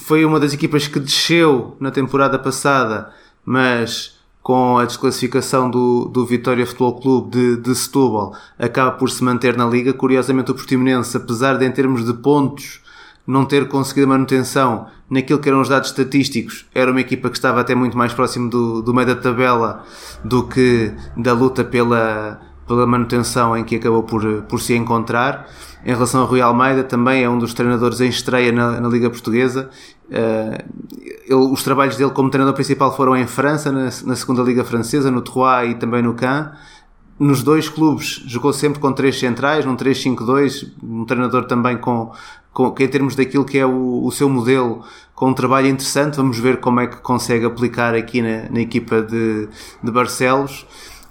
foi 0.05 0.25
uma 0.25 0.39
das 0.39 0.53
equipas 0.53 0.87
que 0.87 0.99
desceu 0.99 1.77
na 1.79 1.91
temporada 1.91 2.37
passada, 2.37 3.13
mas 3.45 4.19
com 4.41 4.79
a 4.79 4.85
desclassificação 4.85 5.69
do, 5.69 6.05
do 6.05 6.25
Vitória 6.25 6.65
Futebol 6.65 6.99
Clube 6.99 7.29
de, 7.31 7.57
de 7.57 7.75
Setúbal, 7.75 8.35
acaba 8.57 8.91
por 8.91 9.09
se 9.09 9.23
manter 9.23 9.55
na 9.55 9.65
Liga. 9.65 9.93
Curiosamente, 9.93 10.51
o 10.51 10.55
Portimonense, 10.55 11.15
apesar 11.15 11.57
de 11.57 11.65
em 11.65 11.71
termos 11.71 12.03
de 12.03 12.13
pontos 12.15 12.81
não 13.25 13.45
ter 13.45 13.67
conseguido 13.67 14.07
manutenção 14.07 14.87
naquilo 15.09 15.39
que 15.39 15.49
eram 15.49 15.61
os 15.61 15.69
dados 15.69 15.89
estatísticos, 15.89 16.65
era 16.73 16.89
uma 16.89 17.01
equipa 17.01 17.29
que 17.29 17.35
estava 17.35 17.61
até 17.61 17.75
muito 17.75 17.97
mais 17.97 18.13
próximo 18.13 18.49
do, 18.49 18.81
do 18.81 18.93
meio 18.93 19.07
da 19.07 19.15
tabela 19.15 19.83
do 20.23 20.47
que 20.47 20.91
da 21.17 21.33
luta 21.33 21.63
pela, 21.63 22.39
pela 22.67 22.87
manutenção 22.87 23.55
em 23.57 23.63
que 23.63 23.75
acabou 23.75 24.03
por, 24.03 24.43
por 24.43 24.61
se 24.61 24.75
encontrar. 24.75 25.47
Em 25.83 25.91
relação 25.91 26.21
ao 26.21 26.27
Rui 26.27 26.41
Almeida, 26.41 26.83
também 26.83 27.23
é 27.23 27.29
um 27.29 27.39
dos 27.39 27.53
treinadores 27.53 27.99
em 28.01 28.07
estreia 28.07 28.51
na, 28.51 28.79
na 28.79 28.87
Liga 28.87 29.09
Portuguesa. 29.09 29.69
Uh, 30.09 30.63
ele, 31.25 31.51
os 31.51 31.63
trabalhos 31.63 31.97
dele 31.97 32.11
como 32.11 32.29
treinador 32.29 32.53
principal 32.53 32.95
foram 32.95 33.17
em 33.17 33.25
França, 33.25 33.71
na, 33.71 33.85
na 33.85 34.15
segunda 34.15 34.43
Liga 34.43 34.63
Francesa, 34.63 35.09
no 35.09 35.21
Troyes 35.21 35.71
e 35.71 35.75
também 35.75 36.03
no 36.03 36.13
Caen. 36.13 36.49
Nos 37.19 37.43
dois 37.43 37.69
clubes 37.69 38.23
jogou 38.25 38.51
sempre 38.51 38.79
com 38.79 38.91
três 38.93 39.19
centrais, 39.19 39.63
num 39.63 39.75
3-5-2, 39.75 40.71
um 40.81 41.05
treinador 41.05 41.45
também 41.45 41.77
com, 41.77 42.11
com, 42.53 42.73
em 42.77 42.87
termos 42.87 43.15
daquilo 43.15 43.45
que 43.45 43.57
é 43.57 43.65
o, 43.65 44.03
o, 44.03 44.11
seu 44.11 44.29
modelo, 44.29 44.83
com 45.15 45.29
um 45.29 45.33
trabalho 45.33 45.67
interessante. 45.67 46.17
Vamos 46.17 46.37
ver 46.39 46.59
como 46.59 46.79
é 46.79 46.87
que 46.87 46.97
consegue 46.97 47.45
aplicar 47.45 47.95
aqui 47.95 48.21
na, 48.21 48.49
na 48.49 48.61
equipa 48.61 49.01
de, 49.01 49.47
de 49.83 49.91
Barcelos 49.91 50.65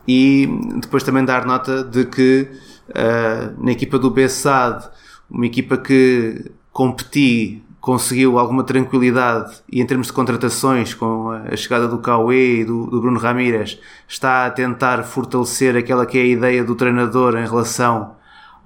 e 0.07 0.49
depois 0.80 1.03
também 1.03 1.24
dar 1.24 1.47
nota 1.47 1.84
de 1.84 2.05
que 2.05 2.49
uh, 2.91 3.64
na 3.64 3.72
equipa 3.72 3.99
do 3.99 4.11
Bessade, 4.11 4.88
uma 5.30 5.47
equipa 5.47 5.76
que 5.76 6.51
competi 6.72 7.62
conseguiu 7.80 8.38
alguma 8.38 8.62
tranquilidade 8.62 9.62
e 9.70 9.80
em 9.80 9.86
termos 9.86 10.09
de 10.09 10.12
contratações 10.12 10.93
com 10.93 11.30
a 11.30 11.57
chegada 11.57 11.88
do 11.88 11.99
Cauê 11.99 12.61
e 12.61 12.64
do, 12.64 12.86
do, 12.86 13.01
Bruno 13.01 13.18
Ramírez 13.18 13.80
está 14.07 14.45
a 14.45 14.51
tentar 14.51 15.03
fortalecer 15.05 15.74
aquela 15.74 16.05
que 16.05 16.18
é 16.18 16.20
a 16.20 16.26
ideia 16.26 16.62
do 16.62 16.74
treinador 16.74 17.38
em 17.38 17.47
relação 17.47 18.20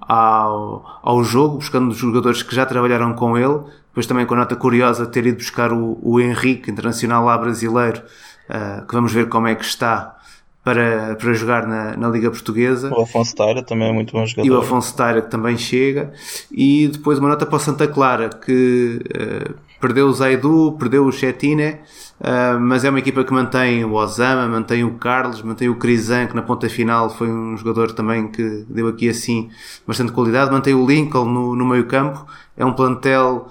ao, 0.07 0.99
ao 1.01 1.23
jogo, 1.23 1.57
buscando 1.57 1.89
os 1.89 1.97
jogadores 1.97 2.43
que 2.43 2.55
já 2.55 2.65
trabalharam 2.65 3.13
com 3.13 3.37
ele, 3.37 3.59
depois 3.89 4.05
também 4.05 4.25
com 4.25 4.33
a 4.33 4.37
nota 4.37 4.55
curiosa 4.55 5.05
de 5.05 5.11
ter 5.11 5.25
ido 5.25 5.37
buscar 5.37 5.71
o, 5.71 5.97
o 6.01 6.19
Henrique, 6.19 6.69
internacional 6.69 7.25
lá 7.25 7.37
brasileiro, 7.37 8.01
uh, 8.49 8.85
que 8.85 8.93
vamos 8.93 9.11
ver 9.11 9.29
como 9.29 9.47
é 9.47 9.55
que 9.55 9.63
está 9.63 10.15
para, 10.63 11.15
para 11.15 11.33
jogar 11.33 11.67
na, 11.67 11.95
na 11.95 12.09
Liga 12.09 12.29
Portuguesa. 12.29 12.91
O 12.91 13.01
Afonso 13.01 13.35
Taira 13.35 13.61
também 13.63 13.89
é 13.89 13.93
muito 13.93 14.11
bom 14.11 14.25
jogador. 14.25 14.47
E 14.47 14.51
o 14.51 14.57
Afonso 14.59 14.95
Taira 14.95 15.21
que 15.21 15.29
também 15.29 15.57
chega. 15.57 16.11
E 16.51 16.87
depois 16.87 17.19
uma 17.19 17.29
nota 17.29 17.45
para 17.45 17.55
o 17.55 17.59
Santa 17.59 17.87
Clara, 17.87 18.29
que 18.29 18.99
uh, 19.15 19.64
perdeu 19.85 20.07
o 20.07 20.13
Zaidu, 20.13 20.75
perdeu 20.79 21.05
o 21.05 21.11
Chetine, 21.11 21.77
uh, 22.19 22.59
mas 22.59 22.83
é 22.83 22.89
uma 22.89 22.97
equipa 22.97 23.23
que 23.23 23.31
mantém 23.31 23.85
o 23.85 23.93
Osama, 23.93 24.47
mantém 24.47 24.83
o 24.83 24.95
Carlos, 24.95 25.43
mantém 25.43 25.69
o 25.69 25.75
Crisan, 25.75 26.25
que 26.25 26.35
na 26.35 26.41
ponta 26.41 26.67
final 26.67 27.07
foi 27.07 27.29
um 27.29 27.55
jogador 27.55 27.91
também 27.91 28.27
que 28.27 28.65
deu 28.67 28.87
aqui 28.87 29.07
assim 29.07 29.49
bastante 29.85 30.11
qualidade, 30.11 30.51
mantém 30.51 30.73
o 30.73 30.85
Lincoln 30.87 31.25
no, 31.25 31.55
no 31.55 31.65
meio 31.65 31.85
campo. 31.85 32.25
É 32.57 32.65
um 32.65 32.73
plantel 32.73 33.47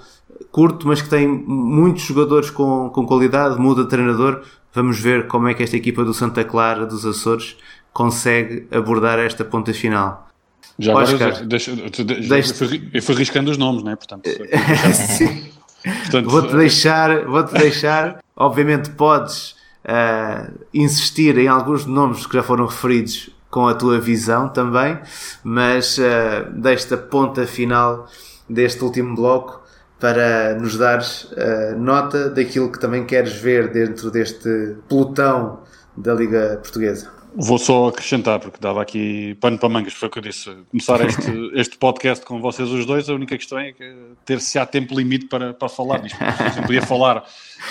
curto, 0.51 0.85
mas 0.87 1.01
que 1.01 1.07
tem 1.07 1.25
muitos 1.25 2.03
jogadores 2.03 2.49
com, 2.49 2.89
com 2.89 3.05
qualidade, 3.05 3.57
muda 3.57 3.83
de 3.83 3.89
treinador, 3.89 4.41
Vamos 4.75 4.99
ver 4.99 5.27
como 5.27 5.47
é 5.47 5.53
que 5.53 5.63
esta 5.63 5.77
equipa 5.77 6.03
do 6.03 6.13
Santa 6.13 6.43
Clara 6.43 6.85
dos 6.85 7.05
Açores 7.05 7.55
consegue 7.93 8.67
abordar 8.69 9.17
esta 9.19 9.45
ponta 9.45 9.73
final. 9.73 10.27
Já 10.77 10.93
Oscar, 10.93 11.29
agora, 11.29 11.45
deixa, 11.45 11.73
deixa, 11.73 12.51
eu, 12.51 12.67
fui, 12.67 12.89
eu 12.93 13.01
fui 13.01 13.15
riscando 13.15 13.49
os 13.49 13.57
nomes, 13.57 13.83
né? 13.83 13.95
Portanto, 13.95 14.23
Portanto 14.29 15.44
vou-te 16.25 16.55
deixar, 16.55 17.25
vou-te 17.25 17.53
deixar. 17.53 18.23
Obviamente 18.35 18.89
podes 18.91 19.55
uh, 19.85 20.51
insistir 20.73 21.37
em 21.37 21.47
alguns 21.47 21.85
nomes 21.85 22.25
que 22.25 22.35
já 22.35 22.43
foram 22.43 22.65
referidos 22.65 23.29
com 23.49 23.67
a 23.67 23.73
tua 23.73 23.99
visão 23.99 24.49
também, 24.49 24.99
mas 25.43 25.97
uh, 25.97 26.51
desta 26.51 26.97
ponta 26.97 27.47
final 27.47 28.07
deste 28.49 28.83
último 28.83 29.15
bloco 29.15 29.63
para 29.99 30.55
nos 30.55 30.77
dares 30.77 31.23
uh, 31.23 31.77
nota 31.77 32.29
daquilo 32.29 32.71
que 32.71 32.79
também 32.79 33.05
queres 33.05 33.33
ver 33.33 33.71
dentro 33.71 34.11
deste 34.11 34.75
pelotão 34.89 35.61
da 35.95 36.13
Liga 36.13 36.59
Portuguesa. 36.61 37.14
Vou 37.37 37.57
só 37.57 37.87
acrescentar, 37.89 38.39
porque 38.39 38.57
dava 38.61 38.81
aqui 38.81 39.35
pano 39.41 39.57
para 39.57 39.67
mangas, 39.67 39.93
foi 39.93 40.07
o 40.07 40.11
que 40.11 40.19
eu 40.19 40.23
disse. 40.23 40.55
Começar 40.71 41.01
este, 41.05 41.31
este 41.53 41.77
podcast 41.77 42.25
com 42.25 42.39
vocês 42.39 42.69
os 42.69 42.85
dois, 42.85 43.09
a 43.09 43.13
única 43.13 43.37
questão 43.37 43.59
é 43.59 43.73
ter 44.23 44.39
se 44.39 44.57
há 44.57 44.65
tempo 44.65 44.97
limite 44.97 45.27
para, 45.27 45.53
para 45.53 45.67
falar 45.67 46.01
nisto. 46.01 46.17
Não 46.55 46.63
podia 46.63 46.81
falar, 46.81 47.25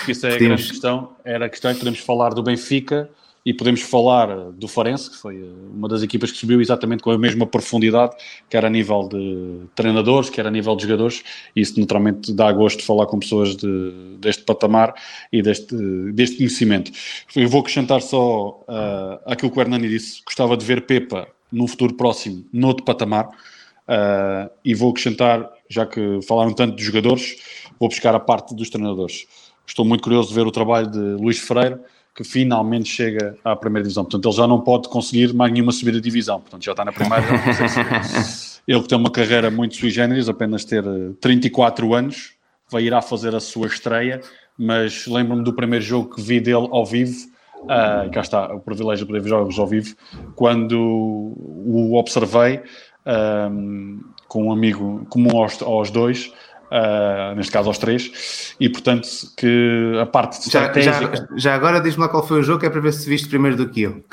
isso 0.07 0.27
é 0.27 0.35
a 0.35 0.37
grande 0.37 0.67
questão. 0.67 1.15
Era 1.23 1.47
a 1.47 1.49
questão 1.49 1.71
é 1.71 1.73
que 1.73 1.79
podemos 1.79 1.99
falar 1.99 2.29
do 2.29 2.43
Benfica, 2.43 3.09
e 3.45 3.53
podemos 3.53 3.81
falar 3.81 4.51
do 4.51 4.67
Farense, 4.67 5.11
que 5.11 5.17
foi 5.17 5.39
uma 5.71 5.87
das 5.87 6.01
equipas 6.01 6.31
que 6.31 6.37
subiu 6.37 6.59
exatamente 6.59 7.03
com 7.03 7.11
a 7.11 7.17
mesma 7.17 7.45
profundidade, 7.45 8.15
quer 8.49 8.65
a 8.65 8.69
nível 8.69 9.07
de 9.07 9.67
treinadores, 9.75 10.31
quer 10.31 10.47
a 10.47 10.51
nível 10.51 10.75
de 10.75 10.83
jogadores, 10.83 11.23
e 11.55 11.61
isso 11.61 11.79
naturalmente 11.79 12.33
dá 12.33 12.51
gosto 12.51 12.79
de 12.79 12.85
falar 12.85 13.05
com 13.05 13.19
pessoas 13.19 13.55
de, 13.55 14.17
deste 14.19 14.43
patamar 14.43 14.95
e 15.31 15.43
deste, 15.43 15.75
deste 16.13 16.37
conhecimento. 16.37 16.91
Eu 17.35 17.47
vou 17.47 17.61
acrescentar 17.61 18.01
só 18.01 18.63
uh, 18.67 19.19
aquilo 19.27 19.51
que 19.51 19.59
o 19.59 19.61
Hernani 19.61 19.89
disse, 19.89 20.23
gostava 20.25 20.57
de 20.57 20.65
ver 20.65 20.87
Pepa 20.87 21.27
num 21.51 21.67
futuro 21.67 21.93
próximo, 21.93 22.43
noutro 22.51 22.83
patamar, 22.83 23.27
uh, 23.27 24.49
e 24.63 24.73
vou 24.73 24.89
acrescentar, 24.89 25.47
já 25.69 25.85
que 25.85 26.19
falaram 26.27 26.51
tanto 26.51 26.75
de 26.75 26.83
jogadores, 26.83 27.35
vou 27.79 27.89
buscar 27.89 28.15
a 28.15 28.19
parte 28.19 28.55
dos 28.55 28.71
treinadores. 28.71 29.27
Estou 29.67 29.85
muito 29.85 30.03
curioso 30.03 30.29
de 30.29 30.35
ver 30.35 30.47
o 30.47 30.51
trabalho 30.51 30.89
de 30.89 30.99
Luís 30.99 31.39
Freire, 31.39 31.79
que 32.15 32.23
finalmente 32.23 32.87
chega 32.87 33.35
à 33.43 33.55
primeira 33.57 33.83
divisão. 33.83 34.05
Portanto, 34.05 34.29
ele 34.29 34.37
já 34.37 34.47
não 34.47 34.61
pode 34.61 34.87
conseguir 34.87 35.33
mais 35.33 35.51
nenhuma 35.51 35.73
subida 35.73 35.97
de 35.97 36.03
divisão. 36.03 36.39
Portanto, 36.39 36.63
já 36.63 36.71
está 36.71 36.85
na 36.85 36.93
primeira. 36.93 37.25
Ele 38.65 38.81
que 38.81 38.87
tem 38.87 38.97
uma 38.97 39.11
carreira 39.11 39.51
muito 39.51 39.75
sui 39.75 39.91
generis, 39.91 40.27
apenas 40.27 40.65
ter 40.65 40.83
34 41.19 41.85
eh, 41.85 41.97
anos, 41.97 42.31
vai 42.71 42.83
irá 42.83 42.99
fazer 42.99 43.35
a 43.35 43.39
sua 43.39 43.67
estreia, 43.67 44.21
mas 44.57 45.05
lembro-me 45.05 45.43
do 45.43 45.53
primeiro 45.53 45.85
jogo 45.85 46.15
que 46.15 46.21
vi 46.21 46.39
dele 46.39 46.67
ao 46.71 46.83
vivo, 46.83 47.15
uh, 47.63 48.09
cá 48.11 48.21
está 48.21 48.51
o 48.55 48.59
privilégio 48.59 49.05
de 49.05 49.11
poder 49.11 49.21
ver 49.21 49.29
jogos 49.29 49.59
ao 49.59 49.67
vivo, 49.67 49.95
quando 50.35 50.73
o 50.79 51.93
observei 51.95 52.63
um, 53.05 53.99
eh, 54.01 54.13
com 54.27 54.45
um 54.45 54.51
amigo 54.51 55.05
comum 55.09 55.37
aos, 55.37 55.61
aos 55.61 55.91
dois, 55.91 56.33
Uh, 56.65 57.35
neste 57.35 57.51
caso 57.51 57.69
aos 57.69 57.77
três, 57.77 58.55
e 58.59 58.67
portanto 58.67 59.07
que 59.37 59.93
a 60.01 60.05
parte 60.05 60.39
estratégica... 60.39 61.15
Já, 61.15 61.27
já 61.37 61.55
agora 61.55 61.79
diz-me 61.79 62.01
lá 62.01 62.09
qual 62.09 62.25
foi 62.25 62.39
o 62.39 62.43
jogo, 62.43 62.59
que 62.59 62.65
é 62.65 62.69
para 62.69 62.81
ver 62.81 62.91
se 62.91 63.07
viste 63.07 63.29
primeiro 63.29 63.55
do 63.55 63.69
que 63.69 63.83
eu. 63.83 64.03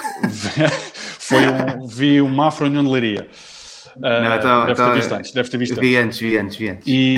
foi 1.18 1.44
um, 1.46 1.86
vi 1.86 2.20
o 2.20 2.28
Mafra 2.28 2.66
União 2.66 2.84
de 2.84 2.90
Leiria. 2.90 3.28
Não, 3.96 4.36
então, 4.36 4.60
deve, 4.60 4.72
então, 4.72 4.86
ter 4.86 4.94
visto 4.94 5.12
antes, 5.12 5.32
deve 5.32 5.48
ter 5.50 5.58
visto 5.58 5.80
vi 5.80 5.96
antes. 5.96 6.18
Vi 6.18 6.36
antes, 6.36 6.56
vi 6.56 6.68
antes. 6.68 6.86
E 6.86 7.16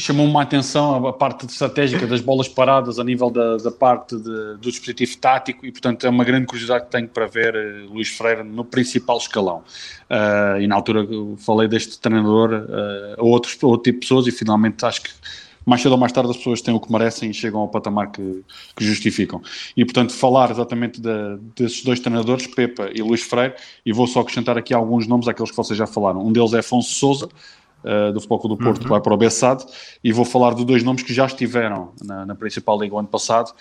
chamou-me 0.00 0.36
a 0.36 0.42
atenção 0.42 1.06
a 1.06 1.12
parte 1.12 1.46
estratégica 1.46 2.06
das 2.06 2.20
bolas 2.20 2.48
paradas 2.48 2.98
a 2.98 3.04
nível 3.04 3.30
da, 3.30 3.56
da 3.56 3.70
parte 3.70 4.16
de, 4.16 4.56
do 4.56 4.70
dispositivo 4.70 5.16
tático 5.18 5.64
e, 5.64 5.72
portanto, 5.72 6.06
é 6.06 6.10
uma 6.10 6.24
grande 6.24 6.46
curiosidade 6.46 6.86
que 6.86 6.90
tenho 6.90 7.08
para 7.08 7.26
ver 7.26 7.54
uh, 7.54 7.92
Luís 7.92 8.08
Freire 8.08 8.42
no 8.42 8.64
principal 8.64 9.18
escalão. 9.18 9.62
Uh, 10.10 10.60
e 10.60 10.66
na 10.66 10.74
altura 10.74 11.06
falei 11.38 11.68
deste 11.68 11.98
treinador 11.98 12.52
uh, 12.52 13.20
a, 13.20 13.24
outros, 13.24 13.56
a 13.62 13.66
outro 13.66 13.84
tipo 13.84 14.00
de 14.00 14.06
pessoas 14.06 14.26
e 14.26 14.32
finalmente 14.32 14.84
acho 14.84 15.02
que 15.02 15.10
mais 15.68 15.82
cedo 15.82 15.92
ou 15.92 15.98
mais 15.98 16.12
tarde 16.12 16.30
as 16.30 16.36
pessoas 16.36 16.60
têm 16.60 16.74
o 16.74 16.80
que 16.80 16.90
merecem 16.90 17.30
e 17.30 17.34
chegam 17.34 17.60
ao 17.60 17.68
patamar 17.68 18.10
que, 18.10 18.42
que 18.74 18.84
justificam. 18.84 19.42
E, 19.76 19.84
portanto, 19.84 20.12
falar 20.12 20.50
exatamente 20.50 21.00
de, 21.00 21.10
desses 21.56 21.84
dois 21.84 22.00
treinadores, 22.00 22.46
Pepa 22.46 22.90
e 22.94 23.02
Luís 23.02 23.22
Freire, 23.22 23.54
e 23.84 23.92
vou 23.92 24.06
só 24.06 24.20
acrescentar 24.20 24.56
aqui 24.56 24.72
alguns 24.72 25.06
nomes 25.06 25.28
àqueles 25.28 25.50
que 25.50 25.56
vocês 25.56 25.78
já 25.78 25.86
falaram. 25.86 26.24
Um 26.24 26.32
deles 26.32 26.52
é 26.54 26.58
Afonso 26.60 26.90
Souza, 26.90 27.28
Uh, 27.78 28.12
do 28.12 28.20
Futebol 28.20 28.48
do 28.48 28.56
Porto, 28.56 28.78
uhum. 28.78 28.82
que 28.82 28.88
vai 28.88 29.00
para 29.00 29.14
o 29.14 29.16
Bessade, 29.16 29.64
e 30.02 30.12
vou 30.12 30.24
falar 30.24 30.52
de 30.52 30.64
dois 30.64 30.82
nomes 30.82 31.04
que 31.04 31.14
já 31.14 31.26
estiveram 31.26 31.92
na, 32.04 32.26
na 32.26 32.34
principal 32.34 32.76
liga 32.76 32.92
o 32.96 32.98
ano 32.98 33.06
passado, 33.06 33.52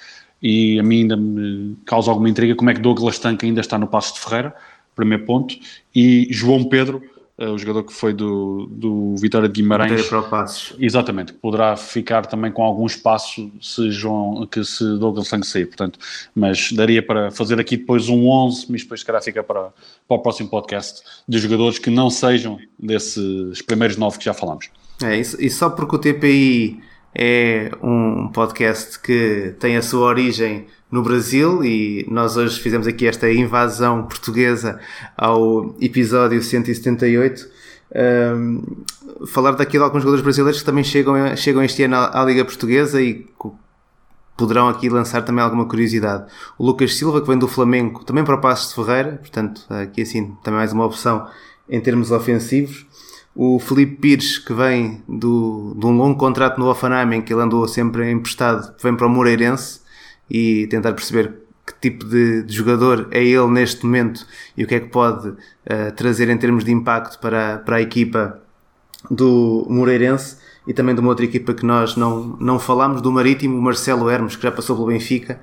e 0.42 0.80
a 0.80 0.84
mim 0.84 1.02
ainda 1.02 1.16
me 1.16 1.78
causa 1.86 2.10
alguma 2.10 2.28
intriga 2.28 2.56
como 2.56 2.72
é 2.72 2.74
que 2.74 2.82
Douglas 2.82 3.20
Tanque 3.20 3.46
ainda 3.46 3.62
está 3.62 3.78
no 3.78 3.86
Passo 3.86 4.16
de 4.16 4.22
Ferreira, 4.22 4.56
primeiro 4.96 5.24
ponto, 5.24 5.56
e 5.94 6.28
João 6.32 6.64
Pedro, 6.64 7.00
uh, 7.40 7.52
o 7.52 7.58
jogador 7.58 7.84
que 7.84 7.94
foi 7.94 8.14
do, 8.14 8.68
do 8.72 9.16
Vitória 9.18 9.48
de 9.48 9.62
Guimarães. 9.62 10.08
Para 10.08 10.20
o 10.20 10.24
Passos. 10.24 10.76
Exatamente, 10.80 11.34
que 11.34 11.40
poderá 11.40 11.76
ficar 11.76 12.26
também 12.26 12.52
com 12.52 12.64
algum 12.64 12.86
espaço 12.86 13.52
se, 13.62 13.92
João, 13.92 14.46
que 14.48 14.64
se 14.64 14.84
Douglas 14.98 15.28
Sangue 15.28 15.46
sair, 15.46 15.66
portanto, 15.66 16.00
mas 16.34 16.72
daria 16.72 17.02
para 17.02 17.32
fazer 17.32 17.60
aqui 17.60 17.78
depois 17.78 18.10
um 18.10 18.28
11, 18.28 18.68
mas 18.70 18.84
depois 18.84 19.02
se 19.02 19.06
calhar 19.06 19.24
fica 19.24 19.44
para, 19.44 19.70
para 20.08 20.18
o 20.18 20.20
próximo 20.20 20.50
podcast, 20.50 21.02
de 21.28 21.38
jogadores 21.40 21.80
que 21.80 21.90
não 21.90 22.10
sejam 22.10 22.60
desses 22.78 23.62
primeiros 23.62 23.98
nove 23.98 24.18
que 24.18 24.26
já 24.26 24.34
falamos. 24.34 24.70
É, 25.04 25.18
e 25.20 25.50
só 25.50 25.70
porque 25.70 25.96
o 25.96 26.00
TPI 26.00 26.82
é 27.14 27.72
um 27.82 28.30
podcast 28.30 29.00
que 29.00 29.56
tem 29.60 29.78
a 29.78 29.82
sua 29.82 30.08
origem 30.08 30.68
no 30.92 31.02
Brasil 31.02 31.64
e 31.64 32.06
nós 32.10 32.38
hoje 32.38 32.60
fizemos 32.60 32.88
aqui 32.88 33.08
esta 33.08 33.32
invasão 33.32 34.04
portuguesa 34.04 34.80
ao 35.18 35.76
episódio 35.82 36.42
178. 36.42 37.58
Um, 37.96 38.64
falar 39.28 39.52
daqui 39.52 39.78
de 39.78 39.84
alguns 39.84 40.02
jogadores 40.02 40.24
brasileiros 40.24 40.60
que 40.60 40.66
também 40.66 40.84
chegam, 40.84 41.36
chegam 41.36 41.64
este 41.64 41.84
ano 41.84 41.96
à, 41.96 42.24
Liga 42.24 42.44
Portuguesa 42.46 43.02
e 43.02 43.26
poderão 44.36 44.68
aqui 44.68 44.90
lançar 44.90 45.24
também 45.24 45.44
alguma 45.44 45.66
curiosidade. 45.66 46.26
O 46.58 46.66
Lucas 46.66 46.96
Silva, 46.96 47.22
que 47.22 47.28
vem 47.28 47.38
do 47.38 47.48
Flamengo, 47.48 48.04
também 48.04 48.24
para 48.24 48.36
o 48.36 48.42
Passos 48.42 48.70
de 48.70 48.76
Ferreira, 48.76 49.18
portanto, 49.18 49.66
aqui 49.70 50.04
assim 50.04 50.36
também 50.44 50.60
mais 50.60 50.72
uma 50.72 50.86
opção 50.86 51.28
em 51.70 51.82
termos 51.82 52.12
ofensivos. 52.12 52.86
O 53.40 53.60
Felipe 53.60 53.98
Pires, 53.98 54.40
que 54.40 54.52
vem 54.52 55.04
do, 55.08 55.76
de 55.78 55.86
um 55.86 55.96
longo 55.96 56.18
contrato 56.18 56.60
no 56.60 56.66
Offenheim, 56.66 57.22
que 57.22 57.32
ele 57.32 57.44
andou 57.44 57.68
sempre 57.68 58.10
emprestado, 58.10 58.74
vem 58.82 58.96
para 58.96 59.06
o 59.06 59.10
Moreirense 59.12 59.80
e 60.28 60.66
tentar 60.66 60.94
perceber 60.94 61.36
que 61.64 61.80
tipo 61.80 62.04
de, 62.04 62.42
de, 62.42 62.52
jogador 62.52 63.08
é 63.12 63.24
ele 63.24 63.46
neste 63.50 63.86
momento 63.86 64.26
e 64.58 64.64
o 64.64 64.68
que 64.68 64.74
é 64.74 64.80
que 64.80 64.88
pode 64.88 65.30
uh, 65.30 65.92
trazer 65.96 66.30
em 66.30 66.38
termos 66.38 66.64
de 66.64 66.72
impacto 66.72 67.20
para, 67.20 67.60
para 67.60 67.76
a 67.76 67.82
equipa 67.82 68.42
do 69.12 69.68
Moreirense. 69.70 70.38
E 70.68 70.74
também 70.74 70.94
de 70.94 71.00
uma 71.00 71.10
outra 71.10 71.24
equipa 71.24 71.54
que 71.54 71.66
nós 71.66 71.96
não, 71.96 72.36
não 72.40 72.60
falámos, 72.60 73.02
do 73.02 73.10
Marítimo, 73.10 73.58
o 73.58 73.62
Marcelo 73.62 74.10
Hermes, 74.10 74.36
que 74.36 74.44
já 74.44 74.52
passou 74.52 74.76
pelo 74.76 74.90
Benfica 74.90 75.40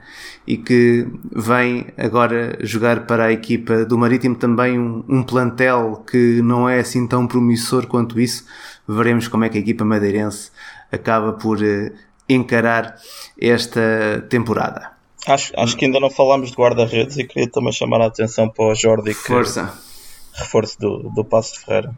e 0.47 0.59
que 0.59 1.09
vem 1.33 1.87
agora 1.97 2.59
jogar 2.61 3.07
para 3.07 3.25
a 3.25 3.33
equipa 3.33 3.87
do 3.87 3.97
Marítimo 3.97 4.35
também 4.35 4.79
um, 4.79 5.03
um 5.09 5.23
plantel 5.23 6.05
que 6.09 6.43
não 6.43 6.69
é 6.69 6.81
assim 6.81 7.07
tão 7.09 7.27
promissor 7.27 7.87
quanto 7.87 8.21
isso. 8.21 8.45
Veremos 8.87 9.27
como 9.27 9.45
é 9.45 9.49
que 9.49 9.57
a 9.57 9.61
equipa 9.63 9.83
madeirense 9.83 10.51
acaba 10.93 11.33
por 11.33 11.59
uh, 11.59 11.91
encarar 12.29 12.97
esta 13.41 14.25
temporada. 14.29 14.93
Acho, 15.27 15.53
acho 15.57 15.75
que 15.75 15.87
ainda 15.87 15.99
não 15.99 16.11
falámos 16.11 16.51
de 16.51 16.57
guarda-redes 16.57 17.17
e 17.17 17.25
queria 17.25 17.51
também 17.51 17.73
chamar 17.73 18.03
a 18.03 18.07
atenção 18.07 18.47
para 18.51 18.67
o 18.67 18.75
Jordi, 18.75 19.15
que 19.15 19.23
Força. 19.23 19.73
reforço 20.35 20.79
do, 20.79 21.11
do 21.15 21.25
Passo 21.25 21.55
de 21.55 21.61
Ferreira. 21.61 21.97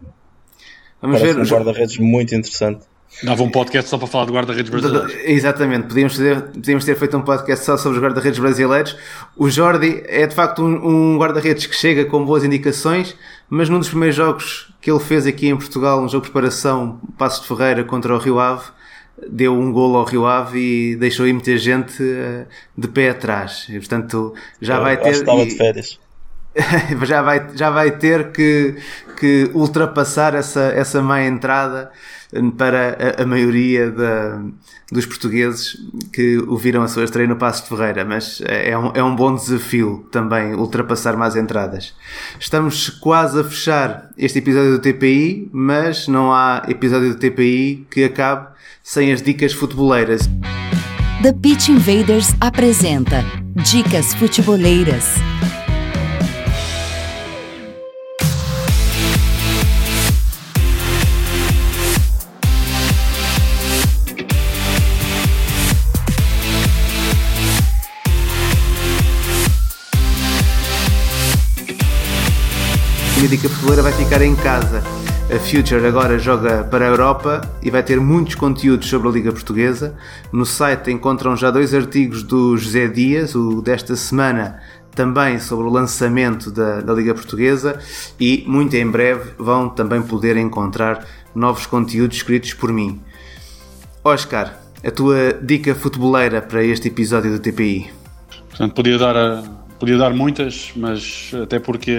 Vamos 1.02 1.18
Parece 1.18 1.34
ver. 1.34 1.42
um 1.42 1.48
guarda-redes 1.48 1.98
muito 1.98 2.34
interessante. 2.36 2.86
Dava 3.22 3.42
um 3.42 3.50
podcast 3.50 3.88
só 3.88 3.96
para 3.96 4.06
falar 4.06 4.26
de 4.26 4.32
guarda-redes 4.32 4.70
brasileiros. 4.70 5.12
Exatamente, 5.24 5.86
podíamos 5.88 6.16
ter, 6.18 6.40
podíamos 6.42 6.84
ter 6.84 6.94
feito 6.96 7.16
um 7.16 7.22
podcast 7.22 7.64
só 7.64 7.76
sobre 7.76 7.98
os 7.98 8.04
guarda-redes 8.04 8.38
brasileiros. 8.38 8.96
O 9.36 9.48
Jordi 9.48 10.02
é 10.06 10.26
de 10.26 10.34
facto 10.34 10.62
um, 10.62 11.14
um 11.14 11.18
guarda-redes 11.18 11.66
que 11.66 11.74
chega 11.74 12.04
com 12.04 12.24
boas 12.24 12.44
indicações, 12.44 13.16
mas 13.48 13.68
num 13.68 13.78
dos 13.78 13.88
primeiros 13.88 14.14
jogos 14.16 14.72
que 14.80 14.90
ele 14.90 15.00
fez 15.00 15.26
aqui 15.26 15.48
em 15.48 15.56
Portugal, 15.56 16.00
um 16.02 16.08
jogo 16.08 16.26
de 16.26 16.30
preparação, 16.30 17.00
Passo 17.16 17.40
de 17.42 17.48
Ferreira 17.48 17.82
contra 17.84 18.14
o 18.14 18.18
Rio 18.18 18.38
Ave, 18.38 18.64
deu 19.30 19.54
um 19.54 19.72
golo 19.72 19.96
ao 19.96 20.04
Rio 20.04 20.26
Ave 20.26 20.58
e 20.92 20.96
deixou 20.96 21.24
aí 21.24 21.32
muita 21.32 21.56
gente 21.56 22.02
eh, 22.02 22.44
de 22.76 22.86
pé 22.86 23.08
atrás. 23.10 23.66
E, 23.70 23.78
portanto, 23.78 24.34
já 24.60 24.76
Eu 24.76 24.82
vai 24.82 24.96
ter. 24.98 25.08
estava 25.10 25.40
e- 25.40 25.46
de 25.46 25.56
férias. 25.56 25.98
já 27.04 27.22
vai, 27.22 27.46
já 27.54 27.70
vai 27.70 27.90
ter 27.90 28.32
que, 28.32 28.76
que 29.18 29.50
ultrapassar 29.54 30.34
essa, 30.34 30.62
essa 30.74 31.02
má 31.02 31.22
entrada 31.22 31.90
para 32.56 33.16
a, 33.18 33.22
a 33.22 33.26
maioria 33.26 33.90
da, 33.90 34.42
dos 34.90 35.06
portugueses 35.06 35.76
que 36.12 36.38
o 36.38 36.56
viram 36.56 36.82
a 36.82 36.88
sua 36.88 37.04
estreia 37.04 37.28
no 37.28 37.36
Passo 37.36 37.62
de 37.62 37.68
Ferreira, 37.68 38.04
mas 38.04 38.42
é 38.46 38.76
um, 38.76 38.92
é 38.94 39.02
um 39.02 39.14
bom 39.14 39.34
desafio 39.34 40.06
também 40.10 40.54
ultrapassar 40.54 41.16
mais 41.16 41.36
entradas. 41.36 41.94
Estamos 42.38 42.88
quase 42.88 43.40
a 43.40 43.44
fechar 43.44 44.10
este 44.16 44.38
episódio 44.38 44.72
do 44.72 44.78
TPI, 44.78 45.50
mas 45.52 46.08
não 46.08 46.32
há 46.32 46.64
episódio 46.68 47.10
do 47.10 47.18
TPI 47.18 47.86
que 47.90 48.04
acabe 48.04 48.48
sem 48.82 49.12
as 49.12 49.22
dicas 49.22 49.52
futeboleiras. 49.52 50.28
The 51.22 51.32
Pitch 51.32 51.68
Invaders 51.68 52.34
apresenta 52.40 53.24
Dicas 53.56 54.14
Futeboleiras. 54.14 55.14
A 73.24 73.28
dica 73.28 73.48
futeboleira 73.48 73.82
vai 73.82 73.92
ficar 73.92 74.22
em 74.22 74.34
casa. 74.36 74.82
A 75.34 75.38
Future 75.40 75.84
agora 75.86 76.18
joga 76.18 76.62
para 76.64 76.84
a 76.84 76.88
Europa 76.88 77.40
e 77.62 77.70
vai 77.70 77.82
ter 77.82 77.98
muitos 78.00 78.34
conteúdos 78.36 78.88
sobre 78.88 79.08
a 79.08 79.10
Liga 79.10 79.32
Portuguesa. 79.32 79.96
No 80.32 80.46
site 80.46 80.90
encontram 80.92 81.36
já 81.36 81.50
dois 81.50 81.74
artigos 81.74 82.22
do 82.22 82.56
José 82.56 82.86
Dias, 82.86 83.34
o 83.34 83.60
desta 83.60 83.96
semana, 83.96 84.60
também 84.94 85.38
sobre 85.40 85.66
o 85.66 85.70
lançamento 85.70 86.50
da, 86.50 86.80
da 86.80 86.92
Liga 86.94 87.12
Portuguesa 87.14 87.78
e 88.20 88.44
muito 88.46 88.74
em 88.76 88.88
breve 88.88 89.32
vão 89.38 89.68
também 89.68 90.00
poder 90.00 90.36
encontrar 90.36 91.04
novos 91.34 91.66
conteúdos 91.66 92.18
escritos 92.18 92.54
por 92.54 92.72
mim. 92.72 93.00
Oscar, 94.04 94.54
a 94.86 94.90
tua 94.90 95.32
dica 95.42 95.74
futeboleira 95.74 96.40
para 96.40 96.62
este 96.62 96.88
episódio 96.88 97.32
do 97.32 97.40
TPI? 97.40 97.90
Portanto, 98.48 98.74
podia 98.74 98.96
dar, 98.96 99.16
a- 99.16 99.42
podia 99.78 99.96
dar 99.96 100.12
muitas, 100.12 100.72
mas 100.74 101.30
até 101.42 101.58
porque 101.58 101.96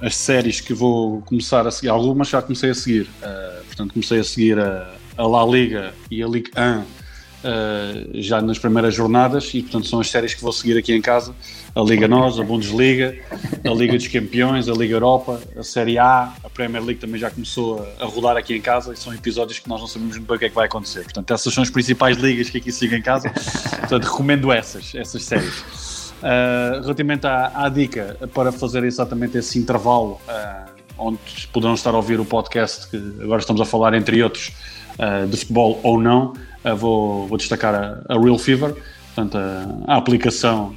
as 0.00 0.16
séries 0.16 0.60
que 0.60 0.74
vou 0.74 1.22
começar 1.22 1.66
a 1.66 1.70
seguir, 1.70 1.88
algumas 1.88 2.28
já 2.28 2.42
comecei 2.42 2.70
a 2.70 2.74
seguir. 2.74 3.08
Eh, 3.22 3.60
portanto, 3.66 3.92
comecei 3.92 4.20
a 4.20 4.24
seguir 4.24 4.58
a, 4.58 4.94
a 5.16 5.26
La 5.26 5.44
Liga 5.44 5.94
e 6.10 6.22
a 6.22 6.26
Ligue 6.26 6.50
1 6.56 6.98
eh, 7.44 8.06
já 8.14 8.42
nas 8.42 8.58
primeiras 8.58 8.94
jornadas 8.94 9.50
e, 9.54 9.62
portanto, 9.62 9.86
são 9.86 10.00
as 10.00 10.10
séries 10.10 10.34
que 10.34 10.42
vou 10.42 10.52
seguir 10.52 10.76
aqui 10.76 10.92
em 10.92 11.00
casa. 11.00 11.34
A 11.74 11.80
Liga 11.80 12.08
Nós, 12.08 12.38
a 12.38 12.42
Bundesliga, 12.42 13.16
a 13.64 13.70
Liga 13.70 13.96
dos 13.96 14.08
Campeões, 14.08 14.68
a 14.68 14.72
Liga 14.72 14.94
Europa, 14.94 15.40
a 15.56 15.62
Série 15.62 15.98
A, 15.98 16.32
a 16.42 16.50
Premier 16.50 16.82
League 16.82 17.00
também 17.00 17.20
já 17.20 17.30
começou 17.30 17.86
a, 18.00 18.04
a 18.04 18.06
rodar 18.06 18.36
aqui 18.36 18.56
em 18.56 18.60
casa 18.60 18.92
e 18.92 18.96
são 18.96 19.14
episódios 19.14 19.60
que 19.60 19.68
nós 19.68 19.80
não 19.80 19.86
sabemos 19.86 20.16
muito 20.16 20.26
bem 20.26 20.36
o 20.36 20.38
que 20.38 20.46
é 20.46 20.48
que 20.48 20.54
vai 20.54 20.66
acontecer. 20.66 21.04
Portanto, 21.04 21.32
essas 21.32 21.54
são 21.54 21.62
as 21.62 21.70
principais 21.70 22.16
ligas 22.16 22.50
que 22.50 22.58
aqui 22.58 22.72
sigo 22.72 22.96
em 22.96 23.02
casa. 23.02 23.30
Portanto, 23.30 24.04
recomendo 24.04 24.50
essas, 24.50 24.92
essas 24.96 25.22
séries. 25.22 25.87
Uh, 26.18 26.80
relativamente 26.82 27.26
à, 27.28 27.52
à 27.54 27.68
dica 27.68 28.16
para 28.34 28.50
fazer 28.50 28.82
exatamente 28.82 29.38
esse 29.38 29.56
intervalo 29.56 30.20
uh, 30.28 30.68
onde 30.98 31.18
poderão 31.52 31.74
estar 31.74 31.90
a 31.94 31.96
ouvir 31.96 32.18
o 32.18 32.24
podcast 32.24 32.88
que 32.90 32.96
agora 33.22 33.38
estamos 33.38 33.60
a 33.62 33.64
falar 33.64 33.94
entre 33.94 34.20
outros 34.20 34.52
uh, 34.98 35.28
de 35.28 35.36
futebol 35.36 35.78
ou 35.84 36.00
não 36.00 36.32
vou, 36.76 37.28
vou 37.28 37.38
destacar 37.38 37.72
a, 37.72 38.02
a 38.08 38.18
Real 38.20 38.36
Fever 38.36 38.74
portanto 39.14 39.38
a, 39.38 39.92
a 39.94 39.96
aplicação 39.96 40.74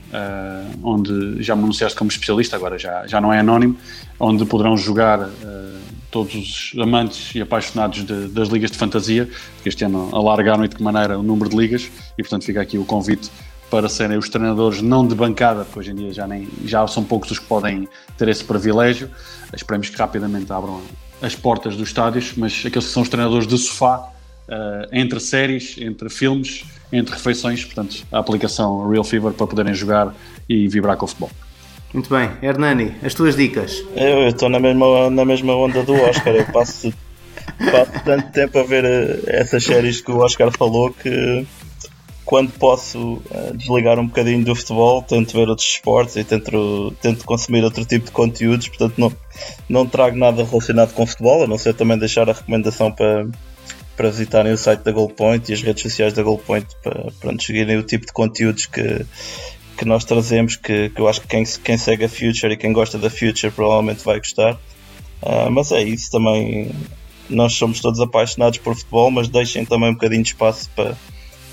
onde 0.84 1.42
já 1.42 1.56
me 1.56 1.64
anunciaste 1.64 1.98
como 1.98 2.12
especialista 2.12 2.56
agora 2.56 2.78
já, 2.78 3.08
já 3.08 3.20
não 3.20 3.34
é 3.34 3.40
anónimo 3.40 3.76
onde 4.20 4.46
poderão 4.46 4.78
jogar 4.78 5.28
todos 6.12 6.36
os 6.36 6.80
amantes 6.80 7.34
e 7.34 7.42
apaixonados 7.42 8.06
de- 8.06 8.28
das 8.28 8.48
ligas 8.50 8.70
de 8.70 8.78
fantasia 8.78 9.28
porque 9.56 9.70
este 9.70 9.84
ano 9.86 10.10
alargaram 10.14 10.64
e 10.64 10.68
de 10.68 10.76
que 10.76 10.84
maneira 10.84 11.18
o 11.18 11.24
número 11.24 11.50
de 11.50 11.58
ligas 11.58 11.90
e 12.16 12.22
portanto 12.22 12.46
fica 12.46 12.62
aqui 12.62 12.78
o 12.78 12.86
convite 12.86 13.32
para 13.72 13.88
serem 13.88 14.18
os 14.18 14.28
treinadores 14.28 14.82
não 14.82 15.08
de 15.08 15.16
bancada, 15.16 15.64
porque 15.64 15.80
hoje 15.80 15.92
em 15.92 15.96
dia 15.96 16.14
já, 16.14 16.28
nem, 16.28 16.46
já 16.66 16.86
são 16.88 17.06
poucos 17.06 17.32
os 17.32 17.40
que 17.40 17.46
podem 17.46 17.88
ter 18.18 18.28
esse 18.28 18.44
privilégio. 18.44 19.10
Esperemos 19.56 19.90
que 19.90 19.98
rapidamente 19.98 20.52
abram 20.52 20.82
as 21.22 21.36
portas 21.36 21.78
dos 21.78 21.88
estádios, 21.88 22.34
mas 22.36 22.64
aqueles 22.66 22.86
que 22.86 22.94
são 22.94 23.02
os 23.02 23.08
treinadores 23.08 23.48
de 23.48 23.58
sofá, 23.58 24.10
eh, 24.50 24.90
entre 24.92 25.22
séries, 25.22 25.78
entre 25.80 26.10
filmes, 26.10 26.66
entre 26.92 27.16
refeições, 27.16 27.64
portanto, 27.64 28.06
a 28.12 28.20
aplicação 28.20 28.90
Real 28.90 29.06
Fever 29.06 29.32
para 29.32 29.48
poderem 29.48 29.74
jogar 29.74 30.14
e 30.50 30.68
vibrar 30.68 30.98
com 30.98 31.06
o 31.06 31.08
futebol. 31.08 31.32
Muito 31.94 32.10
bem, 32.10 32.30
Hernani, 32.42 32.94
as 33.02 33.14
tuas 33.14 33.38
dicas. 33.38 33.82
Eu 33.96 34.28
estou 34.28 34.50
na 34.50 34.60
mesma, 34.60 35.10
na 35.10 35.24
mesma 35.24 35.56
onda 35.56 35.82
do 35.84 35.94
Oscar. 35.94 36.36
Eu 36.36 36.46
passo, 36.48 36.94
passo 37.72 38.04
tanto 38.04 38.32
tempo 38.34 38.60
a 38.60 38.64
ver 38.64 38.84
eh, 38.84 39.20
essas 39.28 39.64
séries 39.64 40.02
que 40.02 40.12
o 40.12 40.18
Oscar 40.18 40.52
falou 40.52 40.92
que 40.92 41.46
quando 42.26 42.52
posso 42.52 43.22
eh, 43.32 43.52
desligar 43.56 44.00
um 44.00 44.08
bocadinho 44.08 44.44
do 44.44 44.56
futebol, 44.56 45.02
tento 45.02 45.34
ver 45.34 45.50
outros 45.50 45.68
esportes 45.68 46.16
e 46.16 46.24
tento, 46.24 46.94
tento 47.02 47.26
consumir 47.26 47.64
outro 47.64 47.84
tipo 47.86 48.06
de 48.06 48.12
conteúdos. 48.12 48.68
Portanto, 48.68 48.94
não, 48.98 49.12
não 49.68 49.86
trago 49.86 50.18
nada 50.18 50.44
relacionado 50.44 50.94
com 50.94 51.06
futebol, 51.06 51.44
a 51.44 51.48
não 51.48 51.58
ser 51.58 51.74
também 51.74 51.98
deixar 51.98 52.30
a 52.30 52.34
recomendação 52.34 52.92
para, 52.92 53.28
para 53.98 54.10
visitarem 54.10 54.54
o 54.54 54.58
site 54.58 54.82
da 54.82 54.92
Goalpoint 54.92 55.50
e 55.50 55.54
as 55.54 55.62
redes 55.62 55.82
sociais 55.84 56.14
da 56.14 56.24
Goalpoint 56.24 56.68
para, 56.84 57.12
para 57.20 57.32
nos 57.32 57.46
seguirem 57.46 57.78
o 57.78 57.84
tipo 57.84 58.06
de 58.06 58.14
conteúdos 58.14 58.66
que, 58.66 59.06
que 59.78 59.86
nós 59.86 60.06
trazemos, 60.06 60.56
que, 60.56 60.90
que 60.90 61.02
eu 61.02 61.08
acho 61.08 61.22
que 61.22 61.28
quem, 61.28 61.44
quem 61.44 61.78
segue 61.78 62.06
a 62.06 62.10
Future 62.10 62.54
e 62.54 62.58
quem 62.58 62.72
gosta 62.72 62.98
da 62.98 63.10
Future 63.10 63.52
provavelmente 63.52 64.06
vai 64.06 64.20
gostar. 64.20 64.58
Ah, 65.22 65.50
mas 65.50 65.72
é 65.72 65.84
isso 65.84 66.12
também. 66.12 66.72
Nós 67.30 67.54
somos 67.54 67.80
todos 67.80 68.00
apaixonados 68.00 68.60
por 68.60 68.76
futebol, 68.76 69.10
mas 69.10 69.30
deixem 69.30 69.66
também 69.66 69.90
um 69.90 69.94
bocadinho 69.94 70.24
de 70.24 70.30
espaço 70.30 70.70
para, 70.76 70.98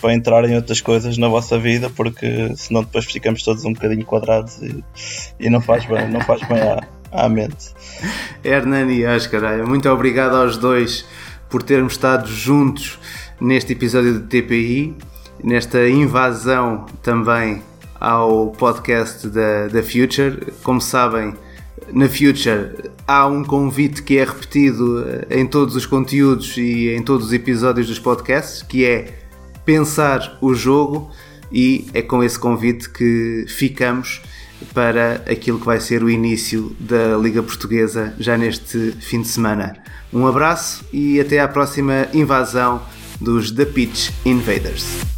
para 0.01 0.15
entrar 0.15 0.45
em 0.45 0.55
outras 0.57 0.81
coisas 0.81 1.19
na 1.19 1.29
vossa 1.29 1.59
vida, 1.59 1.91
porque 1.91 2.53
senão 2.57 2.83
depois 2.83 3.05
ficamos 3.05 3.43
todos 3.43 3.65
um 3.65 3.73
bocadinho 3.73 4.05
quadrados 4.05 4.61
e, 4.63 4.85
e 5.39 5.51
não 5.51 5.61
faz 5.61 5.85
bem, 5.87 6.09
não 6.09 6.21
faz 6.21 6.41
bem 6.49 6.61
à, 6.61 6.81
à 7.13 7.29
mente. 7.29 7.69
Hernani 8.45 8.95
e 8.95 9.07
Oscar, 9.07 9.67
muito 9.67 9.89
obrigado 9.89 10.37
aos 10.37 10.57
dois 10.57 11.05
por 11.49 11.63
termos 11.63 11.95
estado 11.95 12.29
juntos 12.29 12.99
neste 13.41 13.73
episódio 13.73 14.15
do 14.15 14.27
TPI, 14.27 14.95
nesta 15.43 15.89
invasão 15.89 16.87
também 17.03 17.63
ao 18.01 18.49
podcast 18.49 19.29
da, 19.29 19.69
da 19.69 19.83
Future. 19.83 20.53
Como 20.63 20.81
sabem, 20.81 21.35
na 21.93 22.09
Future 22.09 22.91
há 23.07 23.27
um 23.27 23.45
convite 23.45 24.03
que 24.03 24.19
é 24.19 24.25
repetido 24.25 25.05
eh, 25.09 25.39
em 25.39 25.47
todos 25.47 25.75
os 25.75 25.87
conteúdos 25.87 26.57
e 26.57 26.91
em 26.91 27.03
todos 27.03 27.29
os 27.29 27.33
episódios 27.33 27.87
dos 27.87 27.99
podcasts, 27.99 28.63
que 28.63 28.85
é 28.85 29.28
pensar 29.69 30.39
o 30.41 30.55
jogo 30.55 31.11
e 31.53 31.89
é 31.93 32.01
com 32.01 32.25
esse 32.25 32.39
convite 32.39 32.89
que 32.89 33.45
ficamos 33.47 34.23
para 34.73 35.17
aquilo 35.31 35.61
que 35.61 35.67
vai 35.67 35.79
ser 35.79 36.03
o 36.03 36.09
início 36.09 36.75
da 36.81 37.19
Liga 37.19 37.43
Portuguesa 37.43 38.15
já 38.19 38.39
neste 38.39 38.93
fim 38.93 39.21
de 39.21 39.29
semana. 39.29 39.77
Um 40.11 40.27
abraço 40.27 40.83
e 40.91 41.21
até 41.21 41.39
à 41.39 41.47
próxima 41.47 42.09
invasão 42.15 42.81
dos 43.21 43.51
The 43.51 43.67
Pitch 43.67 44.09
Invaders. 44.25 45.18